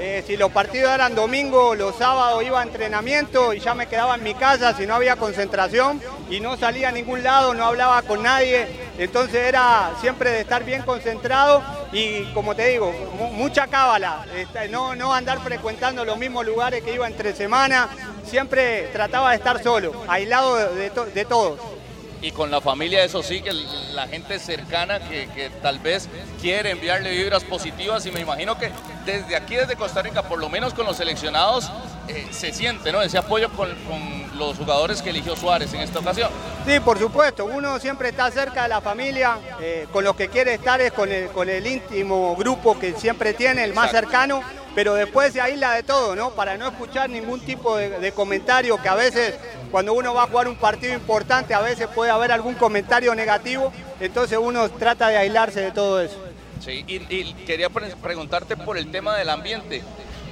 Eh, 0.00 0.22
si 0.24 0.36
los 0.36 0.52
partidos 0.52 0.92
eran 0.92 1.16
domingo, 1.16 1.74
los 1.74 1.96
sábados 1.96 2.44
iba 2.44 2.60
a 2.60 2.62
entrenamiento 2.62 3.52
y 3.52 3.58
ya 3.58 3.74
me 3.74 3.88
quedaba 3.88 4.14
en 4.14 4.22
mi 4.22 4.32
casa 4.34 4.72
si 4.76 4.86
no 4.86 4.94
había 4.94 5.16
concentración 5.16 6.00
y 6.30 6.38
no 6.38 6.56
salía 6.56 6.90
a 6.90 6.92
ningún 6.92 7.24
lado, 7.24 7.52
no 7.52 7.64
hablaba 7.64 8.02
con 8.02 8.22
nadie. 8.22 8.68
Entonces 8.96 9.40
era 9.46 9.90
siempre 10.00 10.30
de 10.30 10.40
estar 10.42 10.62
bien 10.62 10.82
concentrado 10.82 11.64
y, 11.92 12.22
como 12.32 12.54
te 12.54 12.66
digo, 12.68 12.92
mu- 13.18 13.32
mucha 13.32 13.66
cábala. 13.66 14.24
Este, 14.36 14.68
No, 14.68 14.94
no 14.94 15.12
andar 15.12 15.40
frecuentando 15.40 16.04
los 16.04 16.16
mismos 16.16 16.46
lugares 16.46 16.84
que 16.84 16.94
iba 16.94 17.08
entre 17.08 17.34
semana. 17.34 17.88
Siempre 18.24 18.90
trataba 18.92 19.30
de 19.30 19.36
estar 19.36 19.60
solo, 19.62 20.04
aislado 20.06 20.54
de 20.74 21.24
todos. 21.24 21.58
Y 22.20 22.32
con 22.32 22.50
la 22.50 22.60
familia, 22.60 23.04
eso 23.04 23.22
sí, 23.22 23.42
que 23.42 23.52
la 23.52 24.08
gente 24.08 24.38
cercana 24.38 24.98
que, 25.00 25.28
que 25.34 25.50
tal 25.62 25.78
vez 25.78 26.08
quiere 26.40 26.70
enviarle 26.70 27.10
vibras 27.10 27.44
positivas 27.44 28.04
y 28.06 28.10
me 28.10 28.20
imagino 28.20 28.58
que 28.58 28.70
desde 29.06 29.36
aquí, 29.36 29.54
desde 29.54 29.76
Costa 29.76 30.02
Rica, 30.02 30.22
por 30.22 30.38
lo 30.38 30.48
menos 30.48 30.74
con 30.74 30.84
los 30.84 30.96
seleccionados, 30.96 31.70
eh, 32.08 32.26
se 32.30 32.52
siente 32.52 32.90
¿no? 32.90 33.02
ese 33.02 33.18
apoyo 33.18 33.50
con, 33.50 33.68
con 33.84 34.38
los 34.38 34.56
jugadores 34.56 35.02
que 35.02 35.10
eligió 35.10 35.36
Suárez 35.36 35.72
en 35.74 35.80
esta 35.80 35.98
ocasión. 35.98 36.30
Sí, 36.66 36.80
por 36.80 36.98
supuesto, 36.98 37.44
uno 37.44 37.78
siempre 37.78 38.10
está 38.10 38.30
cerca 38.30 38.62
de 38.62 38.68
la 38.68 38.80
familia, 38.80 39.38
eh, 39.60 39.86
con 39.92 40.04
los 40.04 40.16
que 40.16 40.28
quiere 40.28 40.54
estar 40.54 40.80
es 40.80 40.92
con 40.92 41.10
el, 41.10 41.28
con 41.28 41.48
el 41.48 41.66
íntimo 41.66 42.34
grupo 42.36 42.78
que 42.78 42.94
siempre 42.94 43.34
tiene, 43.34 43.64
el 43.64 43.74
más 43.74 43.90
cercano, 43.90 44.42
pero 44.78 44.94
después 44.94 45.32
se 45.32 45.40
aísla 45.40 45.72
de 45.72 45.82
todo, 45.82 46.14
¿no? 46.14 46.30
Para 46.34 46.56
no 46.56 46.68
escuchar 46.68 47.10
ningún 47.10 47.40
tipo 47.40 47.76
de, 47.76 48.12
comentario 48.12 48.80
que 48.80 48.88
a 48.88 48.94
veces 48.94 49.34
cuando 49.72 49.92
uno 49.92 50.14
va 50.14 50.22
a 50.22 50.26
jugar 50.28 50.46
un 50.46 50.54
partido 50.54 50.94
importante 50.94 51.52
a 51.52 51.60
veces 51.60 51.88
puede 51.88 52.12
haber 52.12 52.30
algún 52.30 52.54
comentario 52.54 53.12
negativo, 53.16 53.72
entonces 53.98 54.38
uno 54.40 54.68
trata 54.68 55.08
de 55.08 55.16
aislarse 55.16 55.62
de 55.62 55.72
todo 55.72 56.00
eso. 56.00 56.14
Sí, 56.64 56.84
y, 56.86 57.34
quería 57.44 57.70
pre- 57.70 57.96
preguntarte 57.96 58.56
por 58.56 58.78
el 58.78 58.88
tema 58.92 59.16
del 59.16 59.30
ambiente. 59.30 59.82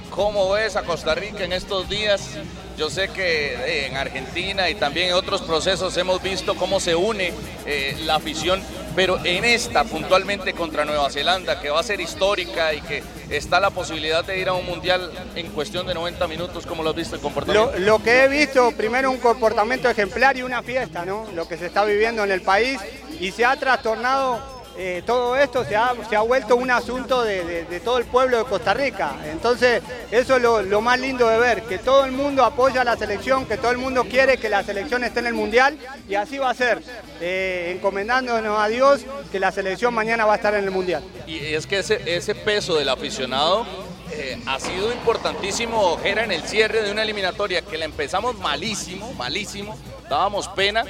¿Cómo 0.09 0.51
ves 0.51 0.75
a 0.75 0.83
Costa 0.83 1.13
Rica 1.15 1.43
en 1.43 1.53
estos 1.53 1.89
días? 1.89 2.31
Yo 2.77 2.89
sé 2.89 3.09
que 3.09 3.53
eh, 3.53 3.87
en 3.87 3.97
Argentina 3.97 4.69
y 4.69 4.75
también 4.75 5.09
en 5.09 5.13
otros 5.15 5.41
procesos 5.41 5.95
hemos 5.97 6.21
visto 6.21 6.55
cómo 6.55 6.79
se 6.79 6.95
une 6.95 7.33
eh, 7.65 7.97
la 8.05 8.15
afición, 8.15 8.61
pero 8.95 9.17
en 9.25 9.45
esta 9.45 9.83
puntualmente 9.83 10.53
contra 10.53 10.85
Nueva 10.85 11.09
Zelanda, 11.09 11.59
que 11.59 11.69
va 11.69 11.79
a 11.79 11.83
ser 11.83 12.01
histórica 12.01 12.73
y 12.73 12.81
que 12.81 13.03
está 13.29 13.59
la 13.59 13.71
posibilidad 13.71 14.23
de 14.23 14.39
ir 14.39 14.47
a 14.49 14.53
un 14.53 14.65
mundial 14.65 15.11
en 15.35 15.47
cuestión 15.47 15.87
de 15.87 15.93
90 15.93 16.27
minutos, 16.27 16.65
¿cómo 16.65 16.83
lo 16.83 16.91
has 16.91 16.95
visto 16.95 17.15
el 17.15 17.21
comportamiento? 17.21 17.71
Lo, 17.73 17.79
lo 17.79 18.03
que 18.03 18.23
he 18.23 18.27
visto, 18.27 18.71
primero 18.71 19.09
un 19.11 19.17
comportamiento 19.17 19.89
ejemplar 19.89 20.37
y 20.37 20.43
una 20.43 20.61
fiesta, 20.61 21.05
¿no? 21.05 21.25
Lo 21.33 21.47
que 21.47 21.57
se 21.57 21.67
está 21.67 21.83
viviendo 21.83 22.23
en 22.23 22.31
el 22.31 22.41
país 22.41 22.79
y 23.19 23.31
se 23.31 23.45
ha 23.45 23.55
trastornado 23.55 24.56
eh, 24.77 25.01
todo 25.05 25.35
esto, 25.35 25.65
se 25.65 25.75
ha, 25.75 25.93
se 26.09 26.15
ha 26.15 26.21
vuelto 26.21 26.55
un 26.55 26.69
asunto 26.69 27.23
de, 27.23 27.65
de- 27.65 27.79
todo 27.79 27.97
el 27.97 28.05
pueblo 28.05 28.37
de 28.37 28.43
Costa 28.45 28.73
Rica. 28.73 29.15
Entonces, 29.31 29.81
eso 30.11 30.35
es 30.35 30.41
lo, 30.41 30.61
lo 30.61 30.81
más 30.81 30.99
lindo 30.99 31.27
de 31.27 31.37
ver, 31.39 31.63
que 31.63 31.77
todo 31.79 32.05
el 32.05 32.11
mundo 32.11 32.43
apoya 32.43 32.81
a 32.81 32.83
la 32.83 32.95
selección, 32.97 33.45
que 33.45 33.57
todo 33.57 33.71
el 33.71 33.77
mundo 33.77 34.03
quiere 34.03 34.37
que 34.37 34.49
la 34.49 34.63
selección 34.63 35.03
esté 35.03 35.19
en 35.21 35.27
el 35.27 35.33
Mundial 35.33 35.77
y 36.07 36.15
así 36.15 36.37
va 36.37 36.49
a 36.51 36.53
ser, 36.53 36.81
eh, 37.21 37.73
encomendándonos 37.75 38.59
a 38.59 38.67
Dios 38.67 39.01
que 39.31 39.39
la 39.39 39.51
selección 39.51 39.93
mañana 39.93 40.25
va 40.25 40.33
a 40.33 40.35
estar 40.35 40.53
en 40.55 40.63
el 40.63 40.71
Mundial. 40.71 41.03
Y 41.25 41.37
es 41.53 41.65
que 41.65 41.79
ese, 41.79 42.01
ese 42.05 42.35
peso 42.35 42.75
del 42.75 42.89
aficionado 42.89 43.65
eh, 44.11 44.41
ha 44.45 44.59
sido 44.59 44.91
importantísimo, 44.91 45.81
Ojera, 45.81 46.23
en 46.23 46.31
el 46.31 46.43
cierre 46.43 46.81
de 46.81 46.91
una 46.91 47.03
eliminatoria 47.03 47.61
que 47.61 47.77
la 47.77 47.85
empezamos 47.85 48.37
malísimo, 48.37 49.13
malísimo, 49.13 49.77
dábamos 50.09 50.47
pena 50.49 50.83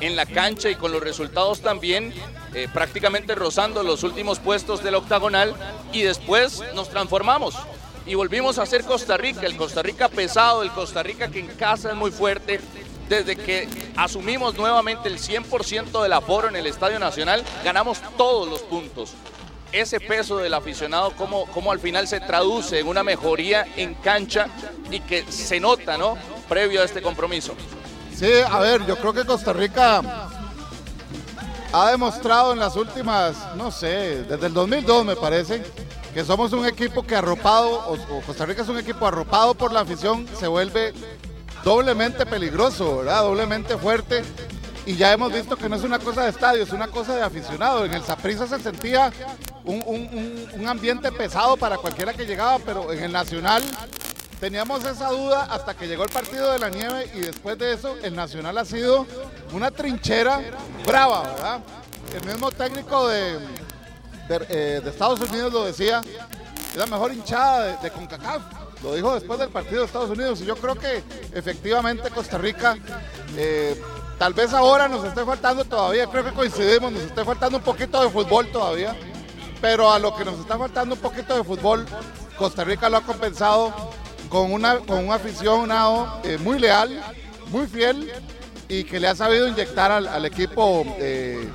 en 0.00 0.16
la 0.16 0.26
cancha 0.26 0.68
y 0.70 0.74
con 0.74 0.92
los 0.92 1.02
resultados 1.02 1.60
también 1.60 2.12
eh, 2.54 2.68
prácticamente 2.72 3.34
rozando 3.34 3.82
los 3.82 4.02
últimos 4.02 4.38
puestos 4.38 4.82
del 4.82 4.96
octagonal 4.96 5.54
y 5.92 6.02
después 6.02 6.62
nos 6.74 6.88
transformamos. 6.88 7.54
Y 8.06 8.14
volvimos 8.14 8.58
a 8.58 8.66
ser 8.66 8.84
Costa 8.84 9.16
Rica, 9.16 9.46
el 9.46 9.56
Costa 9.56 9.82
Rica 9.82 10.08
pesado, 10.08 10.62
el 10.62 10.70
Costa 10.70 11.02
Rica 11.02 11.28
que 11.28 11.40
en 11.40 11.46
casa 11.46 11.90
es 11.90 11.96
muy 11.96 12.10
fuerte, 12.10 12.60
desde 13.08 13.36
que 13.36 13.68
asumimos 13.96 14.54
nuevamente 14.54 15.08
el 15.08 15.18
100% 15.18 16.02
del 16.02 16.12
aforo 16.12 16.48
en 16.48 16.56
el 16.56 16.66
Estadio 16.66 16.98
Nacional, 16.98 17.42
ganamos 17.64 18.00
todos 18.16 18.48
los 18.48 18.60
puntos. 18.62 19.14
Ese 19.74 19.98
peso 19.98 20.36
del 20.38 20.54
aficionado, 20.54 21.12
cómo, 21.16 21.46
cómo 21.46 21.72
al 21.72 21.80
final 21.80 22.06
se 22.06 22.20
traduce 22.20 22.78
en 22.78 22.86
una 22.86 23.02
mejoría 23.02 23.66
en 23.76 23.94
cancha 23.94 24.46
y 24.88 25.00
que 25.00 25.24
se 25.30 25.58
nota, 25.58 25.98
¿no? 25.98 26.16
Previo 26.48 26.80
a 26.80 26.84
este 26.84 27.02
compromiso. 27.02 27.54
Sí, 28.16 28.30
a 28.48 28.60
ver, 28.60 28.86
yo 28.86 28.96
creo 28.96 29.12
que 29.12 29.24
Costa 29.24 29.52
Rica 29.52 30.00
ha 31.72 31.90
demostrado 31.90 32.52
en 32.52 32.60
las 32.60 32.76
últimas, 32.76 33.56
no 33.56 33.72
sé, 33.72 34.22
desde 34.22 34.46
el 34.46 34.54
2002 34.54 35.04
me 35.04 35.16
parece, 35.16 35.60
que 36.14 36.24
somos 36.24 36.52
un 36.52 36.64
equipo 36.66 37.04
que 37.04 37.16
arropado, 37.16 37.88
o, 37.88 38.20
Costa 38.20 38.46
Rica 38.46 38.62
es 38.62 38.68
un 38.68 38.78
equipo 38.78 39.04
arropado 39.04 39.56
por 39.56 39.72
la 39.72 39.80
afición, 39.80 40.28
se 40.38 40.46
vuelve 40.46 40.94
doblemente 41.64 42.24
peligroso, 42.24 42.98
¿verdad? 42.98 43.22
Doblemente 43.22 43.76
fuerte. 43.76 44.22
Y 44.86 44.96
ya 44.96 45.12
hemos 45.12 45.32
visto 45.32 45.56
que 45.56 45.68
no 45.68 45.76
es 45.76 45.82
una 45.82 45.98
cosa 45.98 46.24
de 46.24 46.30
estadio, 46.30 46.62
es 46.62 46.72
una 46.72 46.88
cosa 46.88 47.16
de 47.16 47.22
aficionado. 47.22 47.84
En 47.86 47.94
el 47.94 48.02
Saprissa 48.04 48.46
se 48.46 48.58
sentía 48.60 49.10
un, 49.64 49.82
un- 49.86 50.48
un- 50.52 50.68
ambiente 50.68 51.10
pesado 51.12 51.56
para 51.56 51.78
cualquiera 51.78 52.12
que 52.12 52.26
llegaba, 52.26 52.58
pero 52.58 52.92
en 52.92 53.02
el 53.02 53.12
Nacional 53.12 53.62
teníamos 54.40 54.84
esa 54.84 55.08
duda 55.08 55.44
hasta 55.50 55.74
que 55.74 55.86
llegó 55.86 56.02
el 56.04 56.10
partido 56.10 56.52
de 56.52 56.58
la 56.58 56.68
nieve 56.68 57.10
y 57.14 57.20
después 57.20 57.56
de 57.58 57.72
eso 57.72 57.96
el 58.02 58.14
Nacional 58.14 58.58
ha 58.58 58.64
sido 58.66 59.06
una 59.52 59.70
trinchera 59.70 60.40
brava, 60.86 61.22
¿verdad? 61.22 61.60
El 62.14 62.26
mismo 62.26 62.50
técnico 62.52 63.08
de, 63.08 63.38
de, 64.28 64.46
eh, 64.50 64.82
Estados 64.84 65.20
Unidos 65.20 65.50
lo 65.52 65.64
decía, 65.64 66.02
es 66.72 66.76
la 66.76 66.86
mejor 66.86 67.12
hinchada 67.14 67.62
de, 67.64 67.76
de 67.82 67.90
CONCACAF. 67.90 68.42
Lo 68.82 68.94
dijo 68.94 69.14
después 69.14 69.38
del 69.38 69.48
partido 69.48 69.80
de 69.80 69.86
Estados 69.86 70.10
Unidos 70.10 70.42
y 70.42 70.44
yo 70.44 70.56
creo 70.56 70.74
que 70.74 71.02
efectivamente 71.32 72.10
Costa 72.10 72.36
Rica, 72.36 72.76
eh, 73.36 73.80
tal 74.18 74.34
vez 74.34 74.52
ahora 74.52 74.88
nos 74.88 75.04
esté 75.04 75.24
faltando 75.24 75.64
todavía, 75.64 76.06
creo 76.06 76.24
que 76.24 76.32
coincidimos, 76.32 76.92
nos 76.92 77.02
esté 77.02 77.24
faltando 77.24 77.58
un 77.58 77.64
poquito 77.64 78.02
de 78.02 78.10
fútbol 78.10 78.50
todavía, 78.50 78.96
pero 79.60 79.90
a 79.90 79.98
lo 79.98 80.14
que 80.14 80.24
nos 80.24 80.38
está 80.38 80.58
faltando 80.58 80.94
un 80.94 81.00
poquito 81.00 81.36
de 81.36 81.44
fútbol, 81.44 81.86
Costa 82.36 82.64
Rica 82.64 82.88
lo 82.88 82.98
ha 82.98 83.02
compensado 83.02 83.72
con 84.28 84.52
una, 84.52 84.78
con 84.78 85.04
un 85.04 85.12
aficionado 85.12 86.20
eh, 86.24 86.38
muy 86.38 86.58
leal, 86.58 87.00
muy 87.48 87.66
fiel 87.66 88.12
y 88.68 88.84
que 88.84 88.98
le 88.98 89.08
ha 89.08 89.14
sabido 89.14 89.46
inyectar 89.48 89.92
al, 89.92 90.08
al 90.08 90.24
equipo 90.24 90.84
eh, 90.98 91.48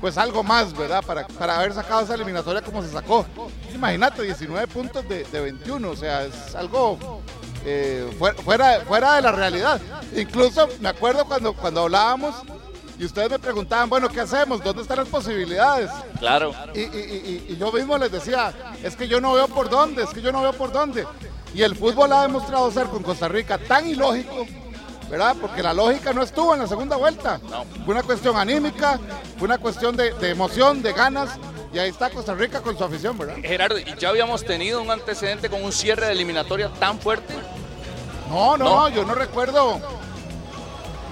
pues 0.00 0.16
algo 0.16 0.42
más, 0.42 0.76
¿verdad? 0.76 1.04
Para, 1.04 1.26
para 1.26 1.58
haber 1.58 1.74
sacado 1.74 2.02
esa 2.02 2.14
eliminatoria 2.14 2.62
como 2.62 2.82
se 2.82 2.90
sacó. 2.90 3.26
Imagínate, 3.74 4.22
19 4.22 4.66
puntos 4.68 5.06
de, 5.08 5.24
de 5.24 5.40
21, 5.40 5.90
o 5.90 5.96
sea, 5.96 6.24
es 6.24 6.54
algo 6.54 7.20
eh, 7.64 8.10
fuera, 8.18 8.42
fuera, 8.42 8.80
fuera 8.86 9.14
de 9.16 9.22
la 9.22 9.32
realidad. 9.32 9.80
Incluso 10.16 10.68
me 10.80 10.88
acuerdo 10.88 11.24
cuando, 11.24 11.52
cuando 11.52 11.82
hablábamos 11.82 12.34
y 12.98 13.04
ustedes 13.04 13.30
me 13.30 13.38
preguntaban, 13.38 13.88
bueno, 13.88 14.08
¿qué 14.08 14.20
hacemos? 14.20 14.62
¿Dónde 14.62 14.82
están 14.82 14.98
las 14.98 15.08
posibilidades? 15.08 15.90
Claro. 16.18 16.52
Y, 16.74 16.80
y- 16.80 17.44
y- 17.48 17.52
y 17.52 17.56
yo 17.56 17.72
mismo 17.72 17.96
les 17.96 18.12
decía, 18.12 18.52
es 18.82 18.94
que 18.96 19.08
yo 19.08 19.20
no 19.20 19.32
veo 19.32 19.48
por 19.48 19.70
dónde, 19.70 20.02
es 20.02 20.10
que 20.10 20.20
yo 20.22 20.32
no 20.32 20.42
veo 20.42 20.52
por 20.52 20.70
dónde. 20.72 21.06
Y 21.54 21.62
el 21.62 21.74
fútbol 21.76 22.12
ha 22.12 22.22
demostrado 22.22 22.70
ser 22.70 22.86
con 22.86 23.02
Costa 23.02 23.26
Rica 23.28 23.56
tan 23.58 23.86
ilógico, 23.88 24.46
¿verdad? 25.10 25.34
Porque 25.40 25.62
la 25.62 25.72
lógica 25.74 26.12
no 26.12 26.22
estuvo 26.22 26.52
en 26.54 26.60
la 26.60 26.66
segunda 26.68 26.96
vuelta. 26.96 27.40
Fue 27.84 27.94
una 27.94 28.02
cuestión 28.02 28.36
anímica, 28.36 29.00
fue 29.38 29.46
una 29.46 29.58
cuestión 29.58 29.96
de, 29.96 30.12
de 30.14 30.30
emoción, 30.30 30.82
de 30.82 30.92
ganas. 30.92 31.30
Y 31.72 31.78
ahí 31.78 31.90
está 31.90 32.10
Costa 32.10 32.34
Rica 32.34 32.60
con 32.60 32.76
su 32.76 32.82
afición, 32.82 33.16
¿verdad? 33.16 33.36
Gerardo, 33.42 33.78
¿y 33.78 33.84
ya 33.98 34.08
habíamos 34.08 34.44
tenido 34.44 34.82
un 34.82 34.90
antecedente 34.90 35.48
con 35.48 35.62
un 35.62 35.72
cierre 35.72 36.06
de 36.06 36.12
eliminatoria 36.12 36.68
tan 36.80 36.98
fuerte? 36.98 37.32
No, 38.28 38.56
no, 38.56 38.64
No. 38.64 38.88
yo 38.88 39.04
no 39.04 39.14
recuerdo. 39.14 39.80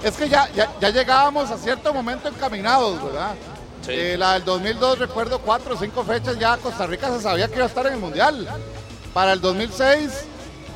Es 0.03 0.15
que 0.15 0.27
ya, 0.29 0.49
ya, 0.55 0.69
ya 0.79 0.89
llegábamos 0.89 1.49
a 1.51 1.57
cierto 1.57 1.93
momento 1.93 2.27
encaminados, 2.29 3.01
¿verdad? 3.03 3.35
Eh, 3.87 4.15
la 4.17 4.33
del 4.33 4.45
2002, 4.45 4.99
recuerdo 4.99 5.39
cuatro 5.39 5.75
o 5.75 5.77
cinco 5.77 6.03
fechas, 6.03 6.37
ya 6.37 6.57
Costa 6.57 6.85
Rica 6.87 7.09
se 7.11 7.21
sabía 7.21 7.47
que 7.47 7.55
iba 7.55 7.63
a 7.63 7.67
estar 7.67 7.85
en 7.87 7.93
el 7.93 7.99
Mundial. 7.99 8.47
Para 9.13 9.33
el 9.33 9.41
2006 9.41 10.25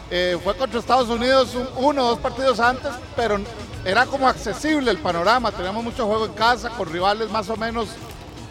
eh, 0.10 0.38
fue 0.44 0.56
contra 0.56 0.80
Estados 0.80 1.10
Unidos 1.10 1.54
un- 1.56 1.70
uno 1.76 2.06
o 2.06 2.10
dos 2.12 2.20
partidos 2.20 2.60
antes, 2.60 2.92
pero 3.16 3.40
era 3.86 4.06
como 4.06 4.28
accesible 4.28 4.92
el 4.92 4.98
panorama. 4.98 5.52
Teníamos 5.52 5.84
mucho 5.84 6.06
juego 6.08 6.26
en 6.26 6.34
casa, 6.34 6.70
con 6.72 6.92
rivales 6.92 7.30
más 7.30 7.50
o 7.50 7.56
menos 7.58 7.90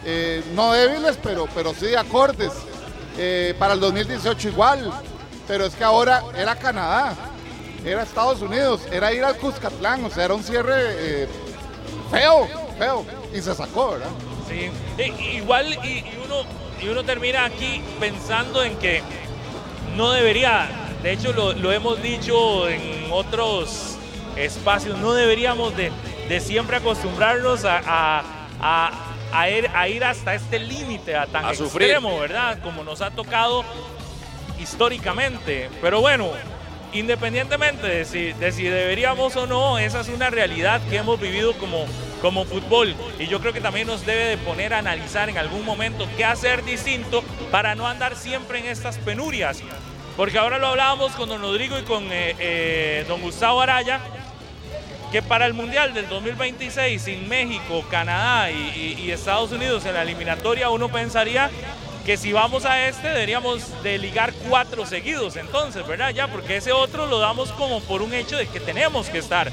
eh, 0.05 0.43
no 0.53 0.71
débiles, 0.73 1.17
pero, 1.21 1.47
pero 1.53 1.73
sí 1.73 1.95
acordes. 1.95 2.51
Eh, 3.17 3.53
para 3.59 3.75
el 3.75 3.79
2018 3.79 4.47
igual, 4.49 4.91
pero 5.47 5.65
es 5.65 5.75
que 5.75 5.83
ahora 5.83 6.23
era 6.35 6.55
Canadá, 6.55 7.13
era 7.85 8.01
Estados 8.01 8.41
Unidos, 8.41 8.81
era 8.91 9.13
ir 9.13 9.23
al 9.23 9.37
Cuscatlán, 9.37 10.03
o 10.05 10.09
sea, 10.09 10.25
era 10.25 10.33
un 10.33 10.43
cierre 10.43 10.73
eh, 10.77 11.27
feo, 12.09 12.47
feo, 12.79 13.05
y 13.31 13.39
se 13.39 13.53
sacó, 13.53 13.91
¿verdad? 13.91 14.07
Sí, 14.49 14.71
igual 15.37 15.73
y, 15.85 16.03
uno, 16.25 16.41
y 16.81 16.87
uno 16.87 17.03
termina 17.03 17.45
aquí 17.45 17.83
pensando 17.99 18.63
en 18.63 18.77
que 18.77 19.03
no 19.95 20.11
debería, 20.11 20.67
de 21.03 21.11
hecho 21.11 21.33
lo, 21.33 21.71
hemos 21.71 22.01
dicho 22.01 22.67
en 22.67 23.09
otros 23.11 23.95
espacios, 24.35 24.97
no 24.97 25.13
deberíamos 25.13 25.75
de, 25.77 25.91
de 26.29 26.39
siempre 26.39 26.77
acostumbrarnos 26.77 27.63
a- 27.63 28.23
a 29.33 29.49
ir, 29.49 29.69
a 29.73 29.87
ir 29.87 30.03
hasta 30.03 30.35
este 30.35 30.59
límite 30.59 31.15
a 31.15 31.25
tan 31.25 31.45
A 31.45 31.53
sufrir. 31.55 31.89
extremo, 31.89 32.19
¿verdad? 32.19 32.59
Como 32.61 32.83
nos 32.83 33.01
ha 33.01 33.11
tocado 33.11 33.63
históricamente. 34.59 35.69
Pero 35.81 36.01
bueno, 36.01 36.31
independientemente 36.93 37.87
de 37.87 38.05
si, 38.05 38.33
de 38.33 38.51
si 38.51 38.63
deberíamos 38.63 39.35
o 39.35 39.47
no, 39.47 39.79
esa 39.79 40.01
es 40.01 40.09
una 40.09 40.29
realidad 40.29 40.81
que 40.89 40.97
hemos 40.97 41.19
vivido 41.19 41.53
como, 41.53 41.85
como 42.21 42.45
fútbol. 42.45 42.95
Y 43.19 43.27
yo 43.27 43.39
creo 43.39 43.53
que 43.53 43.61
también 43.61 43.87
nos 43.87 44.05
debe 44.05 44.25
de 44.25 44.37
poner 44.37 44.73
a 44.73 44.79
analizar 44.79 45.29
en 45.29 45.37
algún 45.37 45.65
momento 45.65 46.07
qué 46.17 46.25
hacer 46.25 46.63
distinto 46.63 47.23
para 47.51 47.75
no 47.75 47.87
andar 47.87 48.15
siempre 48.15 48.59
en 48.59 48.67
estas 48.67 48.97
penurias. 48.99 49.61
Porque 50.15 50.37
ahora 50.37 50.59
lo 50.59 50.67
hablábamos 50.67 51.13
con 51.13 51.27
don 51.27 51.41
Rodrigo 51.41 51.77
y 51.79 51.83
con 51.83 52.03
eh, 52.11 52.35
eh, 52.37 53.05
don 53.07 53.19
Gustavo 53.21 53.61
Araya, 53.61 53.99
que 55.13 55.21
para 55.21 55.45
el 55.45 55.53
Mundial 55.53 55.93
del 55.93 56.09
2026 56.09 56.99
sin 56.99 57.29
México, 57.29 57.85
Canadá 57.91 58.49
y, 58.49 59.11
Estados 59.11 59.51
Unidos 59.51 59.85
en 59.85 59.93
la 59.93 60.01
eliminatoria, 60.01 60.71
uno 60.71 60.89
pensaría 60.89 61.51
que 62.03 62.17
si 62.17 62.33
vamos 62.33 62.65
a 62.65 62.87
este 62.87 63.09
deberíamos 63.09 63.83
de 63.83 63.99
ligar 63.99 64.33
cuatro 64.49 64.87
seguidos 64.87 65.35
entonces, 65.35 65.85
¿verdad? 65.85 66.09
Ya, 66.09 66.29
porque 66.29 66.57
ese 66.57 66.71
otro 66.71 67.05
lo 67.05 67.19
damos 67.19 67.51
como 67.51 67.79
por 67.81 68.01
un 68.01 68.11
hecho 68.11 68.37
de 68.37 68.47
que 68.47 68.59
tenemos 68.59 69.07
que 69.09 69.19
estar. 69.19 69.51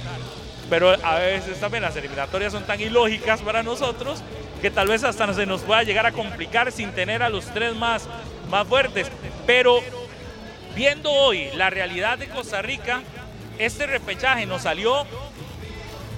Pero 0.70 0.96
a 1.04 1.16
veces 1.16 1.60
también 1.60 1.82
las 1.82 1.94
eliminatorias 1.94 2.54
son 2.54 2.64
tan 2.64 2.80
ilógicas 2.80 3.42
para 3.42 3.62
nosotros 3.62 4.22
que 4.62 4.70
tal 4.70 4.88
vez 4.88 5.04
hasta 5.04 5.34
se 5.34 5.44
nos 5.44 5.60
pueda 5.60 5.82
llegar 5.82 6.06
a 6.06 6.12
complicar 6.12 6.72
sin 6.72 6.92
tener 6.92 7.22
a 7.22 7.28
los 7.28 7.44
tres 7.52 7.74
más, 7.76 8.08
más 8.48 8.66
fuertes. 8.66 9.08
Pero 9.46 9.80
viendo 10.74 11.12
hoy 11.12 11.50
la 11.54 11.68
realidad 11.68 12.16
de 12.16 12.28
Costa 12.28 12.62
Rica, 12.62 13.02
este 13.58 13.86
repechaje 13.86 14.46
nos 14.46 14.62
salió 14.62 15.06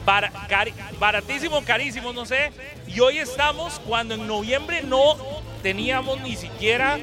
bara- 0.04 0.32
cari- 0.48 0.74
baratísimo, 0.98 1.62
carísimo, 1.64 2.12
no 2.12 2.24
sé. 2.26 2.52
Y 2.86 3.00
hoy 3.00 3.18
estamos 3.18 3.80
cuando 3.86 4.14
en 4.14 4.26
noviembre 4.26 4.82
no 4.82 5.16
teníamos 5.62 6.20
ni 6.20 6.36
siquiera 6.36 6.98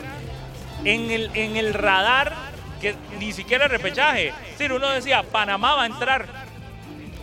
en 0.84 1.12
el, 1.12 1.32
en 1.34 1.58
el 1.58 1.74
radar, 1.74 2.34
que 2.82 2.96
ni 3.20 3.32
siquiera 3.34 3.66
el 3.66 3.72
repechaje. 3.72 4.34
Uno 4.72 4.90
decía, 4.90 5.24
Panamá 5.24 5.76
va 5.76 5.84
a 5.84 5.86
entrar. 5.88 6.28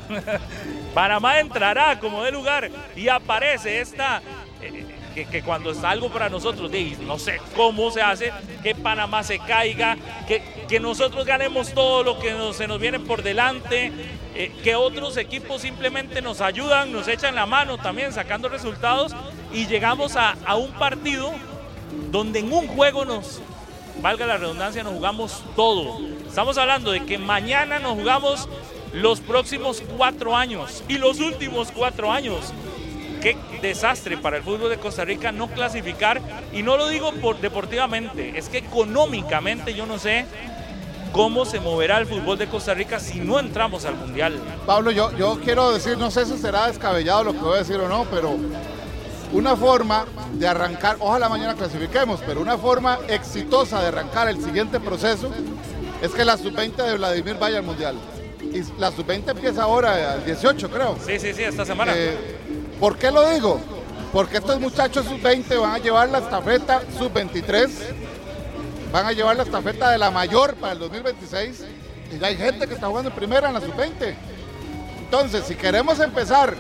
Panamá 0.95 1.41
entrará 1.41 1.99
como 1.99 2.23
de 2.23 2.33
lugar 2.33 2.71
y 2.95 3.09
aparece 3.09 3.81
esta, 3.81 4.23
eh, 4.63 4.85
que, 5.25 5.43
cuando 5.43 5.71
está 5.71 5.91
algo 5.91 6.11
para 6.11 6.29
nosotros, 6.29 6.71
no 7.07 7.19
sé 7.19 7.41
cómo 7.57 7.91
se 7.91 8.03
hace, 8.03 8.33
que 8.63 8.75
Panamá 8.75 9.23
se 9.23 9.39
caiga, 9.39 9.97
que, 10.29 10.43
que 10.69 10.79
nosotros 10.79 11.25
ganemos 11.25 11.73
todo 11.73 12.03
lo 12.03 12.19
que 12.19 12.35
se 12.53 12.67
nos 12.67 12.79
viene 12.79 13.01
por 13.01 13.23
delante, 13.23 13.93
eh, 14.35 14.53
que 14.63 14.75
otros 14.75 15.17
equipos 15.17 15.63
simplemente 15.63 16.21
nos 16.21 16.41
ayudan, 16.41 16.93
nos 16.93 17.09
echan 17.09 17.35
la 17.35 17.47
mano 17.47 17.79
también 17.79 18.13
sacando 18.13 18.49
resultados 18.49 19.15
y 19.53 19.67
llegamos 19.67 20.17
a, 20.17 20.37
a 20.45 20.57
un 20.57 20.73
partido 20.73 21.33
donde 22.11 22.41
en 22.41 22.53
un 22.53 22.67
juego 22.67 23.05
nos, 23.05 23.41
valga 24.03 24.27
la 24.27 24.37
redundancia, 24.37 24.83
nos 24.83 24.93
jugamos 24.93 25.43
todo. 25.55 25.99
Estamos 26.29 26.59
hablando 26.59 26.91
de 26.91 27.05
que 27.05 27.19
mañana 27.19 27.79
nos 27.79 27.95
jugamos 27.95 28.49
los 28.93 29.21
próximos 29.21 29.83
cuatro 29.97 30.37
años 30.37 30.85
y 30.89 30.99
los 30.99 31.21
últimos 31.21 31.71
cuatro 31.73 32.13
años. 32.13 32.53
Qué 33.21 33.37
desastre 33.63 34.17
para 34.19 34.37
el 34.37 34.43
fútbol 34.43 34.71
de 34.71 34.79
Costa 34.79 35.05
Rica 35.05 35.33
no 35.33 35.49
clasificar. 35.49 36.21
Y 36.53 36.63
no 36.63 36.77
lo 36.77 36.89
digo 36.89 37.13
por 37.15 37.41
deportivamente, 37.41 38.39
es 38.39 38.49
que 38.49 38.59
económicamente 38.59 39.75
yo 39.75 39.87
no 39.87 39.99
sé 39.99 40.27
cómo 41.13 41.45
se 41.45 41.61
moverá 41.61 41.99
el 41.99 42.07
fútbol 42.07 42.37
de 42.39 42.47
Costa 42.47 42.75
Rica 42.75 43.01
si 43.01 43.21
no 43.21 43.39
entramos 43.39 43.85
al 43.85 43.97
Mundial. 43.97 44.39
Pablo, 44.67 44.91
yo, 44.91 45.17
yo 45.17 45.41
quiero 45.43 45.73
decir, 45.73 45.97
no 45.97 46.11
sé 46.11 46.27
si 46.27 46.37
será 46.37 46.67
descabellado 46.67 47.25
lo 47.25 47.33
que 47.33 47.39
voy 47.39 47.55
a 47.55 47.59
decir 47.59 47.77
o 47.77 47.89
no, 47.89 48.05
pero 48.11 48.37
una 49.33 49.57
forma 49.57 50.05
de 50.35 50.47
arrancar, 50.47 50.97
ojalá 51.01 51.29
mañana 51.29 51.55
clasifiquemos, 51.55 52.21
pero 52.27 52.41
una 52.41 52.59
forma 52.59 52.99
exitosa 53.09 53.81
de 53.81 53.89
arrancar 53.89 54.29
el 54.29 54.43
siguiente 54.43 54.79
proceso 54.79 55.31
es 56.03 56.13
que 56.13 56.25
la 56.25 56.37
sub-20 56.37 56.77
de 56.77 56.97
Vladimir 56.97 57.37
vaya 57.39 57.59
al 57.59 57.65
Mundial. 57.65 57.97
Y 58.41 58.63
la 58.79 58.91
sub-20 58.93 59.31
empieza 59.31 59.63
ahora, 59.63 60.15
el 60.15 60.25
18 60.25 60.71
creo. 60.71 60.97
Sí, 61.05 61.19
sí, 61.19 61.33
sí, 61.33 61.43
esta 61.43 61.65
semana. 61.65 61.93
Eh, 61.97 62.36
¿Por 62.81 62.99
qué 62.99 63.11
lo 63.11 63.29
digo? 63.31 63.61
Porque 64.13 64.37
estos 64.37 64.61
muchachos 64.61 65.07
sub-20 65.07 65.61
van 65.61 65.73
a 65.73 65.79
llevar 65.79 66.09
la 66.09 66.19
estafeta 66.19 66.83
sub-23, 66.99 67.71
van 68.93 69.07
a 69.07 69.13
llevar 69.13 69.37
la 69.37 69.43
estafeta 69.43 69.91
de 69.91 69.99
la 69.99 70.11
mayor 70.11 70.55
para 70.57 70.75
el 70.75 70.79
2026 70.81 71.65
y 72.13 72.19
ya 72.19 72.27
hay 72.29 72.37
gente 72.37 72.67
que 72.67 72.75
está 72.75 72.87
jugando 72.89 73.11
en 73.11 73.17
primera 73.17 73.49
en 73.49 73.55
la 73.55 73.61
sub-20. 73.61 74.15
Entonces, 75.01 75.45
si 75.47 75.55
queremos 75.55 76.01
empezar 76.01 76.55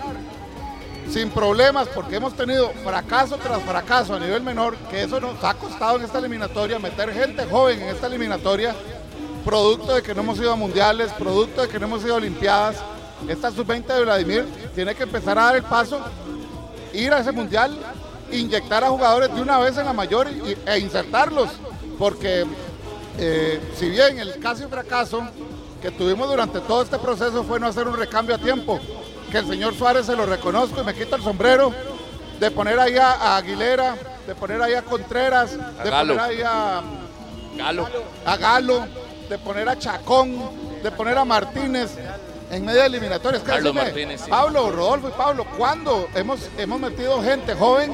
sin 1.10 1.30
problemas, 1.30 1.88
porque 1.88 2.16
hemos 2.16 2.34
tenido 2.34 2.70
fracaso 2.84 3.36
tras 3.36 3.62
fracaso 3.62 4.14
a 4.14 4.20
nivel 4.20 4.42
menor, 4.42 4.76
que 4.90 5.02
eso 5.02 5.20
nos 5.20 5.42
ha 5.44 5.54
costado 5.54 5.98
en 5.98 6.04
esta 6.04 6.18
eliminatoria, 6.18 6.78
meter 6.78 7.12
gente 7.12 7.44
joven 7.44 7.80
en 7.80 7.88
esta 7.88 8.06
eliminatoria, 8.06 8.74
producto 9.44 9.94
de 9.94 10.02
que 10.02 10.14
no 10.14 10.22
hemos 10.22 10.38
ido 10.38 10.52
a 10.52 10.56
mundiales, 10.56 11.12
producto 11.12 11.62
de 11.62 11.68
que 11.68 11.78
no 11.78 11.86
hemos 11.86 12.04
ido 12.04 12.14
a 12.14 12.16
olimpiadas. 12.16 12.76
Esta 13.28 13.50
sub-20 13.50 13.86
de 13.86 14.02
Vladimir 14.02 14.44
tiene 14.74 14.94
que 14.94 15.02
empezar 15.04 15.38
a 15.38 15.44
dar 15.44 15.56
el 15.56 15.62
paso, 15.62 16.00
ir 16.92 17.12
a 17.12 17.20
ese 17.20 17.32
mundial, 17.32 17.76
inyectar 18.30 18.84
a 18.84 18.88
jugadores 18.88 19.34
de 19.34 19.40
una 19.40 19.58
vez 19.58 19.76
en 19.78 19.86
la 19.86 19.92
mayor 19.92 20.28
y- 20.30 20.56
e 20.66 20.78
insertarlos, 20.78 21.48
porque 21.98 22.44
eh, 23.18 23.60
si 23.76 23.88
bien 23.88 24.18
el 24.18 24.38
casi 24.40 24.64
fracaso 24.64 25.22
que 25.80 25.90
tuvimos 25.90 26.28
durante 26.28 26.60
todo 26.60 26.82
este 26.82 26.98
proceso 26.98 27.42
fue 27.44 27.58
no 27.58 27.66
hacer 27.66 27.88
un 27.88 27.96
recambio 27.96 28.34
a 28.34 28.38
tiempo, 28.38 28.78
que 29.30 29.38
el 29.38 29.46
señor 29.48 29.74
Suárez 29.74 30.06
se 30.06 30.14
lo 30.16 30.26
reconozco 30.26 30.80
y 30.80 30.84
me 30.84 30.94
quita 30.94 31.16
el 31.16 31.22
sombrero, 31.22 31.72
de 32.38 32.50
poner 32.50 32.78
ahí 32.78 32.96
a, 32.98 33.12
a 33.12 33.36
Aguilera, 33.38 33.96
de 34.26 34.34
poner 34.34 34.60
ahí 34.62 34.74
a 34.74 34.82
Contreras, 34.82 35.52
de 35.82 35.90
Galo. 35.90 36.14
poner 36.14 36.30
ahí 36.30 36.42
a 36.44 36.82
Galo. 37.56 37.88
a 38.26 38.36
Galo, 38.36 38.86
de 39.28 39.38
poner 39.38 39.68
a 39.68 39.78
Chacón, 39.78 40.36
de 40.82 40.90
poner 40.92 41.16
a 41.18 41.24
Martínez 41.24 41.92
en 42.50 42.64
medio 42.64 42.80
de 42.80 42.86
eliminatorias. 42.86 43.42
¿Qué 43.42 43.48
Carlos 43.50 43.74
decirme? 43.74 43.82
Martínez, 43.90 44.20
sí. 44.22 44.30
Pablo, 44.30 44.70
Rodolfo 44.70 45.08
y 45.08 45.12
Pablo, 45.12 45.46
¿cuándo 45.56 46.08
hemos, 46.14 46.48
hemos 46.58 46.80
metido 46.80 47.22
gente 47.22 47.54
joven 47.54 47.92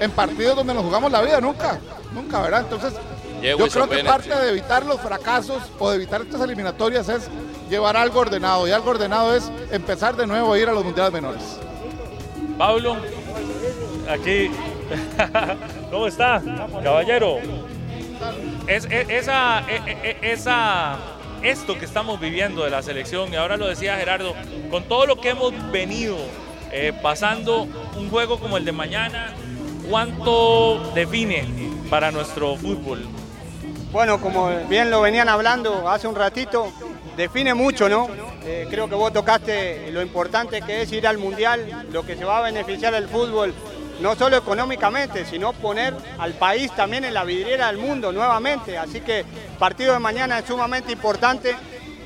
en 0.00 0.10
partidos 0.12 0.56
donde 0.56 0.74
nos 0.74 0.84
jugamos 0.84 1.10
la 1.12 1.20
vida? 1.22 1.40
Nunca, 1.40 1.78
nunca, 2.12 2.40
¿verdad? 2.42 2.60
Entonces, 2.62 2.94
yo 3.42 3.56
creo 3.68 3.88
que 3.88 4.04
parte 4.04 4.34
de 4.34 4.50
evitar 4.50 4.84
los 4.86 5.00
fracasos 5.00 5.62
o 5.78 5.90
de 5.90 5.96
evitar 5.96 6.22
estas 6.22 6.40
eliminatorias 6.42 7.08
es 7.08 7.28
llevar 7.68 7.96
algo 7.96 8.20
ordenado. 8.20 8.66
Y 8.68 8.72
algo 8.72 8.90
ordenado 8.90 9.34
es 9.34 9.50
empezar 9.70 10.16
de 10.16 10.26
nuevo 10.26 10.52
a 10.52 10.58
ir 10.58 10.68
a 10.68 10.72
los 10.72 10.84
mundiales 10.84 11.12
menores. 11.12 11.42
Pablo, 12.58 12.96
aquí. 14.10 14.50
¿Cómo 15.90 16.06
está, 16.06 16.42
caballero? 16.82 17.38
Es, 18.66 18.84
es- 18.90 19.08
esa, 19.08 19.60
e- 19.68 19.82
e- 19.86 20.16
e- 20.20 20.32
esa, 20.32 20.96
esto 21.42 21.78
que 21.78 21.84
estamos 21.84 22.20
viviendo 22.20 22.64
de 22.64 22.70
la 22.70 22.82
selección, 22.82 23.32
y 23.32 23.36
ahora 23.36 23.56
lo 23.56 23.66
decía 23.66 23.96
Gerardo, 23.96 24.34
con 24.70 24.84
todo 24.84 25.06
lo 25.06 25.20
que 25.20 25.30
hemos 25.30 25.52
venido 25.70 26.16
eh, 26.72 26.92
pasando, 27.02 27.66
un 27.96 28.10
juego 28.10 28.38
como 28.38 28.56
el 28.56 28.64
de 28.64 28.72
mañana, 28.72 29.34
¿cuánto 29.88 30.92
define 30.94 31.44
para 31.88 32.10
nuestro 32.10 32.56
fútbol? 32.56 33.06
Bueno, 33.92 34.20
como 34.20 34.48
bien 34.68 34.90
lo 34.90 35.00
venían 35.00 35.28
hablando 35.28 35.88
hace 35.88 36.06
un 36.06 36.14
ratito, 36.14 36.72
define 37.16 37.54
mucho, 37.54 37.88
¿no? 37.88 38.08
Eh, 38.44 38.66
creo 38.70 38.88
que 38.88 38.94
vos 38.94 39.12
tocaste 39.12 39.90
lo 39.90 40.00
importante 40.00 40.62
que 40.62 40.82
es 40.82 40.92
ir 40.92 41.06
al 41.06 41.18
Mundial, 41.18 41.86
lo 41.92 42.04
que 42.04 42.16
se 42.16 42.24
va 42.24 42.38
a 42.38 42.42
beneficiar 42.42 42.94
el 42.94 43.08
fútbol, 43.08 43.52
no 44.00 44.14
solo 44.16 44.36
económicamente, 44.36 45.24
sino 45.24 45.52
poner 45.52 45.94
al 46.18 46.32
país 46.34 46.70
también 46.74 47.04
en 47.04 47.14
la 47.14 47.24
vidriera 47.24 47.66
del 47.68 47.78
mundo 47.78 48.12
nuevamente. 48.12 48.78
Así 48.78 49.00
que 49.00 49.24
partido 49.58 49.92
de 49.92 49.98
mañana 49.98 50.38
es 50.38 50.46
sumamente 50.46 50.92
importante 50.92 51.56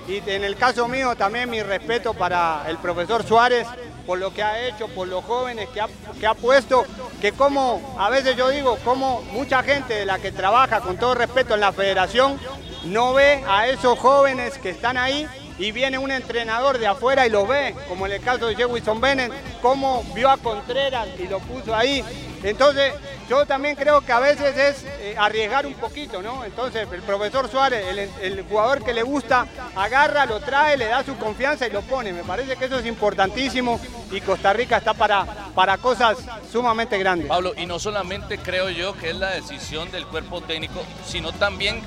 y 0.09 0.23
en 0.29 0.45
el 0.45 0.57
caso 0.57 0.87
mío 0.89 1.17
también 1.17 1.49
mi 1.49 1.63
respeto 1.63 2.15
para 2.15 2.65
el 2.69 2.79
profesor 2.79 3.25
Suárez 3.25 3.67
por 4.07 4.19
lo 4.19 4.35
que 4.35 4.43
ha 4.43 4.67
hecho, 4.67 4.89
por 4.89 5.09
los 5.09 5.25
jóvenes 5.25 5.69
que 5.71 5.81
ha, 5.81 5.89
que 6.21 6.27
ha 6.27 6.35
puesto, 6.35 6.85
que 7.21 7.33
como 7.33 7.97
a 7.99 8.11
veces 8.11 8.37
yo 8.37 8.51
digo, 8.51 8.77
como 8.85 9.23
mucha 9.33 9.63
gente 9.63 9.95
de 9.95 10.07
la 10.07 10.19
que 10.19 10.31
trabaja 10.31 10.81
con 10.81 10.97
todo 10.99 11.15
respeto 11.15 11.55
en 11.55 11.61
la 11.61 11.73
federación 11.73 12.39
no 12.85 13.15
ve 13.15 13.43
a 13.49 13.67
esos 13.69 13.99
jóvenes 13.99 14.59
que 14.59 14.71
están 14.71 14.99
ahí 14.99 15.27
y 15.59 15.73
viene 15.73 15.99
un 15.99 16.11
entrenador 16.11 16.79
de 16.79 16.87
afuera 16.87 17.27
y 17.27 17.31
lo 17.31 17.47
ve, 17.47 17.75
como 17.89 18.07
en 18.07 18.13
el 18.13 18.21
caso 18.21 18.47
de 18.47 18.57
Jewison 18.57 19.01
Bennett, 19.01 19.33
cómo 19.61 20.03
vio 20.15 20.31
a 20.31 20.37
Contreras 20.37 21.09
y 21.19 21.27
lo 21.29 21.39
puso 21.41 21.75
ahí. 21.75 22.05
Entonces, 22.43 22.93
yo 23.29 23.47
también 23.47 23.75
creo 23.75 24.03
que 24.03 24.13
a 24.13 24.21
veces 24.21 24.57
es 24.57 24.85
eh, 25.01 25.15
arriesgar 25.17 25.65
un 25.65 25.73
poquito, 25.75 26.21
¿no? 26.21 26.45
Entonces, 26.45 26.87
el 26.93 27.01
profesor 27.03 27.49
Suárez, 27.49 27.87
el, 27.87 27.99
el 28.21 28.45
jugador 28.45 28.85
que 28.85 28.93
le 28.93 29.03
gusta, 29.03 29.47
agarra, 29.75 30.27
lo 30.27 30.41
trae, 30.41 30.77
le 30.77 30.87
da 30.87 31.03
su 31.03 31.17
confianza 31.17 31.67
y 31.67 31.71
lo 31.71 31.81
pone. 31.83 32.13
Me 32.13 32.23
parece 32.23 32.57
que 32.57 32.67
eso 32.67 32.79
es 32.79 32.85
importantísimo 32.85 33.81
y 34.11 34.21
Costa 34.21 34.53
Rica 34.53 34.77
está 34.77 34.93
para, 34.93 35.25
para 35.55 35.79
cosas 35.79 36.19
sumamente 36.53 36.99
grandes. 36.99 37.29
Pablo, 37.29 37.55
y 37.57 37.65
no 37.65 37.79
solamente 37.79 38.37
creo 38.37 38.69
yo 38.69 38.95
que 38.95 39.11
es 39.11 39.17
la 39.17 39.31
decisión 39.31 39.91
del 39.91 40.07
cuerpo 40.07 40.43
técnico, 40.43 40.83
sino 41.07 41.33
también 41.33 41.81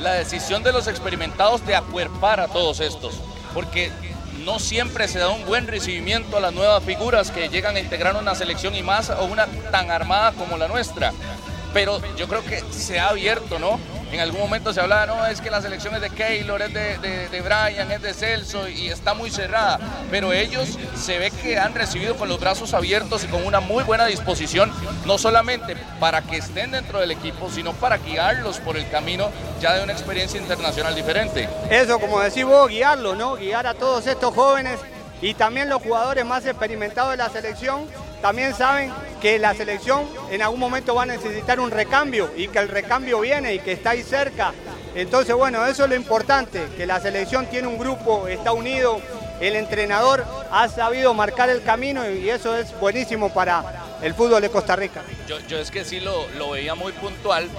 la 0.00 0.12
decisión 0.12 0.62
de 0.62 0.72
los 0.72 0.86
experimentados 0.86 1.64
de 1.66 1.76
acuerpar 1.76 2.40
a 2.40 2.48
todos 2.48 2.80
estos, 2.80 3.14
porque 3.52 3.90
no 4.44 4.58
siempre 4.58 5.08
se 5.08 5.18
da 5.18 5.30
un 5.30 5.44
buen 5.46 5.66
recibimiento 5.66 6.36
a 6.36 6.40
las 6.40 6.52
nuevas 6.52 6.82
figuras 6.82 7.30
que 7.30 7.48
llegan 7.48 7.76
a 7.76 7.80
integrar 7.80 8.16
una 8.16 8.34
selección 8.34 8.74
y 8.74 8.82
más 8.82 9.10
a 9.10 9.22
una 9.22 9.46
tan 9.70 9.90
armada 9.90 10.32
como 10.32 10.56
la 10.56 10.68
nuestra. 10.68 11.12
Pero 11.74 12.00
yo 12.16 12.28
creo 12.28 12.44
que 12.44 12.60
se 12.70 12.98
ha 13.00 13.08
abierto, 13.08 13.58
¿no? 13.58 13.78
En 14.12 14.20
algún 14.20 14.40
momento 14.40 14.72
se 14.72 14.80
hablaba, 14.80 15.06
no, 15.06 15.26
es 15.26 15.40
que 15.40 15.50
la 15.50 15.60
selección 15.60 15.92
es 15.96 16.00
de 16.00 16.08
Keylor, 16.08 16.62
es 16.62 16.72
de, 16.72 16.98
de, 16.98 17.28
de 17.28 17.40
Brian, 17.40 17.90
es 17.90 18.00
de 18.00 18.14
Celso 18.14 18.68
y 18.68 18.88
está 18.88 19.12
muy 19.12 19.28
cerrada. 19.28 19.80
Pero 20.08 20.32
ellos 20.32 20.78
se 20.96 21.18
ve 21.18 21.32
que 21.32 21.58
han 21.58 21.74
recibido 21.74 22.14
con 22.14 22.28
los 22.28 22.38
brazos 22.38 22.74
abiertos 22.74 23.24
y 23.24 23.26
con 23.26 23.44
una 23.44 23.58
muy 23.58 23.82
buena 23.82 24.06
disposición, 24.06 24.72
no 25.04 25.18
solamente 25.18 25.76
para 25.98 26.22
que 26.22 26.36
estén 26.36 26.70
dentro 26.70 27.00
del 27.00 27.10
equipo, 27.10 27.50
sino 27.50 27.72
para 27.72 27.96
guiarlos 27.96 28.58
por 28.58 28.76
el 28.76 28.88
camino 28.88 29.30
ya 29.60 29.74
de 29.74 29.82
una 29.82 29.92
experiencia 29.92 30.40
internacional 30.40 30.94
diferente. 30.94 31.48
Eso, 31.68 31.98
como 31.98 32.20
decís 32.20 32.44
vos, 32.44 32.68
guiarlo, 32.68 33.16
¿no? 33.16 33.34
Guiar 33.34 33.66
a 33.66 33.74
todos 33.74 34.06
estos 34.06 34.32
jóvenes 34.32 34.78
y 35.20 35.34
también 35.34 35.68
los 35.68 35.82
jugadores 35.82 36.24
más 36.24 36.46
experimentados 36.46 37.10
de 37.10 37.16
la 37.16 37.30
selección 37.30 37.88
también 38.24 38.54
saben 38.54 38.90
que 39.20 39.38
la 39.38 39.52
selección 39.52 40.08
en 40.30 40.40
algún 40.40 40.58
momento 40.58 40.94
va 40.94 41.02
a 41.02 41.06
necesitar 41.06 41.60
un 41.60 41.70
recambio 41.70 42.30
y 42.34 42.48
que 42.48 42.58
el 42.58 42.68
recambio 42.68 43.20
viene 43.20 43.52
y 43.52 43.58
que 43.58 43.72
está 43.72 43.90
ahí 43.90 44.02
cerca. 44.02 44.54
Entonces, 44.94 45.34
bueno, 45.34 45.66
eso 45.66 45.84
es 45.84 45.90
lo 45.90 45.94
importante, 45.94 46.68
que 46.74 46.86
la 46.86 47.00
selección 47.00 47.44
tiene 47.48 47.68
un 47.68 47.76
grupo, 47.76 48.26
está 48.26 48.52
unido, 48.52 48.98
el 49.42 49.56
entrenador 49.56 50.24
ha 50.50 50.68
sabido 50.68 51.12
marcar 51.12 51.50
el 51.50 51.62
camino 51.62 52.08
y 52.08 52.30
eso 52.30 52.56
es 52.56 52.72
buenísimo 52.80 53.28
para 53.28 53.62
el 54.00 54.14
fútbol 54.14 54.40
de 54.40 54.48
Costa 54.48 54.74
Rica. 54.74 55.02
Yo, 55.28 55.58
es 55.58 55.70
que 55.70 55.84
sí 55.84 56.00
lo, 56.00 56.26
lo 56.38 56.52
veía 56.52 56.74
muy 56.74 56.92
puntual 56.92 57.50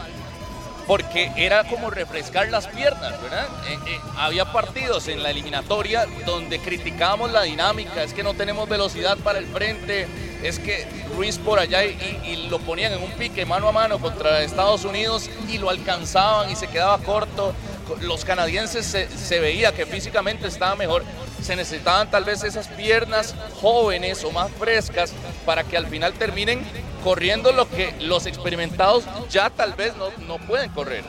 porque 0.87 1.31
era 1.35 1.63
como 1.65 1.89
refrescar 1.89 2.49
las 2.49 2.67
piernas, 2.67 3.21
¿verdad? 3.21 3.47
Eh, 3.67 3.77
eh, 3.87 3.99
había 4.17 4.51
partidos 4.51 5.07
en 5.07 5.23
la 5.23 5.31
eliminatoria 5.31 6.05
donde 6.25 6.59
criticábamos 6.59 7.31
la 7.31 7.43
dinámica, 7.43 8.03
es 8.03 8.13
que 8.13 8.23
no 8.23 8.33
tenemos 8.33 8.69
velocidad 8.69 9.17
para 9.17 9.39
el 9.39 9.47
frente, 9.47 10.07
es 10.47 10.59
que 10.59 10.85
Ruiz 11.15 11.37
por 11.37 11.59
allá 11.59 11.83
y, 11.83 12.47
lo 12.49 12.59
ponían 12.59 12.93
en 12.93 13.01
un 13.01 13.11
pique 13.11 13.45
mano 13.45 13.67
a 13.67 13.71
mano 13.71 13.99
contra 13.99 14.41
Estados 14.41 14.85
Unidos 14.85 15.29
y 15.49 15.57
lo 15.57 15.69
alcanzaban 15.69 16.49
y 16.51 16.55
se 16.55 16.67
quedaba 16.67 16.97
corto. 16.99 17.53
Los 18.01 18.25
canadienses 18.25 18.85
se, 18.85 19.07
se 19.09 19.39
veía 19.39 19.71
que 19.73 19.85
físicamente 19.85 20.47
estaba 20.47 20.75
mejor. 20.75 21.03
Se 21.41 21.55
necesitaban 21.55 22.09
tal 22.09 22.23
vez 22.23 22.43
esas 22.43 22.67
piernas 22.67 23.35
jóvenes 23.61 24.23
o 24.23 24.31
más 24.31 24.51
frescas 24.51 25.13
para 25.45 25.63
que 25.63 25.77
al 25.77 25.87
final 25.87 26.13
terminen 26.13 26.63
corriendo 27.03 27.51
lo 27.51 27.69
que 27.69 27.93
los 28.01 28.25
experimentados 28.25 29.03
ya 29.29 29.49
tal 29.49 29.73
vez 29.73 29.95
no, 29.95 30.09
no 30.27 30.37
pueden 30.45 30.69
correr. 30.71 31.03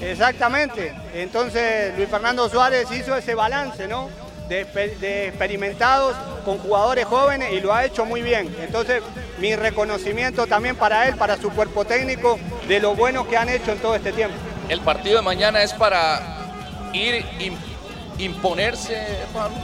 Exactamente. 0.00 0.94
Entonces 1.14 1.96
Luis 1.96 2.08
Fernando 2.08 2.48
Suárez 2.48 2.90
hizo 2.90 3.16
ese 3.16 3.34
balance, 3.34 3.86
¿no? 3.86 4.10
De, 4.48 4.66
exper- 4.66 4.96
de 4.98 5.28
experimentados 5.28 6.14
con 6.44 6.58
jugadores 6.58 7.04
jóvenes 7.06 7.52
y 7.52 7.60
lo 7.60 7.72
ha 7.72 7.84
hecho 7.84 8.04
muy 8.04 8.22
bien. 8.22 8.54
Entonces, 8.60 9.02
mi 9.38 9.54
reconocimiento 9.56 10.46
también 10.46 10.76
para 10.76 11.08
él, 11.08 11.16
para 11.16 11.36
su 11.36 11.50
cuerpo 11.50 11.84
técnico, 11.84 12.38
de 12.68 12.80
lo 12.80 12.94
bueno 12.94 13.26
que 13.26 13.36
han 13.36 13.48
hecho 13.48 13.72
en 13.72 13.78
todo 13.78 13.94
este 13.94 14.12
tiempo. 14.12 14.36
El 14.68 14.80
partido 14.80 15.16
de 15.16 15.22
mañana 15.22 15.62
es 15.62 15.72
para 15.72 16.20
ir 16.92 17.24
im- 17.40 17.56
imponerse, 18.18 19.06
Pablo. 19.32 19.56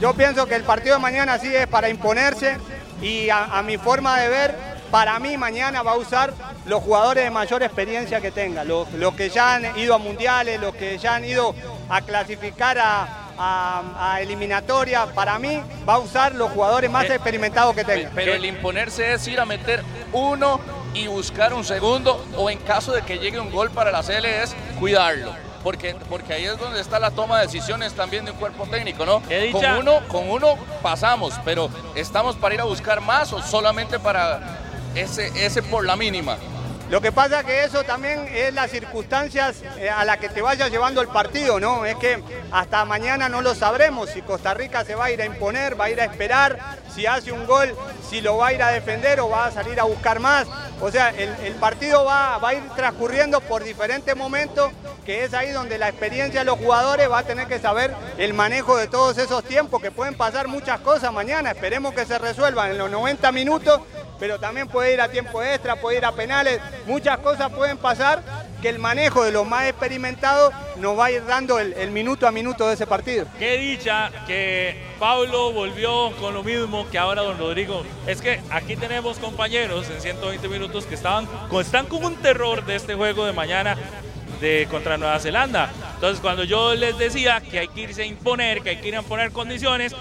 Yo 0.00 0.14
pienso 0.14 0.46
que 0.46 0.54
el 0.54 0.62
partido 0.64 0.96
de 0.96 1.00
mañana 1.02 1.38
sí 1.38 1.54
es 1.54 1.66
para 1.66 1.88
imponerse 1.88 2.56
y 3.02 3.30
a, 3.30 3.44
a 3.44 3.62
mi 3.62 3.76
forma 3.78 4.18
de 4.20 4.28
ver, 4.28 4.54
para 4.90 5.18
mí 5.18 5.36
mañana 5.36 5.82
va 5.82 5.92
a 5.92 5.96
usar 5.96 6.32
los 6.66 6.82
jugadores 6.82 7.24
de 7.24 7.30
mayor 7.30 7.62
experiencia 7.62 8.20
que 8.20 8.30
tenga, 8.30 8.64
los, 8.64 8.90
los 8.92 9.14
que 9.14 9.28
ya 9.30 9.54
han 9.54 9.78
ido 9.78 9.94
a 9.94 9.98
mundiales, 9.98 10.60
los 10.60 10.74
que 10.74 10.98
ya 10.98 11.16
han 11.16 11.24
ido 11.24 11.54
a 11.88 12.00
clasificar 12.02 12.78
a, 12.78 13.27
a- 13.38 13.82
a 14.14 14.20
eliminatoria, 14.20 15.06
para 15.06 15.38
mí 15.38 15.62
va 15.88 15.94
a 15.94 15.98
usar 15.98 16.34
los 16.34 16.50
jugadores 16.52 16.90
más 16.90 17.04
Eh, 17.04 17.14
experimentados 17.14 17.74
que 17.74 17.84
tenga. 17.84 18.10
Pero 18.14 18.34
el 18.34 18.44
imponerse 18.44 19.12
es 19.14 19.26
ir 19.28 19.40
a 19.40 19.44
meter 19.44 19.82
uno 20.12 20.60
y 20.94 21.06
buscar 21.06 21.54
un 21.54 21.64
segundo 21.64 22.24
o 22.36 22.50
en 22.50 22.58
caso 22.58 22.92
de 22.92 23.02
que 23.02 23.18
llegue 23.18 23.38
un 23.38 23.50
gol 23.50 23.70
para 23.70 23.90
la 23.92 24.02
CL 24.02 24.24
es 24.42 24.54
cuidarlo. 24.78 25.32
Porque, 25.62 25.94
porque 26.08 26.32
ahí 26.34 26.44
es 26.44 26.56
donde 26.58 26.80
está 26.80 26.98
la 27.00 27.10
toma 27.10 27.40
de 27.40 27.46
decisiones 27.46 27.92
también 27.92 28.24
de 28.24 28.30
un 28.30 28.36
cuerpo 28.38 28.64
técnico, 28.66 29.04
¿no? 29.04 29.22
Con 29.52 29.60
uno, 29.78 30.00
con 30.08 30.30
uno 30.30 30.54
pasamos, 30.82 31.34
pero 31.44 31.68
¿estamos 31.96 32.36
para 32.36 32.54
ir 32.54 32.60
a 32.60 32.64
buscar 32.64 33.00
más 33.00 33.32
o 33.32 33.42
solamente 33.42 33.98
para 33.98 34.40
ese, 34.94 35.32
ese 35.44 35.62
por 35.62 35.84
la 35.84 35.96
mínima? 35.96 36.36
Lo 36.90 37.02
que 37.02 37.12
pasa 37.12 37.44
que 37.44 37.64
eso 37.64 37.84
también 37.84 38.26
es 38.32 38.54
las 38.54 38.70
circunstancias 38.70 39.62
eh, 39.76 39.90
a 39.90 40.06
las 40.06 40.16
que 40.16 40.30
te 40.30 40.40
vaya 40.40 40.68
llevando 40.68 41.02
el 41.02 41.08
partido, 41.08 41.60
¿no? 41.60 41.84
Es 41.84 41.96
que 41.96 42.22
hasta 42.50 42.84
mañana 42.86 43.28
no 43.28 43.42
lo 43.42 43.54
sabremos 43.54 44.08
si 44.08 44.22
Costa 44.22 44.54
Rica 44.54 44.86
se 44.86 44.94
va 44.94 45.06
a 45.06 45.10
ir 45.10 45.20
a 45.20 45.26
imponer, 45.26 45.78
va 45.78 45.84
a 45.86 45.90
ir 45.90 46.00
a 46.00 46.06
esperar, 46.06 46.58
si 46.94 47.04
hace 47.04 47.30
un 47.30 47.46
gol, 47.46 47.74
si 48.08 48.22
lo 48.22 48.38
va 48.38 48.48
a 48.48 48.52
ir 48.54 48.62
a 48.62 48.70
defender 48.70 49.20
o 49.20 49.28
va 49.28 49.46
a 49.46 49.50
salir 49.50 49.78
a 49.78 49.84
buscar 49.84 50.18
más. 50.18 50.46
O 50.80 50.90
sea, 50.90 51.10
el, 51.10 51.54
partido 51.56 52.04
va, 52.04 52.38
va 52.38 52.50
a 52.50 52.54
ir 52.54 52.62
transcurriendo 52.74 53.40
por 53.40 53.64
diferentes 53.64 54.16
momentos, 54.16 54.72
que 55.04 55.24
es 55.24 55.34
ahí 55.34 55.50
donde 55.50 55.76
la 55.76 55.88
experiencia 55.88 56.40
de 56.40 56.46
los 56.46 56.58
jugadores 56.58 57.10
va 57.10 57.18
a 57.18 57.22
tener 57.24 57.48
que 57.48 57.58
saber 57.58 57.94
el 58.16 58.32
manejo 58.32 58.76
de 58.76 58.86
todos 58.86 59.18
esos 59.18 59.44
tiempos, 59.44 59.82
que 59.82 59.90
pueden 59.90 60.16
pasar 60.16 60.48
muchas 60.48 60.80
cosas 60.80 61.12
mañana. 61.12 61.50
Esperemos 61.50 61.92
que 61.94 62.06
se 62.06 62.16
resuelvan 62.18 62.70
en 62.70 62.78
los 62.78 62.90
90 62.90 63.30
minutos 63.32 63.80
pero 64.18 64.38
también 64.38 64.68
puede 64.68 64.94
ir 64.94 65.00
a 65.00 65.08
tiempo 65.08 65.42
extra, 65.42 65.76
puede 65.76 65.98
ir 65.98 66.04
a 66.04 66.12
penales, 66.12 66.60
muchas 66.86 67.18
cosas 67.18 67.50
pueden 67.52 67.78
pasar 67.78 68.22
que 68.60 68.68
el 68.68 68.78
manejo 68.78 69.24
de 69.24 69.32
los 69.32 69.46
más 69.46 69.66
experimentados 69.66 70.52
nos 70.76 70.98
va 70.98 71.06
a 71.06 71.10
ir 71.10 71.24
dando 71.26 71.58
el, 71.58 71.90
minuto 71.90 72.26
a 72.26 72.32
minuto 72.32 72.66
de 72.66 72.74
ese 72.74 72.86
partido. 72.86 73.26
Qué 73.38 73.56
dicha 73.58 74.10
que 74.26 74.76
Pablo 74.98 75.52
volvió 75.52 76.12
con 76.16 76.34
lo 76.34 76.42
mismo 76.42 76.88
que 76.90 76.98
ahora 76.98 77.22
don 77.22 77.38
Rodrigo. 77.38 77.84
Es 78.06 78.20
que 78.20 78.40
aquí 78.50 78.76
tenemos 78.76 79.18
compañeros 79.18 79.88
en 79.90 80.00
120 80.00 80.48
minutos 80.48 80.86
que 80.86 80.94
estaban, 80.94 81.28
están 81.60 81.86
con 81.86 82.04
un 82.04 82.16
terror 82.16 82.64
de 82.64 82.76
este 82.76 82.94
juego 82.94 83.24
de 83.24 83.32
mañana 83.32 83.76
de 84.40 84.66
contra 84.70 84.96
Nueva 84.96 85.18
Zelanda. 85.20 85.70
Entonces 85.94 86.20
cuando 86.20 86.44
yo 86.44 86.74
les 86.74 86.96
decía 86.98 87.40
que 87.40 87.58
hay 87.58 87.68
que 87.68 87.82
irse 87.82 88.02
a 88.02 88.06
imponer, 88.06 88.62
que 88.62 88.70
hay 88.70 88.76
que 88.76 88.88
ir 88.88 88.96
a 88.96 89.00
imponer 89.00 89.32
condiciones, 89.32 89.94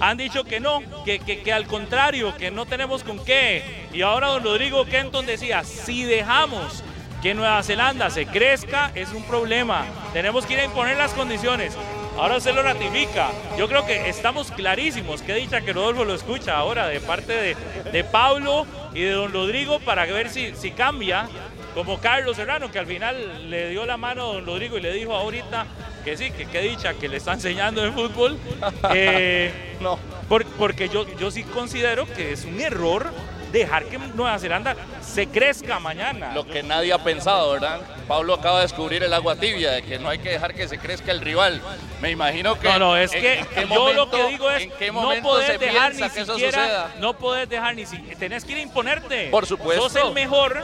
han 0.00 0.16
dicho 0.16 0.44
que 0.44 0.60
no, 0.60 0.82
que, 1.04 1.18
que, 1.18 1.42
que 1.42 1.52
al 1.52 1.66
contrario, 1.66 2.36
que 2.36 2.50
no 2.50 2.66
tenemos 2.66 3.02
con 3.04 3.24
qué. 3.24 3.88
Y 3.92 4.02
ahora 4.02 4.28
don 4.28 4.44
Rodrigo 4.44 4.84
Kenton 4.84 5.26
decía, 5.26 5.64
si 5.64 6.04
dejamos 6.04 6.82
que 7.22 7.34
Nueva 7.34 7.62
Zelanda 7.62 8.10
se 8.10 8.26
crezca, 8.26 8.90
es 8.94 9.12
un 9.12 9.22
problema. 9.22 9.84
Tenemos 10.12 10.44
que 10.44 10.54
ir 10.54 10.60
a 10.60 10.64
imponer 10.64 10.96
las 10.96 11.12
condiciones. 11.12 11.76
Ahora 12.18 12.40
se 12.40 12.52
lo 12.52 12.62
ratifica. 12.62 13.30
Yo 13.56 13.68
creo 13.68 13.86
que 13.86 14.08
estamos 14.08 14.50
clarísimos. 14.50 15.22
Qué 15.22 15.34
dicha 15.34 15.60
que 15.60 15.72
Rodolfo 15.72 16.04
lo 16.04 16.14
escucha 16.14 16.56
ahora 16.56 16.88
de 16.88 17.00
parte 17.00 17.32
de, 17.32 17.56
de 17.90 18.04
Pablo 18.04 18.66
y 18.92 19.02
de 19.02 19.12
don 19.12 19.32
Rodrigo 19.32 19.78
para 19.80 20.04
ver 20.06 20.28
si, 20.30 20.54
si 20.56 20.72
cambia. 20.72 21.28
Como 21.74 21.98
Carlos 22.00 22.36
Serrano, 22.36 22.70
que 22.70 22.78
al 22.78 22.86
final 22.86 23.48
le 23.50 23.70
dio 23.70 23.86
la 23.86 23.96
mano 23.96 24.22
a 24.30 24.34
don 24.34 24.44
Rodrigo 24.46 24.76
y 24.76 24.82
le 24.82 24.92
dijo 24.92 25.14
ahorita 25.14 25.66
que 26.04 26.16
sí, 26.16 26.30
que 26.30 26.46
qué 26.46 26.60
dicha 26.60 26.94
que 26.94 27.08
le 27.08 27.16
está 27.16 27.32
enseñando 27.32 27.82
el 27.84 27.92
fútbol. 27.92 28.38
Eh, 28.94 29.76
no. 29.80 29.98
por- 30.28 30.44
porque 30.44 30.88
yo, 30.88 31.06
yo 31.18 31.30
sí 31.30 31.44
considero 31.44 32.06
que 32.06 32.32
es 32.32 32.44
un 32.44 32.60
error 32.60 33.10
dejar 33.52 33.84
que 33.84 33.98
Nueva 33.98 34.38
Zelanda 34.38 34.76
se 35.02 35.26
crezca 35.28 35.78
mañana. 35.78 36.32
Lo 36.34 36.46
que 36.46 36.62
nadie 36.62 36.92
ha 36.92 36.98
pensado, 37.02 37.52
¿verdad? 37.52 37.80
Pablo 38.08 38.34
acaba 38.34 38.56
de 38.58 38.62
descubrir 38.62 39.02
el 39.02 39.12
agua 39.12 39.36
tibia, 39.36 39.70
de 39.72 39.82
que 39.82 39.98
no 39.98 40.08
hay 40.08 40.18
que 40.18 40.30
dejar 40.30 40.54
que 40.54 40.66
se 40.68 40.78
crezca 40.78 41.10
el 41.12 41.20
rival. 41.20 41.60
Me 42.00 42.10
imagino 42.10 42.58
que... 42.58 42.68
No, 42.68 42.78
no, 42.78 42.96
es 42.96 43.10
que 43.10 43.40
en 43.40 43.46
qué 43.46 43.60
yo 43.62 43.92
lo 43.92 44.06
momento- 44.06 44.10
que 44.10 44.26
digo 44.28 44.50
es 44.50 44.62
¿en 44.62 44.70
qué 44.78 44.86
no 44.88 44.92
momento 45.00 45.28
podés 45.28 45.46
se 45.46 45.58
dejar 45.58 45.94
ni 45.94 46.08
que 46.08 46.20
eso 46.20 46.32
siquiera, 46.34 46.58
suceda? 46.62 46.90
no 47.00 47.12
podés 47.18 47.48
dejar 47.48 47.74
ni 47.76 47.84
siquiera, 47.86 48.18
tenés 48.18 48.44
que 48.44 48.52
ir 48.52 48.58
a 48.58 48.62
imponerte. 48.62 49.28
Por 49.30 49.46
supuesto. 49.46 49.88
Sos 49.88 49.96
el 50.08 50.12
mejor, 50.14 50.62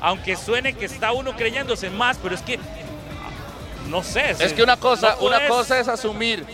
aunque 0.00 0.36
suene 0.36 0.74
que 0.74 0.84
está 0.86 1.12
uno 1.12 1.34
creyéndose 1.36 1.90
más, 1.90 2.18
pero 2.22 2.34
es 2.34 2.42
que 2.42 2.58
no 3.88 4.02
sé. 4.02 4.30
Es 4.38 4.52
que 4.52 4.62
una 4.62 4.76
cosa, 4.76 5.16
no 5.20 5.26
una 5.26 5.46
cosa 5.48 5.78
es 5.80 5.88
asumir 5.88 6.44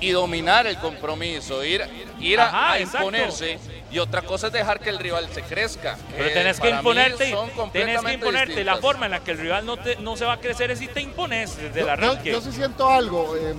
y 0.00 0.10
dominar 0.10 0.66
el 0.66 0.78
compromiso, 0.78 1.62
ir, 1.64 1.82
ir 2.20 2.40
a- 2.40 2.46
Ajá, 2.48 2.72
a, 2.72 2.78
exacto. 2.78 2.98
imponerse, 2.98 3.58
y 3.90 3.98
otra 4.00 4.22
cosa 4.22 4.48
es 4.48 4.52
dejar 4.52 4.80
que 4.80 4.90
el 4.90 4.98
rival 4.98 5.28
se 5.32 5.42
crezca. 5.42 5.96
Pero 6.16 6.28
Eh, 6.28 6.30
tenés 6.32 6.58
que 6.60 6.70
imponerte, 6.70 7.30
son 7.30 7.40
tenés 7.46 7.50
que 7.50 7.56
completamente 7.56 8.12
imponerte. 8.14 8.64
La 8.64 8.76
forma 8.78 9.04
en 9.06 9.12
la 9.12 9.20
que 9.20 9.30
el 9.32 9.38
rival 9.38 9.64
no, 9.66 9.76
te- 9.76 9.96
no 9.96 10.16
se 10.16 10.24
va 10.24 10.34
a 10.34 10.40
crecer 10.40 10.70
es 10.72 10.78
si 10.80 10.88
te 10.88 11.00
impones 11.00 11.56
desde 11.56 11.80
el 11.82 12.00
Yo- 12.00 12.22
yo, 12.24 12.40
sí 12.40 12.52
siento 12.52 12.88
algo. 12.88 13.36
eh, 13.36 13.54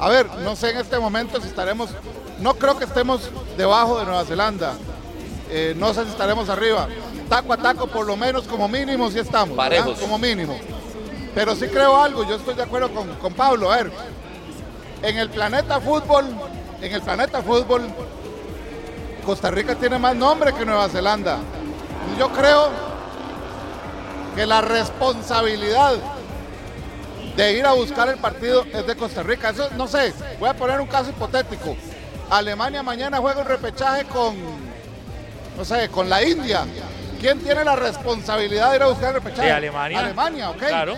a 0.00 0.08
ver, 0.08 0.26
no 0.26 0.54
sé 0.54 0.70
en 0.70 0.78
este 0.78 0.96
momento 0.98 1.40
si 1.40 1.48
estaremos, 1.48 1.90
no 2.38 2.54
creo 2.54 2.78
que 2.78 2.84
estemos 2.84 3.28
debajo 3.56 3.98
de 3.98 4.04
Nueva 4.04 4.24
Zelanda. 4.24 4.74
Eh, 5.50 5.74
no 5.76 5.92
sé 5.94 6.04
si 6.04 6.10
estaremos 6.10 6.48
arriba. 6.50 6.88
Taco 7.28 7.52
a 7.52 7.56
taco, 7.56 7.86
por 7.86 8.06
lo 8.06 8.16
menos 8.16 8.46
como 8.46 8.68
mínimo, 8.68 9.10
sí 9.10 9.18
estamos. 9.18 9.56
Parejos. 9.56 9.98
Como 9.98 10.18
mínimo. 10.18 10.58
Pero 11.34 11.54
sí 11.54 11.68
creo 11.68 11.96
algo, 12.00 12.24
yo 12.26 12.36
estoy 12.36 12.54
de 12.54 12.62
acuerdo 12.62 12.90
con, 12.90 13.08
con 13.16 13.34
Pablo. 13.34 13.70
A 13.70 13.76
ver, 13.76 13.92
en 15.02 15.18
el 15.18 15.28
planeta 15.28 15.80
fútbol, 15.80 16.26
en 16.80 16.92
el 16.92 17.02
planeta 17.02 17.42
fútbol, 17.42 17.86
Costa 19.24 19.50
Rica 19.50 19.74
tiene 19.74 19.98
más 19.98 20.16
nombre 20.16 20.52
que 20.52 20.64
Nueva 20.64 20.88
Zelanda. 20.88 21.38
Y 22.14 22.18
yo 22.18 22.30
creo 22.30 22.70
que 24.34 24.46
la 24.46 24.60
responsabilidad 24.60 25.96
de 27.36 27.52
ir 27.52 27.66
a 27.66 27.72
buscar 27.72 28.08
el 28.08 28.16
partido 28.16 28.64
es 28.72 28.86
de 28.86 28.96
Costa 28.96 29.22
Rica. 29.22 29.50
Eso, 29.50 29.68
no 29.76 29.86
sé, 29.86 30.14
voy 30.40 30.48
a 30.48 30.54
poner 30.54 30.80
un 30.80 30.86
caso 30.86 31.10
hipotético. 31.10 31.76
Alemania 32.30 32.82
mañana 32.82 33.18
juega 33.18 33.40
un 33.40 33.46
repechaje 33.46 34.04
con, 34.06 34.34
no 35.56 35.64
sé, 35.64 35.88
con 35.88 36.08
la 36.08 36.22
India. 36.22 36.64
¿Quién 37.20 37.40
tiene 37.40 37.64
la 37.64 37.76
responsabilidad 37.76 38.70
de 38.70 38.76
ir 38.76 38.82
a 38.82 38.86
buscar 38.86 39.08
el 39.08 39.14
repechaje? 39.22 39.46
De 39.48 39.52
Alemania. 39.52 40.00
Alemania, 40.00 40.50
ok. 40.50 40.56
Claro. 40.58 40.96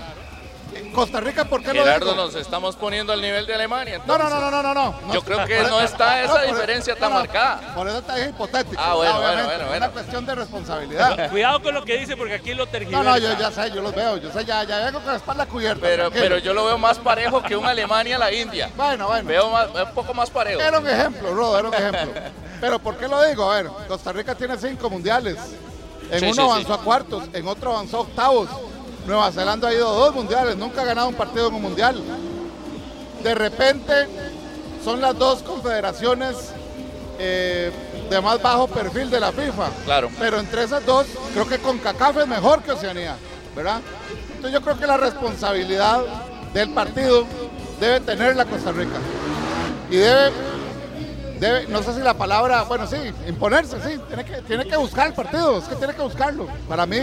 Costa 0.95 1.21
Rica, 1.21 1.45
¿por 1.45 1.63
qué 1.63 1.73
lo 1.73 1.85
Gerardo, 1.85 2.07
digo? 2.13 2.17
nos 2.17 2.35
estamos 2.35 2.75
poniendo 2.77 3.13
al 3.13 3.21
nivel 3.21 3.47
de 3.47 3.55
Alemania. 3.55 4.01
No, 4.07 4.19
no, 4.19 4.29
no, 4.29 4.41
no, 4.41 4.51
no, 4.51 4.63
no, 4.63 4.75
no. 4.75 5.13
Yo 5.13 5.23
creo 5.23 5.45
que 5.45 5.63
no 5.65 5.81
está 5.81 6.23
esa 6.23 6.43
diferencia 6.43 6.95
tan 6.95 7.11
no, 7.11 7.17
no, 7.17 7.21
marcada. 7.25 7.75
Por 7.75 7.89
eso 7.89 7.99
está 7.99 8.19
es 8.19 8.29
hipotético. 8.31 8.81
Ah, 8.81 8.95
bueno, 8.95 9.21
bueno, 9.21 9.45
bueno, 9.47 9.71
Es 9.73 9.77
una 9.77 9.91
cuestión 9.91 10.27
de 10.27 10.35
responsabilidad. 10.35 11.31
Cuidado 11.31 11.63
con 11.63 11.75
lo 11.75 11.85
que 11.85 11.97
dice 11.99 12.17
porque 12.17 12.35
aquí 12.35 12.55
lo 12.55 12.67
No, 12.67 12.71
tergiversa. 12.71 13.03
no, 13.05 13.19
yo 13.19 13.37
ya 13.39 13.51
sé, 13.51 13.71
yo 13.71 13.83
los 13.83 13.95
veo, 13.95 14.17
yo 14.19 14.33
sé, 14.33 14.45
ya, 14.45 14.65
ya 14.65 14.79
vengo 14.85 14.99
con 15.01 15.11
la 15.13 15.17
espalda 15.17 15.47
cubierta. 15.47 15.81
Pero, 15.81 16.11
pero 16.11 16.39
yo 16.39 16.55
lo 16.55 16.65
veo 16.65 16.79
más 16.79 16.99
parejo 16.99 17.43
que 17.43 17.57
un 17.57 17.67
Alemania 17.67 18.19
la 18.19 18.33
India. 18.33 18.71
Bueno, 18.77 19.07
bueno. 19.09 19.29
Veo 19.29 19.51
más- 19.51 19.69
un 19.69 19.95
poco 19.95 20.13
más 20.15 20.31
parejo. 20.31 20.61
Era 20.61 20.79
un 20.79 20.89
ejemplo, 20.89 21.35
Rodo, 21.35 21.59
era 21.59 21.69
un 21.69 21.75
ejemplo. 21.75 22.21
Pero 22.61 22.79
¿por 22.79 22.97
qué 22.97 23.07
lo 23.09 23.23
digo? 23.25 23.51
A 23.51 23.57
ver, 23.57 23.71
Costa 23.89 24.13
Rica 24.13 24.35
tiene 24.35 24.57
cinco 24.57 24.91
mundiales. 24.91 25.37
En 26.11 26.20
Sí, 26.20 26.27
uno 26.27 26.35
sí, 26.35 26.41
avanzó 26.41 26.74
a 26.74 26.82
cuartos, 26.82 27.24
en 27.32 27.47
otro 27.47 27.73
avanzó 27.73 27.99
a 27.99 28.01
octavos. 28.01 28.49
Nueva 29.07 29.31
Zelanda 29.32 29.69
ha 29.69 29.74
ido 29.74 29.89
a 29.89 29.93
dos 29.93 30.15
mundiales, 30.15 30.57
nunca 30.57 30.82
ha 30.82 30.85
ganado 30.85 31.09
un 31.09 31.15
partido 31.15 31.49
en 31.49 31.55
un 31.55 31.62
mundial. 31.62 32.03
De 33.23 33.35
repente 33.35 34.09
son 34.85 35.01
las 35.01 35.16
dos 35.16 35.43
confederaciones 35.43 36.37
eh, 37.19 37.70
de 38.09 38.20
más 38.20 38.41
bajo 38.41 38.66
perfil 38.66 39.11
de 39.11 39.20
la 39.20 39.31
FIFA. 39.31 39.69
Claro. 39.85 40.11
Pero 40.19 40.39
entre 40.39 40.65
esas 40.65 40.85
dos, 40.85 41.07
creo 41.32 41.47
que 41.47 41.59
CONCACAF 41.59 42.19
es 42.19 42.27
mejor 42.27 42.62
que 42.62 42.73
Oceanía, 42.73 43.16
¿verdad? 43.55 43.81
Entonces 44.37 44.53
yo 44.53 44.62
creo 44.62 44.78
que 44.78 44.87
la 44.87 44.97
responsabilidad 44.97 46.03
del 46.55 46.70
partido 46.70 47.24
debe 47.78 48.01
tener 48.01 48.37
la 48.37 48.47
Costa 48.47 48.73
Rica. 48.73 48.99
Y 49.91 49.97
debe 49.97 50.31
no 51.69 51.83
sé 51.83 51.95
si 51.95 52.01
la 52.01 52.15
palabra, 52.15 52.62
bueno, 52.65 52.87
sí, 52.87 52.97
imponerse, 53.27 53.77
sí, 53.83 54.01
tiene 54.09 54.25
que, 54.25 54.43
tiene 54.43 54.67
que 54.67 54.77
buscar 54.77 55.09
el 55.09 55.15
partido, 55.15 55.59
es 55.59 55.65
que 55.65 55.77
tiene 55.77 55.95
que 55.95 56.03
buscarlo. 56.03 56.47
Para 56.69 56.87
mí 56.87 56.99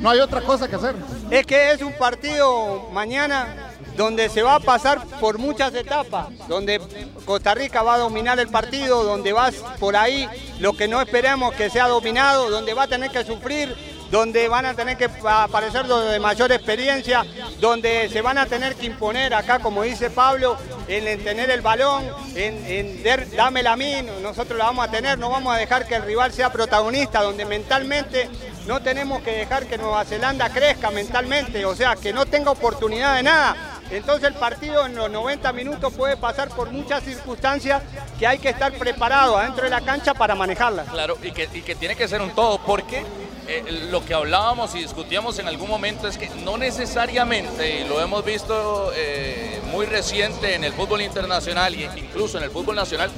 no 0.00 0.10
hay 0.10 0.18
otra 0.18 0.40
cosa 0.40 0.68
que 0.68 0.76
hacer. 0.76 0.96
Es 1.30 1.46
que 1.46 1.70
es 1.70 1.80
un 1.80 1.92
partido 1.92 2.88
mañana 2.92 3.72
donde 3.96 4.28
se 4.28 4.42
va 4.42 4.56
a 4.56 4.60
pasar 4.60 5.04
por 5.20 5.38
muchas 5.38 5.74
etapas, 5.74 6.26
donde 6.48 6.80
Costa 7.24 7.54
Rica 7.54 7.82
va 7.82 7.94
a 7.94 7.98
dominar 7.98 8.40
el 8.40 8.48
partido, 8.48 9.04
donde 9.04 9.32
vas 9.32 9.54
por 9.78 9.96
ahí 9.96 10.28
lo 10.58 10.72
que 10.72 10.88
no 10.88 11.00
esperemos 11.00 11.54
que 11.54 11.70
sea 11.70 11.88
dominado, 11.88 12.50
donde 12.50 12.74
va 12.74 12.84
a 12.84 12.88
tener 12.88 13.10
que 13.10 13.24
sufrir, 13.24 13.74
donde 14.12 14.46
van 14.46 14.66
a 14.66 14.74
tener 14.74 14.98
que 14.98 15.08
aparecer 15.24 15.86
los 15.86 16.10
de 16.10 16.20
mayor 16.20 16.52
experiencia, 16.52 17.24
donde 17.58 18.10
se 18.10 18.20
van 18.20 18.36
a 18.36 18.44
tener 18.44 18.74
que 18.76 18.84
imponer 18.84 19.32
acá, 19.32 19.58
como 19.58 19.82
dice 19.84 20.10
Pablo, 20.10 20.58
en, 20.86 21.24
tener 21.24 21.50
el 21.50 21.62
balón, 21.62 22.04
en, 22.34 22.62
en 22.66 23.34
dámela 23.34 23.72
a 23.72 23.76
mí, 23.76 24.06
nosotros 24.22 24.58
la 24.58 24.66
vamos 24.66 24.86
a 24.86 24.90
tener, 24.90 25.18
no 25.18 25.30
vamos 25.30 25.54
a 25.54 25.58
dejar 25.58 25.86
que 25.86 25.94
el 25.94 26.02
rival 26.02 26.30
sea 26.30 26.52
protagonista, 26.52 27.22
donde 27.22 27.46
mentalmente 27.46 28.28
no 28.66 28.82
tenemos 28.82 29.22
que 29.22 29.30
dejar 29.32 29.64
que 29.66 29.78
Nueva 29.78 30.04
Zelanda 30.04 30.50
crezca 30.50 30.90
mentalmente, 30.90 31.64
o 31.64 31.74
sea, 31.74 31.96
que 31.96 32.12
no 32.12 32.26
tenga 32.26 32.50
oportunidad 32.50 33.16
de 33.16 33.22
nada. 33.22 33.80
Entonces 33.90 34.28
el 34.28 34.34
partido 34.34 34.84
en 34.84 34.94
los 34.94 35.10
90 35.10 35.50
minutos 35.54 35.90
puede 35.94 36.18
pasar 36.18 36.50
por 36.50 36.70
muchas 36.70 37.02
circunstancias 37.02 37.82
que 38.18 38.26
hay 38.26 38.38
que 38.38 38.50
estar 38.50 38.74
preparado 38.74 39.38
adentro 39.38 39.64
de 39.64 39.70
la 39.70 39.80
cancha 39.80 40.12
para 40.12 40.34
manejarlas. 40.34 40.88
Claro, 40.90 41.16
y 41.22 41.32
que, 41.32 41.48
y 41.54 41.62
que 41.62 41.74
tiene 41.74 41.96
que 41.96 42.06
ser 42.06 42.20
un 42.20 42.30
todo, 42.30 42.58
porque 42.58 43.04
eh, 43.54 43.88
lo 43.90 44.02
que 44.04 44.14
hablábamos 44.14 44.74
y 44.74 44.78
discutíamos 44.78 45.38
en 45.38 45.46
algún 45.46 45.68
momento 45.68 46.08
es 46.08 46.16
que 46.16 46.30
no 46.44 46.56
necesariamente, 46.56 47.80
y 47.80 47.88
lo 47.88 48.00
hemos 48.00 48.24
visto 48.24 48.90
eh, 48.96 49.60
muy 49.70 49.84
reciente 49.84 50.54
en 50.54 50.64
el 50.64 50.72
fútbol 50.72 51.02
internacional 51.02 51.74
e 51.74 51.90
incluso 51.98 52.38
en 52.38 52.44
el 52.44 52.50
fútbol 52.50 52.76
nacional, 52.76 53.10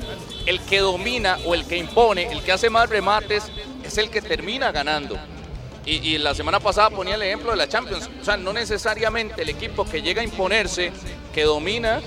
el 0.47 0.61
que 0.63 0.81
domina 0.81 1.39
o 1.45 1.55
el 1.55 1.65
que 1.67 1.77
impone, 1.77 2.33
el 2.33 2.43
que 2.43 2.51
hace 2.51 2.69
más 2.69 2.91
remates, 2.91 3.45
es 3.85 3.97
el 3.97 4.11
que 4.11 4.23
termina 4.23 4.73
ganando. 4.73 5.17
Y, 5.87 6.17
la 6.17 6.35
semana 6.35 6.61
pasada 6.61 6.89
ponía 6.91 7.15
el 7.15 7.23
ejemplo 7.23 7.51
de 7.51 7.59
la 7.59 7.69
Champions. 7.69 8.09
O 8.21 8.25
sea, 8.25 8.39
no 8.39 8.55
necesariamente 8.55 9.43
el 9.43 9.51
equipo 9.51 9.85
que 9.85 10.01
llega 10.01 10.23
a 10.23 10.25
imponerse, 10.25 10.93
que 11.35 11.43
domina, 11.43 12.01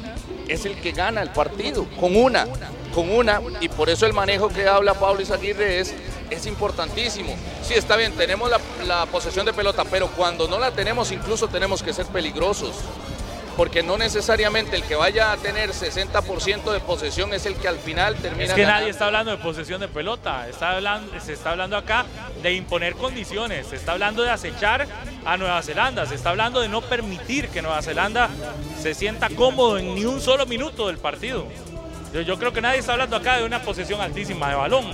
es 0.47 0.65
el 0.65 0.79
que 0.79 0.93
gana 0.93 1.21
el 1.21 1.29
partido, 1.29 1.85
con 1.99 2.15
una, 2.15 2.47
con 2.93 3.11
una. 3.11 3.41
Y 3.59 3.69
por 3.69 3.89
eso 3.89 4.05
el 4.05 4.13
manejo 4.13 4.49
que 4.49 4.67
habla 4.67 4.93
Pablo 4.93 5.21
Izaguirre 5.21 5.79
es, 5.79 5.93
es 6.29 6.45
importantísimo. 6.45 7.35
Sí, 7.61 7.73
está 7.73 7.95
bien, 7.97 8.13
tenemos 8.13 8.49
la, 8.49 8.59
la 8.85 9.05
posesión 9.05 9.45
de 9.45 9.53
pelota, 9.53 9.83
pero 9.85 10.07
cuando 10.07 10.47
no 10.47 10.57
la 10.57 10.71
tenemos 10.71 11.11
incluso 11.11 11.47
tenemos 11.47 11.83
que 11.83 11.93
ser 11.93 12.05
peligrosos 12.07 12.75
porque 13.57 13.81
no 13.81 13.97
necesariamente 13.97 14.75
el 14.75 14.83
que 14.83 14.95
vaya 14.95 15.31
a 15.31 15.37
tener 15.37 15.71
60% 15.71 16.71
de 16.71 16.79
posesión 16.79 17.33
es 17.33 17.47
el 17.47 17.55
que 17.55 17.67
al 17.67 17.79
final 17.79 18.15
termina. 18.15 18.45
Es 18.45 18.53
que 18.53 18.67
nadie 18.67 18.89
está 18.89 19.07
hablando 19.07 19.31
de 19.31 19.37
posesión 19.37 19.81
de 19.81 19.87
pelota, 19.87 20.47
está 20.47 20.73
hablando, 20.73 21.19
se 21.19 21.33
está 21.33 21.51
hablando 21.51 21.75
acá 21.75 22.05
de 22.43 22.53
imponer 22.53 22.93
condiciones, 22.93 23.65
se 23.65 23.75
está 23.75 23.93
hablando 23.93 24.21
de 24.21 24.29
acechar 24.29 24.85
a 25.25 25.37
Nueva 25.37 25.63
Zelanda, 25.63 26.05
se 26.05 26.13
está 26.13 26.29
hablando 26.29 26.61
de 26.61 26.69
no 26.69 26.81
permitir 26.81 27.49
que 27.49 27.63
Nueva 27.63 27.81
Zelanda 27.81 28.29
se 28.79 28.93
sienta 28.93 29.27
cómodo 29.29 29.79
en 29.79 29.95
ni 29.95 30.05
un 30.05 30.21
solo 30.21 30.45
minuto 30.45 30.85
del 30.85 30.99
partido. 30.99 31.47
Yo, 32.13 32.21
yo 32.21 32.37
creo 32.37 32.53
que 32.53 32.61
nadie 32.61 32.77
está 32.77 32.91
hablando 32.93 33.15
acá 33.15 33.37
de 33.37 33.43
una 33.43 33.63
posesión 33.63 33.99
altísima 34.01 34.49
de 34.49 34.55
balón. 34.55 34.85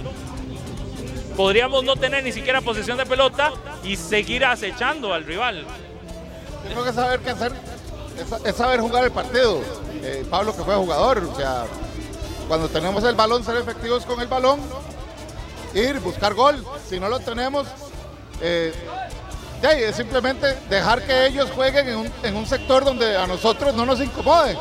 Podríamos 1.35 1.83
no 1.83 1.97
tener 1.97 2.23
ni 2.23 2.31
siquiera 2.31 2.61
posesión 2.61 2.97
de 2.97 3.05
pelota 3.05 3.51
y 3.83 3.97
seguir 3.97 4.45
acechando 4.45 5.13
al 5.13 5.25
rival. 5.25 5.65
Tengo 6.65 6.85
que 6.85 6.93
saber 6.93 7.19
qué 7.19 7.31
hacer 7.31 7.51
es, 8.43 8.55
saber 8.55 8.79
jugar 8.79 9.03
el 9.03 9.11
partido. 9.11 9.61
Eh, 10.01 10.25
Pablo 10.29 10.55
que 10.55 10.63
fue 10.63 10.75
jugador, 10.75 11.19
o 11.19 11.35
sea, 11.35 11.65
cuando 12.47 12.67
tenemos 12.67 13.03
el 13.03 13.15
balón, 13.15 13.43
ser 13.43 13.57
efectivos 13.57 14.05
con 14.05 14.19
el 14.19 14.27
balón, 14.27 14.59
ir, 15.73 15.99
buscar 15.99 16.33
gol. 16.33 16.63
Si 16.89 16.99
no 16.99 17.09
lo 17.09 17.19
tenemos, 17.19 17.67
eh, 18.41 18.73
es 19.61 19.95
simplemente 19.95 20.57
dejar 20.69 21.05
que 21.05 21.27
ellos 21.27 21.49
jueguen 21.51 21.87
en 21.87 21.97
un, 21.97 22.11
en 22.23 22.35
un, 22.35 22.45
sector 22.45 22.83
donde 22.83 23.15
a 23.15 23.25
nosotros 23.27 23.73
no 23.73 23.85
nos 23.85 24.01
incomode, 24.01 24.57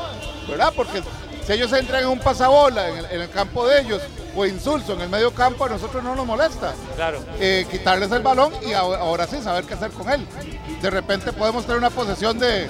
¿verdad? 0.48 0.72
Porque 0.76 1.02
si 1.44 1.52
ellos 1.52 1.72
entran 1.72 2.04
en 2.04 2.08
un 2.08 2.20
pasabola 2.20 2.88
en 2.88 2.98
el, 2.98 3.04
en 3.06 3.20
el 3.22 3.30
campo 3.30 3.66
de 3.66 3.80
ellos 3.80 4.00
o 4.34 4.46
insulso 4.46 4.94
en 4.94 5.00
el 5.02 5.08
medio 5.08 5.32
campo, 5.32 5.64
a 5.64 5.68
nosotros 5.68 6.02
no 6.02 6.14
nos 6.14 6.26
molesta. 6.26 6.74
Claro. 6.94 7.20
Eh, 7.38 7.66
quitarles 7.70 8.10
el 8.12 8.22
balón 8.22 8.52
y 8.66 8.72
ahora 8.72 9.26
sí 9.26 9.40
saber 9.42 9.64
qué 9.64 9.74
hacer 9.74 9.90
con 9.90 10.08
él. 10.10 10.26
De 10.80 10.90
repente 10.90 11.32
podemos 11.32 11.64
tener 11.64 11.78
una 11.78 11.90
posesión 11.90 12.38
de 12.38 12.68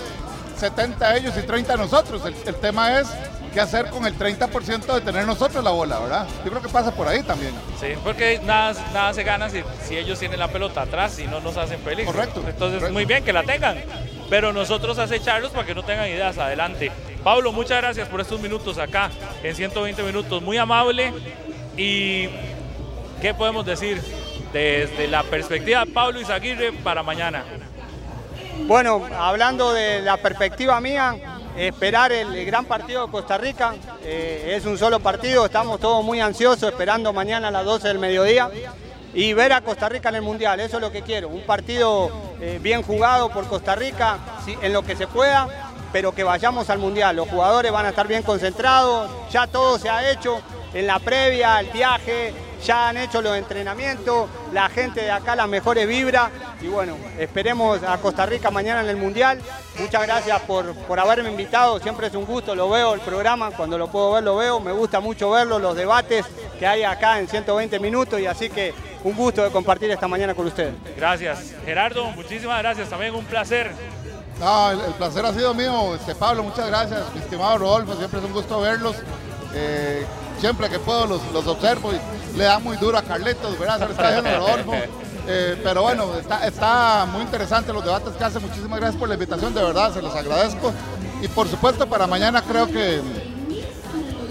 70 0.57 1.17
ellos 1.17 1.35
y 1.37 1.43
30 1.43 1.77
nosotros. 1.77 2.23
El, 2.25 2.55
tema 2.57 3.01
es 3.01 3.09
qué 3.53 3.61
hacer 3.61 3.91
con 3.91 4.07
el 4.07 4.19
30% 4.19 4.95
de 4.95 5.01
tener 5.01 5.27
nosotros 5.27 5.63
la 5.63 5.71
bola, 5.71 5.99
¿verdad? 5.99 6.27
Yo 6.45 6.51
creo 6.51 6.63
que 6.63 6.69
pasa 6.69 6.95
por 6.95 7.09
ahí 7.09 7.23
también. 7.23 7.53
Sí, 7.81 7.89
porque 8.03 8.41
nada, 8.45 8.75
nada 8.93 9.13
se 9.13 9.23
gana 9.23 9.49
si, 9.51 9.63
si 9.87 9.97
ellos 9.97 10.19
tienen 10.19 10.39
la 10.39 10.49
pelota 10.49 10.83
atrás 10.83 11.19
y 11.19 11.27
no 11.27 11.41
nos 11.41 11.57
hacen 11.57 11.81
peligro. 11.81 12.13
Correcto. 12.13 12.43
Entonces, 12.47 12.91
muy 12.91 13.05
bien 13.05 13.25
que 13.25 13.33
la 13.33 13.43
tengan, 13.43 13.79
pero 14.31 14.53
nosotros 14.53 14.99
acecharlos 14.99 15.53
para 15.53 15.67
que 15.67 15.75
no 15.75 15.83
tengan 15.83 16.09
ideas 16.09 16.39
adelante. 16.39 16.91
Pablo, 17.23 17.53
muchas 17.53 17.81
gracias 17.81 18.09
por 18.09 18.21
estos 18.21 18.41
minutos 18.41 18.79
acá 18.79 19.11
en 19.43 19.55
120 19.55 20.03
minutos. 20.03 20.43
Muy 20.43 20.59
amable 20.59 21.13
y 21.77 22.29
¿qué 23.21 23.33
podemos 23.37 23.65
decir 23.65 24.03
desde 24.53 25.09
la 25.09 25.23
perspectiva 25.23 25.85
de 25.85 25.93
Pablo 25.93 26.21
Izaguirre 26.21 26.73
para 26.73 27.03
mañana? 27.03 27.45
Bueno, 28.61 29.07
hablando 29.19 29.73
de 29.73 30.03
la 30.03 30.17
perspectiva 30.19 30.81
mía, 30.81 31.17
esperar 31.57 32.13
el 32.13 32.45
gran 32.45 32.65
partido 32.65 33.07
de 33.07 33.13
Costa 33.13 33.39
Rica. 33.39 33.75
Eh, 34.05 34.55
es 34.57 34.67
un 34.67 34.79
solo 34.79 35.01
partido, 35.01 35.47
estamos 35.47 35.81
todos 35.81 36.05
muy 36.05 36.21
ansiosos 36.21 36.71
esperando 36.71 37.13
mañana 37.13 37.49
a 37.49 37.51
las 37.51 37.65
12 37.65 37.89
del 37.89 37.99
mediodía 37.99 38.51
y 39.15 39.33
ver 39.33 39.53
a 39.53 39.61
Costa 39.61 39.89
Rica 39.89 40.09
en 40.11 40.17
el 40.17 40.23
Mundial, 40.23 40.61
eso 40.61 40.77
es 40.77 40.83
lo 40.83 40.93
que 40.93 41.03
quiero. 41.03 41.29
Un 41.29 41.43
partido 41.43 42.11
eh, 42.41 42.59
bien 42.63 42.83
jugado 42.83 43.31
por 43.31 43.47
Costa 43.47 43.75
Rica 43.75 44.19
en 44.47 44.73
lo 44.73 44.83
que 44.83 44.97
se 44.97 45.07
pueda, 45.07 45.49
pero 45.93 46.15
que 46.15 46.25
vayamos 46.25 46.71
al 46.71 46.79
Mundial. 46.79 47.17
Los 47.17 47.29
jugadores 47.29 47.73
van 47.73 47.87
a 47.87 47.91
estar 47.91 48.07
bien 48.07 48.23
concentrados, 48.23 49.11
ya 49.31 49.47
todo 49.47 49.79
se 49.79 49.89
ha 49.89 50.11
hecho 50.11 50.41
en 50.73 50.87
la 50.87 50.99
previa, 50.99 51.61
el 51.61 51.67
viaje, 51.69 52.33
ya 52.65 52.89
han 52.89 52.97
hecho 52.97 53.21
los 53.21 53.37
entrenamientos, 53.37 54.29
la 54.53 54.69
gente 54.69 55.03
de 55.03 55.11
acá 55.11 55.37
las 55.37 55.49
mejores 55.49 55.87
vibras 55.87 56.31
y 56.61 56.69
bueno, 56.69 56.97
esperemos 57.19 57.83
a 57.83 57.99
Costa 57.99 58.27
Rica 58.27 58.51
mañana 58.51 58.83
en 58.83 58.89
el 58.89 58.97
Mundial. 58.97 59.41
Muchas 59.79 60.03
gracias 60.03 60.41
por, 60.43 60.75
por 60.75 61.01
haberme 61.01 61.31
invitado, 61.31 61.81
siempre 61.81 62.07
es 62.07 62.15
un 62.15 62.25
gusto, 62.25 62.55
lo 62.55 62.71
veo 62.71 62.95
el 62.95 63.01
programa, 63.01 63.51
cuando 63.51 63.79
lo 63.79 63.89
puedo 63.89 64.13
ver 64.13 64.23
lo 64.23 64.37
veo, 64.37 64.61
me 64.61 64.73
gusta 64.73 65.01
mucho 65.01 65.31
verlo, 65.31 65.59
los 65.59 65.75
debates 65.75 66.27
que 66.59 66.67
hay 66.67 66.85
acá 66.85 67.19
en 67.19 67.29
120 67.29 67.79
minutos 67.81 68.21
y 68.21 68.27
así 68.27 68.49
que 68.49 68.75
un 69.05 69.15
gusto 69.15 69.43
de 69.43 69.51
compartir 69.51 69.91
esta 69.91 70.07
mañana 70.07 70.35
con 70.35 70.47
ustedes. 70.47 70.75
Gracias. 70.97 71.55
Gerardo, 71.65 72.05
muchísimas 72.11 72.59
gracias, 72.61 72.89
también 72.89 73.15
un 73.15 73.25
placer. 73.25 73.73
No, 74.39 74.71
el, 74.71 74.95
placer 74.95 75.25
ha 75.25 75.33
sido 75.33 75.55
mío, 75.55 75.95
este 75.95 76.15
Pablo, 76.15 76.43
muchas 76.43 76.67
gracias, 76.67 77.01
mi 77.15 77.21
estimado 77.21 77.59
Rodolfo, 77.59 77.95
siempre 77.95 78.19
es 78.19 78.25
un 78.25 78.33
gusto 78.33 78.61
verlos. 78.61 78.97
Eh, 79.55 80.07
siempre 80.39 80.69
que 80.69 80.79
puedo 80.79 81.07
los, 81.07 81.21
los 81.33 81.47
observo 81.47 81.93
y 81.93 82.37
le 82.37 82.45
da 82.45 82.59
muy 82.59 82.77
duro 82.77 82.99
a 82.99 83.03
Carletos, 83.03 83.59
¿verdad? 83.59 83.89
Eh, 85.25 85.57
pero 85.63 85.83
bueno, 85.83 86.07
está, 86.19 87.07
muy 87.07 87.23
interesante 87.23 87.73
los 87.73 87.85
debates 87.85 88.13
que 88.15 88.25
hace. 88.25 88.41
Muchísimas 88.41 88.81
gracias 88.81 88.99
por 88.99 89.09
la 89.09 89.15
invitación, 89.15 89.55
de 89.55 89.63
verdad, 89.63 89.95
se 89.95 90.03
los 90.03 90.15
agradezco. 90.17 90.73
Y 91.21 91.29
por 91.29 91.49
supuesto, 91.49 91.87
para 91.87 92.09
mañana 92.09 92.43
creo 92.43 92.67
que 92.67 93.01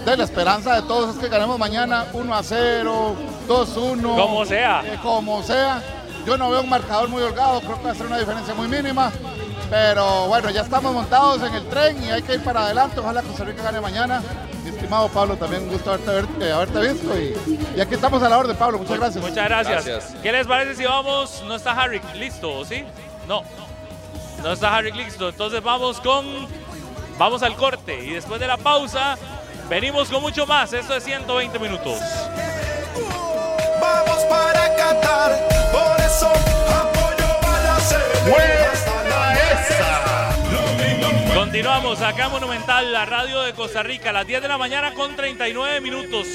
de 0.06 0.18
la 0.18 0.24
esperanza 0.24 0.76
de 0.76 0.82
todos 0.82 1.16
es 1.16 1.22
que 1.22 1.30
ganemos 1.30 1.58
mañana 1.58 2.08
1 2.12 2.36
a 2.36 2.44
0, 2.44 3.16
2 3.48 3.78
1. 3.78 4.16
Como 4.16 4.46
sea. 4.46 4.84
Eh, 4.86 5.00
como 5.02 5.42
sea. 5.44 5.82
Yo 6.26 6.38
no 6.38 6.50
veo 6.50 6.62
un 6.62 6.70
marcador 6.70 7.08
muy 7.08 7.24
holgado, 7.24 7.62
creo 7.62 7.78
que 7.78 7.86
va 7.86 7.92
a 7.92 7.96
ser 7.96 8.08
una 8.08 8.20
diferencia 8.20 8.54
muy 8.54 8.68
mínima. 8.68 9.12
Pero 9.72 10.28
bueno, 10.28 10.50
ya 10.50 10.64
estamos 10.64 10.94
montados 10.94 11.42
en 11.44 11.56
el 11.56 11.66
tren 11.70 12.04
y 12.04 12.12
hay 12.12 12.22
que 12.22 12.34
ir 12.34 12.44
para 12.44 12.66
adelante. 12.66 13.00
Ojalá 13.00 13.22
Costa 13.22 13.46
Rica 13.46 13.64
gane 13.64 13.80
mañana. 13.80 14.22
Mi 14.66 14.70
estimado 14.70 15.08
Pablo, 15.08 15.38
también 15.38 15.64
un 15.64 15.70
gusto 15.70 15.94
haberte, 15.94 16.50
eh, 16.50 16.94
visto. 16.94 17.18
Y, 17.18 17.80
aquí 17.80 17.94
estamos 17.94 18.22
a 18.22 18.28
la 18.28 18.38
orden, 18.38 18.58
Pablo. 18.58 18.80
Muchas 18.80 19.00
gracias. 19.00 19.24
Muchas 19.24 19.46
gracias. 19.46 20.14
¿Qué 20.22 20.30
les 20.34 20.46
parece 20.46 20.76
si 20.76 20.84
vamos? 20.84 21.42
No 21.48 21.56
está 21.56 21.72
Harry 21.72 22.02
listo, 22.16 22.66
¿sí? 22.66 22.84
No. 23.30 23.44
No 24.44 24.52
está 24.52 24.76
Harry 24.76 24.92
listo. 24.92 25.30
Entonces 25.30 25.64
vamos 25.64 26.02
con. 26.02 26.26
Vamos 27.18 27.42
al 27.42 27.56
corte. 27.56 28.04
Y 28.04 28.10
después 28.10 28.42
de 28.42 28.48
la 28.48 28.58
pausa, 28.58 29.18
venimos 29.70 30.10
con 30.10 30.22
mucho 30.22 30.46
más. 30.46 30.74
Esto 30.74 30.96
es 30.96 31.04
120 31.06 31.58
minutos. 31.60 31.98
Vamos 33.80 34.24
para 34.26 34.76
Qatar. 34.76 35.48
Por 35.72 36.06
eso 36.06 36.28
apoyo 36.28 37.26
a 37.48 37.62
la 37.64 37.80
Continuamos 41.52 42.02
acá 42.02 42.30
Monumental, 42.30 42.94
la 42.94 43.04
radio 43.04 43.42
de 43.42 43.52
Costa 43.52 43.84
Rica, 43.84 44.12
a 44.12 44.14
las 44.14 44.26
10 44.26 44.42
de 44.42 44.48
la 44.48 44.58
mañana 44.58 44.94
con 44.94 45.18
39 45.18 45.82
minutos. 45.82 46.26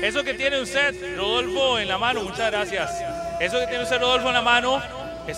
Eso 0.00 0.24
que 0.24 0.32
tiene 0.32 0.62
usted, 0.62 1.14
Rodolfo, 1.14 1.78
en 1.78 1.88
la 1.88 1.98
mano, 1.98 2.22
muchas 2.22 2.50
gracias. 2.50 2.90
Eso 3.38 3.60
que 3.60 3.66
tiene 3.66 3.82
usted, 3.82 4.00
Rodolfo, 4.00 4.28
en 4.28 4.32
la 4.34 4.40
mano, 4.40 4.82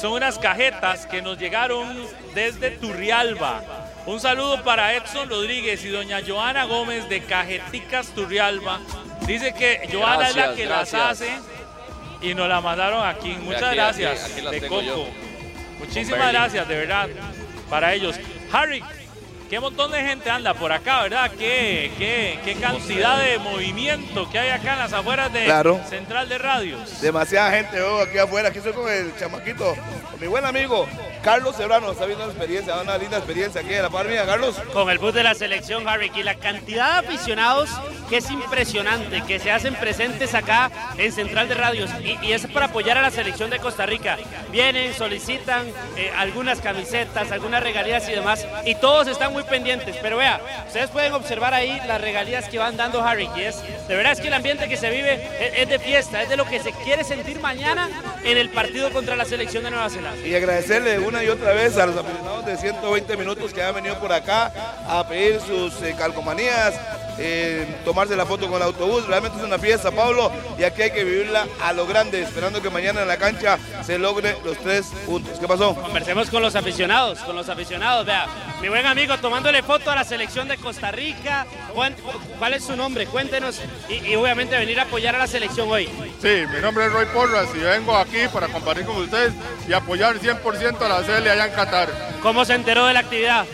son 0.00 0.12
unas 0.12 0.38
cajetas 0.38 1.06
que 1.06 1.20
nos 1.20 1.36
llegaron 1.36 2.06
desde 2.32 2.70
Turrialba. 2.70 3.60
Un 4.06 4.20
saludo 4.20 4.62
para 4.62 4.94
Edson 4.94 5.28
Rodríguez 5.28 5.84
y 5.84 5.88
doña 5.88 6.20
Joana 6.24 6.62
Gómez 6.66 7.08
de 7.08 7.20
Cajeticas 7.24 8.14
Turrialba 8.14 8.78
Dice 9.26 9.52
que 9.52 9.88
Joana 9.92 10.28
es 10.28 10.36
la 10.36 10.54
que 10.54 10.64
gracias. 10.64 10.92
las 10.92 11.10
hace 11.10 11.30
y 12.22 12.34
nos 12.34 12.48
la 12.48 12.60
mandaron 12.60 13.04
aquí. 13.04 13.30
Muchas 13.42 13.64
aquí, 13.64 13.74
gracias. 13.74 14.22
aquí, 14.22 14.32
aquí 14.34 14.42
las 14.42 14.52
de 14.52 14.60
Coco. 14.68 14.82
yo. 14.82 15.08
Muchísimas 15.80 16.30
gracias, 16.30 16.68
de 16.68 16.76
verdad, 16.76 17.08
para 17.68 17.94
ellos. 17.94 18.14
Harry, 18.52 18.80
qué 19.54 19.60
montón 19.60 19.92
de 19.92 20.02
gente 20.02 20.28
anda 20.28 20.52
por 20.52 20.72
acá, 20.72 21.02
¿verdad? 21.02 21.30
Qué, 21.38 21.92
qué, 21.96 22.40
qué 22.44 22.56
cantidad 22.56 23.22
de 23.22 23.38
movimiento 23.38 24.28
que 24.28 24.40
hay 24.40 24.48
acá 24.48 24.72
en 24.72 24.78
las 24.80 24.92
afueras 24.92 25.32
de 25.32 25.44
Claro. 25.44 25.80
Central 25.88 26.28
de 26.28 26.38
Radios. 26.38 27.00
Demasiada 27.00 27.52
gente 27.52 27.76
veo 27.76 28.02
aquí 28.02 28.18
afuera. 28.18 28.48
Aquí 28.48 28.58
estoy 28.58 28.72
con 28.72 28.90
el 28.90 29.16
chamaquito, 29.16 29.76
con 30.10 30.18
mi 30.20 30.26
buen 30.26 30.44
amigo 30.44 30.88
Carlos 31.22 31.54
Serrano. 31.54 31.92
Está 31.92 32.04
viendo 32.04 32.24
una 32.24 32.32
experiencia, 32.32 32.74
una 32.80 32.98
linda 32.98 33.18
experiencia 33.18 33.60
aquí 33.60 33.74
en 33.74 33.82
la 33.82 33.90
par 33.90 34.08
mía, 34.08 34.26
Carlos. 34.26 34.56
Con 34.72 34.90
el 34.90 34.98
bus 34.98 35.14
de 35.14 35.22
la 35.22 35.34
selección, 35.36 35.88
Harry, 35.88 36.10
y 36.16 36.24
la 36.24 36.34
cantidad 36.34 37.00
de 37.00 37.06
aficionados 37.06 37.70
que 38.10 38.16
es 38.16 38.28
impresionante, 38.32 39.22
que 39.22 39.38
se 39.38 39.52
hacen 39.52 39.76
presentes 39.76 40.34
acá 40.34 40.70
en 40.98 41.12
Central 41.12 41.48
de 41.48 41.54
Radios, 41.54 41.90
y, 42.02 42.18
y 42.26 42.32
es 42.32 42.46
para 42.48 42.66
apoyar 42.66 42.98
a 42.98 43.02
la 43.02 43.10
selección 43.10 43.50
de 43.50 43.60
Costa 43.60 43.86
Rica. 43.86 44.18
Vienen, 44.50 44.92
solicitan 44.94 45.66
eh, 45.96 46.12
algunas 46.18 46.60
camisetas, 46.60 47.30
algunas 47.32 47.62
regalías 47.62 48.06
y 48.08 48.12
demás, 48.12 48.46
y 48.66 48.74
todos 48.74 49.06
están 49.06 49.32
muy 49.32 49.43
pendientes. 49.44 49.96
Pero 50.00 50.16
vea, 50.16 50.40
ustedes 50.66 50.90
pueden 50.90 51.12
observar 51.12 51.54
ahí 51.54 51.80
las 51.86 52.00
regalías 52.00 52.48
que 52.48 52.58
van 52.58 52.76
dando 52.76 53.02
Harry, 53.02 53.28
y 53.36 53.42
es, 53.42 53.62
de 53.88 53.96
verdad 53.96 54.12
es 54.12 54.20
que 54.20 54.28
el 54.28 54.34
ambiente 54.34 54.68
que 54.68 54.76
se 54.76 54.90
vive 54.90 55.20
es, 55.56 55.68
de 55.68 55.78
fiesta, 55.78 56.22
es 56.22 56.28
de 56.28 56.36
lo 56.36 56.44
que 56.44 56.60
se 56.60 56.72
quiere 56.72 57.04
sentir 57.04 57.40
mañana 57.40 57.88
en 58.24 58.38
el 58.38 58.50
partido 58.50 58.90
contra 58.92 59.16
la 59.16 59.24
selección 59.24 59.64
de 59.64 59.70
Nueva 59.70 59.90
Zelanda. 59.90 60.26
Y 60.26 60.34
agradecerle 60.34 60.98
una 60.98 61.22
y 61.22 61.28
otra 61.28 61.52
vez 61.52 61.76
a 61.78 61.86
los 61.86 61.96
aficionados 61.96 62.46
de 62.46 62.56
120 62.56 63.16
minutos 63.16 63.52
que 63.52 63.62
han 63.62 63.74
venido 63.74 63.98
por 63.98 64.12
acá 64.12 64.52
a 64.88 65.06
pedir 65.06 65.40
sus 65.40 65.80
eh, 65.82 65.94
calcomanías, 65.96 66.74
eh, 67.18 67.66
tomarse 67.84 68.16
la 68.16 68.26
foto 68.26 68.48
con 68.48 68.56
el 68.56 68.62
autobús. 68.62 69.06
Realmente 69.06 69.38
es 69.38 69.44
una 69.44 69.58
fiesta, 69.58 69.90
Pablo, 69.90 70.30
y 70.58 70.64
aquí 70.64 70.82
hay 70.82 70.90
que 70.90 71.04
vivirla 71.04 71.46
a 71.62 71.72
lo 71.72 71.86
grande, 71.86 72.22
esperando 72.22 72.60
que 72.62 72.70
mañana 72.70 73.02
en 73.02 73.08
la 73.08 73.16
cancha 73.16 73.58
se 73.84 73.98
logre 73.98 74.36
los 74.44 74.58
tres 74.58 74.86
puntos. 75.06 75.38
¿Qué 75.38 75.46
pasó? 75.46 75.74
Conversemos 75.74 76.30
con 76.30 76.42
los 76.42 76.54
aficionados, 76.56 77.18
con 77.20 77.36
los 77.36 77.48
aficionados. 77.48 78.06
Vea, 78.06 78.26
mi 78.60 78.68
buen 78.68 78.86
amigo 78.86 79.16
tomándole 79.18 79.62
foto 79.62 79.90
a 79.90 79.94
la 79.94 80.04
selección 80.04 80.48
de 80.48 80.56
Costa 80.56 80.90
Rica. 80.90 81.46
Juan, 81.74 81.94
¿Cuál 82.38 82.54
es 82.54 82.64
su 82.64 82.76
nombre? 82.76 83.06
Cuéntenos. 83.06 83.60
Y, 83.88 83.94
y 84.06 84.16
obviamente 84.16 84.56
venir 84.56 84.78
a 84.80 84.84
apoyar 84.84 85.14
a 85.14 85.18
la 85.18 85.26
selección 85.26 85.70
hoy. 85.70 85.86
Sí, 86.20 86.44
mi 86.52 86.60
nombre 86.60 86.86
es 86.86 86.92
Roy 86.92 87.06
Porras 87.06 87.48
y 87.54 87.58
vengo 87.58 87.96
aquí 87.96 88.26
para 88.32 88.48
compartir 88.48 88.86
con 88.86 88.96
ustedes 88.96 89.32
y 89.68 89.72
apoyar 89.72 90.16
100% 90.16 90.80
a 90.80 90.88
la 90.88 91.02
CL 91.02 91.28
allá 91.28 91.46
en 91.46 91.52
Qatar. 91.52 91.88
¿Cómo 92.22 92.44
se 92.44 92.54
enteró 92.54 92.86
de 92.86 92.94
la 92.94 93.00
actividad? 93.00 93.44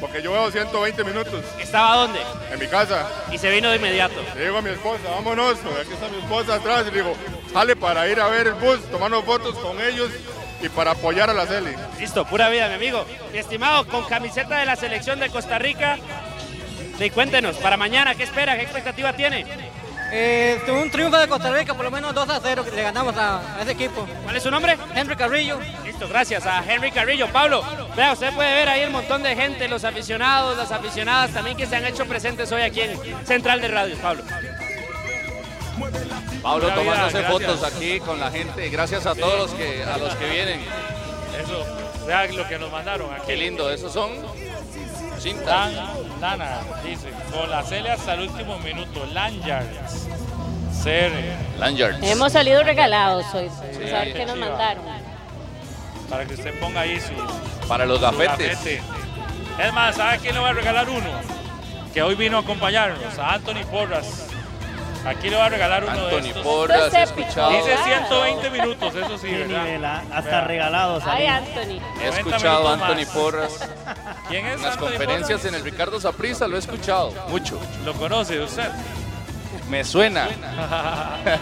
Porque 0.00 0.22
yo 0.22 0.32
veo 0.32 0.50
120 0.50 1.04
minutos. 1.04 1.44
¿Estaba 1.58 1.96
dónde? 1.96 2.20
En 2.52 2.58
mi 2.58 2.66
casa. 2.66 3.08
Y 3.32 3.38
se 3.38 3.50
vino 3.50 3.70
de 3.70 3.76
inmediato. 3.76 4.14
Le 4.34 4.44
digo 4.44 4.58
a 4.58 4.62
mi 4.62 4.70
esposa, 4.70 5.02
vámonos, 5.10 5.58
aquí 5.80 5.92
está 5.92 6.08
mi 6.08 6.18
esposa 6.18 6.54
atrás 6.54 6.82
y 6.88 6.90
le 6.90 7.02
digo, 7.02 7.14
sale 7.52 7.76
para 7.76 8.08
ir 8.08 8.20
a 8.20 8.28
ver 8.28 8.48
el 8.48 8.54
bus, 8.54 8.80
tomarnos 8.90 9.24
fotos 9.24 9.54
con 9.56 9.80
ellos 9.80 10.10
y 10.62 10.68
para 10.68 10.92
apoyar 10.92 11.30
a 11.30 11.34
la 11.34 11.46
CL. 11.46 11.68
Listo, 11.98 12.24
pura 12.26 12.48
vida, 12.48 12.68
mi 12.68 12.74
amigo. 12.74 13.04
Mi 13.32 13.38
estimado, 13.38 13.86
con 13.86 14.04
camiseta 14.04 14.58
de 14.58 14.66
la 14.66 14.76
selección 14.76 15.18
de 15.20 15.30
Costa 15.30 15.58
Rica. 15.58 15.98
Y 16.98 17.10
cuéntenos, 17.10 17.56
para 17.56 17.76
mañana, 17.76 18.14
¿qué 18.14 18.22
espera? 18.22 18.56
¿Qué 18.56 18.62
expectativa 18.62 19.12
tiene? 19.12 19.44
Eh, 20.12 20.60
un 20.68 20.90
triunfo 20.90 21.18
de 21.18 21.26
Costa 21.26 21.50
Rica, 21.52 21.74
por 21.74 21.84
lo 21.84 21.90
menos 21.90 22.14
2 22.14 22.28
a 22.28 22.40
0 22.40 22.64
que 22.64 22.70
le 22.70 22.82
ganamos 22.82 23.16
a, 23.16 23.58
a 23.58 23.62
ese 23.62 23.72
equipo. 23.72 24.06
¿Cuál 24.22 24.36
es 24.36 24.42
su 24.42 24.50
nombre? 24.50 24.76
Henry 24.94 25.16
Carrillo. 25.16 25.58
Listo, 25.84 26.08
gracias 26.08 26.46
a 26.46 26.62
Henry 26.64 26.92
Carrillo. 26.92 27.28
Pablo, 27.32 27.64
vea, 27.96 28.12
usted 28.12 28.32
puede 28.32 28.52
ver 28.52 28.68
ahí 28.68 28.82
el 28.82 28.90
montón 28.90 29.22
de 29.22 29.34
gente, 29.34 29.68
los 29.68 29.84
aficionados, 29.84 30.56
las 30.56 30.70
aficionadas 30.70 31.32
también 31.32 31.56
que 31.56 31.66
se 31.66 31.76
han 31.76 31.84
hecho 31.84 32.06
presentes 32.06 32.50
hoy 32.52 32.62
aquí 32.62 32.82
en 32.82 33.26
Central 33.26 33.60
de 33.60 33.68
Radios, 33.68 33.98
Pablo. 33.98 34.22
Pablo 36.42 36.68
tomándose 36.72 37.22
fotos 37.24 37.64
aquí 37.64 37.98
con 38.00 38.20
la 38.20 38.30
gente. 38.30 38.68
Gracias 38.68 39.06
a 39.06 39.14
todos 39.14 39.38
los 39.38 39.50
que, 39.54 39.82
a 39.82 39.98
los 39.98 40.14
que 40.14 40.30
vienen. 40.30 40.60
Eso, 41.42 42.06
vea 42.06 42.26
lo 42.26 42.46
que 42.46 42.58
nos 42.58 42.70
mandaron 42.70 43.12
aquí. 43.12 43.24
Qué 43.26 43.36
lindo, 43.36 43.70
esos 43.70 43.92
son 43.92 44.10
cintas. 45.18 45.44
Dan, 45.46 45.74
Dana, 46.20 46.58
dice, 46.84 47.10
con 47.32 47.50
la 47.50 47.62
Celia 47.62 47.94
hasta 47.94 48.14
el 48.14 48.28
último 48.28 48.58
minuto, 48.58 49.04
Lanyards. 49.12 50.08
Cere. 50.82 51.36
Lanyards. 51.58 51.98
Hemos 52.02 52.32
salido 52.32 52.62
regalados 52.62 53.26
hoy. 53.34 53.48
Sí, 53.72 53.78
qué 54.12 54.24
nos 54.26 54.36
mandaron. 54.36 54.84
Para 56.10 56.24
que 56.24 56.34
usted 56.34 56.58
ponga 56.60 56.82
ahí 56.82 57.00
su, 57.00 57.66
Para 57.66 57.84
los 57.86 58.00
gafetes. 58.00 58.50
gafete. 58.54 58.82
Es 59.58 59.72
más, 59.72 59.96
¿sabe 59.96 60.18
quién 60.18 60.34
le 60.34 60.40
va 60.40 60.50
a 60.50 60.52
regalar 60.52 60.88
uno? 60.88 61.10
Que 61.92 62.02
hoy 62.02 62.14
vino 62.14 62.36
a 62.36 62.40
acompañarnos, 62.40 63.18
a 63.18 63.34
Anthony 63.34 63.64
Porras. 63.70 64.28
Aquí 65.06 65.30
le 65.30 65.36
va 65.36 65.46
a 65.46 65.48
regalar 65.48 65.84
uno 65.84 65.94
de 66.06 66.14
Anthony 66.16 66.28
estos. 66.28 66.42
Porras, 66.42 66.84
Esto 66.86 66.96
épico. 66.98 67.20
escuchado. 67.20 67.50
Dice 67.52 67.76
120 67.84 68.50
minutos, 68.50 68.94
eso 68.94 69.18
sí, 69.18 69.28
¿verdad? 69.30 70.02
hasta 70.12 70.30
Vea. 70.30 70.40
regalados. 70.42 71.04
Ay, 71.06 71.26
Anthony. 71.26 71.80
He 72.00 72.06
90 72.06 72.18
escuchado 72.18 72.68
a 72.68 72.72
Anthony 72.74 72.96
más. 72.96 73.06
Porras. 73.06 73.68
¿Quién 74.28 74.46
es 74.46 74.56
En 74.56 74.62
las 74.62 74.72
Anthony 74.72 74.86
conferencias 74.88 75.40
Porras? 75.40 75.44
en 75.46 75.54
el 75.54 75.62
Ricardo 75.64 76.00
Saprissa 76.00 76.48
lo 76.48 76.56
he 76.56 76.58
escuchado 76.58 77.12
mucho. 77.28 77.60
¿Lo 77.84 77.92
conoce 77.94 78.40
usted? 78.40 78.68
Me 79.68 79.82
suena. 79.82 80.28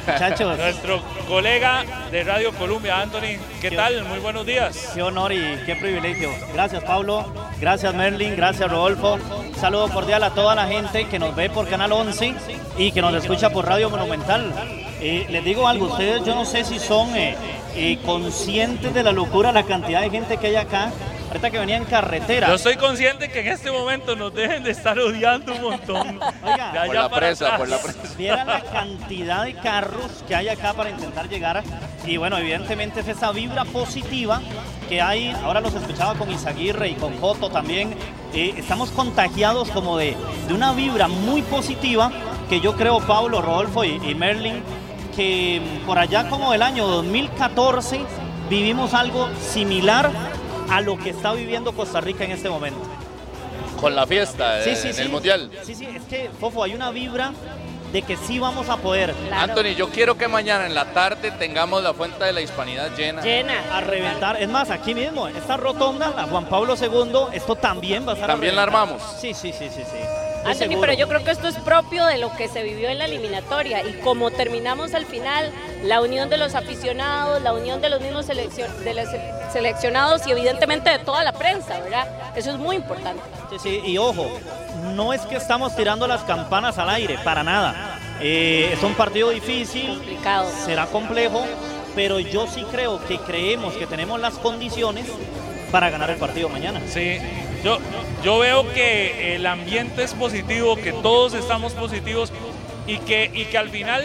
Muchachos. 0.07 0.57
Nuestro 0.57 1.03
colega 1.29 1.85
de 2.11 2.25
Radio 2.25 2.53
Colombia, 2.53 3.01
Anthony, 3.01 3.39
¿qué 3.61 3.71
tal? 3.71 4.05
Muy 4.05 4.19
buenos 4.19 4.47
días. 4.47 4.93
Qué 4.95 5.03
honor 5.03 5.33
y 5.33 5.59
qué 5.67 5.77
privilegio. 5.77 6.31
Gracias 6.55 6.83
Pablo, 6.85 7.27
gracias 7.61 7.95
Merlin, 7.95 8.35
gracias 8.35 8.71
Rodolfo. 8.71 9.15
Un 9.15 9.55
saludo 9.57 9.89
cordial 9.91 10.23
a 10.25 10.31
toda 10.31 10.55
la 10.55 10.67
gente 10.67 11.07
que 11.07 11.19
nos 11.19 11.37
ve 11.37 11.51
por 11.51 11.69
Canal 11.69 11.93
11 11.93 12.35
y 12.79 12.93
que 12.93 13.03
nos 13.03 13.15
escucha 13.15 13.51
por 13.51 13.67
Radio 13.67 13.91
Monumental. 13.91 14.53
Eh, 15.01 15.27
les 15.29 15.45
digo 15.45 15.69
algo, 15.69 15.87
ustedes 15.87 16.25
yo 16.25 16.35
no 16.35 16.47
sé 16.47 16.65
si 16.65 16.79
son 16.79 17.15
eh, 17.15 17.37
eh, 17.77 17.99
conscientes 18.07 18.95
de 18.95 19.03
la 19.03 19.13
locura, 19.13 19.53
la 19.53 19.65
cantidad 19.65 20.01
de 20.01 20.09
gente 20.09 20.39
que 20.39 20.47
hay 20.47 20.57
acá. 20.57 20.91
Ahorita 21.29 21.51
que 21.51 21.59
venía 21.59 21.77
en 21.77 21.85
carretera. 21.85 22.49
Yo 22.49 22.55
estoy 22.55 22.77
consciente 22.77 23.29
que 23.31 23.41
en 23.41 23.49
este 23.49 23.73
momento 23.73 24.15
nos 24.15 24.33
deben 24.35 24.63
de 24.63 24.71
estar 24.71 24.99
odiando 24.99 25.55
un 25.55 25.63
montón. 25.63 26.21
Oiga, 26.45 26.83
Por 26.87 26.95
la 26.95 27.09
presa, 27.09 27.45
atrás. 27.47 27.59
por 27.61 27.69
la 27.69 27.79
presa. 27.79 27.99
Vieran 28.17 28.47
la 28.47 28.61
cantidad 28.63 29.43
de 29.45 29.55
carros 29.55 30.23
que 30.29 30.35
hay 30.37 30.49
acá 30.49 30.75
para 30.75 30.91
intentar 30.91 31.29
llegar. 31.29 31.63
Y 32.07 32.19
bueno, 32.19 32.37
evidentemente 32.39 33.01
es 33.01 33.09
esa 33.09 33.33
vibra 33.33 33.65
positiva 33.65 34.41
que 34.89 35.01
hay. 35.03 35.35
Ahora 35.43 35.61
los 35.61 35.75
escuchaba 35.75 36.15
con 36.15 36.31
Isaguirre 36.31 36.89
y 36.91 36.95
con 36.95 37.19
Joto 37.21 37.49
también. 37.51 37.97
Eh, 38.33 38.55
estamos 38.57 38.91
contagiados 38.91 39.71
como 39.71 39.97
de, 39.97 40.17
de 40.47 40.55
una 40.55 40.73
vibra 40.73 41.09
muy 41.09 41.43
positiva 41.43 42.13
que 42.49 42.61
yo 42.61 42.77
creo, 42.77 43.01
Pablo, 43.01 43.41
Rodolfo 43.41 43.85
y, 43.85 43.95
y 44.07 44.15
Merlin, 44.15 44.63
que 45.17 45.63
por 45.87 45.99
allá 45.99 46.29
como 46.29 46.53
el 46.53 46.63
año 46.63 46.87
2014 46.87 48.01
vivimos 48.51 48.93
algo 48.93 49.29
similar 49.41 50.11
a 50.71 50.81
lo 50.81 50.99
que 50.99 51.11
está 51.11 51.33
viviendo 51.33 51.73
Costa 51.73 52.01
Rica 52.01 52.25
en 52.25 52.33
este 52.33 52.49
momento. 52.49 52.81
Con 53.81 53.95
la 53.95 54.07
fiesta 54.07 54.61
eh, 54.61 54.65
Sí, 54.65 54.77
sí, 54.77 54.89
en 54.89 54.95
sí. 54.95 55.03
el 55.03 55.09
Mundial. 55.11 55.51
Sí, 55.63 55.75
sí, 55.75 55.87
es 55.87 56.03
que, 56.05 56.31
Fofo, 56.41 56.63
hay 56.63 56.75
una 56.75 56.91
vibra 56.91 57.33
de 57.93 58.03
que 58.03 58.17
sí 58.17 58.39
vamos 58.39 58.69
a 58.69 58.77
poder. 58.79 59.15
Anthony, 59.33 59.75
yo 59.77 59.89
quiero 59.91 60.17
que 60.19 60.27
mañana 60.27 60.67
en 60.67 60.75
la 60.75 60.87
tarde 60.87 61.31
tengamos 61.33 61.83
la 61.83 61.95
fuente 61.95 62.25
de 62.25 62.33
la 62.33 62.41
hispanidad 62.41 62.91
llena. 62.97 63.23
A 63.73 63.81
reventar. 63.81 64.41
Es 64.43 64.49
más, 64.49 64.71
aquí 64.71 64.95
mismo, 64.95 65.29
esta 65.29 65.57
rotonda, 65.57 66.11
la 66.17 66.25
Juan 66.25 66.47
Pablo 66.47 66.75
II, 66.81 67.35
esto 67.35 67.55
también 67.55 68.07
va 68.07 68.13
a 68.13 68.15
estar. 68.15 68.31
a 68.31 68.33
También 68.35 68.57
la 68.57 68.65
armamos. 68.65 69.03
Sí, 69.21 69.33
sí, 69.35 69.53
sí, 69.53 69.69
sí, 69.73 69.83
sí. 69.83 69.99
Anthony, 70.45 70.77
pero 70.81 70.93
yo 70.93 71.09
creo 71.09 71.25
que 71.25 71.31
esto 71.31 71.49
es 71.49 71.57
propio 71.57 72.05
de 72.07 72.19
lo 72.19 72.31
que 72.37 72.49
se 72.49 72.63
vivió 72.63 72.89
en 72.89 72.99
la 72.99 73.07
eliminatoria 73.07 73.83
y 73.87 73.95
como 74.01 74.31
terminamos 74.31 74.95
al 74.95 75.07
final, 75.07 75.51
la 75.83 76.01
unión 76.01 76.29
de 76.29 76.37
los 76.39 76.55
aficionados, 76.55 77.43
la 77.43 77.53
unión 77.53 77.81
de 77.81 77.91
los 77.91 78.01
mismos 78.01 78.27
seleccion- 78.29 78.75
de 78.85 78.95
los 78.95 79.09
seleccionados 79.53 80.27
y 80.27 80.33
evidentemente 80.33 80.91
de 80.91 80.99
toda 80.99 81.25
la 81.25 81.33
prensa, 81.33 81.79
¿verdad? 81.81 82.07
Eso 82.37 82.51
es 82.51 82.59
muy 82.59 82.77
importante. 82.77 83.23
Sí, 83.51 83.57
sí, 83.63 83.83
y 83.85 83.99
ojo, 83.99 84.29
no 84.95 85.13
es 85.13 85.21
que 85.23 85.37
estamos 85.37 85.75
tirando 85.77 86.07
las 86.07 86.23
campanas 86.23 86.79
al 86.79 86.91
aire, 86.91 87.19
para 87.25 87.43
nada. 87.43 87.99
Eh, 88.21 88.71
es 88.73 88.83
un 88.83 88.95
partido 88.95 89.31
difícil, 89.31 89.89
Complicado. 89.89 90.49
será 90.65 90.87
complejo, 90.87 91.45
pero 91.95 92.19
yo 92.21 92.47
sí 92.47 92.65
creo 92.71 93.05
que 93.07 93.19
creemos 93.19 93.75
que 93.75 93.87
tenemos 93.87 94.21
las 94.21 94.35
condiciones 94.35 95.07
para 95.71 95.91
ganar 95.91 96.11
el 96.11 96.17
partido 96.17 96.49
mañana. 96.49 96.81
Sí, 96.89 97.19
yo, 97.65 97.79
yo 98.23 98.39
veo 98.39 98.71
que 98.73 99.35
el 99.35 99.47
ambiente 99.47 100.05
es 100.05 100.13
positivo, 100.13 100.77
que 100.77 100.93
todos 100.93 101.35
estamos 101.35 101.73
positivos 101.73 102.33
y 102.87 102.99
que, 102.99 103.31
y 103.33 103.47
que 103.47 103.59
al 103.59 103.71
final 103.71 104.05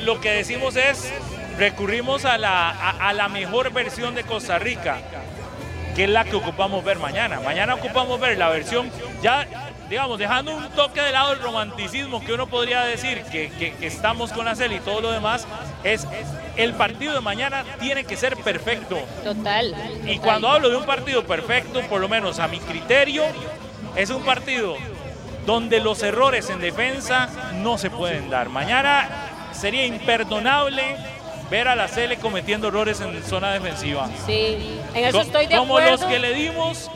lo, 0.00 0.20
que 0.20 0.30
decimos 0.30 0.74
es 0.76 1.12
recurrimos 1.58 2.24
a 2.24 2.38
la, 2.38 2.70
a 2.70 3.12
la 3.12 3.28
mejor 3.28 3.72
versión 3.72 4.14
de 4.14 4.24
Costa 4.24 4.58
Rica, 4.58 4.98
que 5.94 6.04
es 6.04 6.10
la 6.10 6.24
que 6.24 6.36
ocupamos 6.36 6.82
ver 6.82 6.98
mañana. 6.98 7.40
Mañana 7.40 7.74
ocupamos 7.74 8.18
ver 8.18 8.38
la 8.38 8.48
versión 8.48 8.90
ya, 9.22 9.46
digamos, 9.88 10.18
dejando 10.18 10.54
un 10.54 10.68
toque 10.70 11.00
de 11.00 11.12
lado 11.12 11.32
el 11.32 11.38
romanticismo 11.40 12.20
que 12.24 12.32
uno 12.32 12.46
podría 12.46 12.82
decir 12.82 13.22
que, 13.30 13.50
que- 13.50 13.72
que 13.74 13.86
estamos 13.86 14.32
con 14.32 14.44
la 14.44 14.54
CEL 14.56 14.72
y 14.72 14.80
todo 14.80 15.00
lo 15.00 15.12
demás, 15.12 15.46
es 15.84 16.06
el 16.56 16.74
partido 16.74 17.14
de 17.14 17.20
mañana 17.20 17.64
tiene 17.78 18.04
que 18.04 18.16
ser 18.16 18.36
perfecto. 18.36 18.98
Total. 19.22 19.74
Y 20.06 20.18
cuando 20.18 20.48
hablo 20.48 20.70
de 20.70 20.76
un 20.76 20.84
partido 20.86 21.24
perfecto, 21.24 21.80
por 21.82 22.00
lo 22.00 22.08
menos 22.08 22.38
a 22.40 22.48
mi 22.48 22.58
criterio, 22.58 23.24
es 23.94 24.10
un 24.10 24.22
partido 24.24 24.76
donde 25.46 25.78
los 25.80 26.02
errores 26.02 26.50
en 26.50 26.60
defensa 26.60 27.28
no 27.62 27.78
se 27.78 27.88
pueden 27.90 28.28
dar. 28.30 28.48
Mañana 28.48 29.08
sería 29.52 29.86
imperdonable 29.86 30.82
ver 31.50 31.68
a 31.68 31.76
la 31.76 31.86
Sele 31.86 32.16
cometiendo 32.16 32.66
errores 32.68 33.00
en 33.00 33.22
zona 33.22 33.52
defensiva. 33.52 34.08
Sí, 34.26 34.58
en 34.94 35.04
eso 35.04 35.20
estoy 35.20 35.46
de 35.46 35.56
Como 35.56 35.78
acuerdo. 35.78 35.98
los 36.04 36.10
que 36.10 36.18
le 36.18 36.34
dimos 36.34 36.90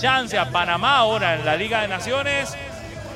chance 0.00 0.38
a 0.38 0.50
Panamá 0.50 0.96
ahora 0.98 1.34
en 1.34 1.44
la 1.44 1.56
Liga 1.56 1.82
de 1.82 1.88
Naciones, 1.88 2.56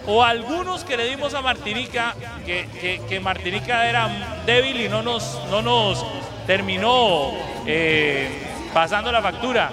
o 0.06 0.22
algunos 0.22 0.84
que 0.84 0.96
le 0.96 1.06
dimos 1.06 1.32
a 1.34 1.40
Martinica, 1.40 2.14
que, 2.44 3.00
que- 3.08 3.20
Martinica 3.20 3.86
era 3.88 4.08
débil 4.44 4.80
y 4.82 4.88
no 4.88 5.02
nos, 5.02 5.40
no 5.50 5.62
nos 5.62 6.04
terminó 6.46 7.32
eh, 7.66 8.28
pasando 8.74 9.10
la 9.10 9.22
factura. 9.22 9.70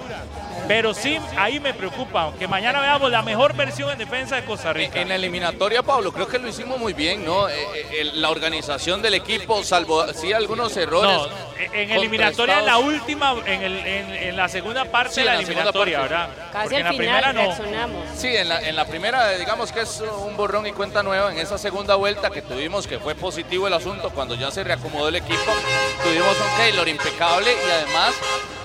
Pero 0.68 0.94
sí, 0.94 1.18
ahí 1.36 1.58
me 1.60 1.74
preocupa, 1.74 2.32
que 2.38 2.46
mañana 2.46 2.80
veamos 2.80 3.10
la 3.10 3.22
mejor 3.22 3.54
versión 3.54 3.90
en 3.90 3.98
defensa 3.98 4.36
de 4.36 4.44
Costa 4.44 4.72
Rica. 4.72 5.00
En 5.00 5.08
la 5.08 5.16
eliminatoria, 5.16 5.82
Pablo, 5.82 6.12
creo 6.12 6.28
que 6.28 6.38
lo 6.38 6.48
hicimos 6.48 6.78
muy 6.78 6.92
bien, 6.92 7.24
¿no? 7.24 7.48
Eh, 7.48 7.54
eh, 7.92 8.10
la 8.14 8.30
organización 8.30 9.02
del 9.02 9.14
equipo, 9.14 9.62
salvo 9.64 10.06
sí 10.14 10.32
algunos 10.32 10.76
errores. 10.76 11.10
No, 11.12 11.26
en 11.72 11.90
eliminatoria, 11.90 12.60
en 12.60 12.66
la 12.66 12.78
última, 12.78 13.34
en, 13.44 13.62
el- 13.62 13.78
en- 13.86 14.12
en 14.14 14.36
la 14.36 14.48
segunda 14.48 14.84
parte 14.84 15.14
Sí, 15.14 15.20
de 15.20 15.26
la 15.26 15.34
la 15.34 15.40
eliminatoria, 15.40 15.98
parte. 15.98 16.14
¿verdad? 16.14 16.28
Casi 16.52 16.62
Porque 16.62 16.76
al 16.76 16.80
en 16.80 16.84
la 16.86 16.92
final 16.92 17.22
primera 17.24 17.86
no. 17.86 18.16
Sí, 18.16 18.28
en 18.36 18.48
la, 18.48 18.60
en 18.68 18.76
la 18.76 18.84
primera, 18.86 19.30
digamos 19.36 19.72
que 19.72 19.80
es 19.80 20.00
un 20.26 20.36
borrón 20.36 20.66
y 20.66 20.72
cuenta 20.72 21.02
nueva. 21.02 21.32
En 21.32 21.38
esa 21.38 21.58
segunda 21.58 21.96
vuelta 21.96 22.30
que 22.30 22.40
tuvimos, 22.42 22.86
que 22.86 22.98
fue 22.98 23.14
positivo 23.14 23.66
el 23.66 23.74
asunto, 23.74 24.10
cuando 24.10 24.34
ya 24.36 24.50
se 24.50 24.62
reacomodó 24.64 25.08
el 25.08 25.16
equipo, 25.16 25.52
tuvimos 26.02 26.36
un 26.40 26.56
Taylor 26.56 26.88
impecable 26.88 27.52
y 27.52 27.70
además 27.70 28.14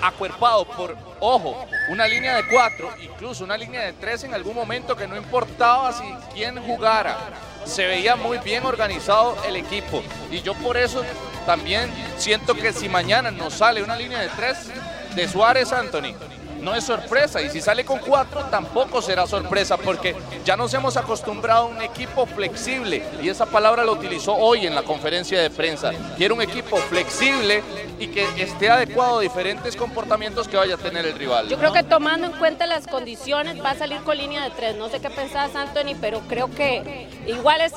acuerpado 0.02 0.64
por, 0.64 0.96
ojo, 1.20 1.66
una 1.88 2.06
línea 2.06 2.36
de 2.36 2.48
cuatro, 2.48 2.90
incluso 3.00 3.44
una 3.44 3.56
línea 3.56 3.82
de 3.82 3.92
tres 3.94 4.24
en 4.24 4.34
algún 4.34 4.54
momento 4.54 4.96
que 4.96 5.06
no 5.06 5.16
importaba 5.16 5.92
si 5.92 6.04
quién 6.34 6.60
jugara. 6.62 7.16
Se 7.64 7.86
veía 7.86 8.16
muy 8.16 8.38
bien 8.38 8.64
organizado 8.64 9.36
el 9.46 9.56
equipo. 9.56 10.02
Y 10.30 10.40
yo 10.42 10.54
por 10.54 10.76
eso 10.76 11.02
también 11.44 11.90
siento 12.16 12.54
que 12.54 12.72
si 12.72 12.88
mañana 12.88 13.30
nos 13.30 13.54
sale 13.54 13.82
una 13.82 13.96
línea 13.96 14.20
de 14.20 14.28
tres 14.28 14.70
de 15.14 15.28
Suárez 15.28 15.72
Anthony, 15.72 16.14
no 16.60 16.74
es 16.74 16.84
sorpresa. 16.84 17.40
Y 17.42 17.50
si 17.50 17.60
sale 17.60 17.84
con 17.84 17.98
cuatro, 17.98 18.44
tampoco 18.46 19.02
será 19.02 19.26
sorpresa, 19.26 19.76
porque 19.76 20.14
ya 20.44 20.56
nos 20.56 20.72
hemos 20.74 20.96
acostumbrado 20.96 21.62
a 21.62 21.66
un 21.66 21.82
equipo 21.82 22.26
flexible. 22.26 23.02
Y 23.22 23.28
esa 23.28 23.46
palabra 23.46 23.84
la 23.84 23.92
utilizó 23.92 24.34
hoy 24.34 24.66
en 24.66 24.74
la 24.74 24.82
conferencia 24.82 25.40
de 25.40 25.50
prensa. 25.50 25.92
Quiero 26.16 26.34
un 26.34 26.42
equipo 26.42 26.76
flexible 26.76 27.62
y 27.98 28.08
que 28.08 28.24
esté 28.42 28.70
adecuado 28.70 29.18
a 29.18 29.22
diferentes 29.22 29.76
comportamientos 29.76 30.48
que 30.48 30.56
vaya 30.56 30.74
a 30.74 30.78
tener 30.78 31.06
el 31.06 31.18
rival. 31.18 31.48
Yo 31.48 31.58
creo 31.58 31.72
que 31.72 31.82
tomando 31.82 32.26
en 32.26 32.32
cuenta 32.32 32.66
las 32.66 32.86
condiciones 32.86 33.62
va 33.62 33.70
a 33.70 33.74
salir 33.74 34.00
con 34.02 34.16
línea 34.16 34.44
de 34.44 34.50
tres. 34.50 34.76
No 34.76 34.88
sé 34.88 35.00
qué 35.00 35.10
pensabas, 35.10 35.54
Anthony, 35.54 35.96
pero 36.00 36.20
creo 36.28 36.50
que 36.50 37.08
igual 37.26 37.60
es 37.60 37.72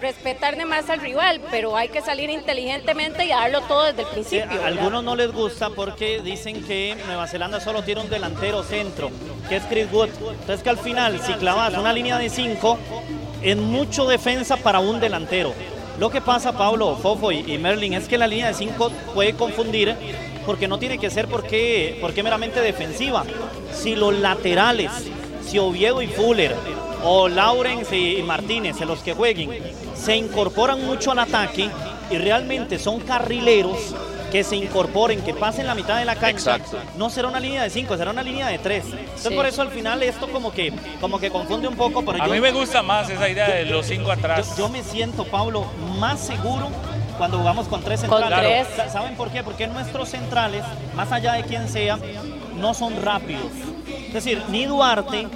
respetar 0.00 0.56
de 0.56 0.64
más 0.64 0.90
al 0.90 1.00
rival, 1.00 1.40
pero 1.50 1.76
hay 1.76 1.88
que 1.88 2.00
salir 2.02 2.30
inteligentemente 2.30 3.24
y 3.24 3.28
darlo 3.28 3.60
todo 3.62 3.84
desde 3.84 4.02
el 4.02 4.06
Sí, 4.08 4.12
principio. 4.40 4.62
a 4.62 4.66
algunos 4.66 5.02
no 5.04 5.16
les 5.16 5.32
gusta 5.32 5.70
porque 5.70 6.20
dicen 6.20 6.62
que 6.64 6.96
Nueva 7.06 7.26
Zelanda 7.26 7.60
solo 7.60 7.82
tiene 7.82 8.00
un 8.02 8.10
delantero 8.10 8.62
centro, 8.62 9.10
que 9.48 9.56
es 9.56 9.62
Chris 9.64 9.86
Wood. 9.92 10.08
Entonces 10.40 10.62
que 10.62 10.70
al 10.70 10.78
final, 10.78 11.20
si 11.20 11.32
clavas 11.34 11.74
una 11.76 11.92
línea 11.92 12.18
de 12.18 12.28
cinco, 12.28 12.78
es 13.42 13.56
mucho 13.56 14.06
defensa 14.06 14.56
para 14.56 14.80
un 14.80 15.00
delantero. 15.00 15.52
Lo 15.98 16.10
que 16.10 16.20
pasa, 16.20 16.52
Pablo, 16.52 16.96
Fofo 16.96 17.30
y, 17.30 17.52
y 17.52 17.58
Merlin, 17.58 17.94
es 17.94 18.08
que 18.08 18.18
la 18.18 18.26
línea 18.26 18.48
de 18.48 18.54
cinco 18.54 18.90
puede 19.14 19.34
confundir 19.34 19.94
porque 20.44 20.66
no 20.68 20.78
tiene 20.78 20.98
que 20.98 21.08
ser 21.08 21.28
porque, 21.28 21.96
porque 22.00 22.22
meramente 22.22 22.60
defensiva. 22.60 23.24
Si 23.72 23.94
los 23.94 24.12
laterales, 24.18 24.90
si 25.46 25.58
Oviedo 25.58 26.02
y 26.02 26.08
Fuller, 26.08 26.54
o 27.04 27.28
Lawrence 27.28 27.96
y 27.96 28.22
Martínez, 28.22 28.80
los 28.80 29.00
que 29.00 29.12
jueguen, 29.14 29.50
se 29.94 30.16
incorporan 30.16 30.84
mucho 30.84 31.12
al 31.12 31.18
ataque 31.20 31.68
y 32.10 32.16
realmente 32.18 32.78
son 32.78 33.00
carrileros 33.00 33.78
que 34.32 34.42
se 34.42 34.56
incorporen, 34.56 35.20
que 35.22 35.32
pasen 35.32 35.64
la 35.66 35.76
mitad 35.76 35.96
de 35.96 36.04
la 36.04 36.16
cancha, 36.16 36.56
Exacto. 36.56 36.76
no 36.96 37.08
será 37.08 37.28
una 37.28 37.38
línea 37.38 37.62
de 37.62 37.70
cinco, 37.70 37.96
será 37.96 38.10
una 38.10 38.22
línea 38.24 38.48
de 38.48 38.58
tres. 38.58 38.84
Entonces 38.86 39.28
Sí. 39.28 39.34
por 39.34 39.46
eso 39.46 39.62
al 39.62 39.68
final 39.70 40.02
esto 40.02 40.26
como 40.28 40.50
que, 40.52 40.72
como 41.00 41.20
que 41.20 41.30
confunde 41.30 41.68
un 41.68 41.76
poco, 41.76 42.04
pero 42.04 42.20
A 42.20 42.26
yo- 42.26 42.32
mí 42.32 42.40
me 42.40 42.50
gusta 42.50 42.82
más 42.82 43.08
esa 43.08 43.28
idea 43.28 43.48
de 43.48 43.64
los 43.66 43.86
cinco 43.86 44.10
atrás. 44.10 44.56
yo, 44.56 44.64
yo 44.66 44.68
me 44.70 44.82
siento, 44.82 45.24
Pablo, 45.24 45.64
más 46.00 46.18
seguro 46.18 46.68
cuando 47.16 47.38
jugamos 47.38 47.68
con 47.68 47.80
tres 47.84 48.02
Con 48.02 48.18
centrales. 48.18 48.66
tres. 48.66 48.76
Sa- 48.76 48.88
¿Saben 48.92 49.14
por 49.14 49.30
qué? 49.30 49.44
Porque 49.44 49.68
nuestros 49.68 50.08
centrales, 50.08 50.64
más 50.96 51.12
allá 51.12 51.34
de 51.34 51.44
quien 51.44 51.68
sea, 51.68 51.96
no 52.56 52.74
son 52.74 53.00
rápidos. 53.02 53.52
Es 54.08 54.14
decir, 54.14 54.42
ni 54.48 54.64
Duarte, 54.66 55.28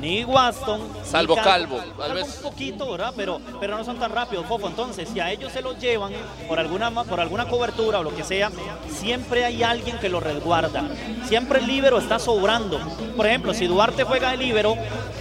ni 0.00 0.24
Waston. 0.24 0.80
ni 0.80 1.04
Salvo 1.08 1.36
Calvo, 1.36 1.80
tal 1.98 2.12
vez. 2.14 2.36
un 2.36 2.42
poquito, 2.50 2.90
¿verdad? 2.90 3.12
Pero, 3.16 3.40
pero 3.60 3.76
no 3.76 3.84
son 3.84 3.98
tan 3.98 4.10
rápidos, 4.12 4.46
Fofo. 4.46 4.66
Entonces, 4.68 5.08
si 5.12 5.20
a 5.20 5.30
ellos 5.30 5.52
se 5.52 5.62
los 5.62 5.78
llevan 5.78 6.12
por 6.48 6.58
alguna, 6.58 6.90
por 7.04 7.20
alguna 7.20 7.46
cobertura 7.48 8.00
o 8.00 8.02
lo 8.02 8.14
que 8.14 8.24
sea, 8.24 8.50
siempre 8.90 9.44
hay 9.44 9.62
alguien 9.62 9.98
que 9.98 10.08
lo 10.08 10.20
resguarda. 10.20 10.84
Siempre 11.26 11.60
el 11.60 11.66
líbero 11.66 11.98
está 11.98 12.18
sobrando. 12.18 12.78
Por 13.16 13.26
ejemplo, 13.26 13.54
si 13.54 13.66
Duarte 13.66 14.04
juega 14.04 14.30
de 14.32 14.36
líbero 14.36 14.76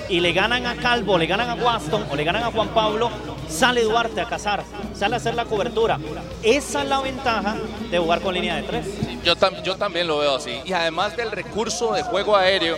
y 0.10 0.19
le 0.19 0.34
ganan 0.34 0.65
a 0.65 0.76
Calvo, 0.76 1.18
le 1.18 1.26
ganan 1.26 1.49
a 1.49 1.56
Waston 1.56 2.06
o 2.11 2.15
le 2.15 2.23
ganan 2.23 2.43
a 2.43 2.52
Juan 2.52 2.69
Pablo, 2.69 3.10
sale 3.49 3.81
Duarte 3.84 4.22
a 4.22 4.26
cazar, 4.26 4.64
sale 4.93 5.15
a 5.15 5.18
hacer 5.18 5.35
la 5.35 5.45
cobertura. 5.45 5.99
Esa 6.43 6.84
es 6.84 6.89
la 6.89 6.99
ventaja 7.02 7.56
de 7.89 7.97
jugar 7.97 8.22
con 8.22 8.34
línea 8.34 8.56
de 8.57 8.64
tres. 8.64 8.85
Yo, 9.23 9.35
tam- 9.35 9.61
yo 9.64 9.76
también 9.77 10.07
lo 10.07 10.19
veo 10.19 10.35
así. 10.35 10.60
Y 10.65 10.73
además 10.73 11.15
del 11.18 11.31
recurso 11.31 11.93
de 11.93 12.03
juego 12.03 12.35
aéreo, 12.35 12.77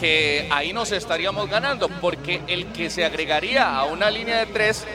que 0.00 0.48
ahí 0.50 0.72
nos 0.72 0.92
estaríamos 0.92 1.48
ganando, 1.48 1.88
porque 2.00 2.40
el 2.46 2.66
que 2.72 2.90
se 2.90 3.04
agregaría 3.04 3.76
a 3.76 3.84
una 3.84 4.10
línea 4.10 4.38
de 4.38 4.46
tres 4.46 4.86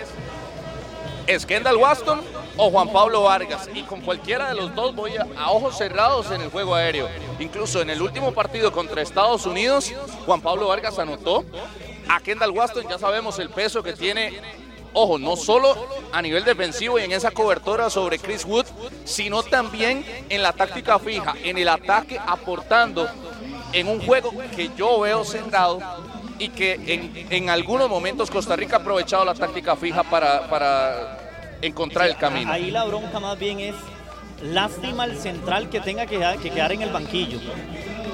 es 1.27 1.45
Kendall 1.45 1.77
Waston 1.77 2.21
o 2.57 2.69
Juan 2.69 2.91
Pablo 2.91 3.23
Vargas. 3.23 3.69
Y 3.73 3.83
con 3.83 4.01
cualquiera 4.01 4.49
de 4.49 4.55
los 4.55 4.73
dos 4.75 4.95
voy 4.95 5.15
a, 5.17 5.25
a 5.37 5.51
ojos 5.51 5.77
cerrados 5.77 6.31
en 6.31 6.41
el 6.41 6.49
juego 6.49 6.75
aéreo. 6.75 7.09
Incluso 7.39 7.81
en 7.81 7.89
el 7.89 8.01
último 8.01 8.33
partido 8.33 8.71
contra 8.71 9.01
Estados 9.01 9.45
Unidos, 9.45 9.93
Juan 10.25 10.41
Pablo 10.41 10.67
Vargas 10.67 10.99
anotó. 10.99 11.45
A 12.09 12.19
Kendall 12.19 12.51
Waston 12.51 12.87
ya 12.87 12.99
sabemos 12.99 13.39
el 13.39 13.49
peso 13.49 13.81
que 13.81 13.93
tiene 13.93 14.41
ojo, 14.93 15.17
no 15.17 15.35
solo 15.35 15.75
a 16.11 16.21
nivel 16.21 16.43
defensivo 16.43 16.99
y 16.99 17.03
en 17.03 17.11
esa 17.11 17.31
cobertura 17.31 17.89
sobre 17.89 18.19
Chris 18.19 18.45
Wood, 18.45 18.65
sino 19.05 19.43
también 19.43 20.05
en 20.29 20.41
la 20.41 20.53
táctica 20.53 20.99
fija, 20.99 21.33
en 21.43 21.57
el 21.57 21.67
ataque 21.67 22.19
aportando 22.25 23.09
en 23.73 23.87
un 23.87 23.99
juego 24.05 24.31
que 24.55 24.69
yo 24.77 24.99
veo 25.01 25.23
cerrado 25.25 25.79
y 26.39 26.49
que 26.49 26.73
en, 26.73 27.27
en 27.29 27.49
algunos 27.49 27.89
momentos 27.89 28.31
Costa 28.31 28.55
Rica 28.55 28.77
ha 28.77 28.79
aprovechado 28.79 29.25
la 29.25 29.33
táctica 29.33 29.75
fija 29.75 30.03
para, 30.03 30.47
para 30.49 31.57
encontrar 31.61 32.07
el 32.07 32.15
camino. 32.15 32.51
Ahí 32.51 32.71
la 32.71 32.85
bronca 32.85 33.19
más 33.19 33.37
bien 33.37 33.59
es 33.59 33.75
lástima 34.41 35.05
el 35.05 35.17
central 35.17 35.69
que 35.69 35.79
tenga 35.79 36.05
que, 36.05 36.19
que 36.41 36.49
quedar 36.49 36.71
en 36.71 36.81
el 36.81 36.89
banquillo. 36.91 37.39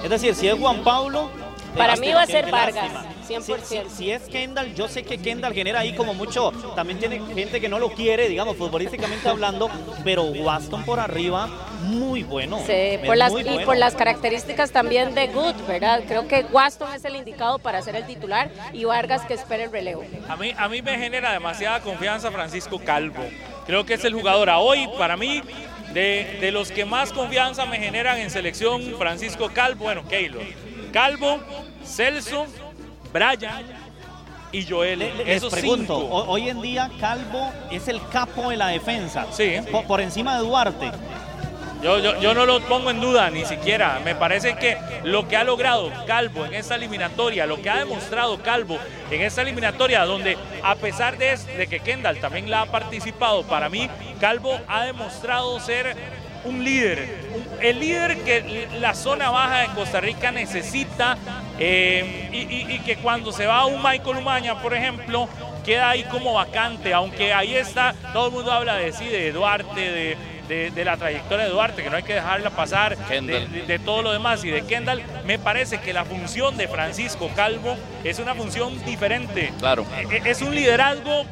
Es 0.04 0.10
decir, 0.10 0.36
si 0.36 0.48
es 0.48 0.56
Juan 0.58 0.84
Pablo... 0.84 1.30
Para 1.76 1.90
lástima, 1.90 2.08
mí 2.08 2.14
va 2.14 2.22
a 2.24 2.26
ser 2.26 2.50
Vargas, 2.50 2.94
lástima. 2.94 3.19
100%. 3.30 3.60
Si, 3.64 3.76
si- 3.90 3.96
si 3.96 4.12
es 4.12 4.24
Kendall, 4.24 4.74
yo 4.76 4.88
sé 4.88 5.04
que 5.04 5.18
Kendall 5.18 5.54
genera 5.54 5.80
ahí 5.82 5.94
como 5.96 6.14
mucho, 6.14 6.52
también 6.76 7.00
tiene 7.00 7.22
gente 7.34 7.62
que 7.62 7.70
no 7.70 7.80
lo 7.80 7.92
quiere, 7.94 8.28
digamos, 8.28 8.58
futbolísticamente 8.58 9.28
hablando, 9.30 9.70
pero 10.04 10.24
Waston 10.24 10.84
por 10.84 11.00
arriba, 11.00 11.48
muy 11.84 12.24
bueno. 12.24 12.60
Sí, 12.66 12.98
por 13.06 13.16
las, 13.18 13.32
muy 13.32 13.42
y 13.42 13.46
bueno. 13.46 13.66
por 13.66 13.78
las 13.78 13.96
características 13.96 14.72
también 14.72 15.14
de 15.16 15.28
Good, 15.28 15.56
¿verdad? 15.68 16.02
Creo 16.08 16.28
que 16.28 16.46
Waston 16.52 16.94
es 16.94 17.06
el 17.06 17.16
indicado 17.16 17.60
para 17.60 17.82
ser 17.82 17.96
el 17.96 18.06
titular 18.06 18.50
y 18.74 18.86
Vargas 18.86 19.24
que 19.26 19.34
espera 19.36 19.64
el 19.66 19.72
relevo. 19.72 20.04
A 20.28 20.36
mí, 20.36 20.52
a 20.58 20.68
mí 20.68 20.82
me 20.82 20.98
genera 20.98 21.32
demasiada 21.32 21.80
confianza 21.82 22.32
Francisco 22.32 22.80
Calvo. 22.80 23.24
Creo 23.66 23.86
que 23.86 23.94
es 23.96 24.04
el 24.04 24.14
jugador 24.14 24.50
a 24.50 24.58
hoy, 24.60 24.90
para 24.98 25.16
mí, 25.16 25.42
de, 25.94 26.38
de 26.42 26.52
los 26.52 26.72
que 26.72 26.86
más 26.86 27.12
confianza 27.14 27.66
me 27.66 27.78
generan 27.78 28.18
en 28.20 28.30
selección, 28.30 28.96
Francisco 28.98 29.50
Calvo, 29.54 29.84
bueno, 29.86 30.08
Keylor. 30.08 30.42
Calvo, 30.92 31.40
Celso, 31.86 32.46
Brian 33.14 33.66
y 34.52 34.66
Joel. 34.66 35.00
Le- 35.00 35.14
Les 35.16 35.28
Esos 35.38 35.52
pregunto, 35.54 36.00
cinco. 36.02 36.16
hoy 36.28 36.50
en 36.50 36.62
día 36.62 36.90
Calvo 37.00 37.52
es 37.72 37.88
el 37.88 38.02
capo 38.10 38.50
de 38.50 38.58
la 38.58 38.68
defensa. 38.68 39.28
Sí. 39.32 39.56
Por, 39.72 39.86
por 39.86 40.02
encima 40.02 40.36
de 40.38 40.44
Duarte. 40.44 40.92
Yo, 41.82 41.98
yo, 42.00 42.20
yo 42.20 42.34
no 42.34 42.46
lo 42.46 42.60
pongo 42.64 42.90
en 42.90 43.00
duda, 43.00 43.30
ni 43.30 43.46
siquiera. 43.46 44.02
Me 44.04 44.14
parece 44.14 44.56
que 44.58 44.78
lo 45.06 45.30
que 45.30 45.38
ha 45.38 45.46
logrado 45.46 45.90
Calvo 46.06 46.46
en 46.46 46.54
esta 46.54 46.76
eliminatoria, 46.76 47.46
lo 47.46 47.62
que 47.62 47.70
ha 47.70 47.78
demostrado 47.78 48.38
Calvo 48.42 48.78
en 49.10 49.22
esta 49.22 49.44
eliminatoria, 49.44 50.04
donde 50.04 50.38
a 50.62 50.76
pesar 50.76 51.18
de, 51.18 51.32
es- 51.32 51.46
de 51.48 51.68
que 51.68 51.80
Kendall 51.80 52.20
también 52.20 52.50
la 52.52 52.64
ha 52.64 52.66
participado, 52.66 53.44
para 53.44 53.70
mí 53.70 53.90
Calvo 54.20 54.60
ha 54.68 54.84
demostrado 54.84 55.58
ser 55.62 55.96
un 56.46 56.64
líder, 56.64 57.08
el 57.62 57.80
líder 57.80 58.18
que 58.24 58.68
la 58.80 58.94
zona 58.94 59.30
baja 59.30 59.60
de 59.60 59.68
Costa 59.70 60.00
Rica 60.00 60.32
necesita 60.32 61.18
eh, 61.60 62.30
y, 62.32 62.38
y- 62.38 62.76
y 62.76 62.80
que 62.80 62.96
cuando 62.98 63.32
se 63.32 63.46
va 63.46 63.66
un 63.66 63.82
Michael 63.84 64.18
Umaña, 64.18 64.62
por 64.62 64.74
ejemplo, 64.74 65.28
queda 65.66 65.90
ahí 65.90 66.04
como 66.06 66.34
vacante, 66.34 66.94
aunque 66.94 67.34
ahí 67.34 67.56
está, 67.56 67.94
todo 68.14 68.28
el 68.28 68.34
mundo 68.34 68.52
habla 68.52 68.76
de 68.76 68.92
sí, 68.94 69.06
de 69.08 69.32
Duarte, 69.32 69.80
de, 69.80 70.18
de, 70.48 70.72
de 70.72 70.86
la 70.86 70.98
trayectoria 70.98 71.46
de 71.46 71.52
Duarte, 71.52 71.84
que 71.84 71.90
no 71.90 71.98
hay 71.98 72.04
que 72.04 72.14
dejarla 72.16 72.50
pasar, 72.50 72.98
de, 72.98 73.22
de- 73.48 73.62
de 73.68 73.80
todo 73.80 74.02
lo 74.02 74.12
demás. 74.14 74.44
Y 74.46 74.50
de 74.50 74.66
Kendall, 74.66 75.04
me 75.26 75.38
parece 75.38 75.80
que 75.80 75.94
la 75.94 76.06
función 76.06 76.56
de 76.58 76.68
Francisco 76.68 77.30
Calvo 77.36 77.76
es 78.04 78.18
una 78.20 78.34
función 78.34 78.84
diferente. 78.86 79.52
Claro. 79.60 79.86
E- 80.12 80.22
Es 80.30 80.42
un 80.42 80.56
liderazgo 80.56 81.26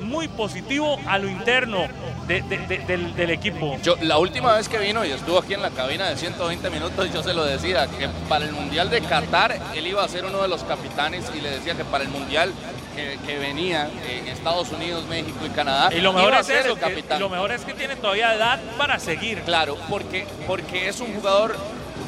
muy 0.00 0.28
positivo 0.28 0.98
a 1.06 1.18
lo 1.18 1.28
interno 1.28 1.86
de- 2.26 2.42
de- 2.42 2.58
de- 2.66 2.78
del, 2.78 3.14
del 3.14 3.30
equipo. 3.30 3.76
Yo, 3.82 3.96
la 4.02 4.18
última 4.18 4.54
vez 4.54 4.68
que 4.68 4.78
vino 4.78 5.04
y 5.04 5.10
estuvo 5.10 5.38
aquí 5.38 5.54
en 5.54 5.62
la 5.62 5.70
cabina 5.70 6.08
de 6.08 6.16
120 6.16 6.70
minutos, 6.70 7.12
yo 7.12 7.22
se 7.22 7.34
lo 7.34 7.44
decía, 7.44 7.86
que 7.86 8.08
para 8.28 8.44
el 8.44 8.52
Mundial 8.52 8.90
de 8.90 9.00
Qatar 9.02 9.58
él 9.74 9.86
iba 9.86 10.04
a 10.04 10.08
ser 10.08 10.24
uno 10.24 10.42
de 10.42 10.48
los 10.48 10.64
capitanes 10.64 11.24
y 11.36 11.40
le 11.40 11.50
decía 11.50 11.74
que 11.74 11.84
para 11.84 12.04
el 12.04 12.10
Mundial 12.10 12.52
que, 12.96 13.18
que 13.26 13.38
venía 13.38 13.88
en 14.08 14.26
Estados 14.28 14.70
Unidos, 14.72 15.04
México 15.08 15.38
y 15.46 15.50
Canadá, 15.50 15.94
Y 15.94 16.00
lo 16.00 16.12
mejor 16.12 16.30
iba 16.30 16.38
a 16.38 16.40
es 16.40 16.46
ser 16.46 16.66
eso, 16.66 16.76
el 16.76 17.04
que- 17.04 17.18
lo 17.18 17.28
mejor 17.28 17.52
es 17.52 17.64
que 17.64 17.72
tiene 17.74 17.96
todavía 17.96 18.34
edad 18.34 18.58
para 18.76 18.98
seguir. 18.98 19.42
Claro, 19.42 19.76
porque, 19.88 20.26
porque 20.46 20.88
es 20.88 21.00
un 21.00 21.14
jugador, 21.14 21.56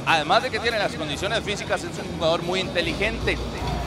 además 0.06 0.42
de 0.42 0.50
que 0.50 0.58
tiene 0.58 0.78
las 0.78 0.92
condiciones 0.94 1.40
físicas, 1.44 1.82
es 1.84 1.90
un 1.98 2.16
jugador 2.16 2.42
muy 2.42 2.60
inteligente. 2.60 3.38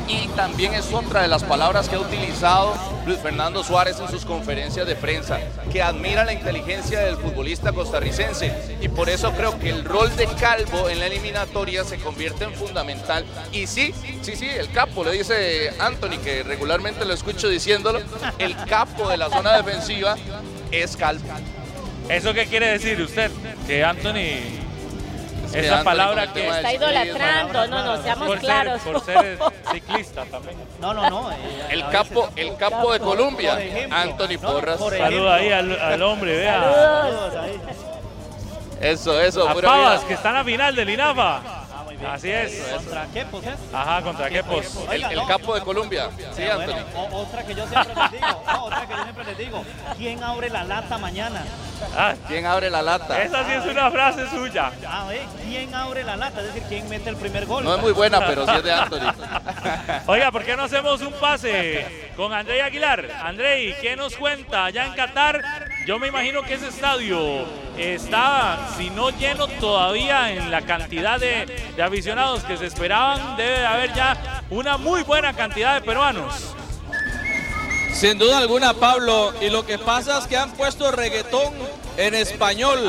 Y 0.08 0.28
también 0.30 0.74
es 0.76 0.94
otra 0.94 1.24
de 1.24 1.28
las 1.28 1.44
palabras 1.44 1.90
que 1.90 1.96
ha 1.96 2.00
utilizado 2.00 2.76
Luis 3.08 3.20
Fernando 3.20 3.64
Suárez 3.64 4.00
en 4.00 4.08
sus 4.08 4.24
conferencias 4.24 4.86
de 4.86 4.96
prensa, 4.96 5.40
que 5.72 5.82
admira 5.82 6.24
la 6.24 6.34
inteligencia 6.34 7.00
del 7.00 7.18
futbolista 7.18 7.72
costarricense. 7.72 8.78
Y 8.82 8.88
por 8.88 9.10
eso 9.10 9.32
creo 9.32 9.58
que 9.60 9.70
el 9.70 9.84
rol 9.84 10.16
de 10.16 10.28
Calvo 10.28 10.90
en 10.90 11.00
la 11.00 11.08
eliminatoria 11.08 11.84
se 11.84 11.98
convierte 11.98 12.44
en 12.44 12.54
fundamental. 12.54 13.26
Y 13.52 13.66
sí, 13.66 13.94
sí, 14.22 14.36
sí, 14.36 14.48
el 14.48 14.72
capo, 14.72 15.04
le 15.04 15.12
dice 15.12 15.72
Anthony, 15.80 16.20
que 16.24 16.44
regularmente 16.44 17.04
lo 17.04 17.14
escucho 17.14 17.48
diciéndolo, 17.48 18.00
el 18.38 18.56
capo 18.66 19.10
de 19.10 19.18
la 19.18 19.30
zona 19.30 19.58
defensiva 19.58 20.16
es 20.72 20.96
Calvo. 20.96 21.26
¿Eso 22.10 22.34
qué 22.34 22.46
quiere 22.46 22.68
decir 22.68 23.02
usted? 23.02 23.32
Que 23.66 23.84
Anthony... 23.84 24.65
que 25.52 25.60
esa 25.66 25.84
palabra 25.84 26.34
que 26.34 26.48
Está 26.48 26.74
idolatrando, 26.74 27.68
no, 27.68 27.84
no, 27.86 28.04
seamos 28.04 28.28
por 28.28 28.38
ser- 28.38 28.46
claros. 28.46 28.82
por 28.82 29.06
ser 29.06 29.40
ciclista 29.72 30.26
también. 30.26 30.58
No, 30.80 30.94
no, 30.94 31.10
no. 31.10 31.32
eh, 31.32 31.36
El 31.70 31.88
capo, 31.90 32.28
veces- 32.28 32.50
el 32.50 32.58
capo 32.58 32.94
de 32.94 33.00
Colombia, 33.00 33.52
Por 33.54 33.62
ejemplo, 33.62 33.98
Anthony 33.98 34.40
no, 34.42 34.52
Porras. 34.54 34.78
por 34.78 34.98
Saluda 34.98 35.36
ahí 35.36 35.52
al, 35.52 35.80
al 35.80 36.02
hombre, 36.04 36.38
vea. 36.38 36.62
Saludos 36.62 37.36
ahí. 37.36 37.62
Eso, 38.82 39.20
eso, 39.22 39.48
A 39.48 39.54
pura 39.54 39.70
Pavas, 39.70 40.00
vida. 40.00 40.08
que 40.08 40.14
está 40.16 40.30
en 40.30 40.36
la 40.36 40.44
final 40.44 40.76
del 40.76 40.90
INAFA. 40.90 41.42
Así 42.12 42.32
es. 42.32 42.62
¿Contra 42.74 43.08
qué, 43.14 43.26
pues, 43.26 43.46
es? 43.48 43.60
Ajá, 43.74 44.02
contra 44.02 44.30
Quepos. 44.30 44.66
El, 44.92 45.04
el 45.04 45.26
capo 45.28 45.56
de 45.56 45.62
Colombia. 45.62 46.10
Sí, 46.18 46.24
Pero 46.36 46.56
bueno, 46.56 46.74
Anthony. 46.74 47.16
otra 47.16 47.44
que 47.44 47.56
yo 47.56 47.68
siempre 47.68 47.94
les 47.96 48.12
digo, 48.12 48.44
no, 48.48 48.64
otra 48.66 48.88
que 48.88 48.94
yo 48.94 49.04
siempre 49.04 49.24
les 49.26 49.38
digo, 49.38 49.66
¿quién 49.98 50.24
abre 50.24 50.50
la 50.50 50.64
lata 50.64 50.98
mañana? 50.98 51.44
Ah, 51.96 52.14
¿Quién 52.28 52.46
abre 52.46 52.70
la 52.70 52.82
lata? 52.82 53.22
esa 53.22 53.46
sí 53.46 53.52
es 53.52 53.66
una 53.66 53.92
frase 53.92 54.30
suya. 54.30 54.72
A 54.90 55.06
ver, 55.06 55.22
¿quién 55.44 55.74
abre 55.76 56.04
la 56.04 56.16
lata? 56.16 56.40
Es 56.42 56.48
decir, 56.48 56.64
¿quién 56.70 56.90
mete 56.90 57.10
el 57.10 57.18
primer 57.18 57.46
gol? 57.46 57.64
No 57.64 57.76
es 57.76 57.82
muy 57.82 57.92
buena, 57.92 58.26
pero 58.26 58.46
sí 58.46 58.54
es 58.56 58.64
de 58.64 58.72
Anthony. 58.74 59.14
Oiga, 60.08 60.32
¿por 60.32 60.44
qué 60.44 60.56
no 60.56 60.64
hacemos 60.64 61.02
un 61.02 61.14
pase 61.14 62.12
con 62.16 62.34
Andrei 62.34 62.62
Aguilar? 62.62 63.10
Andrei, 63.24 63.76
¿qué 63.82 63.96
nos 63.96 64.16
cuenta 64.16 64.66
allá 64.66 64.86
en 64.86 64.94
Qatar? 64.94 65.42
Yo 65.86 66.00
me 66.00 66.08
imagino 66.08 66.42
que 66.42 66.56
ese 66.56 66.70
estadio 66.70 67.46
está, 67.78 68.70
si 68.76 68.90
no 68.90 69.12
lleno 69.12 69.48
todavía 69.48 70.32
en 70.32 70.50
la 70.50 70.64
cantidad 70.64 71.20
de, 71.20 71.46
de 71.76 71.84
aficionados 71.84 72.44
que 72.44 72.58
se 72.58 72.66
esperaban, 72.66 73.38
debe 73.38 73.60
de 73.60 73.66
haber 73.68 73.94
ya 73.94 74.44
una 74.50 74.78
muy 74.78 75.04
buena 75.04 75.34
cantidad 75.34 75.76
de 75.76 75.82
peruanos. 75.82 76.56
Sin 77.94 78.18
duda 78.18 78.40
alguna, 78.40 78.74
Pablo. 78.74 79.32
Y 79.40 79.52
lo 79.52 79.64
que 79.64 79.78
pasa 79.78 80.18
es 80.18 80.26
que 80.26 80.36
han 80.36 80.52
puesto 80.54 80.92
reggaetón 80.92 81.54
en 81.98 82.16
español. 82.16 82.80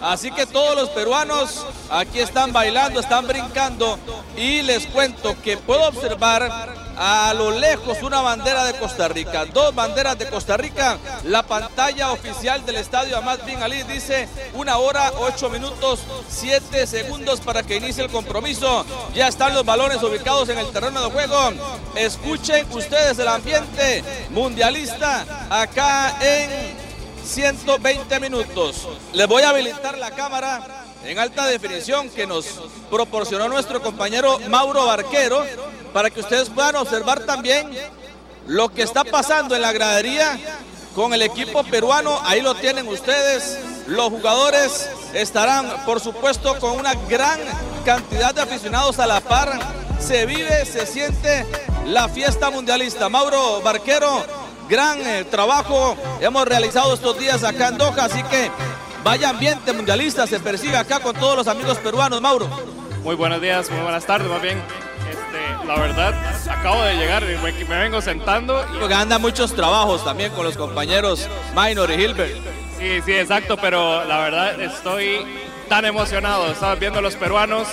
Así 0.00 0.30
que 0.30 0.46
todos 0.46 0.74
los 0.74 0.88
peruanos 0.88 1.66
aquí 1.90 2.20
están 2.20 2.54
bailando, 2.54 3.00
están 3.00 3.28
brincando. 3.28 3.98
Y 4.36 4.62
les 4.62 4.86
cuento 4.86 5.36
que 5.42 5.58
puedo 5.58 5.86
observar 5.86 6.85
a 6.96 7.34
lo 7.34 7.50
lejos 7.50 8.02
una 8.02 8.20
bandera 8.20 8.64
de 8.64 8.74
Costa 8.78 9.08
Rica. 9.08 9.44
Dos 9.46 9.74
banderas 9.74 10.18
de 10.18 10.28
Costa 10.28 10.56
Rica. 10.56 10.98
La 11.24 11.42
pantalla 11.42 12.12
oficial 12.12 12.64
del 12.64 12.76
estadio 12.76 13.16
Ahmad 13.16 13.40
Bin 13.44 13.62
Ali 13.62 13.82
dice 13.82 14.28
una 14.54 14.78
hora, 14.78 15.12
ocho 15.18 15.50
minutos, 15.50 16.00
siete 16.28 16.86
segundos 16.86 17.40
para 17.40 17.62
que 17.62 17.76
inicie 17.76 18.04
el 18.04 18.10
compromiso. 18.10 18.84
Ya 19.14 19.28
están 19.28 19.54
los 19.54 19.64
balones 19.64 20.02
ubicados 20.02 20.48
en 20.48 20.58
el 20.58 20.70
terreno 20.70 21.02
de 21.02 21.10
juego. 21.10 21.52
Escuchen 21.94 22.66
ustedes 22.72 23.18
el 23.18 23.28
ambiente 23.28 24.02
mundialista 24.30 25.24
acá 25.50 26.16
en 26.20 26.76
120 27.24 28.20
minutos. 28.20 28.88
Les 29.12 29.26
voy 29.26 29.42
a 29.42 29.50
habilitar 29.50 29.98
la 29.98 30.12
cámara 30.12 30.84
en 31.04 31.18
alta 31.18 31.46
definición 31.46 32.08
que 32.10 32.26
nos 32.26 32.46
proporcionó 32.90 33.48
nuestro 33.48 33.82
compañero 33.82 34.38
Mauro 34.48 34.86
Barquero 34.86 35.44
para 35.96 36.10
que 36.10 36.20
ustedes 36.20 36.50
puedan 36.50 36.76
observar 36.76 37.20
también 37.20 37.70
lo 38.46 38.68
que 38.68 38.82
está 38.82 39.02
pasando 39.02 39.56
en 39.56 39.62
la 39.62 39.72
gradería 39.72 40.38
con 40.94 41.14
el 41.14 41.22
equipo 41.22 41.64
peruano. 41.64 42.20
Ahí 42.24 42.42
lo 42.42 42.54
tienen 42.54 42.86
ustedes. 42.86 43.58
Los 43.86 44.10
jugadores 44.10 44.90
estarán, 45.14 45.86
por 45.86 46.00
supuesto, 46.00 46.58
con 46.58 46.72
una 46.72 46.92
gran 47.08 47.40
cantidad 47.86 48.34
de 48.34 48.42
aficionados 48.42 48.98
a 48.98 49.06
la 49.06 49.22
par. 49.22 49.58
Se 49.98 50.26
vive, 50.26 50.66
se 50.66 50.84
siente 50.84 51.46
la 51.86 52.10
fiesta 52.10 52.50
mundialista. 52.50 53.08
Mauro 53.08 53.62
Barquero, 53.62 54.22
gran 54.68 55.00
eh, 55.00 55.24
trabajo 55.24 55.96
hemos 56.20 56.46
realizado 56.46 56.92
estos 56.92 57.18
días 57.18 57.42
acá 57.42 57.68
en 57.68 57.78
Doha, 57.78 58.04
así 58.04 58.22
que 58.24 58.50
vaya 59.02 59.30
ambiente 59.30 59.72
mundialista 59.72 60.26
se 60.26 60.40
percibe 60.40 60.76
acá 60.76 61.00
con 61.00 61.16
todos 61.16 61.38
los 61.38 61.48
amigos 61.48 61.78
peruanos, 61.78 62.20
Mauro. 62.20 62.50
Muy 63.02 63.14
buenos 63.14 63.40
días, 63.40 63.70
muy 63.70 63.80
buenas 63.80 64.04
tardes, 64.04 64.28
más 64.28 64.42
bien. 64.42 64.85
Este, 65.26 65.66
la 65.66 65.74
verdad, 65.80 66.14
acabo 66.50 66.82
de 66.82 66.94
llegar, 66.96 67.24
me, 67.24 67.52
me 67.52 67.78
vengo 67.78 68.00
sentando. 68.00 68.64
Y, 68.74 68.78
Porque 68.78 68.94
andan 68.94 69.20
muchos 69.20 69.54
trabajos 69.54 70.04
también 70.04 70.32
con 70.32 70.44
los 70.44 70.56
compañeros 70.56 71.28
Minor 71.54 71.90
y 71.90 71.94
Hilbert. 71.94 72.32
sí, 72.78 73.00
sí, 73.04 73.12
exacto, 73.12 73.56
pero 73.56 74.04
la 74.04 74.18
verdad 74.18 74.60
estoy 74.60 75.26
tan 75.68 75.84
emocionado. 75.84 76.50
Estaba 76.50 76.74
viendo 76.76 77.00
a 77.00 77.02
los 77.02 77.16
peruanos, 77.16 77.68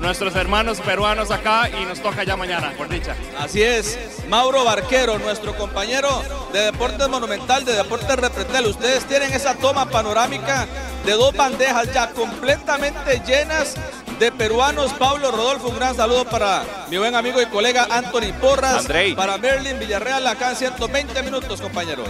nuestros 0.00 0.34
hermanos 0.36 0.80
peruanos 0.80 1.30
acá 1.30 1.68
y 1.70 1.84
nos 1.86 2.00
toca 2.00 2.24
ya 2.24 2.36
mañana, 2.36 2.72
por 2.76 2.88
dicha. 2.88 3.14
Así 3.38 3.62
es, 3.62 3.98
Mauro 4.28 4.64
Barquero, 4.64 5.18
nuestro 5.18 5.56
compañero 5.56 6.22
de 6.52 6.60
Deportes 6.60 7.08
Monumental, 7.08 7.64
de 7.64 7.72
Deportes 7.72 8.16
Repretel. 8.16 8.66
Ustedes 8.66 9.04
tienen 9.06 9.32
esa 9.32 9.54
toma 9.54 9.86
panorámica 9.86 10.66
de 11.06 11.12
dos 11.12 11.34
bandejas 11.34 11.92
ya 11.94 12.10
completamente 12.10 13.22
llenas 13.26 13.76
de 14.18 14.32
peruanos. 14.32 14.92
Pablo 14.94 15.30
Rodolfo, 15.30 15.68
un 15.68 15.76
gran 15.76 15.94
saludo 15.94 16.24
para 16.24 16.64
mi 16.90 16.96
buen 16.98 17.14
amigo 17.14 17.40
y 17.40 17.46
colega 17.46 17.86
Anthony 17.90 18.32
Porras. 18.40 18.78
Andrei. 18.80 19.14
Para 19.14 19.38
Merlin 19.38 19.78
Villarreal, 19.78 20.26
acá 20.26 20.50
en 20.50 20.56
120 20.56 21.22
minutos, 21.22 21.60
compañeros. 21.60 22.08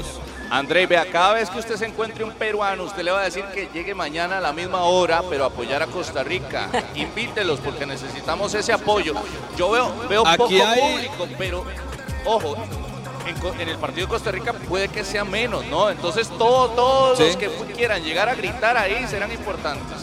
André, 0.51 0.87
vea, 0.87 1.05
cada 1.11 1.35
vez 1.35 1.51
que 1.51 1.59
usted 1.59 1.77
se 1.77 1.85
encuentre 1.85 2.25
un 2.25 2.33
peruano, 2.33 2.85
usted 2.85 3.03
le 3.03 3.11
va 3.11 3.21
a 3.21 3.25
decir 3.25 3.45
que 3.53 3.69
llegue 3.75 3.95
mañana 3.95 4.39
a 4.39 4.41
la 4.41 4.53
misma 4.55 4.83
hora, 4.85 5.23
pero 5.29 5.45
apoyar 5.45 5.83
a 5.83 5.87
Costa 5.87 6.23
Rica. 6.25 6.71
Invítelos 6.95 7.61
porque 7.61 7.85
necesitamos 7.85 8.55
ese 8.55 8.73
apoyo. 8.73 9.15
Yo 9.57 9.71
veo, 9.71 9.95
veo 10.09 10.27
Aquí 10.27 10.39
poco 10.39 10.67
hay- 10.67 10.81
público, 10.81 11.29
pero 11.37 11.65
ojo, 12.25 12.57
en, 13.59 13.69
el 13.69 13.77
partido 13.77 14.07
de 14.07 14.11
Costa 14.11 14.31
Rica 14.31 14.55
puede 14.55 14.89
que 14.89 15.05
sea 15.05 15.23
menos, 15.23 15.67
¿no? 15.67 15.91
Entonces 15.91 16.29
todo- 16.39 16.71
todos 16.71 17.19
Sí. 17.19 17.25
los 17.25 17.37
que 17.37 17.49
quieran 17.77 18.03
llegar 18.03 18.31
a 18.31 18.35
gritar 18.35 18.79
ahí 18.79 19.07
serán 19.07 19.31
importantes. 19.31 19.99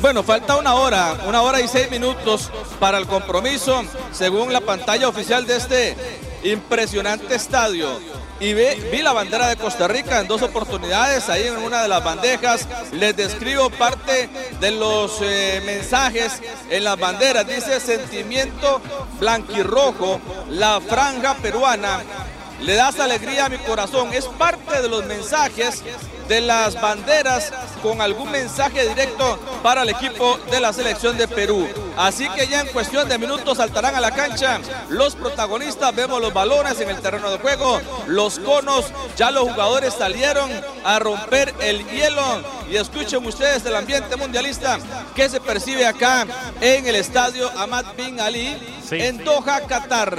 Bueno, 0.00 0.22
falta 0.22 0.56
una 0.56 0.74
hora, 0.74 1.16
una 1.26 1.42
hora 1.42 1.60
y 1.60 1.68
seis 1.68 1.90
minutos 1.90 2.50
para 2.78 2.96
el 2.98 3.06
compromiso, 3.06 3.82
según 4.12 4.52
la 4.52 4.60
pantalla 4.60 5.08
oficial 5.08 5.46
de 5.46 5.56
este 5.56 5.96
impresionante 6.44 7.34
estadio. 7.34 7.88
Y 8.40 8.54
vi 8.54 9.02
la 9.02 9.12
bandera 9.12 9.48
de 9.48 9.56
Costa 9.56 9.86
Rica 9.86 10.18
en 10.20 10.26
dos 10.26 10.40
oportunidades, 10.40 11.28
ahí 11.28 11.46
en 11.46 11.58
una 11.58 11.82
de 11.82 11.88
las 11.88 12.02
bandejas. 12.02 12.66
Les 12.92 13.14
describo 13.14 13.68
parte 13.68 14.30
de 14.58 14.70
los 14.70 15.18
eh, 15.20 15.60
mensajes 15.66 16.40
en 16.70 16.84
las 16.84 16.98
banderas. 16.98 17.46
Dice 17.46 17.78
sentimiento 17.80 18.80
blanquirrojo, 19.18 20.22
la 20.48 20.80
franja 20.80 21.34
peruana. 21.34 22.00
Le 22.60 22.74
das 22.74 23.00
alegría 23.00 23.46
a 23.46 23.48
mi 23.48 23.58
corazón. 23.58 24.12
Es 24.12 24.26
parte 24.26 24.82
de 24.82 24.88
los 24.88 25.04
mensajes 25.06 25.82
de 26.28 26.40
las 26.40 26.80
banderas 26.80 27.52
con 27.82 28.00
algún 28.00 28.30
mensaje 28.30 28.88
directo 28.88 29.38
para 29.62 29.82
el 29.82 29.88
equipo 29.88 30.38
de 30.50 30.60
la 30.60 30.72
selección 30.72 31.16
de 31.16 31.26
Perú. 31.26 31.66
Así 31.96 32.28
que 32.28 32.46
ya 32.46 32.60
en 32.60 32.68
cuestión 32.68 33.08
de 33.08 33.18
minutos 33.18 33.56
saltarán 33.58 33.96
a 33.96 34.00
la 34.00 34.12
cancha 34.12 34.60
los 34.90 35.16
protagonistas. 35.16 35.94
Vemos 35.94 36.20
los 36.20 36.32
balones 36.32 36.80
en 36.80 36.90
el 36.90 37.00
terreno 37.00 37.30
de 37.30 37.38
juego, 37.38 37.80
los 38.06 38.38
conos. 38.38 38.86
Ya 39.16 39.30
los 39.30 39.48
jugadores 39.48 39.94
salieron 39.94 40.50
a 40.84 40.98
romper 40.98 41.54
el 41.60 41.84
hielo. 41.88 42.42
Y 42.70 42.76
escuchen 42.76 43.26
ustedes 43.26 43.64
el 43.64 43.74
ambiente 43.74 44.14
mundialista 44.16 44.78
que 45.16 45.28
se 45.28 45.40
percibe 45.40 45.86
acá 45.86 46.26
en 46.60 46.86
el 46.86 46.94
estadio 46.94 47.50
Ahmad 47.58 47.86
Bin 47.96 48.20
Ali 48.20 48.56
en 48.92 49.24
Doha, 49.24 49.62
Qatar. 49.66 50.16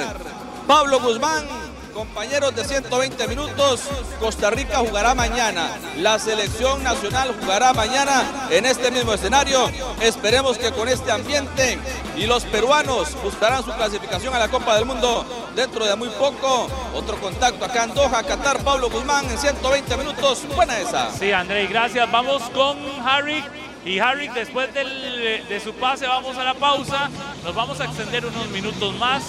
Pablo 0.67 0.99
Guzmán 0.99 1.70
Compañeros 1.93 2.55
de 2.55 2.63
120 2.63 3.27
minutos, 3.27 3.81
Costa 4.19 4.49
Rica 4.49 4.77
jugará 4.77 5.13
mañana. 5.13 5.67
La 5.97 6.17
selección 6.19 6.83
nacional 6.83 7.35
jugará 7.39 7.73
mañana 7.73 8.23
en 8.49 8.65
este 8.65 8.91
mismo 8.91 9.13
escenario. 9.13 9.69
Esperemos 10.01 10.57
que 10.57 10.71
con 10.71 10.87
este 10.87 11.11
ambiente 11.11 11.77
y 12.17 12.25
los 12.25 12.43
peruanos 12.45 13.09
buscarán 13.23 13.63
su 13.63 13.71
clasificación 13.73 14.33
a 14.33 14.39
la 14.39 14.47
Copa 14.47 14.75
del 14.75 14.85
Mundo 14.85 15.25
dentro 15.55 15.85
de 15.85 15.95
muy 15.95 16.09
poco. 16.09 16.67
Otro 16.95 17.19
contacto 17.19 17.65
acá 17.65 17.83
en 17.83 17.93
Doha, 17.93 18.23
Qatar, 18.23 18.63
Pablo 18.63 18.89
Guzmán 18.89 19.29
en 19.29 19.37
120 19.37 19.97
minutos. 19.97 20.43
Buena 20.55 20.79
esa. 20.79 21.11
Sí, 21.11 21.31
André, 21.31 21.67
gracias. 21.67 22.09
Vamos 22.11 22.41
con 22.53 22.77
Harry. 23.05 23.43
Y 23.83 23.97
Harry, 23.99 24.27
después 24.29 24.71
del- 24.73 25.43
de 25.49 25.59
su 25.59 25.73
pase, 25.73 26.07
vamos 26.07 26.37
a 26.37 26.43
la 26.43 26.53
pausa. 26.53 27.09
Nos 27.43 27.53
vamos 27.55 27.79
a 27.81 27.85
extender 27.85 28.25
unos 28.25 28.47
minutos 28.49 28.93
más. 28.95 29.23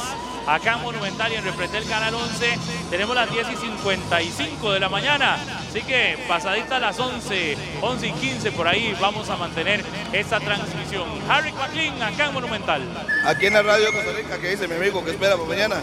Acá 0.47 0.75
en 0.75 0.83
Monumental 0.83 1.33
y 1.33 1.37
en 1.37 1.45
Repretel 1.45 1.85
Canal 1.85 2.15
11 2.15 2.59
tenemos 2.91 3.15
las 3.15 3.31
10 3.31 3.47
y 3.53 3.57
55 3.57 4.73
de 4.73 4.81
la 4.81 4.89
mañana. 4.89 5.39
Así 5.69 5.83
que 5.83 6.19
pasadita 6.27 6.77
a 6.77 6.81
las 6.81 6.99
11, 6.99 7.57
11 7.81 8.07
y 8.07 8.13
15 8.13 8.53
por 8.53 8.67
ahí 8.67 8.97
vamos 9.01 9.31
a 9.31 9.37
mantener 9.37 9.85
esta 10.13 10.41
transmisión. 10.41 11.09
Harry 11.29 11.53
McLean 11.53 12.03
acá 12.03 12.27
en 12.27 12.35
Monumental. 12.35 12.83
Aquí 13.25 13.47
en 13.47 13.55
la 13.55 13.63
radio 13.63 13.93
Costa 13.93 14.13
Rica, 14.17 14.39
que 14.39 14.51
dice 14.51 14.67
mi 14.69 14.75
amigo 14.75 15.05
que 15.05 15.13
espera 15.13 15.37
para 15.37 15.49
mañana. 15.49 15.77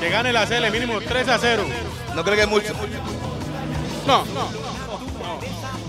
Que 0.00 0.08
gane 0.08 0.32
la 0.32 0.46
CL 0.46 0.70
mínimo 0.70 1.00
3 1.00 1.28
a 1.28 1.38
0. 1.38 1.64
No 2.14 2.24
creo 2.24 2.36
que 2.36 2.42
es 2.42 2.48
mucho. 2.48 2.74
No. 4.06 4.24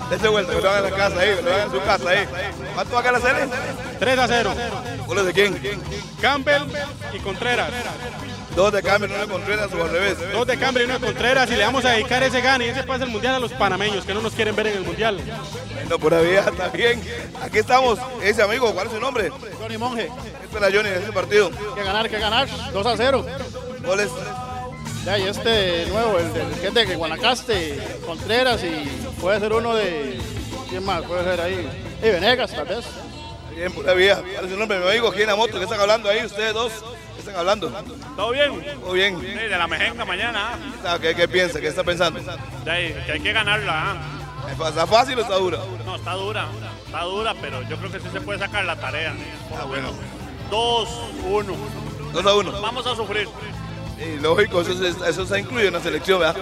Dese 0.09 0.27
vuelta, 0.27 0.53
que 0.53 0.61
lo 0.61 0.69
hagan 0.69 0.85
en 0.85 0.91
la 0.91 0.97
casa 0.97 1.19
ahí, 1.19 1.35
lo 1.43 1.53
hagan 1.53 1.67
en 1.67 1.71
su 1.71 1.81
casa 1.81 2.09
ahí. 2.09 2.27
¿Cuánto 2.75 2.93
va 2.93 2.99
a 2.99 3.03
ganar 3.03 3.21
la 3.21 3.29
serie? 3.29 3.53
3 3.99 4.19
a 4.19 4.27
0. 4.27 4.55
¿Goles 5.07 5.25
de 5.25 5.33
quién? 5.33 5.61
Campbell 6.21 6.63
y 7.13 7.19
Contreras. 7.19 7.71
Dos 8.55 8.71
de 8.71 8.83
cambio, 8.83 9.07
no 9.07 9.17
de 9.17 9.27
Contreras 9.27 9.73
o 9.73 9.83
al 9.83 9.89
revés. 9.89 10.17
Dos 10.31 10.45
de 10.45 10.57
Campbell 10.57 10.83
y 10.83 10.85
uno 10.85 10.99
de 10.99 11.05
Contreras 11.07 11.49
y 11.49 11.55
le 11.55 11.63
vamos 11.63 11.83
a 11.85 11.91
dedicar 11.91 12.21
ese 12.21 12.41
gane 12.41 12.67
y 12.67 12.69
ese 12.69 12.83
pase 12.83 13.03
al 13.03 13.09
mundial 13.09 13.35
a 13.35 13.39
los 13.39 13.51
panameños 13.53 14.05
que 14.05 14.13
no 14.13 14.21
nos 14.21 14.33
quieren 14.33 14.55
ver 14.55 14.67
en 14.67 14.77
el 14.77 14.83
mundial. 14.83 15.19
No, 15.89 15.97
pura 15.97 16.19
vida, 16.21 16.41
está 16.51 16.67
bien. 16.69 17.01
Aquí 17.41 17.57
estamos. 17.57 17.97
Ese 18.21 18.43
amigo, 18.43 18.71
¿cuál 18.73 18.87
es 18.87 18.93
su 18.93 18.99
nombre? 18.99 19.31
Johnny 19.59 19.77
Monge. 19.77 20.07
¿Qué 20.39 20.45
espera 20.45 20.67
Johnny 20.71 20.89
en 20.89 20.95
este 20.95 21.11
partido? 21.11 21.49
Que 21.73 21.83
ganar, 21.83 22.09
que 22.09 22.19
ganar. 22.19 22.47
2 22.71 22.85
a 22.85 22.97
0. 22.97 23.25
Goles. 23.83 24.09
Ya, 25.05 25.17
y 25.19 25.23
este 25.23 25.85
nuevo, 25.87 26.17
el, 26.17 26.33
del 26.33 26.49
que 26.59 26.67
es 26.67 26.73
de 26.73 26.95
Guanacaste, 26.95 27.99
Contreras 28.05 28.63
y 28.63 28.85
puede 29.19 29.39
ser 29.39 29.51
uno 29.51 29.75
de. 29.75 30.17
¿Quién 30.69 30.85
más? 30.85 31.01
Puede 31.03 31.23
ser 31.25 31.41
ahí. 31.41 31.69
Y 32.01 32.05
Venegas, 32.09 32.51
tal 32.53 32.65
vez. 32.65 32.85
Bien, 33.53 33.71
pura 33.71 33.93
vida. 33.93 34.21
¿Cuál 34.33 34.45
es 34.45 34.51
su 34.51 34.57
nombre, 34.57 34.79
mi 34.79 34.87
amigo? 34.87 35.09
Aquí 35.09 35.21
en 35.21 35.27
la 35.27 35.35
moto, 35.35 35.57
¿qué 35.57 35.63
están 35.65 35.79
hablando 35.79 36.09
ahí 36.09 36.25
ustedes 36.25 36.53
dos? 36.53 36.71
¿Qué 37.15 37.19
están 37.19 37.35
hablando? 37.35 37.69
¿Todo 38.15 38.31
bien? 38.31 38.79
Todo 38.81 38.93
bien. 38.93 39.19
Sí, 39.19 39.27
de 39.27 39.49
la 39.49 39.67
mejenga 39.67 40.05
mañana. 40.05 40.57
Ah, 40.85 40.97
¿Qué, 40.99 41.13
qué 41.13 41.27
piensa? 41.27 41.59
¿Qué 41.59 41.67
está 41.67 41.83
pensando? 41.83 42.19
De 42.63 42.71
ahí, 42.71 42.93
que 43.05 43.11
hay 43.11 43.19
que 43.19 43.33
ganarla. 43.33 43.73
ah. 43.73 44.19
¿Está 44.69 44.87
fácil 44.87 45.17
o 45.19 45.21
está 45.21 45.35
dura? 45.35 45.59
No, 45.85 45.95
está 45.95 46.13
dura. 46.13 46.47
Está 46.85 47.01
dura, 47.03 47.33
pero 47.41 47.61
yo 47.63 47.77
creo 47.77 47.91
que 47.91 47.99
sí 47.99 48.07
se 48.11 48.21
puede 48.21 48.39
sacar 48.39 48.63
la 48.63 48.75
tarea. 48.77 49.13
Ah, 49.59 49.65
bueno. 49.65 49.89
2, 50.49 50.89
1. 51.29 51.53
2 52.13 52.25
a 52.25 52.35
1. 52.35 52.61
Vamos 52.61 52.87
a 52.87 52.95
sufrir. 52.95 53.27
Y 54.05 54.19
lógico, 54.19 54.61
eso, 54.61 54.73
se- 54.75 55.09
eso 55.09 55.25
se 55.25 55.39
incluye 55.39 55.67
en 55.67 55.73
la 55.73 55.79
selección, 55.79 56.19
¿verdad? 56.19 56.35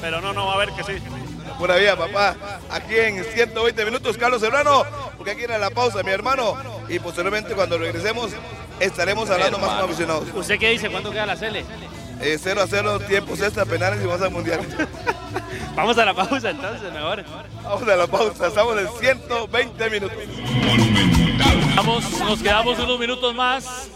Pero 0.00 0.20
no, 0.20 0.32
no, 0.32 0.46
va 0.46 0.54
a 0.54 0.58
ver 0.58 0.70
que 0.70 0.82
sí. 0.84 0.92
Pura 1.58 1.76
vida, 1.76 1.96
papá. 1.96 2.36
Aquí 2.70 2.96
en 2.96 3.22
120 3.24 3.84
minutos, 3.84 4.16
Carlos 4.16 4.40
Serrano, 4.40 4.84
porque 5.16 5.32
aquí 5.32 5.42
era 5.42 5.58
la 5.58 5.70
pausa, 5.70 6.02
mi 6.02 6.10
hermano. 6.10 6.56
Y 6.88 6.98
posteriormente, 6.98 7.54
cuando 7.54 7.76
regresemos, 7.78 8.30
estaremos 8.78 9.28
hablando 9.30 9.58
más 9.58 9.70
con 9.72 9.84
aficionados. 9.84 10.24
¿Usted 10.34 10.58
qué 10.58 10.70
dice? 10.70 10.88
¿Cuánto 10.90 11.10
queda 11.10 11.26
la 11.26 11.36
Cele? 11.36 11.64
Eh, 12.22 12.38
0 12.42 12.62
a 12.62 12.66
0, 12.66 13.00
tiempos 13.00 13.40
extra, 13.40 13.64
penales 13.64 14.02
y 14.02 14.06
vamos 14.06 14.22
al 14.22 14.30
mundial. 14.30 14.60
Vamos 15.74 15.96
a 15.98 16.04
la 16.04 16.12
pausa 16.12 16.50
entonces, 16.50 16.92
mejor. 16.92 17.24
Vamos 17.62 17.88
a 17.88 17.96
la 17.96 18.06
pausa, 18.08 18.48
estamos 18.48 18.76
en 18.78 18.88
120 18.98 19.90
minutos. 19.90 20.18
Vamos, 21.76 22.10
nos 22.20 22.42
quedamos 22.42 22.78
unos 22.78 22.98
minutos 22.98 23.34
más 23.34 23.88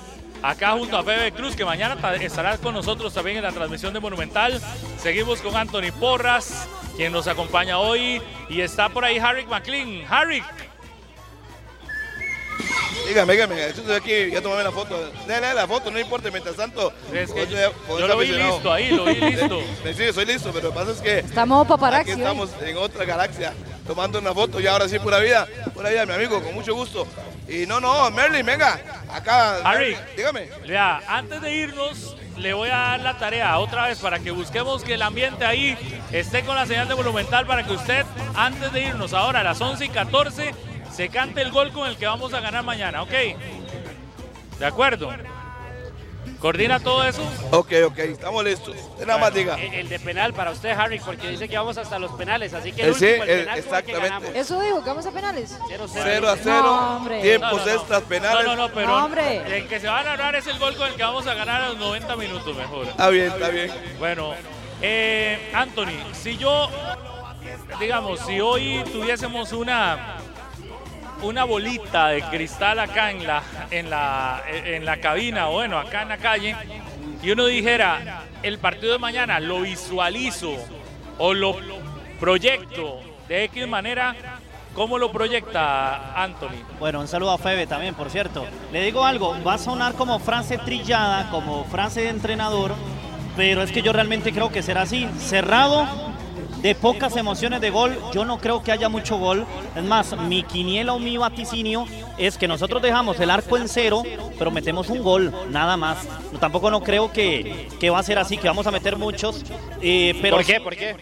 acá 0.50 0.72
junto 0.72 0.96
a 0.98 1.02
Febe 1.02 1.32
Cruz, 1.32 1.56
que 1.56 1.64
mañana 1.64 1.96
ta- 1.96 2.14
estará 2.16 2.58
con 2.58 2.74
nosotros 2.74 3.12
también 3.14 3.38
en 3.38 3.42
la 3.44 3.52
transmisión 3.52 3.92
de 3.94 4.00
Monumental. 4.00 4.60
Seguimos 4.98 5.40
con 5.40 5.56
Anthony 5.56 5.90
Porras, 5.98 6.68
quien 6.96 7.12
nos 7.12 7.26
acompaña 7.26 7.78
hoy, 7.78 8.20
y 8.50 8.60
está 8.60 8.88
por 8.90 9.04
ahí 9.04 9.18
Harry 9.18 9.46
McLean. 9.46 10.04
Harry, 10.08 10.42
Dígame, 13.06 13.32
dígame, 13.34 13.56
yo 13.56 13.66
estoy 13.66 13.96
aquí, 13.96 14.30
ya 14.32 14.40
tomé 14.40 14.62
la 14.64 14.72
foto. 14.72 15.10
Dale 15.26 15.52
la 15.54 15.66
foto, 15.68 15.90
no 15.90 15.98
importa, 16.00 16.30
mientras 16.30 16.56
tanto. 16.56 16.92
Es 17.12 17.30
que 17.32 17.40
con 17.44 17.48
yo- 17.50 17.98
yo 17.98 18.08
lo 18.08 18.16
vi 18.18 18.28
listo 18.28 18.72
ahí, 18.72 18.90
lo 18.90 19.04
vi 19.04 19.14
listo. 19.16 19.60
Sí, 19.84 19.94
sí, 19.94 20.12
soy 20.12 20.24
listo, 20.24 20.50
pero 20.52 20.68
lo 20.68 20.74
que 20.74 20.78
pasa 20.80 20.92
es 20.92 21.00
que. 21.00 21.18
Estamos 21.18 21.66
paparazzi 21.66 22.02
Aquí 22.02 22.12
hoy. 22.12 22.20
estamos 22.26 22.50
en 22.62 22.76
otra 22.78 23.04
galaxia, 23.04 23.52
tomando 23.86 24.18
una 24.18 24.32
foto 24.32 24.58
y 24.60 24.66
ahora 24.66 24.88
sí, 24.88 24.98
pura 24.98 25.18
vida. 25.18 25.46
Pura 25.74 25.90
vida, 25.90 26.06
mi 26.06 26.14
amigo, 26.14 26.42
con 26.42 26.54
mucho 26.54 26.74
gusto. 26.74 27.06
Y 27.46 27.66
no, 27.66 27.78
no, 27.78 28.10
Merlin, 28.10 28.44
venga, 28.46 28.80
acá. 29.12 29.58
Harry, 29.58 29.96
dígame. 30.16 30.48
Vea, 30.66 31.02
antes 31.06 31.42
de 31.42 31.52
irnos, 31.54 32.16
le 32.38 32.54
voy 32.54 32.70
a 32.70 32.76
dar 32.78 33.00
la 33.00 33.18
tarea 33.18 33.58
otra 33.58 33.86
vez 33.86 33.98
para 33.98 34.18
que 34.18 34.30
busquemos 34.30 34.82
que 34.82 34.94
el 34.94 35.02
ambiente 35.02 35.44
ahí 35.44 35.76
esté 36.10 36.42
con 36.42 36.56
la 36.56 36.64
señal 36.66 36.88
de 36.88 36.94
Monumental 36.94 37.46
para 37.46 37.64
que 37.64 37.72
usted, 37.74 38.06
antes 38.34 38.72
de 38.72 38.80
irnos 38.80 39.12
ahora 39.12 39.40
a 39.40 39.44
las 39.44 39.60
11 39.60 39.84
y 39.84 39.88
14, 39.90 40.54
se 40.94 41.08
cante 41.08 41.42
el 41.42 41.50
gol 41.50 41.72
con 41.72 41.88
el 41.88 41.96
que 41.96 42.06
vamos 42.06 42.32
a 42.34 42.40
ganar 42.40 42.62
mañana, 42.62 43.02
¿ok? 43.02 43.10
¿De 44.58 44.66
acuerdo? 44.66 45.10
¿Coordina 46.40 46.78
todo 46.78 47.02
eso? 47.04 47.22
Ok, 47.52 47.72
ok, 47.86 47.98
estamos 48.00 48.44
listos. 48.44 48.76
Usted 48.76 49.06
nada 49.06 49.18
más 49.18 49.32
diga. 49.32 49.54
El, 49.58 49.72
el 49.74 49.88
de 49.88 49.98
penal 49.98 50.34
para 50.34 50.50
usted, 50.50 50.70
Harry, 50.70 50.98
porque 51.00 51.28
dice 51.30 51.48
que 51.48 51.56
vamos 51.56 51.78
hasta 51.78 51.98
los 51.98 52.12
penales, 52.12 52.52
así 52.52 52.70
que 52.72 52.82
Eh, 52.82 52.88
el 52.88 52.94
sí, 52.94 53.04
último, 53.06 53.22
el 53.24 53.30
eh, 53.30 53.36
penal 53.44 53.48
el 53.58 53.64
que 53.64 53.68
exactamente. 53.70 54.08
ganamos. 54.08 54.30
Eso 54.34 54.60
dijo, 54.60 54.82
que 54.82 54.88
vamos 54.90 55.06
a 55.06 55.10
penales. 55.10 55.58
0 55.68 55.84
a 55.84 56.36
0, 56.36 57.00
No, 57.02 57.08
tiempos 57.22 57.50
No, 57.50 57.56
no, 57.58 57.64
no. 57.64 57.72
extras, 57.72 58.02
penales. 58.02 58.44
No, 58.44 58.56
no, 58.56 58.68
no, 58.68 58.74
pero 58.74 58.86
No, 58.88 59.04
hombre. 59.06 59.56
el 59.58 59.66
que 59.68 59.80
se 59.80 59.88
va 59.88 60.00
a 60.00 60.04
narrar 60.04 60.36
es 60.36 60.46
el 60.46 60.58
gol 60.58 60.76
con 60.76 60.86
el 60.88 60.94
que 60.94 61.02
vamos 61.02 61.26
a 61.26 61.34
ganar 61.34 61.62
a 61.62 61.68
los 61.70 61.78
90 61.78 62.14
minutos 62.16 62.54
mejor. 62.56 62.86
Está 62.88 63.08
bien, 63.08 63.26
está 63.32 63.48
bien. 63.48 63.70
Bueno, 63.98 64.34
eh, 64.82 65.50
Anthony, 65.54 65.96
si 66.12 66.36
yo, 66.36 66.68
digamos, 67.80 68.20
si 68.20 68.40
hoy 68.40 68.84
tuviésemos 68.92 69.52
una 69.52 70.16
una 71.24 71.44
bolita 71.44 72.08
de 72.08 72.22
cristal 72.22 72.78
acá 72.78 73.10
en 73.10 73.26
la, 73.26 73.42
en 73.70 73.90
la, 73.90 74.42
en 74.46 74.84
la 74.84 74.98
cabina, 74.98 75.46
bueno, 75.46 75.78
acá 75.78 76.02
en 76.02 76.08
la 76.10 76.18
calle, 76.18 76.54
y 77.22 77.30
uno 77.30 77.46
dijera, 77.46 78.22
el 78.42 78.58
partido 78.58 78.92
de 78.92 78.98
mañana 78.98 79.40
lo 79.40 79.62
visualizo 79.62 80.54
o 81.18 81.34
lo 81.34 81.56
proyecto 82.20 83.00
de 83.28 83.44
X 83.44 83.66
manera, 83.66 84.14
¿cómo 84.74 84.98
lo 84.98 85.10
proyecta 85.10 86.22
Anthony? 86.22 86.62
Bueno, 86.78 87.00
un 87.00 87.08
saludo 87.08 87.32
a 87.32 87.38
Febe 87.38 87.66
también, 87.66 87.94
por 87.94 88.10
cierto. 88.10 88.46
Le 88.72 88.82
digo 88.84 89.04
algo, 89.04 89.36
va 89.42 89.54
a 89.54 89.58
sonar 89.58 89.94
como 89.94 90.18
frase 90.18 90.58
trillada, 90.58 91.30
como 91.30 91.64
frase 91.64 92.02
de 92.02 92.10
entrenador, 92.10 92.74
pero 93.36 93.62
es 93.62 93.72
que 93.72 93.82
yo 93.82 93.92
realmente 93.92 94.32
creo 94.32 94.52
que 94.52 94.62
será 94.62 94.82
así. 94.82 95.08
Cerrado, 95.18 95.88
de 96.64 96.74
pocas 96.74 97.14
emociones 97.18 97.60
de 97.60 97.68
gol, 97.68 97.94
yo 98.14 98.24
no 98.24 98.38
creo 98.38 98.62
que 98.62 98.72
haya 98.72 98.88
mucho 98.88 99.18
gol. 99.18 99.44
Es 99.76 99.84
más, 99.84 100.16
mi 100.16 100.44
quiniela 100.44 100.94
o 100.94 100.98
mi 100.98 101.18
vaticinio 101.18 101.84
es 102.16 102.38
que 102.38 102.48
nosotros 102.48 102.80
dejamos 102.80 103.20
el 103.20 103.30
arco 103.30 103.58
en 103.58 103.68
cero, 103.68 104.02
pero 104.38 104.50
metemos 104.50 104.88
un 104.88 105.02
gol, 105.02 105.30
nada 105.50 105.76
más. 105.76 105.98
No, 106.32 106.38
tampoco 106.38 106.70
no 106.70 106.82
creo 106.82 107.12
que, 107.12 107.68
que 107.78 107.90
va 107.90 107.98
a 107.98 108.02
ser 108.02 108.18
así, 108.18 108.38
que 108.38 108.48
vamos 108.48 108.66
a 108.66 108.70
meter 108.70 108.96
muchos. 108.96 109.44
eh, 109.82 110.18
pero 110.22 110.36
¿Por 110.36 110.46
qué? 110.46 110.58
¿Por 110.58 110.74
qué? 110.74 110.96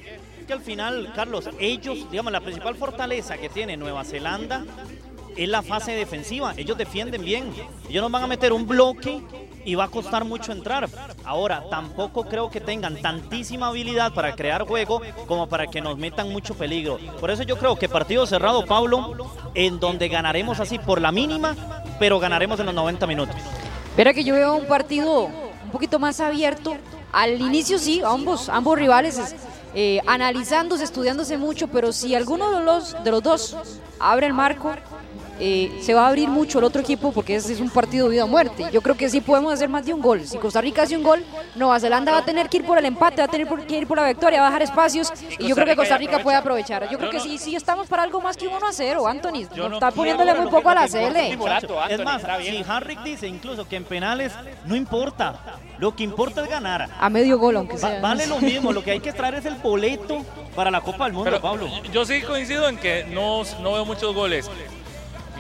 que 0.49 0.53
al 0.53 0.63
final, 0.63 1.13
Carlos, 1.15 1.49
ellos, 1.61 2.11
digamos, 2.11 2.33
la 2.33 2.41
principal 2.41 2.75
fortaleza 2.75 3.39
que 3.39 3.49
tiene 3.49 3.77
Nueva 3.77 4.03
Zelanda 4.03 4.65
es 5.37 5.49
la 5.49 5.63
fase 5.63 5.93
defensiva. 5.93 6.55
Ellos 6.57 6.77
defienden 6.77 7.25
bien. 7.25 7.53
Ellos 7.89 8.03
nos 8.03 8.11
van 8.11 8.25
a 8.25 8.27
meter 8.27 8.53
un 8.53 8.67
bloque 8.67 9.23
y 9.65 9.75
va 9.75 9.85
a 9.85 9.89
costar 9.89 10.25
mucho 10.25 10.53
entrar. 10.53 10.89
Ahora, 11.25 11.65
tampoco 11.71 12.25
creo 12.25 12.51
que 12.51 12.61
tengan 12.61 13.01
tantísima 13.01 13.69
habilidad 13.69 14.13
para 14.13 14.35
crear 14.35 14.67
juego 14.67 15.03
como 15.27 15.49
para 15.49 15.67
que 15.67 15.81
nos 15.81 15.97
metan 15.99 16.31
mucho 16.31 16.55
peligro. 16.55 16.99
Por 17.21 17.31
eso 17.31 17.43
yo 17.43 17.59
creo 17.59 17.77
que 17.77 17.89
partido 17.89 18.27
cerrado, 18.27 18.65
Pablo, 18.67 19.15
en 19.55 19.81
donde 19.81 20.09
ganaremos 20.09 20.61
así 20.61 20.79
por 20.79 21.01
la 21.01 21.13
mínima, 21.13 21.57
pero 21.99 22.19
ganaremos 22.19 22.59
en 22.61 22.67
los 22.67 22.75
90 22.75 23.07
minutos. 23.07 23.37
Pero 23.97 24.13
que 24.15 24.25
yo 24.25 24.35
veo 24.35 24.57
un 24.57 24.67
partido 24.67 25.25
un 25.25 25.71
poquito 25.71 25.99
más 25.99 26.21
abierto. 26.21 26.77
Al 27.13 27.41
inicio 27.41 27.79
sí, 27.79 28.01
ambos, 28.05 28.49
ambos 28.49 28.79
rivales 28.79 29.19
es, 29.19 29.35
eh, 29.75 30.01
analizándose, 30.07 30.85
estudiándose 30.85 31.37
mucho, 31.37 31.69
pero 31.69 31.93
si 31.93 32.15
alguno 32.15 32.51
de 32.59 32.65
los, 32.65 33.03
de 33.05 33.11
los 33.11 33.23
dos 33.23 33.57
abre 34.01 34.27
el 34.27 34.35
marco, 34.35 34.75
eh, 35.41 35.79
se 35.83 35.95
va 35.95 36.05
a 36.07 36.09
abrir 36.09 36.29
mucho 36.29 36.59
el 36.59 36.65
otro 36.65 36.81
equipo 36.83 37.13
porque 37.13 37.35
ese 37.37 37.53
es 37.53 37.61
un 37.61 37.71
partido 37.71 38.07
de 38.07 38.13
vida 38.13 38.25
o 38.25 38.29
muerte. 38.29 38.67
Yo 38.73 38.81
creo 38.83 38.97
que 38.97 39.09
sí 39.09 39.21
podemos 39.21 39.53
hacer 39.53 39.69
más 39.69 39.85
de 39.85 39.93
un 39.95 40.01
gol. 40.01 40.25
Si 40.27 40.39
Costa 40.39 40.61
Rica 40.61 40.83
hace 40.83 40.97
un 40.97 41.03
gol, 41.03 41.25
Nueva 41.57 41.81
Zelanda 41.81 42.13
va 42.13 42.19
a 42.19 42.25
tener 42.25 42.49
que 42.49 42.59
ir 42.59 42.65
por 42.65 42.79
el 42.79 42.85
empate, 42.85 43.17
va 43.23 43.25
a 43.25 43.29
tener 43.29 43.49
que 43.67 43.79
ir 43.79 43.87
por 43.87 43.97
la 43.99 44.07
victoria, 44.07 44.41
va 44.41 44.47
a 44.47 44.51
bajar 44.51 44.63
espacios 44.63 45.13
y 45.39 45.49
yo 45.49 45.55
creo 45.55 45.67
que 45.67 45.77
Costa 45.77 45.97
Rica 45.99 46.19
puede 46.23 46.37
aprovechar. 46.37 46.89
Yo 46.91 46.99
creo 46.99 47.11
que 47.11 47.21
sí, 47.21 47.39
sí 47.39 47.57
estamos 47.57 47.87
para 47.89 48.03
algo 48.03 48.21
más 48.21 48.37
que 48.37 48.47
un 48.47 48.55
1 48.55 48.67
a 48.67 48.73
0, 48.73 49.07
Anthony. 49.07 49.47
Nos 49.57 49.73
está 49.75 49.91
poniéndole 49.91 50.35
muy 50.35 50.47
poco 50.51 50.69
a 50.69 50.75
la 50.75 50.87
CL. 50.89 51.17
Es 51.91 52.05
más, 52.05 52.23
si 52.43 52.65
Harrick 52.69 53.03
dice 53.03 53.27
incluso 53.27 53.67
que 53.69 53.77
en 53.77 53.85
penales 53.85 54.33
no 54.67 54.77
importa, 54.77 55.59
lo 55.79 55.95
que 55.97 56.05
importa 56.05 56.43
es 56.43 56.49
ganar. 56.49 56.89
A 57.01 57.11
medio 57.11 57.39
gol, 57.39 57.57
aunque 57.57 57.75
Va- 57.75 57.79
sea. 57.91 58.01
vale 58.01 58.27
lo 58.27 58.39
mismo, 58.39 58.73
lo 58.73 58.83
que 58.85 58.93
hay 58.93 59.01
que 59.01 59.09
extraer 59.11 59.35
es 59.35 59.47
el 59.47 59.55
boleto 59.57 60.25
para 60.55 60.71
la 60.71 60.81
Copa 60.81 61.05
del 61.05 61.15
Mundo, 61.15 61.31
Pero 61.31 61.43
Pablo. 61.43 61.67
yo 61.93 62.05
sí 62.05 62.21
coincido 62.23 62.69
en 62.69 62.77
que 62.77 63.05
no, 63.05 63.43
no 63.63 63.73
veo 63.73 63.85
muchos 63.85 64.15
goles. 64.15 64.49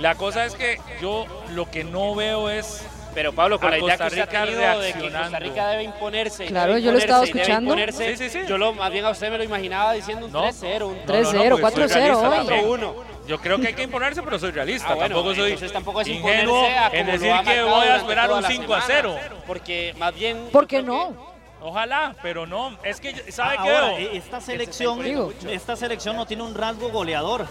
La 0.02 0.16
cosa 0.16 0.44
es 0.44 0.56
que 0.56 0.80
yo 1.00 1.26
lo 1.50 1.70
que 1.70 1.84
no 1.84 2.16
veo 2.16 2.50
es 2.50 2.84
Pero 3.14 3.32
Pablo, 3.32 3.60
con 3.60 3.68
a 3.68 3.70
la 3.70 3.78
idea 3.78 3.96
Costa 3.96 4.04
que 4.08 4.20
usted 4.20 4.26
Rica 4.26 4.42
ha 4.42 4.44
tenido 4.46 4.80
de 4.80 4.92
que 4.94 5.00
Costa. 5.00 5.38
Rica 5.38 5.68
debe 5.68 5.82
imponerse. 5.84 6.46
Claro, 6.46 6.72
debe 6.72 6.82
yo 6.82 6.90
lo 6.90 6.98
estaba 6.98 7.24
imponerse, 7.24 7.40
escuchando. 7.42 7.70
imponerse, 7.70 8.16
Sí, 8.16 8.30
sí, 8.30 8.40
sí. 8.40 8.46
Yo 8.48 8.58
lo, 8.58 8.72
más 8.72 8.90
bien 8.90 9.04
a 9.04 9.10
usted 9.10 9.30
me 9.30 9.38
lo 9.38 9.44
imaginaba 9.44 9.92
diciendo 9.92 10.26
un 10.26 10.32
3-0, 10.32 10.82
un 10.88 10.98
3-0, 11.06 11.60
4-0 11.60 12.16
hoy. 12.16 12.78
4-1. 12.78 12.94
Yo 13.28 13.38
creo 13.38 13.60
que 13.60 13.68
hay 13.68 13.74
que 13.74 13.84
imponerse, 13.84 14.22
pero 14.24 14.40
soy 14.40 14.50
realista. 14.50 14.88
Ah, 14.90 14.94
bueno, 14.96 15.14
tampoco 15.14 15.34
soy 15.36 15.54
tampoco 15.68 16.00
es 16.00 16.08
ingenuo 16.08 16.66
imponerse 16.66 16.78
a 16.78 16.88
en 16.88 17.06
decir 17.06 17.32
que 17.44 17.62
voy 17.62 17.86
a 17.86 17.96
esperar 17.96 18.32
un 18.32 18.42
la 18.42 18.48
5 18.48 18.74
a 18.74 18.80
semana, 18.80 19.18
0. 19.20 19.42
Porque 19.46 19.94
más 19.98 20.12
bien... 20.16 20.48
¿Por 20.50 20.66
qué 20.66 20.82
no? 20.82 21.32
Ojalá, 21.64 22.16
pero 22.22 22.44
no. 22.44 22.76
Es 22.82 23.00
que, 23.00 23.30
¿sabe 23.30 23.56
qué 23.62 23.70
Ahora, 23.70 23.86
veo? 23.94 23.98
e- 23.98 24.16
esta 24.16 24.40
selección, 24.40 25.00
esta 25.48 25.76
selección 25.76 26.16
no 26.16 26.26
tiene 26.26 26.42
un 26.42 26.56
rasgo 26.56 26.88
goleador. 26.90 27.46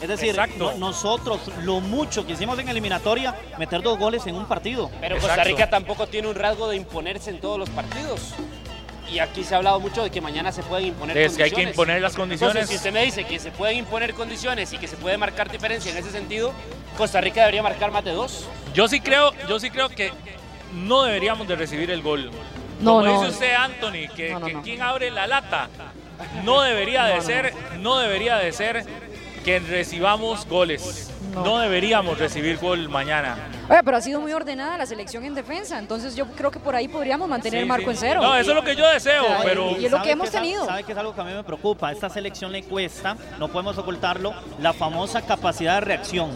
Es 0.00 0.08
decir, 0.08 0.36
no- 0.58 0.74
nosotros 0.74 1.40
lo 1.62 1.80
mucho 1.80 2.26
que 2.26 2.32
hicimos 2.34 2.58
en 2.58 2.68
eliminatoria, 2.68 3.34
meter 3.58 3.82
dos 3.82 3.98
goles 3.98 4.26
en 4.26 4.34
un 4.34 4.46
partido. 4.46 4.90
Pero 5.00 5.16
Costa 5.18 5.42
Rica 5.44 5.70
tampoco 5.70 6.06
tiene 6.06 6.28
un 6.28 6.34
rasgo 6.34 6.68
de 6.68 6.76
imponerse 6.76 7.30
en 7.30 7.40
todos 7.40 7.58
los 7.58 7.70
partidos. 7.70 8.34
Y 9.10 9.20
aquí 9.20 9.44
se 9.44 9.54
ha 9.54 9.58
hablado 9.58 9.78
mucho 9.78 10.02
de 10.02 10.10
que 10.10 10.20
mañana 10.20 10.50
se 10.50 10.62
pueden 10.64 10.88
imponer 10.88 11.16
Es 11.16 11.36
que 11.36 11.44
hay 11.44 11.50
que 11.52 11.62
imponer 11.62 12.02
las 12.02 12.14
condiciones. 12.16 12.56
Entonces, 12.56 12.70
si 12.70 12.76
usted 12.76 12.92
me 12.92 13.04
dice 13.04 13.24
que 13.24 13.38
se 13.38 13.52
pueden 13.52 13.78
imponer 13.78 14.14
condiciones 14.14 14.72
y 14.72 14.78
que 14.78 14.88
se 14.88 14.96
puede 14.96 15.16
marcar 15.16 15.50
diferencia 15.50 15.92
en 15.92 15.96
ese 15.98 16.10
sentido, 16.10 16.52
Costa 16.98 17.20
Rica 17.20 17.40
debería 17.40 17.62
marcar 17.62 17.92
más 17.92 18.04
de 18.04 18.10
dos. 18.12 18.46
Yo 18.74 18.88
sí 18.88 19.00
creo, 19.00 19.32
yo 19.48 19.60
sí 19.60 19.70
creo 19.70 19.88
que 19.88 20.12
no 20.74 21.04
deberíamos 21.04 21.46
de 21.46 21.54
recibir 21.54 21.90
el 21.92 22.02
gol. 22.02 22.30
No, 22.80 22.94
Como 22.94 23.04
no. 23.04 23.20
dice 23.20 23.32
usted, 23.32 23.54
Anthony, 23.54 24.12
que, 24.14 24.30
No, 24.32 24.40
no, 24.40 24.46
que 24.46 24.52
no. 24.54 24.62
quien 24.62 24.82
abre 24.82 25.10
la 25.12 25.26
lata 25.28 25.68
no 26.44 26.62
debería 26.62 27.04
de 27.04 27.12
No, 27.14 27.20
no, 27.20 27.22
ser, 27.26 27.54
no 27.78 27.98
debería 27.98 28.36
de 28.38 28.52
ser 28.52 28.84
que 29.46 29.60
recibamos 29.60 30.44
goles. 30.48 31.08
No. 31.32 31.44
No. 31.44 31.58
deberíamos 31.58 32.18
recibir 32.18 32.58
gol 32.58 32.88
mañana. 32.88 33.36
Oye, 33.68 33.80
pero 33.84 33.96
ha 33.96 34.00
sido 34.00 34.20
muy 34.20 34.32
ordenada 34.32 34.76
la 34.76 34.86
selección 34.86 35.24
en 35.24 35.36
defensa, 35.36 35.78
entonces 35.78 36.16
yo 36.16 36.26
creo 36.32 36.50
que 36.50 36.58
por 36.58 36.74
ahí 36.74 36.88
podríamos 36.88 37.28
mantener 37.28 37.58
Sí, 37.60 37.62
el 37.62 37.66
marco 37.66 37.84
sí. 37.84 37.90
en 37.90 37.96
cero. 37.96 38.20
No, 38.22 38.34
eso 38.36 38.50
es 38.50 38.56
lo 38.56 38.64
que 38.64 38.74
yo 38.74 38.88
deseo, 38.88 39.22
pero 39.44 39.70
y 39.78 39.84
es 39.84 39.90
lo 39.92 39.98
sabe 39.98 40.02
que 40.08 40.12
hemos 40.12 40.30
tenido. 40.32 40.64
Sabe 40.66 40.82
que 40.82 40.90
es 40.90 40.98
algo 40.98 41.14
que 41.14 41.20
a 41.20 41.24
mí 41.24 41.32
me 41.32 41.44
preocupa. 41.44 41.88
A 41.88 41.92
esta 41.92 42.10
selección 42.10 42.50
le 42.50 42.64
cuesta, 42.64 43.16
no 43.38 43.46
podemos 43.46 43.78
ocultarlo, 43.78 44.34
la 44.60 44.72
famosa 44.72 45.22
capacidad 45.22 45.76
de 45.76 45.80
reacción. 45.82 46.30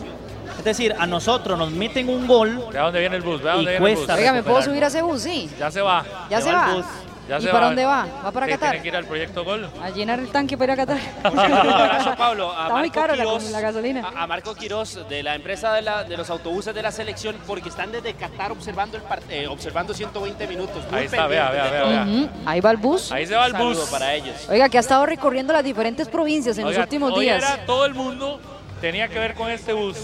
Es 0.57 0.65
decir, 0.65 0.95
a 0.97 1.07
nosotros 1.07 1.59
nos 1.59 1.71
meten 1.73 2.09
un 2.09 2.27
gol 2.27 2.65
Vea 2.73 2.83
dónde 2.83 3.01
viene 3.01 3.17
el 3.17 3.23
bus, 3.23 3.43
vea 3.43 3.55
Y 3.55 3.57
dónde 3.57 3.71
viene 3.73 3.87
el 3.87 3.95
bus. 3.97 4.05
cuesta 4.05 4.15
Oiga, 4.21 4.33
¿me 4.33 4.43
puedo 4.45 4.63
subir 4.63 4.85
a 4.85 4.87
ese 4.89 5.03
bus? 5.03 5.23
Sí. 5.23 5.51
Ya 5.59 5.71
se 5.71 5.81
va. 5.81 6.05
Ya 6.29 6.41
se 6.41 6.53
va 6.53 6.75
va. 6.77 6.85
Ya 7.31 7.39
¿Y 7.39 7.43
se 7.43 7.49
para 7.51 7.67
dónde 7.67 7.85
va? 7.85 8.07
¿Va 8.27 8.33
para 8.33 8.47
Qatar? 8.49 8.71
Tiene 8.71 8.83
que 8.83 8.89
ir 8.89 8.97
al 8.97 9.05
proyecto 9.05 9.45
Gol. 9.45 9.71
A 9.81 9.91
llenar 9.91 10.19
el 10.19 10.29
tanque 10.31 10.59
para 10.59 10.73
ir 10.75 10.81
a 10.81 10.85
Qatar. 10.85 10.99
Un 11.33 11.39
abrazo, 11.39 12.15
Pablo. 12.17 12.51
A 12.51 12.63
Está 12.65 12.75
muy 12.75 12.89
Marco 12.89 12.95
caro 13.01 13.15
la, 13.15 13.23
Quirós, 13.25 13.51
la 13.53 13.61
gasolina. 13.61 14.09
A, 14.17 14.23
a 14.25 14.27
Marco 14.27 14.55
Quirós 14.55 15.09
de 15.09 15.23
la 15.23 15.37
empresa 15.37 15.73
de, 15.73 15.83
la- 15.83 16.03
de 16.03 16.17
los 16.17 16.29
autobuses 16.29 16.75
de 16.75 16.83
la 16.83 16.91
selección 16.91 17.37
porque 17.47 17.69
están 17.69 17.93
desde 17.93 18.15
Qatar 18.15 18.51
observando 18.51 18.97
el 18.97 19.05
part- 19.05 19.23
eh, 19.31 19.47
observando 19.47 19.95
120 19.95 20.47
minutos. 20.49 20.85
Muy 20.91 20.99
Ahí 21.01 21.07
está, 21.07 21.29
vea, 21.29 21.51
vea, 21.51 21.71
vea, 21.71 21.85
vea. 21.85 22.03
Ujú, 22.03 22.29
Ahí 22.47 22.61
va 22.61 22.71
el 22.73 22.77
bus. 22.79 23.13
Ahí 23.13 23.27
se 23.27 23.37
va 23.37 23.47
el 23.47 23.53
saludo 23.53 23.81
bus. 23.81 23.91
para 23.91 24.13
ellos. 24.15 24.49
Oiga, 24.49 24.69
que 24.69 24.79
ha 24.79 24.81
estado 24.81 25.07
recorriendo 25.07 25.53
las 25.53 25.63
diferentes 25.63 26.09
provincias 26.09 26.59
en 26.59 26.65
Oiga, 26.65 26.79
los 26.79 26.85
últimos 26.87 27.13
hoy 27.13 27.27
días. 27.27 27.43
era 27.45 27.65
todo 27.65 27.87
el 27.87 27.95
mundo 27.95 28.41
tenía 28.81 29.07
que 29.07 29.19
ver 29.21 29.35
con 29.35 29.51
este 29.51 29.73
bus. 29.73 29.97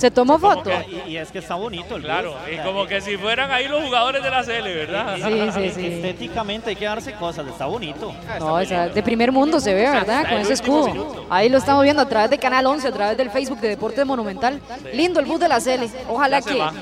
¿Se 0.00 0.10
tomó 0.10 0.38
foto? 0.38 0.70
y, 1.06 1.10
y 1.10 1.16
es 1.18 1.30
que 1.30 1.38
está 1.40 1.54
bonito 1.56 1.96
el 1.96 2.02
Claro, 2.02 2.32
bus. 2.32 2.40
y 2.52 2.56
como 2.64 2.86
que 2.86 3.00
si 3.02 3.16
fueran 3.18 3.50
ahí 3.50 3.68
los 3.68 3.82
jugadores 3.84 4.22
de 4.22 4.30
la 4.30 4.42
CL, 4.42 4.62
¿verdad? 4.74 5.16
Sí, 5.16 5.70
sí, 5.74 5.86
Estéticamente 5.86 6.70
hay 6.70 6.76
que 6.76 6.86
darse 6.86 7.12
cosas, 7.12 7.46
está 7.46 7.66
bonito. 7.66 8.12
No, 8.38 8.54
o 8.54 8.64
sea, 8.64 8.88
de 8.88 9.02
primer 9.02 9.30
mundo 9.30 9.60
se 9.60 9.74
ve, 9.74 9.82
¿verdad? 9.90 10.26
Con 10.28 10.38
ese 10.38 10.54
escudo. 10.54 11.26
Ahí 11.28 11.48
lo 11.50 11.58
estamos 11.58 11.82
viendo 11.84 12.00
a 12.02 12.08
través 12.08 12.30
de 12.30 12.38
Canal 12.38 12.64
11, 12.66 12.88
a 12.88 12.92
través 12.92 13.16
del 13.18 13.30
Facebook 13.30 13.60
de 13.60 13.68
Deportes 13.68 14.06
Monumental. 14.06 14.60
Lindo 14.94 15.20
el 15.20 15.26
bus 15.26 15.38
de 15.38 15.48
la 15.48 15.60
CL. 15.60 15.84
Ojalá 16.08 16.40
que, 16.40 16.54
va. 16.54 16.72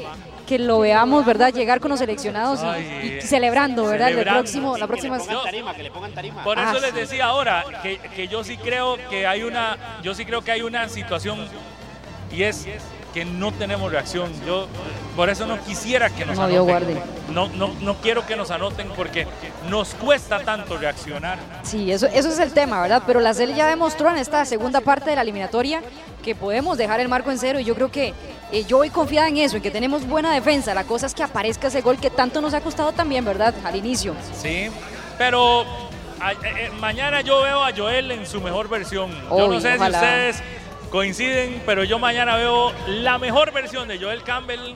que 0.46 0.58
lo 0.60 0.78
veamos, 0.78 1.24
¿verdad? 1.26 1.52
Llegar 1.52 1.80
con 1.80 1.90
los 1.90 1.98
seleccionados 1.98 2.60
y- 2.62 2.66
Ay, 2.66 3.18
y, 3.18 3.26
celebrando, 3.26 3.84
¿verdad? 3.86 4.10
El 4.10 4.24
próximo, 4.24 4.78
la 4.78 4.86
próxima. 4.86 5.18
Que 5.18 5.24
le 5.24 5.28
pongan 5.32 5.44
tarima, 5.44 5.74
que 5.74 5.82
le 5.82 5.90
pongan 5.90 6.12
tarima. 6.12 6.44
Por 6.44 6.56
eso 6.58 6.68
Ah, 6.76 6.80
les 6.80 6.94
decía 6.94 7.24
ahora 7.26 7.64
que, 7.82 7.98
que 7.98 8.28
yo 8.28 8.44
sí 8.44 8.56
creo 8.56 8.96
que 9.10 9.26
hay 9.26 9.42
una, 9.42 9.76
yo 10.04 10.14
sí 10.14 10.24
creo 10.24 10.40
que 10.42 10.52
hay 10.52 10.62
una 10.62 10.88
situación 10.88 11.38
y 12.32 12.42
es 12.44 12.66
que 13.18 13.24
no 13.24 13.50
tenemos 13.52 13.90
reacción. 13.90 14.30
Yo 14.46 14.68
por 15.16 15.28
eso 15.28 15.44
no 15.44 15.58
quisiera 15.64 16.08
que 16.10 16.24
nos 16.24 16.38
anoten. 16.38 17.00
No, 17.32 17.48
no, 17.48 17.74
no 17.80 17.94
quiero 17.96 18.24
que 18.24 18.36
nos 18.36 18.52
anoten 18.52 18.88
porque 18.96 19.26
nos 19.68 19.94
cuesta 19.94 20.38
tanto 20.40 20.76
reaccionar. 20.78 21.36
Sí, 21.64 21.90
eso, 21.90 22.06
eso 22.06 22.28
es 22.28 22.38
el 22.38 22.52
tema, 22.52 22.80
¿verdad? 22.80 23.02
Pero 23.06 23.18
la 23.20 23.34
CL 23.34 23.54
ya 23.54 23.66
demostró 23.66 24.08
en 24.10 24.18
esta 24.18 24.44
segunda 24.44 24.80
parte 24.80 25.10
de 25.10 25.16
la 25.16 25.22
eliminatoria 25.22 25.82
que 26.22 26.36
podemos 26.36 26.78
dejar 26.78 27.00
el 27.00 27.08
marco 27.08 27.32
en 27.32 27.38
cero 27.38 27.58
y 27.58 27.64
yo 27.64 27.74
creo 27.74 27.90
que 27.90 28.14
eh, 28.52 28.64
yo 28.68 28.76
voy 28.76 28.90
confiada 28.90 29.26
en 29.28 29.38
eso, 29.38 29.56
en 29.56 29.62
que 29.62 29.70
tenemos 29.72 30.06
buena 30.06 30.32
defensa. 30.32 30.72
La 30.74 30.84
cosa 30.84 31.06
es 31.06 31.14
que 31.14 31.24
aparezca 31.24 31.66
ese 31.66 31.80
gol 31.80 31.98
que 31.98 32.10
tanto 32.10 32.40
nos 32.40 32.54
ha 32.54 32.60
costado 32.60 32.92
también, 32.92 33.24
¿verdad? 33.24 33.52
Al 33.64 33.74
inicio. 33.74 34.14
Sí, 34.40 34.68
pero 35.18 35.62
a- 36.20 36.32
eh, 36.32 36.36
eh, 36.44 36.70
mañana 36.78 37.20
yo 37.22 37.42
veo 37.42 37.64
a 37.64 37.72
Joel 37.76 38.12
en 38.12 38.26
su 38.26 38.40
mejor 38.40 38.68
versión. 38.68 39.10
yo 39.28 39.48
no 39.48 39.60
sé 39.60 39.74
ojalá. 39.74 39.98
si 39.98 40.04
ustedes 40.06 40.42
coinciden, 40.90 41.62
pero 41.66 41.84
yo 41.84 41.98
mañana 41.98 42.36
veo 42.36 42.72
la 42.86 43.18
mejor 43.18 43.52
versión 43.52 43.88
de 43.88 43.98
Joel 43.98 44.22
Campbell, 44.22 44.74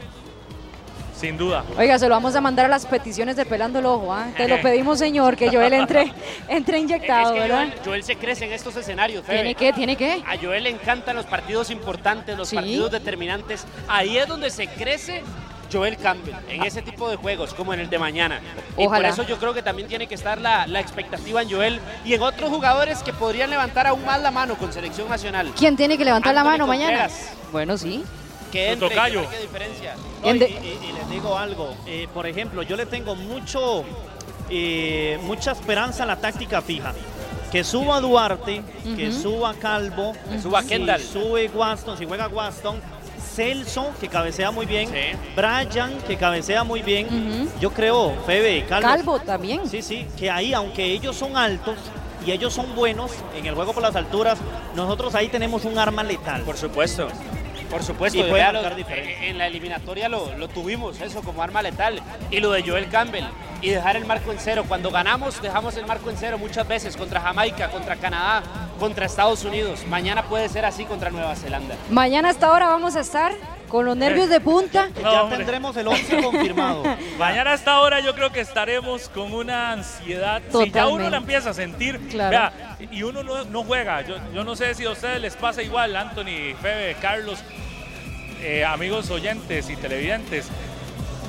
sin 1.16 1.38
duda. 1.38 1.64
Oiga, 1.78 1.98
se 1.98 2.08
lo 2.08 2.14
vamos 2.14 2.34
a 2.34 2.40
mandar 2.40 2.66
a 2.66 2.68
las 2.68 2.84
peticiones 2.84 3.36
de 3.36 3.44
Pelando 3.44 3.78
el 3.78 3.86
Ojo, 3.86 4.12
¿ah? 4.12 4.28
Te 4.36 4.48
lo 4.48 4.60
pedimos, 4.62 4.98
señor, 4.98 5.36
que 5.36 5.48
Joel 5.50 5.72
entre, 5.72 6.12
entre 6.48 6.76
Es 6.78 6.82
inyectado, 6.82 7.32
que 7.34 7.40
¿verdad? 7.40 7.66
Joel, 7.68 7.80
Joel 7.84 8.02
se 8.04 8.16
crece 8.16 8.44
en 8.44 8.52
estos 8.52 8.74
escenarios, 8.76 9.24
Febe. 9.24 9.38
¿Tiene 9.38 9.54
que? 9.54 9.72
¿Tiene 9.72 9.96
que? 9.96 10.22
A 10.26 10.36
Joel 10.40 10.64
le 10.64 10.70
encantan 10.70 11.14
los 11.16 11.26
partidos 11.26 11.70
importantes, 11.70 12.36
los 12.36 12.48
Sí. 12.48 12.56
partidos 12.56 12.90
determinantes. 12.90 13.64
Ahí 13.88 14.18
es 14.18 14.26
donde 14.26 14.50
se 14.50 14.66
crece 14.66 15.22
Joel 15.72 15.96
Campbell, 15.96 16.34
en 16.48 16.62
ese 16.64 16.82
tipo 16.82 17.08
de 17.08 17.16
juegos, 17.16 17.54
como 17.54 17.72
en 17.72 17.80
el 17.80 17.88
de 17.90 17.98
mañana. 17.98 18.40
Y 18.76 18.86
por 18.86 19.04
eso 19.04 19.22
yo 19.24 19.38
creo 19.38 19.54
que 19.54 19.62
también 19.62 19.88
tiene 19.88 20.06
que 20.06 20.14
estar 20.14 20.40
la, 20.40 20.66
la 20.66 20.80
expectativa 20.80 21.42
en 21.42 21.50
Joel 21.50 21.80
y 22.04 22.14
en 22.14 22.22
otros 22.22 22.50
jugadores 22.50 23.02
que 23.02 23.12
podrían 23.12 23.50
levantar 23.50 23.86
aún 23.86 24.04
más 24.04 24.20
la 24.20 24.30
mano 24.30 24.56
con 24.56 24.72
selección 24.72 25.08
nacional. 25.08 25.52
¿Quién 25.56 25.76
tiene 25.76 25.96
que 25.96 26.04
levantar 26.04 26.34
la 26.34 26.44
mano 26.44 26.66
mañana? 26.66 26.98
Contreras. 27.06 27.30
Bueno, 27.52 27.78
sí. 27.78 28.04
Que 28.50 28.72
entre, 28.72 28.88
que 28.90 28.94
tocayo. 28.94 29.20
diferencia. 29.40 29.94
No, 29.94 30.22
¿Quién 30.22 30.36
y, 30.36 30.38
de- 30.40 30.48
y- 30.50 30.88
y 30.90 30.92
les 30.92 31.08
digo 31.10 31.38
algo, 31.38 31.74
eh, 31.86 32.06
por 32.12 32.26
ejemplo, 32.26 32.62
yo 32.62 32.76
le 32.76 32.84
tengo 32.84 33.14
mucho, 33.14 33.84
eh, 34.50 35.18
mucha 35.22 35.52
esperanza 35.52 36.02
a 36.02 36.06
la 36.06 36.16
táctica 36.16 36.60
fija. 36.60 36.92
Que 37.50 37.64
suba 37.64 38.00
Duarte, 38.00 38.62
que 38.96 39.12
suba 39.12 39.52
Calvo, 39.54 40.14
Que 40.30 40.38
suba 40.40 40.62
si 40.62 40.68
Kendall. 40.68 41.00
sube 41.02 41.48
Waston, 41.54 41.98
si 41.98 42.06
juega 42.06 42.26
Waston, 42.28 42.80
Celso, 43.34 43.90
que 44.00 44.08
cabecea 44.08 44.50
muy 44.50 44.66
bien, 44.66 44.88
Sí. 44.88 45.18
Brian, 45.36 45.98
que 46.06 46.16
cabecea 46.16 46.64
muy 46.64 46.82
bien. 46.82 47.48
Yo 47.60 47.70
creo, 47.72 48.14
Febe, 48.26 48.64
Calvo, 48.68 48.88
Calvo 48.88 49.20
también. 49.20 49.68
Sí, 49.68 49.82
sí, 49.82 50.06
que 50.18 50.30
ahí, 50.30 50.52
aunque 50.54 50.84
ellos 50.84 51.16
son 51.16 51.36
altos 51.36 51.76
y 52.26 52.30
ellos 52.30 52.52
son 52.52 52.74
buenos 52.76 53.10
en 53.36 53.46
el 53.46 53.54
juego 53.54 53.72
por 53.72 53.82
las 53.82 53.96
alturas, 53.96 54.38
nosotros 54.76 55.14
ahí 55.14 55.28
tenemos 55.28 55.64
un 55.64 55.78
arma 55.78 56.02
letal. 56.02 56.42
Por 56.42 56.56
supuesto. 56.56 57.08
Por 57.70 57.82
supuesto, 57.82 58.18
Y 58.18 58.22
y 58.22 58.24
puede 58.24 58.42
diferencia. 58.76 59.14
eh, 59.24 59.30
en 59.30 59.38
la 59.38 59.46
eliminatoria 59.46 60.06
lo, 60.10 60.36
lo 60.36 60.46
tuvimos, 60.48 61.00
eso 61.00 61.22
como 61.22 61.42
arma 61.42 61.62
letal. 61.62 62.00
Y 62.30 62.38
lo 62.38 62.50
de 62.52 62.62
Joel 62.62 62.90
Campbell 62.90 63.24
y 63.62 63.70
dejar 63.70 63.96
el 63.96 64.04
marco 64.04 64.30
en 64.30 64.38
cero. 64.38 64.64
Cuando 64.68 64.90
ganamos, 64.90 65.40
dejamos 65.40 65.74
el 65.78 65.86
marco 65.86 66.10
en 66.10 66.18
cero 66.18 66.36
muchas 66.36 66.68
veces 66.68 66.98
contra 66.98 67.20
Jamaica, 67.22 67.70
contra 67.70 67.96
Canadá, 67.96 68.42
contra 68.82 69.06
Estados 69.06 69.44
Unidos. 69.44 69.86
Mañana 69.88 70.24
puede 70.24 70.48
ser 70.48 70.64
así 70.64 70.84
contra 70.84 71.08
Nueva 71.10 71.36
Zelanda. 71.36 71.76
Mañana 71.88 72.26
a 72.26 72.30
esta 72.32 72.50
hora 72.50 72.66
vamos 72.66 72.96
a 72.96 73.00
estar 73.00 73.32
con 73.68 73.84
los 73.86 73.96
nervios 73.96 74.28
de 74.28 74.40
punta. 74.40 74.88
No, 75.00 75.02
ya 75.12 75.22
hombre. 75.22 75.38
tendremos 75.38 75.76
el 75.76 75.86
11 75.86 76.20
confirmado. 76.20 76.82
Mañana 77.16 77.52
a 77.52 77.54
esta 77.54 77.80
hora 77.80 78.00
yo 78.00 78.12
creo 78.16 78.32
que 78.32 78.40
estaremos 78.40 79.08
con 79.08 79.32
una 79.32 79.70
ansiedad. 79.70 80.42
Si 80.50 80.52
ya 80.52 80.58
uno 80.58 80.64
Totalmente. 81.04 81.10
la 81.12 81.16
empieza 81.18 81.50
a 81.50 81.54
sentir, 81.54 82.00
Claro. 82.08 82.30
vea, 82.30 82.76
y 82.90 83.04
uno 83.04 83.22
no, 83.22 83.44
no 83.44 83.62
juega. 83.62 84.02
Yo, 84.02 84.16
yo 84.34 84.42
no 84.42 84.56
sé 84.56 84.74
si 84.74 84.84
a 84.84 84.90
ustedes 84.90 85.20
les 85.20 85.36
pasa 85.36 85.62
igual, 85.62 85.94
Anthony, 85.94 86.56
Febe, 86.60 86.96
Carlos, 87.00 87.38
eh, 88.40 88.64
amigos 88.64 89.10
oyentes 89.10 89.70
y 89.70 89.76
televidentes. 89.76 90.48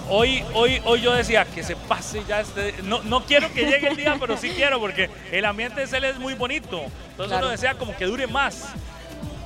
Hoy, 0.10 0.44
hoy, 0.54 0.82
hoy 0.86 1.02
yo 1.02 1.14
decía 1.14 1.46
que 1.46 1.64
se 1.64 1.76
pase 1.76 2.24
ya 2.28 2.42
este. 2.42 2.76
No, 2.84 3.02
no 3.04 3.26
quiero 3.26 3.52
que 3.54 3.66
llegue 3.66 3.88
el 3.88 3.96
día, 3.96 4.18
pero 4.20 4.38
sí 4.38 4.50
quiero 4.50 4.80
porque 4.80 5.10
el 5.32 5.46
ambiente 5.46 5.82
de 5.82 5.88
CL 5.88 6.04
es 6.06 6.20
muy 6.20 6.34
bonito. 6.34 6.82
Entonces 7.12 7.28
Claro. 7.28 7.46
uno 7.46 7.50
desea 7.52 7.76
como 7.76 7.96
que 7.96 8.06
dure 8.06 8.28
más. 8.28 8.66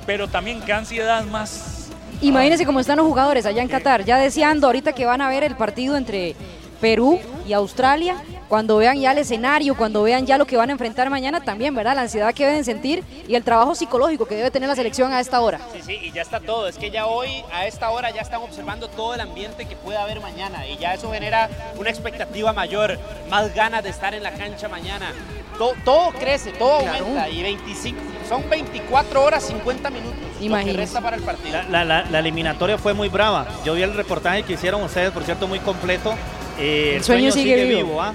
Pero 0.06 0.26
también 0.26 0.62
qué 0.62 0.72
ansiedad 0.72 1.22
más 1.26 1.78
Imagínense 2.20 2.66
cómo 2.66 2.80
están 2.80 2.96
los 2.96 3.06
jugadores 3.06 3.46
allá 3.46 3.62
en 3.62 3.68
Qatar, 3.68 4.04
ya 4.04 4.18
deseando 4.18 4.66
ahorita 4.66 4.92
que 4.92 5.04
van 5.06 5.20
a 5.20 5.28
ver 5.28 5.44
el 5.44 5.54
partido 5.54 5.96
entre 5.96 6.34
Perú 6.80 7.18
y 7.46 7.52
Australia, 7.52 8.16
cuando 8.48 8.76
vean 8.78 8.98
ya 9.00 9.12
el 9.12 9.18
escenario, 9.18 9.76
cuando 9.76 10.02
vean 10.02 10.24
ya 10.26 10.38
lo 10.38 10.46
que 10.46 10.56
van 10.56 10.68
a 10.70 10.72
enfrentar 10.72 11.10
mañana 11.10 11.40
también, 11.42 11.74
¿verdad? 11.74 11.94
La 11.94 12.02
ansiedad 12.02 12.32
que 12.32 12.46
deben 12.46 12.64
sentir 12.64 13.04
y 13.26 13.34
el 13.34 13.42
trabajo 13.44 13.74
psicológico 13.74 14.26
que 14.26 14.36
debe 14.36 14.50
tener 14.50 14.68
la 14.68 14.74
selección 14.76 15.12
a 15.12 15.20
esta 15.20 15.40
hora. 15.40 15.58
Sí, 15.74 15.80
sí, 15.84 15.98
y 16.02 16.12
ya 16.12 16.22
está 16.22 16.40
todo. 16.40 16.66
Es 16.68 16.76
que 16.78 16.90
ya 16.90 17.06
hoy, 17.06 17.28
a 17.52 17.66
esta 17.66 17.90
hora, 17.90 18.10
ya 18.10 18.22
están 18.22 18.40
observando 18.40 18.88
todo 18.88 19.14
el 19.14 19.20
ambiente 19.20 19.66
que 19.66 19.76
puede 19.76 19.98
haber 19.98 20.20
mañana. 20.20 20.66
Y 20.66 20.78
ya 20.78 20.94
eso 20.94 21.10
genera 21.12 21.48
una 21.76 21.90
expectativa 21.90 22.52
mayor, 22.52 22.98
más 23.28 23.54
ganas 23.54 23.82
de 23.84 23.90
estar 23.90 24.14
en 24.14 24.22
la 24.22 24.32
cancha 24.32 24.68
mañana. 24.68 25.12
Todo, 25.58 25.72
todo 25.84 26.10
crece, 26.12 26.52
todo 26.52 26.78
Claro. 26.80 27.04
aumenta. 27.04 27.28
Y 27.28 27.42
25, 27.42 27.98
son 28.28 28.48
24 28.48 29.24
horas 29.24 29.42
50 29.44 29.90
minutos. 29.90 30.18
Lo 30.34 30.38
que 30.38 30.44
Imagínese. 30.46 30.78
resta 30.78 31.00
para 31.00 31.16
el 31.16 31.22
partido. 31.22 31.60
La, 31.68 31.84
la- 31.84 32.04
la 32.04 32.18
eliminatoria 32.20 32.78
fue 32.78 32.94
muy 32.94 33.08
brava. 33.08 33.46
Yo 33.64 33.74
vi 33.74 33.82
el 33.82 33.92
reportaje 33.94 34.44
que 34.44 34.52
hicieron 34.54 34.82
ustedes, 34.82 35.10
por 35.10 35.24
cierto, 35.24 35.48
muy 35.48 35.58
completo. 35.58 36.14
Eh, 36.58 36.94
El 36.96 37.04
sueño 37.04 37.30
sigue 37.30 37.64
vivo. 37.64 38.02
¿ah? 38.02 38.14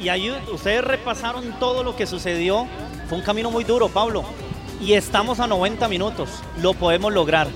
Y 0.00 0.08
ahí 0.08 0.30
ustedes 0.52 0.82
repasaron 0.84 1.58
todo 1.58 1.82
lo 1.82 1.96
que 1.96 2.06
sucedió. 2.06 2.66
Fue 3.08 3.18
un 3.18 3.24
camino 3.24 3.50
muy 3.50 3.64
duro, 3.64 3.88
Pablo. 3.88 4.24
Y 4.80 4.92
estamos 4.92 5.40
a 5.40 5.46
90 5.46 5.88
minutos. 5.88 6.28
Lo 6.60 6.74
podemos 6.74 7.12
lograr. 7.12 7.48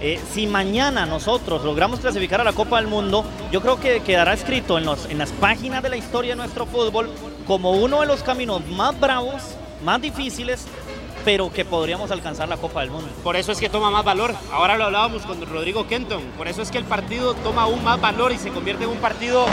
Eh, 0.00 0.20
si 0.30 0.46
mañana 0.46 1.06
nosotros 1.06 1.64
logramos 1.64 2.00
clasificar 2.00 2.40
a 2.40 2.44
la 2.44 2.52
Copa 2.52 2.76
del 2.76 2.86
Mundo, 2.86 3.24
yo 3.50 3.62
creo 3.62 3.80
que 3.80 4.00
quedará 4.00 4.34
escrito 4.34 4.76
en, 4.76 4.84
los, 4.84 5.06
en 5.06 5.16
las 5.16 5.32
páginas 5.32 5.82
de 5.82 5.88
la 5.88 5.96
historia 5.96 6.32
de 6.32 6.36
nuestro 6.36 6.66
fútbol 6.66 7.10
como 7.46 7.70
uno 7.70 8.00
de 8.02 8.06
los 8.06 8.22
caminos 8.22 8.66
más 8.66 8.98
bravos, 9.00 9.42
más 9.82 10.02
difíciles, 10.02 10.66
pero 11.26 11.52
que 11.52 11.64
podríamos 11.64 12.12
alcanzar 12.12 12.48
la 12.48 12.56
Copa 12.56 12.82
del 12.82 12.92
Mundo. 12.92 13.08
Por 13.24 13.34
eso 13.34 13.50
es 13.50 13.58
que 13.58 13.68
toma 13.68 13.90
más 13.90 14.04
valor. 14.04 14.32
Ahora 14.52 14.76
lo 14.76 14.84
hablábamos 14.84 15.22
con 15.26 15.44
Rodrigo 15.44 15.84
Kenton. 15.88 16.22
Por 16.38 16.46
eso 16.46 16.62
es 16.62 16.70
que 16.70 16.78
el 16.78 16.84
partido 16.84 17.34
toma 17.34 17.62
aún 17.62 17.82
más 17.82 18.00
valor 18.00 18.30
y 18.30 18.38
se 18.38 18.50
convierte 18.50 18.84
en 18.84 18.90
un 18.90 18.98
partido 18.98 19.44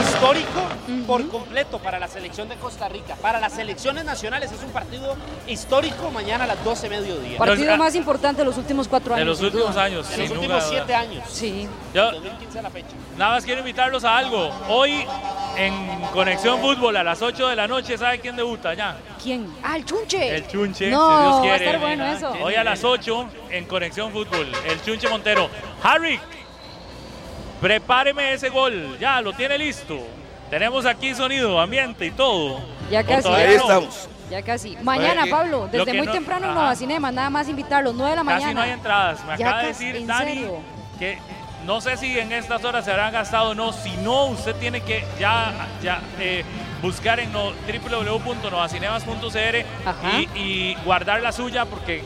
histórico 0.00 0.60
por 1.06 1.26
completo 1.28 1.78
para 1.78 2.00
la 2.00 2.08
selección 2.08 2.48
de 2.48 2.56
Costa 2.56 2.88
Rica. 2.88 3.14
Para 3.22 3.38
las 3.38 3.52
selecciones 3.52 4.04
nacionales 4.04 4.50
es 4.50 4.60
un 4.64 4.70
partido 4.70 5.14
histórico 5.46 6.10
mañana 6.10 6.44
a 6.44 6.46
las 6.48 6.64
12 6.64 6.88
mediodía. 6.88 7.38
Partido 7.38 7.76
más 7.76 7.94
importante 7.94 8.42
de 8.42 8.46
los 8.46 8.58
últimos 8.58 8.88
cuatro 8.88 9.14
De 9.14 9.20
años. 9.22 9.28
los 9.28 9.38
sin 9.38 9.46
últimos 9.46 9.72
duda. 9.72 9.84
años, 9.84 10.10
De 10.10 10.16
los 10.16 10.30
últimos 10.32 10.64
siete 10.68 10.94
años. 10.96 11.22
Sí. 11.28 11.68
Yo- 11.94 12.10
2015 12.10 12.58
a 12.58 12.62
la 12.62 12.70
fecha. 12.70 12.88
Nada 13.16 13.34
más 13.36 13.44
quiero 13.44 13.60
invitarlos 13.60 14.02
a 14.02 14.16
algo. 14.18 14.50
Hoy 14.68 15.06
en 15.56 16.00
Conexión 16.12 16.60
Fútbol 16.60 16.96
a 16.96 17.04
las 17.04 17.22
8 17.22 17.46
de 17.46 17.54
la 17.54 17.68
noche, 17.68 17.96
¿sabe 17.96 18.18
quién 18.18 18.34
debuta 18.34 18.74
ya? 18.74 18.96
¿Quién? 19.24 19.46
Ah, 19.62 19.76
el 19.76 19.84
Chunche. 19.86 20.36
El 20.36 20.46
Chunche, 20.46 20.90
No, 20.90 21.00
si 21.08 21.22
Dios 21.22 21.32
va 21.32 21.38
a 21.38 21.40
quiere. 21.40 21.64
estar 21.64 21.80
bueno 21.80 22.04
eso. 22.06 22.30
Hoy 22.42 22.54
a 22.56 22.62
las 22.62 22.84
8 22.84 23.26
en 23.50 23.64
Conexión 23.64 24.12
Fútbol, 24.12 24.52
el 24.68 24.82
Chunche 24.82 25.08
Montero. 25.08 25.48
Harry, 25.82 26.20
prepáreme 27.60 28.34
ese 28.34 28.48
gol. 28.50 28.98
Ya, 29.00 29.20
lo 29.20 29.32
tiene 29.32 29.58
listo. 29.58 29.98
Tenemos 30.50 30.86
aquí 30.86 31.14
sonido, 31.14 31.58
ambiente 31.58 32.06
y 32.06 32.10
todo. 32.10 32.60
Ya 32.90 33.00
¿O 33.00 33.04
casi. 33.06 33.28
Ahí 33.28 33.54
estamos. 33.54 34.08
Ya 34.30 34.42
casi. 34.42 34.76
Mañana, 34.82 35.24
Pablo, 35.30 35.60
lo 35.60 35.68
desde 35.68 35.94
muy 35.94 36.06
no- 36.06 36.12
temprano 36.12 36.48
en. 36.48 36.54
Nova 36.54 36.74
Cinema, 36.76 37.10
nada 37.10 37.30
más 37.30 37.48
invitarlos, 37.48 37.94
9 37.94 38.10
de 38.10 38.16
la 38.16 38.24
mañana. 38.24 38.42
Casi 38.44 38.54
no 38.54 38.60
hay 38.60 38.70
entradas. 38.70 39.24
Me 39.24 39.36
Ya 39.38 39.46
acaba 39.46 39.62
de 39.62 39.68
decir 39.68 39.96
¿en 39.96 40.06
Dani 40.06 40.32
serio? 40.34 40.58
que 40.98 41.18
no 41.66 41.80
sé 41.80 41.96
si 41.96 42.18
en 42.18 42.30
estas 42.32 42.62
horas 42.64 42.84
se 42.84 42.90
habrán 42.90 43.12
gastado 43.12 43.50
o 43.50 43.54
no. 43.54 43.72
Si 43.72 43.90
no, 43.98 44.26
usted 44.26 44.54
tiene 44.56 44.82
que 44.82 45.02
ya, 45.18 45.66
ya 45.82 46.00
eh, 46.20 46.44
buscar 46.84 47.18
en 47.18 47.32
no, 47.32 47.50
www.novacinemas.cr 47.52 49.64
y, 50.12 50.28
y 50.38 50.74
guardar 50.84 51.22
la 51.22 51.32
suya 51.32 51.64
porque 51.64 52.02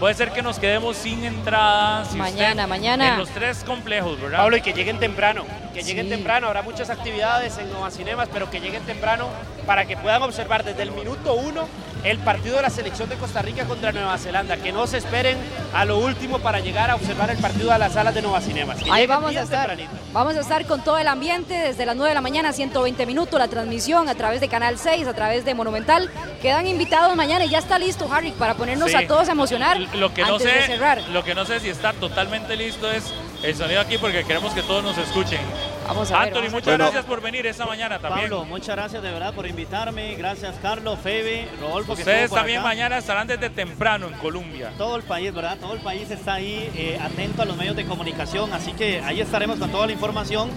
puede 0.00 0.14
ser 0.14 0.32
que 0.32 0.42
nos 0.42 0.58
quedemos 0.58 0.96
sin 0.96 1.24
entradas. 1.24 2.08
si 2.08 2.18
usted- 2.20 2.32
Mañana, 2.32 2.66
mañana. 2.66 3.08
En 3.12 3.18
los 3.18 3.28
tres 3.30 3.62
complejos, 3.64 4.20
¿verdad? 4.20 4.38
Pablo, 4.38 4.56
y 4.56 4.60
que 4.60 4.72
lleguen 4.72 4.98
temprano, 4.98 5.44
que 5.72 5.82
lleguen 5.82 6.06
Sí. 6.06 6.10
temprano. 6.10 6.48
Habrá 6.48 6.62
muchas 6.62 6.90
actividades 6.90 7.56
en 7.58 7.72
Nova 7.72 7.90
Cinemas, 7.92 8.28
pero 8.32 8.50
que 8.50 8.60
lleguen 8.60 8.82
temprano 8.82 9.28
para 9.66 9.84
que 9.86 9.96
puedan 9.96 10.20
observar 10.22 10.64
desde 10.64 10.82
el 10.82 10.90
minuto 10.90 11.34
uno 11.34 11.68
el 12.04 12.18
partido 12.18 12.56
de 12.56 12.62
la 12.62 12.70
selección 12.70 13.08
de 13.08 13.16
Costa 13.16 13.42
Rica 13.42 13.64
contra 13.64 13.92
Nueva 13.92 14.16
Zelanda. 14.18 14.56
Que 14.56 14.72
no 14.72 14.86
se 14.86 14.98
esperen 14.98 15.36
a 15.74 15.84
lo 15.84 15.98
último 15.98 16.38
para 16.38 16.60
llegar 16.60 16.90
a 16.90 16.94
observar 16.94 17.30
el 17.30 17.38
partido 17.38 17.72
a 17.72 17.78
las 17.78 17.92
salas 17.94 18.14
de 18.14 18.22
Nova 18.22 18.40
Cinemas. 18.40 18.78
Ahí 18.90 19.06
vamos 19.06 19.34
a 19.36 19.42
estar. 19.42 19.68
tempranito. 19.68 19.90
Vamos 20.12 20.36
a 20.36 20.40
estar 20.40 20.64
con 20.66 20.82
todo 20.82 20.98
el 20.98 21.06
ambiente 21.08 21.54
desde 21.54 21.84
las 21.86 21.94
9 21.96 22.10
de 22.10 22.14
la 22.14 22.20
mañana, 22.20 22.52
120 22.52 23.04
minutos, 23.06 23.38
la 23.38 23.48
transmisión 23.48 24.08
a 24.08 24.14
través 24.14 24.40
de 24.40 24.48
Canal 24.48 24.78
6, 24.78 25.06
a 25.06 25.14
través 25.14 25.44
de 25.44 25.54
Monumental. 25.54 26.10
Quedan 26.40 26.66
invitados 26.66 27.14
mañana 27.16 27.44
y 27.44 27.48
ya 27.50 27.58
está 27.58 27.78
listo, 27.78 28.08
Harry, 28.12 28.30
para 28.32 28.54
ponernos 28.54 28.90
Sí. 28.90 28.96
a 28.96 29.06
todos 29.06 29.28
a 29.28 29.32
emocionar 29.32 29.78
Lo 29.94 30.14
que 30.14 30.22
no 30.22 30.34
antes 30.34 30.44
de 30.52 30.60
sé, 30.60 30.66
cerrar. 30.66 31.02
lo 31.12 31.24
que 31.24 31.34
no 31.34 31.44
sé 31.44 31.60
si 31.60 31.68
está 31.68 31.92
totalmente 31.92 32.56
listo 32.56 32.90
es 32.90 33.12
el 33.42 33.54
sonido 33.54 33.80
aquí 33.80 33.98
porque 33.98 34.24
queremos 34.24 34.52
que 34.54 34.62
todos 34.62 34.82
nos 34.82 34.96
escuchen. 34.98 35.40
Vamos 35.88 36.10
a 36.10 36.18
ver, 36.18 36.28
Anthony, 36.28 36.34
vamos 36.34 36.52
a 36.52 36.56
muchas 36.56 36.66
ver. 36.66 36.78
gracias 36.78 37.04
por 37.06 37.20
venir 37.22 37.46
esta 37.46 37.64
mañana 37.64 37.98
también. 37.98 38.28
Pablo, 38.28 38.44
muchas 38.44 38.76
gracias 38.76 39.02
de 39.02 39.10
verdad 39.10 39.32
por 39.32 39.46
invitarme. 39.46 40.14
Gracias, 40.16 40.54
Carlos, 40.60 40.98
Febe, 41.02 41.48
Rodolfo. 41.60 41.94
Ustedes 41.94 42.30
también 42.30 42.58
acá. 42.58 42.68
mañana 42.68 42.98
estarán 42.98 43.26
desde 43.26 43.48
temprano 43.48 44.06
en 44.06 44.14
Colombia. 44.14 44.70
Todo 44.76 44.96
el 44.96 45.02
país, 45.02 45.32
¿verdad? 45.32 45.56
Todo 45.58 45.72
el 45.72 45.80
país 45.80 46.10
está 46.10 46.34
ahí 46.34 46.70
eh, 46.76 46.98
atento 47.02 47.40
a 47.40 47.46
los 47.46 47.56
medios 47.56 47.74
de 47.74 47.86
comunicación, 47.86 48.52
así 48.52 48.72
que 48.72 49.00
ahí 49.00 49.20
estaremos 49.20 49.58
con 49.58 49.70
toda 49.70 49.86
la 49.86 49.92
información. 49.92 50.50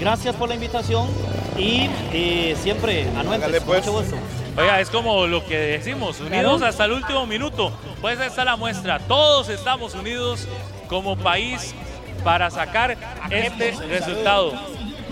Gracias 0.00 0.34
por 0.36 0.48
la 0.48 0.54
invitación 0.54 1.06
y 1.58 1.90
eh, 2.12 2.56
siempre 2.58 3.08
anuentes, 3.16 3.60
con 3.62 3.76
mucho 3.76 3.92
gusto. 3.92 4.16
Oiga, 4.56 4.80
es 4.80 4.88
como 4.90 5.26
lo 5.26 5.44
que 5.44 5.56
decimos, 5.56 6.18
unidos 6.20 6.62
hasta 6.62 6.86
el 6.86 6.92
último 6.92 7.26
minuto. 7.26 7.72
Pues 8.00 8.18
esta 8.18 8.42
es 8.42 8.46
la 8.46 8.56
muestra. 8.56 8.98
Todos 9.00 9.48
estamos 9.50 9.94
unidos 9.94 10.48
como 10.88 11.16
país 11.16 11.74
para 12.24 12.50
sacar 12.50 12.96
este 13.30 13.72
resultado. 13.88 14.52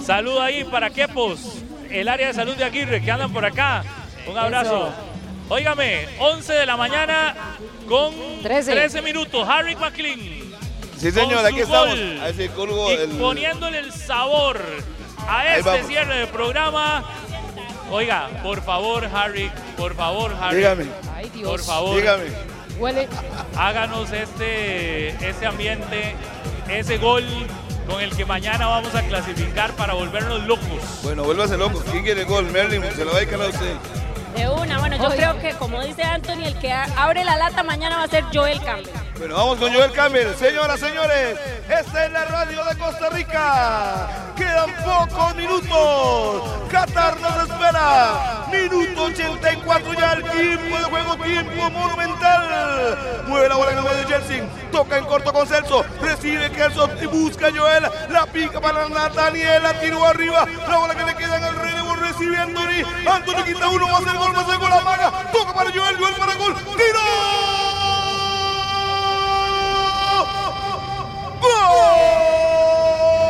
Salud 0.06 0.38
ahí 0.38 0.62
para 0.62 0.90
Quepos, 0.90 1.40
el 1.90 2.08
área 2.08 2.28
de 2.28 2.34
salud 2.34 2.54
de 2.54 2.62
Aguirre, 2.62 3.02
que 3.02 3.10
andan 3.10 3.32
por 3.32 3.44
acá. 3.44 3.82
Un 4.28 4.38
abrazo. 4.38 4.92
Óigame, 5.48 6.06
11 6.20 6.52
de 6.52 6.64
la 6.66 6.76
mañana 6.76 7.34
con 7.88 8.14
13. 8.42 8.70
13, 8.72 9.02
minutos. 9.02 9.48
Harry 9.48 9.74
McLean. 9.74 10.20
Sí, 10.96 11.10
señor, 11.10 11.44
aquí 11.44 11.60
estamos. 11.60 11.88
gol. 11.98 12.20
A 12.22 12.28
ese 12.28 12.48
colgo, 12.50 12.90
Y 12.92 12.94
el- 12.94 13.10
poniéndole 13.10 13.78
el 13.78 13.92
sabor 13.92 14.60
a 15.28 15.56
este 15.56 15.82
cierre 15.84 16.18
de 16.20 16.26
programa. 16.28 17.04
Oiga, 17.90 18.28
por 18.44 18.62
favor, 18.62 19.04
Harry, 19.12 19.50
por 19.76 19.96
favor, 19.96 20.36
Harry. 20.40 20.58
Dígame. 20.58 20.86
Ay, 21.16 21.30
Dios. 21.34 21.50
Por 21.50 21.62
favor. 21.64 21.96
Dígame. 21.96 22.24
Huele. 22.78 23.08
Háganos 23.56 24.12
este, 24.12 25.08
este 25.28 25.46
ambiente, 25.46 26.14
ese 26.68 26.98
gol 26.98 27.24
con 27.86 28.00
el 28.00 28.14
que 28.14 28.24
mañana 28.24 28.66
vamos 28.66 28.94
a 28.94 29.02
clasificar 29.02 29.72
para 29.74 29.94
volvernos 29.94 30.46
locos. 30.46 31.00
Bueno, 31.02 31.24
vuélvase 31.24 31.56
loco. 31.56 31.82
¿Quién 31.90 32.02
quiere 32.04 32.24
gol? 32.24 32.50
Merlin, 32.50 32.82
se 32.94 33.04
lo 33.04 33.12
va 33.12 33.18
a 33.18 33.22
a 33.22 33.48
usted. 33.48 34.05
De 34.36 34.48
una, 34.48 34.78
bueno, 34.78 34.96
yo 34.96 35.08
creo 35.16 35.38
que 35.40 35.54
como 35.54 35.82
dice 35.82 36.02
Anthony, 36.02 36.44
el 36.44 36.58
que 36.58 36.72
abre 36.72 37.24
la 37.24 37.36
lata 37.36 37.62
mañana 37.62 37.96
va 37.96 38.04
a 38.04 38.08
ser 38.08 38.24
Joel 38.32 38.62
Campbell. 38.62 38.92
Bueno, 39.18 39.34
vamos 39.34 39.58
con 39.58 39.72
Joel 39.72 39.90
Campbell. 39.92 40.34
Señoras, 40.34 40.78
señores, 40.78 41.38
esta 41.70 42.04
es 42.04 42.12
la 42.12 42.24
radio 42.26 42.64
de 42.66 42.76
Costa 42.76 43.08
Rica. 43.08 44.08
Quedan 44.36 44.70
pocos 44.84 45.34
minutos. 45.36 46.42
Qatar 46.70 47.18
nos 47.18 47.48
espera. 47.48 48.46
Minuto 48.52 49.04
84 49.04 49.94
ya 49.94 50.12
el 50.12 50.22
tiempo 50.22 50.76
de 50.76 50.84
juego, 50.84 51.16
tiempo 51.16 51.70
monumental. 51.70 53.24
Mueve 53.26 53.48
la 53.48 53.56
bola 53.56 53.72
en 53.72 53.78
el 53.78 53.84
medio 53.84 53.96
de 53.96 54.04
Jelsin. 54.04 54.48
Toca 54.70 54.98
en 54.98 55.04
corto 55.06 55.32
con 55.32 55.46
Celso. 55.46 55.84
Recibe 56.02 56.50
Kelso 56.50 56.90
y 57.00 57.06
busca 57.06 57.48
Joel. 57.56 57.84
La 58.10 58.26
pica 58.26 58.60
para 58.60 58.86
Nathaniel. 58.88 59.62
La 59.62 59.80
tiró 59.80 60.04
arriba. 60.04 60.46
La 60.68 60.76
bola 60.76 60.94
que 60.94 61.04
le 61.04 61.14
queda 61.14 61.38
en 61.38 61.44
el 61.44 61.56
relevo. 61.56 61.94
Recibe 61.96 62.36
Anthony. 62.36 62.84
Anthony 63.10 63.44
quita 63.44 63.68
uno. 63.70 63.86
Va 63.86 63.94
a 63.94 63.98
hacer 63.98 64.16
gol. 64.32 64.70
Gol. 64.82 65.30
Toca 65.32 65.52
para 65.54 65.70
Joel. 65.70 65.96
Joel 65.98 66.14
para 66.14 66.34
gol. 66.34 66.54
¡Tiro! 66.54 67.00
¡De 71.40 73.25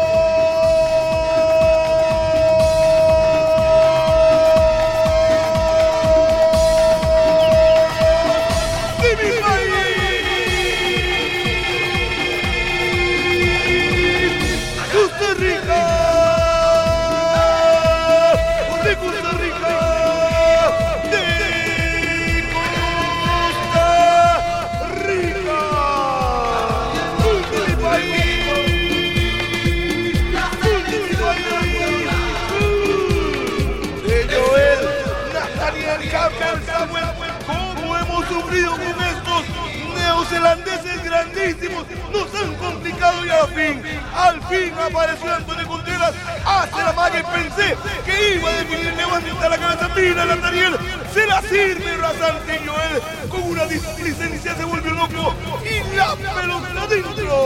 grandísimos 41.16 41.86
nos 42.12 42.34
han 42.34 42.54
complicado 42.56 43.24
y 43.24 43.30
al 43.30 43.48
fin, 43.48 43.82
al 44.14 44.42
fin 44.48 44.72
apareció 44.74 45.34
Antonio 45.34 45.66
Contreras, 45.66 46.12
hace 46.44 46.84
la 46.84 46.92
magia 46.92 47.20
y 47.20 47.22
pensé 47.22 47.76
que 48.04 48.34
iba 48.34 48.50
a 48.50 48.52
definir 48.56 48.94
levanta 48.94 49.48
la 49.48 49.58
cabeza, 49.58 49.94
tira 49.94 50.24
la 50.26 50.36
Tariel, 50.36 50.76
se 51.14 51.26
la 51.26 51.40
sirve 51.42 51.96
Rasante 51.96 52.60
Joel 52.66 53.30
con 53.30 53.42
una 53.44 53.64
displicencia 53.64 54.54
se 54.54 54.64
volvió 54.64 54.92
loco 54.92 55.34
y 55.64 55.96
la 55.96 56.14
pelota 56.16 56.86
dentro. 56.86 57.36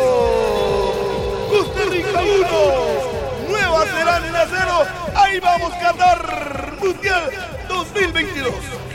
Costa 1.50 1.80
Rica 1.90 2.22
1, 2.22 3.50
Nueva 3.50 3.84
Zelanda 3.86 4.46
0, 4.50 4.86
ahí 5.14 5.40
vamos 5.40 5.72
Qatar 5.74 6.74
Mundial 6.80 7.30
2022. 7.68 8.89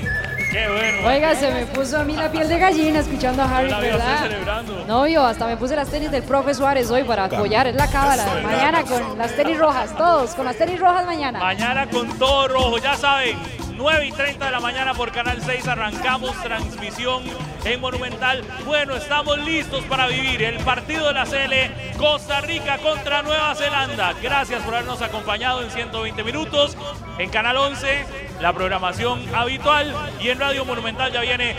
Qué 0.56 0.69
bueno. 0.69 1.06
Oiga, 1.06 1.36
se 1.36 1.52
me 1.52 1.65
puso 1.65 1.98
a 1.99 2.06
mí 2.06 2.15
la 2.15 2.32
piel 2.32 2.48
de 2.48 2.57
gallina 2.57 2.99
escuchando 2.99 3.44
a 3.44 3.57
Harry, 3.57 3.73
¿verdad? 3.73 4.64
No, 4.88 5.06
yo 5.06 5.26
hasta 5.26 5.48
me 5.48 5.57
puse 5.57 5.76
las 5.76 5.90
tenis 5.90 6.10
del 6.11 6.23
profe 6.23 6.53
Suárez 6.53 6.90
hoy 6.90 7.03
para 7.03 7.26
apoyar, 7.26 7.68
es 7.68 7.76
la 7.76 7.90
cábala. 7.90 8.26
Mañana 8.41 8.84
con 8.84 9.18
las 9.18 9.36
tenis 9.36 9.60
rojas, 9.60 9.94
todos 9.98 10.34
con 10.34 10.45
las 10.45 10.56
tenis 10.56 10.80
rojas 10.80 11.06
mañana. 11.06 11.40
Mañana 11.40 11.90
con 11.90 12.07
todo 12.18 12.48
rojo, 12.48 12.77
ya 12.77 12.95
saben, 12.95 13.38
9 13.76 14.06
y 14.07 14.11
30 14.14 14.45
de 14.45 14.52
la 14.52 14.61
mañana 14.61 14.94
por 14.94 15.11
Canal 15.11 15.41
6 15.41 15.68
arrancamos 15.68 16.41
transmisión 16.41 17.23
en 17.65 17.82
Monumental. 17.82 18.41
Bueno, 18.65 18.95
estamos 18.95 19.38
listos 19.40 19.84
para 19.86 20.07
vivir 20.07 20.41
el 20.41 20.60
partido 20.60 21.07
de 21.07 21.14
la 21.15 21.26
CL 21.26 21.98
Costa 21.98 22.40
Rica 22.40 22.77
contra 22.77 23.22
Nueva 23.23 23.53
Zelanda. 23.56 24.14
Gracias 24.22 24.64
por 24.64 24.76
habernos 24.76 25.02
acompañado 25.02 25.61
en 25.61 25.69
120 25.69 26.23
minutos 26.23 26.77
en 27.18 27.30
Canal 27.30 27.57
11, 27.57 28.06
la 28.39 28.53
programación 28.53 29.23
habitual 29.33 29.93
y 30.19 30.29
en 30.29 30.39
Radio 30.39 30.65
Monumental 30.65 31.11
ya 31.11 31.21
viene 31.21 31.55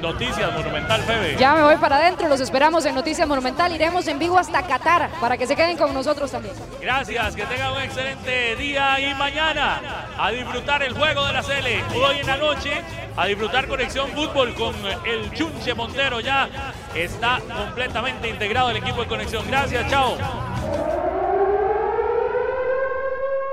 Noticias 0.00 0.52
Monumental 0.54 1.02
Febe. 1.02 1.36
Ya 1.38 1.54
me 1.54 1.62
voy 1.62 1.76
para 1.76 1.96
adentro, 1.96 2.28
los 2.28 2.40
esperamos 2.40 2.84
en 2.86 2.94
Noticias 2.94 3.28
Monumental. 3.28 3.74
Iremos 3.74 4.06
en 4.06 4.18
vivo 4.18 4.38
hasta 4.38 4.62
Qatar 4.62 5.10
para 5.20 5.36
que 5.36 5.46
se 5.46 5.54
queden 5.54 5.76
con 5.76 5.92
nosotros 5.92 6.30
también. 6.30 6.54
Gracias, 6.80 7.36
que 7.36 7.44
tengan 7.44 7.72
un 7.72 7.82
excelente 7.82 8.56
día 8.56 8.98
y 9.00 9.14
mañana 9.14 9.80
a 10.18 10.30
disfrutar 10.30 10.82
el 10.82 10.94
juego 10.94 11.26
de 11.26 11.32
la 11.32 11.42
Cele. 11.42 11.84
Hoy 11.94 12.18
en 12.20 12.26
la 12.26 12.36
noche 12.36 12.82
a 13.16 13.26
disfrutar 13.26 13.68
Conexión 13.68 14.08
Fútbol 14.10 14.54
con 14.54 14.74
el 15.04 15.30
Chunche 15.32 15.74
Montero. 15.74 16.20
Ya 16.20 16.48
está 16.94 17.40
completamente 17.54 18.28
integrado 18.28 18.70
el 18.70 18.76
equipo 18.76 19.02
de 19.02 19.06
Conexión. 19.06 19.44
Gracias, 19.46 19.88
chao. 19.90 20.16